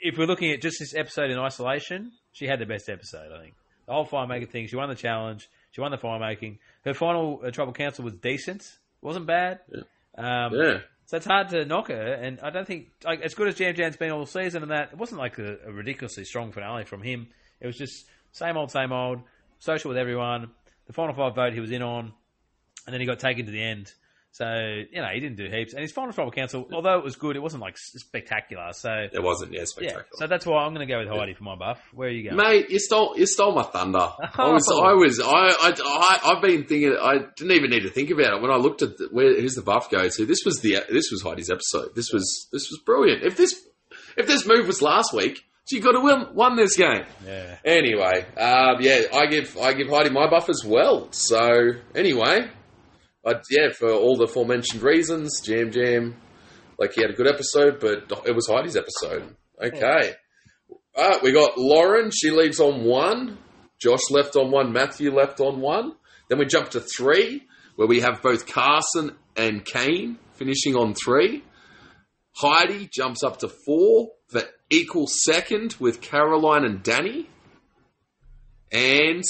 if 0.00 0.16
we're 0.18 0.26
looking 0.26 0.52
at 0.52 0.62
just 0.62 0.78
this 0.80 0.94
episode 0.94 1.30
in 1.30 1.38
isolation, 1.38 2.12
she 2.32 2.46
had 2.46 2.58
the 2.58 2.66
best 2.66 2.88
episode. 2.88 3.30
I 3.32 3.40
think 3.42 3.54
the 3.86 3.92
whole 3.92 4.04
fire 4.06 4.26
making 4.26 4.48
thing. 4.48 4.66
She 4.66 4.76
won 4.76 4.88
the 4.88 4.94
challenge. 4.94 5.48
She 5.72 5.80
won 5.80 5.90
the 5.90 5.98
fire 5.98 6.18
making. 6.18 6.58
Her 6.84 6.94
final 6.94 7.40
uh, 7.44 7.50
tribal 7.50 7.72
council 7.72 8.04
was 8.04 8.14
decent. 8.14 8.62
wasn't 9.02 9.26
bad. 9.26 9.60
Um, 10.16 10.52
Yeah. 10.54 10.78
So 11.06 11.16
it's 11.16 11.26
hard 11.26 11.50
to 11.50 11.64
knock 11.64 11.88
her, 11.88 12.12
and 12.14 12.40
I 12.40 12.50
don't 12.50 12.66
think 12.66 12.88
like 13.04 13.20
as 13.20 13.34
good 13.34 13.48
as 13.48 13.56
Jam 13.56 13.74
Jam's 13.74 13.96
been 13.96 14.10
all 14.10 14.26
season, 14.26 14.62
and 14.62 14.70
that 14.70 14.90
it 14.92 14.98
wasn't 14.98 15.20
like 15.20 15.38
a, 15.38 15.58
a 15.66 15.72
ridiculously 15.72 16.24
strong 16.24 16.52
finale 16.52 16.84
from 16.84 17.02
him. 17.02 17.28
It 17.60 17.66
was 17.66 17.76
just 17.76 18.06
same 18.32 18.56
old, 18.56 18.70
same 18.70 18.92
old, 18.92 19.20
social 19.58 19.88
with 19.88 19.98
everyone. 19.98 20.50
The 20.86 20.92
final 20.92 21.14
five 21.14 21.34
vote 21.34 21.52
he 21.52 21.60
was 21.60 21.70
in 21.70 21.82
on, 21.82 22.12
and 22.86 22.92
then 22.92 23.00
he 23.00 23.06
got 23.06 23.18
taken 23.18 23.46
to 23.46 23.52
the 23.52 23.62
end. 23.62 23.92
So 24.34 24.46
you 24.46 25.00
know 25.00 25.06
he 25.14 25.20
didn't 25.20 25.36
do 25.36 25.48
heaps, 25.48 25.74
and 25.74 25.82
his 25.82 25.92
final 25.92 26.12
tribal 26.12 26.32
council, 26.32 26.66
although 26.72 26.98
it 26.98 27.04
was 27.04 27.14
good, 27.14 27.36
it 27.36 27.38
wasn't 27.38 27.62
like 27.62 27.76
spectacular. 27.78 28.72
So 28.72 28.90
It 29.12 29.22
wasn't, 29.22 29.52
yeah, 29.52 29.60
yeah, 29.60 29.64
spectacular. 29.66 30.06
so 30.14 30.26
that's 30.26 30.44
why 30.44 30.64
I'm 30.64 30.74
going 30.74 30.84
to 30.84 30.92
go 30.92 30.98
with 30.98 31.08
Heidi 31.08 31.34
for 31.34 31.44
my 31.44 31.54
buff. 31.54 31.80
Where 31.92 32.08
are 32.08 32.10
you 32.10 32.24
going? 32.24 32.36
Mate, 32.36 32.68
you 32.68 32.80
stole 32.80 33.16
you 33.16 33.26
stole 33.26 33.54
my 33.54 33.62
thunder. 33.62 33.98
I 34.34 34.50
was. 34.50 34.68
I 34.68 34.92
was 34.94 35.20
I, 35.20 35.72
I 35.84 36.32
I've 36.32 36.42
been 36.42 36.64
thinking 36.64 36.96
I 37.00 37.18
didn't 37.36 37.52
even 37.52 37.70
need 37.70 37.84
to 37.84 37.90
think 37.90 38.10
about 38.10 38.34
it 38.34 38.42
when 38.42 38.50
I 38.50 38.56
looked 38.56 38.82
at 38.82 38.98
the, 38.98 39.08
where 39.12 39.40
who's 39.40 39.54
the 39.54 39.62
buff 39.62 39.88
go 39.88 40.08
to. 40.08 40.26
This 40.26 40.42
was 40.44 40.58
the 40.60 40.78
this 40.90 41.12
was 41.12 41.22
Heidi's 41.22 41.48
episode. 41.48 41.94
This 41.94 42.12
was 42.12 42.48
this 42.52 42.68
was 42.72 42.80
brilliant. 42.84 43.22
If 43.22 43.36
this 43.36 43.54
if 44.16 44.26
this 44.26 44.46
move 44.46 44.66
was 44.66 44.82
last 44.82 45.12
week, 45.12 45.44
she 45.70 45.80
could 45.80 45.94
have 45.94 46.02
won, 46.02 46.34
won 46.34 46.56
this 46.56 46.76
game. 46.76 47.04
Yeah, 47.24 47.56
Anyway, 47.64 48.26
um, 48.36 48.78
yeah, 48.80 49.02
I 49.14 49.26
give 49.26 49.56
I 49.58 49.74
give 49.74 49.88
Heidi 49.88 50.10
my 50.10 50.28
buff 50.28 50.48
as 50.48 50.64
well. 50.64 51.08
So 51.12 51.70
anyway, 51.94 52.50
I, 53.26 53.34
yeah, 53.50 53.70
for 53.70 53.90
all 53.90 54.16
the 54.16 54.24
aforementioned 54.24 54.82
reasons, 54.82 55.40
Jam 55.40 55.70
Jam, 55.70 56.16
like 56.78 56.92
he 56.94 57.00
had 57.00 57.10
a 57.10 57.14
good 57.14 57.28
episode, 57.28 57.80
but 57.80 58.10
it 58.26 58.34
was 58.34 58.46
Heidi's 58.48 58.76
episode. 58.76 59.34
Okay, 59.62 60.14
we 61.22 61.32
got 61.32 61.56
Lauren. 61.56 62.10
She 62.10 62.30
leaves 62.30 62.60
on 62.60 62.84
one. 62.84 63.38
Josh 63.80 64.10
left 64.10 64.36
on 64.36 64.50
one. 64.50 64.72
Matthew 64.72 65.12
left 65.12 65.40
on 65.40 65.60
one. 65.60 65.94
Then 66.28 66.38
we 66.38 66.46
jump 66.46 66.70
to 66.70 66.80
three, 66.80 67.42
where 67.76 67.88
we 67.88 68.00
have 68.00 68.22
both 68.22 68.46
Carson 68.46 69.16
and 69.36 69.64
Kane 69.64 70.18
finishing 70.34 70.74
on 70.74 70.94
three. 70.94 71.42
Heidi 72.36 72.88
jumps 72.92 73.22
up 73.22 73.38
to 73.38 73.48
four 73.48 74.10
for 74.28 74.42
equal 74.70 75.06
second 75.06 75.76
with 75.78 76.00
Caroline 76.00 76.64
and 76.64 76.82
Danny. 76.82 77.28
And 78.72 79.22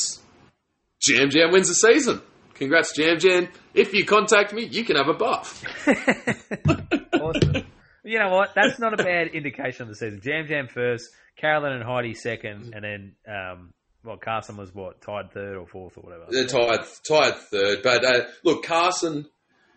Jam 1.01 1.31
Jam 1.31 1.53
wins 1.53 1.69
the 1.69 1.75
season. 1.75 2.23
Congrats, 2.55 2.95
Jam 2.97 3.19
Jam. 3.19 3.49
If 3.75 3.93
you 3.93 4.05
contact 4.07 4.53
me, 4.53 4.65
you 4.65 4.85
can 4.85 4.97
have 4.97 5.09
a 5.09 5.15
buff. 5.15 5.65
awesome. 7.15 7.67
you 8.05 8.19
know 8.19 8.31
what? 8.31 8.51
That's 8.55 8.79
not 8.79 8.99
a 8.99 9.03
bad 9.03 9.29
indication 9.29 9.83
of 9.83 9.89
the 9.89 9.95
season. 9.97 10.21
Jam 10.23 10.47
Jam 10.47 10.69
first, 10.69 11.11
Carolyn 11.37 11.73
and 11.73 11.83
Heidi 11.83 12.15
second, 12.15 12.73
and 12.75 12.85
then 12.85 13.13
um, 13.27 13.73
well, 14.05 14.17
Carson 14.17 14.57
was 14.57 14.75
what 14.75 15.01
tied 15.01 15.33
third 15.33 15.57
or 15.57 15.67
fourth 15.67 15.97
or 15.97 16.03
whatever. 16.03 16.27
They're 16.31 16.47
tied, 16.47 16.85
tied 17.09 17.35
third. 17.37 17.83
But 17.83 18.05
uh, 18.05 18.21
look, 18.45 18.65
Carson, 18.65 19.27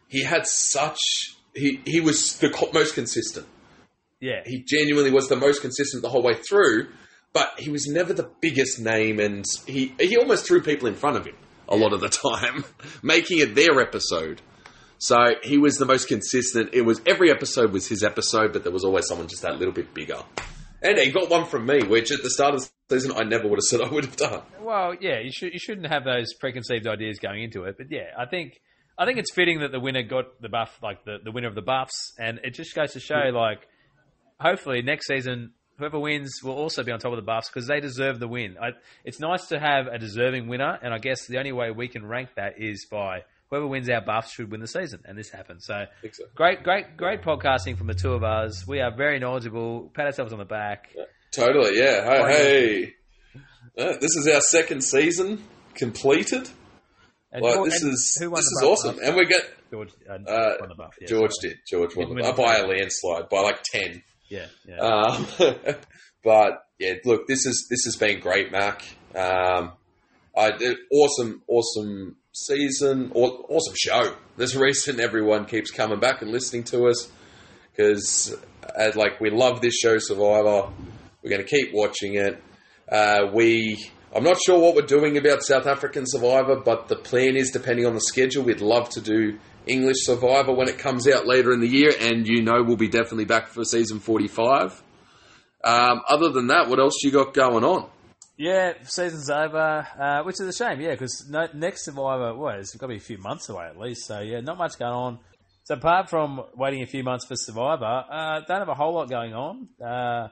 he 0.08 0.24
had 0.24 0.46
such. 0.46 1.00
He, 1.56 1.82
he 1.86 2.00
was 2.02 2.38
the 2.38 2.50
co- 2.50 2.70
most 2.74 2.94
consistent. 2.94 3.48
Yeah, 4.20 4.42
He 4.46 4.64
genuinely 4.64 5.12
was 5.12 5.28
the 5.28 5.36
most 5.36 5.62
consistent 5.62 6.02
the 6.04 6.10
whole 6.10 6.24
way 6.24 6.34
through. 6.34 6.88
but 7.34 7.52
he 7.60 7.70
was 7.70 7.86
never 7.88 8.14
the 8.14 8.30
biggest 8.42 8.80
name, 8.80 9.20
and 9.20 9.46
he 9.68 9.94
he 10.00 10.18
almost 10.18 10.46
threw 10.48 10.62
people 10.62 10.88
in 10.88 10.96
front 10.96 11.18
of 11.18 11.26
him 11.26 11.36
a 11.70 11.76
lot 11.76 11.94
of 11.94 12.02
the 12.02 12.10
time, 12.10 12.66
making 13.04 13.40
it 13.40 13.56
their 13.56 13.80
episode. 13.80 14.42
So 15.00 15.18
he 15.44 15.58
was 15.58 15.78
the 15.78 15.86
most 15.86 16.08
consistent. 16.08 16.72
It 16.74 16.82
was 16.82 17.02
every 17.06 17.30
episode 17.30 17.72
was 17.72 17.88
his 17.88 18.04
episode, 18.04 18.54
but 18.54 18.64
there 18.64 18.72
was 18.72 18.84
always 18.84 19.08
someone 19.08 19.28
just 19.28 19.44
that 19.44 19.60
little 19.60 19.74
bit 19.74 19.94
bigger. 19.94 20.24
And 20.82 20.98
he 20.98 21.12
got 21.12 21.30
one 21.30 21.46
from 21.46 21.66
me, 21.66 21.84
which 21.84 22.12
at 22.12 22.24
the 22.24 22.30
start 22.30 22.56
of 22.56 22.70
the 22.88 23.00
season 23.00 23.16
I 23.16 23.24
never 23.24 23.48
would 23.48 23.58
have 23.58 23.64
said 23.64 23.82
I 23.82 23.90
would 23.90 24.06
have 24.06 24.16
done. 24.16 24.42
Well, 24.62 24.94
yeah, 25.00 25.20
you 25.20 25.32
should 25.32 25.54
you 25.54 25.60
shouldn't 25.60 25.88
have 25.88 26.04
those 26.04 26.34
preconceived 26.40 26.88
ideas 26.88 27.20
going 27.20 27.44
into 27.44 27.64
it. 27.64 27.76
But 27.78 27.88
yeah, 27.90 28.12
I 28.18 28.26
think 28.26 28.60
I 28.98 29.06
think 29.06 29.20
it's 29.20 29.32
fitting 29.32 29.60
that 29.60 29.72
the 29.72 29.80
winner 29.80 30.04
got 30.04 30.42
the 30.42 30.50
buff, 30.50 30.80
like 30.82 31.04
the, 31.06 31.18
the 31.24 31.32
winner 31.32 31.48
of 31.48 31.56
the 31.56 31.62
buffs, 31.62 32.14
and 32.18 32.40
it 32.44 32.56
just 32.56 32.74
goes 32.74 32.94
to 32.94 33.00
show, 33.00 33.30
like, 33.32 33.68
hopefully 34.40 34.82
next 34.82 35.08
season 35.08 35.54
whoever 35.78 36.00
wins 36.00 36.42
will 36.44 36.54
also 36.56 36.84
be 36.84 36.92
on 36.92 37.00
top 37.00 37.12
of 37.12 37.18
the 37.18 37.22
buffs 37.24 37.50
because 37.50 37.68
they 37.68 37.80
deserve 37.80 38.20
the 38.20 38.28
win. 38.28 38.58
I, 38.62 38.70
it's 39.04 39.20
nice 39.20 39.48
to 39.48 39.60
have 39.60 39.88
a 39.88 39.98
deserving 39.98 40.48
winner, 40.48 40.78
and 40.82 40.94
I 40.94 40.98
guess 40.98 41.28
the 41.28 41.38
only 41.38 41.52
way 41.52 41.72
we 41.72 41.88
can 41.88 42.06
rank 42.06 42.30
that 42.36 42.54
is 42.58 42.86
by 42.90 43.24
whoever 43.50 43.68
wins 43.68 43.90
our 43.90 44.02
buffs 44.02 44.34
should 44.34 44.52
win 44.52 44.60
the 44.62 44.68
season, 44.68 45.02
and 45.06 45.18
this 45.18 45.30
happened. 45.30 45.62
So, 45.62 45.86
so. 46.12 46.24
great, 46.36 46.64
great, 46.64 46.98
great 46.98 47.22
podcasting 47.22 47.78
from 47.78 47.88
the 47.88 47.94
two 47.94 48.14
of 48.14 48.24
us. 48.24 48.68
We 48.68 48.80
are 48.82 48.96
very 48.96 49.20
knowledgeable. 49.20 49.92
Pat 49.94 50.08
ourselves 50.08 50.34
on 50.34 50.40
the 50.40 50.46
back. 50.46 50.90
Totally, 51.32 51.78
yeah. 51.78 52.04
Hey, 52.28 52.32
hey. 52.34 52.94
Uh, 53.78 53.94
this 54.02 54.16
is 54.16 54.28
our 54.34 54.42
second 54.42 54.82
season 54.84 55.44
completed. 55.76 56.50
And 57.32 57.44
Like, 57.44 57.56
who- 57.56 57.66
this 57.66 57.84
is 57.84 58.18
this 58.20 58.28
is 58.28 58.64
awesome, 58.66 58.98
and 59.04 59.16
we 59.16 59.26
get 59.26 59.42
George 59.70 59.90
uh, 60.10 60.14
uh, 60.14 60.56
won 60.60 60.70
the 60.70 60.76
buff. 60.76 60.96
Yeah, 61.00 61.08
George 61.08 61.32
did. 61.42 61.58
George 61.70 61.96
won 61.96 62.08
Didn't 62.08 62.24
the, 62.24 62.30
uh, 62.30 62.32
the 62.32 62.42
by 62.42 62.58
a 62.58 62.66
landslide, 62.66 63.30
by 63.30 63.42
like 63.42 63.62
ten. 63.64 64.02
Yeah, 64.30 64.48
yeah. 64.68 64.78
Um, 64.78 65.28
but 66.24 66.64
yeah, 66.80 66.94
look, 67.06 67.28
this 67.28 67.46
is 67.46 67.68
this 67.70 67.86
has 67.86 67.96
been 67.96 68.20
great, 68.20 68.52
Mac. 68.52 68.84
Um, 69.16 69.74
I 70.36 70.52
did 70.52 70.78
awesome, 70.92 71.42
awesome 71.48 72.18
season, 72.32 73.12
awesome 73.14 73.74
show. 73.76 74.16
There's 74.38 74.56
a 74.56 74.60
reason 74.60 75.00
everyone 75.00 75.46
keeps 75.46 75.72
coming 75.72 76.00
back 76.00 76.22
and 76.22 76.30
listening 76.32 76.64
to 76.66 76.88
us 76.88 77.10
because, 77.72 78.36
uh, 78.78 78.92
like, 78.96 79.20
we 79.20 79.32
love 79.32 79.62
this 79.62 79.76
show, 79.76 79.98
Survivor. 79.98 80.70
We're 81.24 81.30
going 81.30 81.44
to 81.44 81.48
keep 81.48 81.74
watching 81.74 82.16
it. 82.16 82.42
Uh, 82.90 83.32
we, 83.34 83.92
I'm 84.18 84.24
not 84.24 84.42
sure 84.44 84.58
what 84.58 84.74
we're 84.74 84.82
doing 84.82 85.16
about 85.20 85.44
South 85.44 85.68
African 85.68 86.08
Survivor, 86.08 86.56
but 86.56 86.88
the 86.88 86.96
plan 86.96 87.38
is, 87.38 87.52
depending 87.52 87.86
on 87.86 87.94
the 87.94 88.02
schedule, 88.02 88.44
we'd 88.44 88.62
love 88.62 88.90
to 88.90 89.00
do 89.00 89.38
English 89.68 89.98
Survivor 90.00 90.56
when 90.56 90.68
it 90.68 90.80
comes 90.80 91.08
out 91.08 91.28
later 91.28 91.54
in 91.54 91.60
the 91.60 91.68
year, 91.68 91.92
and 92.02 92.28
you 92.28 92.42
know 92.42 92.64
we'll 92.64 92.78
be 92.78 92.88
definitely 92.88 93.26
back 93.26 93.46
for 93.46 93.64
season 93.64 94.00
45. 94.00 94.82
Um, 95.64 96.02
other 96.10 96.32
than 96.32 96.48
that, 96.48 96.68
what 96.68 96.80
else 96.80 97.04
you 97.04 97.12
got 97.12 97.36
going 97.36 97.64
on? 97.64 97.92
Yeah, 98.38 98.74
season's 98.86 99.30
over, 99.30 99.88
uh, 100.00 100.24
which 100.24 100.42
is 100.42 100.48
a 100.48 100.54
shame. 100.54 100.82
Yeah, 100.82 100.94
because 100.94 101.28
no, 101.30 101.48
next 101.54 101.86
Survivor, 101.86 102.36
well, 102.36 102.58
it's 102.58 102.74
got 102.74 102.88
to 102.88 102.94
be 102.94 102.98
a 102.98 103.00
few 103.00 103.20
months 103.20 103.50
away 103.50 103.68
at 103.68 103.78
least. 103.78 104.08
So 104.08 104.22
yeah, 104.22 104.40
not 104.40 104.58
much 104.58 104.80
going 104.80 104.94
on. 104.94 105.20
So 105.66 105.76
apart 105.76 106.10
from 106.10 106.42
waiting 106.56 106.82
a 106.82 106.88
few 106.88 107.04
months 107.04 107.28
for 107.28 107.36
Survivor, 107.36 108.04
uh, 108.12 108.40
don't 108.48 108.62
have 108.62 108.70
a 108.70 108.74
whole 108.74 108.96
lot 108.96 109.12
going 109.12 109.36
on. 109.36 109.68
Uh, 109.80 110.30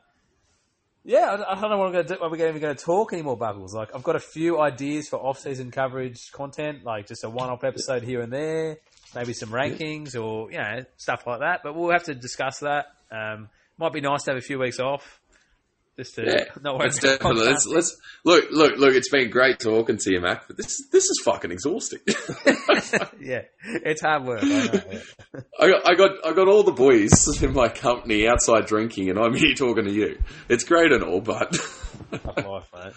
yeah, 1.06 1.38
I, 1.48 1.52
I 1.52 1.62
don't 1.62 1.70
know 1.70 1.78
what 1.78 1.88
I'm 1.88 1.94
going 1.94 2.08
to 2.08 2.16
do. 2.16 2.22
Are 2.22 2.30
we 2.30 2.44
even 2.44 2.60
going 2.60 2.76
to 2.76 2.84
talk 2.84 3.14
anymore, 3.14 3.38
Bubbles? 3.38 3.74
Like, 3.76 3.94
I've 3.94 4.04
got 4.04 4.16
a 4.16 4.20
few 4.20 4.60
ideas 4.60 5.08
for 5.08 5.18
off-season 5.18 5.70
coverage 5.70 6.32
content, 6.32 6.84
like 6.84 7.08
just 7.08 7.24
a 7.24 7.30
one-off 7.30 7.64
episode 7.64 8.04
here 8.04 8.22
and 8.22 8.34
there, 8.34 8.78
maybe 9.14 9.34
some 9.34 9.50
rankings 9.50 10.16
or 10.20 10.52
you 10.52 10.58
know 10.58 10.84
stuff 10.98 11.28
like 11.28 11.42
that. 11.42 11.62
But 11.64 11.76
we'll 11.76 11.92
have 11.92 12.06
to 12.06 12.16
discuss 12.16 12.60
that. 12.60 12.88
Um, 13.12 13.50
might 13.78 13.94
be 13.94 14.02
nice 14.02 14.24
to 14.24 14.32
have 14.32 14.38
a 14.38 14.42
few 14.42 14.58
weeks 14.58 14.80
off, 14.80 15.20
just 15.98 16.20
uh, 16.20 16.24
to 16.24 16.32
Yeah, 16.32 16.44
not 16.62 16.78
worry 16.78 16.90
definitely 16.90 17.46
let's, 17.46 17.66
let's 17.68 17.98
look, 18.24 18.46
look, 18.52 18.78
look. 18.78 18.94
It's 18.94 19.10
been 19.10 19.30
great 19.30 19.60
talking 19.60 19.98
to 19.98 20.14
you, 20.14 20.20
Mac, 20.20 20.48
but 20.48 20.58
this 20.58 20.88
this 20.92 21.04
is 21.06 21.22
fucking 21.24 21.52
exhausting. 21.52 22.00
yeah, 23.22 23.44
it's 23.64 24.02
hard 24.02 24.26
work. 24.26 24.44
I 24.44 24.48
know, 24.48 24.82
yeah. 24.92 25.40
I 25.60 25.68
got, 25.70 25.90
I 25.90 25.96
got, 25.96 26.12
I 26.26 26.34
got 26.34 26.48
all 26.48 26.64
the 26.64 26.72
boys 26.72 27.42
in 27.42 27.54
my 27.54 27.70
company 27.70 28.28
outside 28.28 28.66
drinking, 28.66 29.10
and 29.10 29.20
I'm 29.20 29.34
here 29.34 29.54
talking 29.56 29.86
to 29.86 29.92
you. 29.92 30.22
It's 30.50 30.64
great 30.64 30.92
and 30.92 31.04
all, 31.04 31.22
but 31.22 31.58
life, 32.12 32.70
mate. 32.74 32.94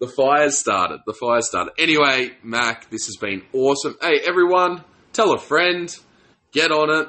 the 0.00 0.08
fire's 0.08 0.58
started. 0.58 1.00
The 1.06 1.14
fire 1.14 1.40
started. 1.40 1.72
Anyway, 1.78 2.32
Mac, 2.42 2.90
this 2.90 3.06
has 3.06 3.16
been 3.16 3.42
awesome. 3.52 3.96
Hey, 4.00 4.20
everyone, 4.26 4.84
tell 5.12 5.32
a 5.32 5.38
friend, 5.38 5.94
get 6.52 6.70
on 6.70 6.90
it, 6.90 7.08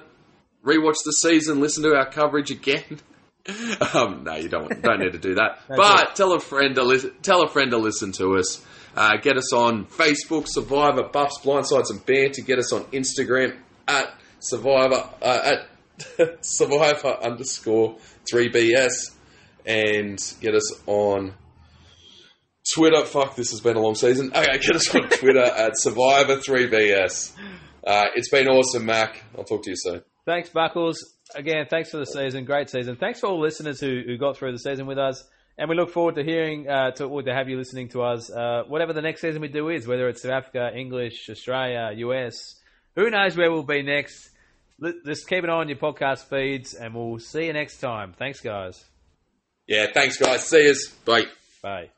rewatch 0.65 1.03
the 1.03 1.11
season, 1.11 1.59
listen 1.59 1.83
to 1.83 1.95
our 1.95 2.09
coverage 2.09 2.51
again. 2.51 3.01
Um, 3.93 4.23
no, 4.25 4.35
you 4.35 4.49
don't 4.49 4.81
don't 4.81 4.99
need 4.99 5.13
to 5.13 5.17
do 5.19 5.35
that. 5.35 5.61
but 5.69 6.15
tell 6.15 6.33
a 6.33 6.39
friend 6.39 6.75
to 6.75 6.83
listen. 6.83 7.13
Tell 7.21 7.43
a 7.43 7.47
friend 7.47 7.71
to 7.71 7.77
listen 7.77 8.11
to 8.13 8.35
us. 8.37 8.63
Uh, 8.95 9.15
get 9.17 9.37
us 9.37 9.53
on 9.53 9.85
Facebook, 9.85 10.45
Survivor, 10.47 11.03
Buffs, 11.03 11.39
Blindsides, 11.41 11.89
and 11.91 12.05
Banter. 12.05 12.41
Get 12.41 12.59
us 12.59 12.73
on 12.73 12.83
Instagram 12.85 13.55
at 13.87 14.13
Survivor 14.39 15.07
uh, 15.21 15.55
at 16.19 16.45
Survivor 16.45 17.17
underscore 17.23 17.95
three 18.29 18.49
BS, 18.49 19.13
and 19.65 20.19
get 20.41 20.53
us 20.55 20.81
on 20.85 21.33
Twitter. 22.73 23.05
Fuck, 23.05 23.35
this 23.35 23.51
has 23.51 23.61
been 23.61 23.77
a 23.77 23.81
long 23.81 23.95
season. 23.95 24.31
Okay, 24.35 24.57
get 24.57 24.75
us 24.75 24.93
on 24.93 25.07
Twitter 25.09 25.39
at 25.45 25.73
Survivor3BS. 25.85 27.31
Uh, 27.85 28.05
it's 28.15 28.29
been 28.29 28.47
awesome, 28.47 28.85
Mac. 28.85 29.23
I'll 29.37 29.43
talk 29.45 29.63
to 29.63 29.69
you 29.69 29.77
soon. 29.77 30.01
Thanks, 30.25 30.49
Buckles. 30.49 31.16
Again, 31.35 31.65
thanks 31.69 31.89
for 31.91 31.97
the 31.97 32.05
season. 32.05 32.45
Great 32.45 32.69
season. 32.69 32.95
Thanks 32.95 33.19
for 33.19 33.27
all 33.27 33.39
listeners 33.39 33.79
who, 33.79 34.03
who 34.05 34.17
got 34.17 34.37
through 34.37 34.51
the 34.51 34.59
season 34.59 34.85
with 34.85 34.97
us. 34.97 35.23
And 35.57 35.69
we 35.69 35.75
look 35.75 35.89
forward 35.89 36.15
to 36.15 36.23
hearing, 36.23 36.69
uh, 36.69 36.91
to, 36.91 37.05
or 37.05 37.23
to 37.23 37.33
have 37.33 37.49
you 37.49 37.57
listening 37.57 37.89
to 37.89 38.03
us, 38.03 38.31
uh, 38.31 38.63
whatever 38.67 38.93
the 38.93 39.01
next 39.01 39.21
season 39.21 39.41
we 39.41 39.47
do 39.47 39.69
is, 39.69 39.87
whether 39.87 40.07
it's 40.07 40.21
South 40.21 40.31
Africa, 40.31 40.71
English, 40.75 41.29
Australia, 41.29 41.91
US. 41.95 42.55
Who 42.95 43.09
knows 43.09 43.35
where 43.35 43.51
we'll 43.51 43.63
be 43.63 43.81
next? 43.81 44.29
Just 45.05 45.27
keep 45.27 45.43
an 45.43 45.49
eye 45.49 45.53
on 45.53 45.69
your 45.69 45.77
podcast 45.77 46.25
feeds, 46.25 46.75
and 46.75 46.93
we'll 46.93 47.17
see 47.17 47.45
you 47.45 47.53
next 47.53 47.79
time. 47.79 48.13
Thanks, 48.13 48.39
guys. 48.39 48.85
Yeah, 49.65 49.87
thanks, 49.91 50.17
guys. 50.17 50.45
See 50.45 50.65
yous. 50.65 50.89
Bye. 50.89 51.25
Bye. 51.63 51.89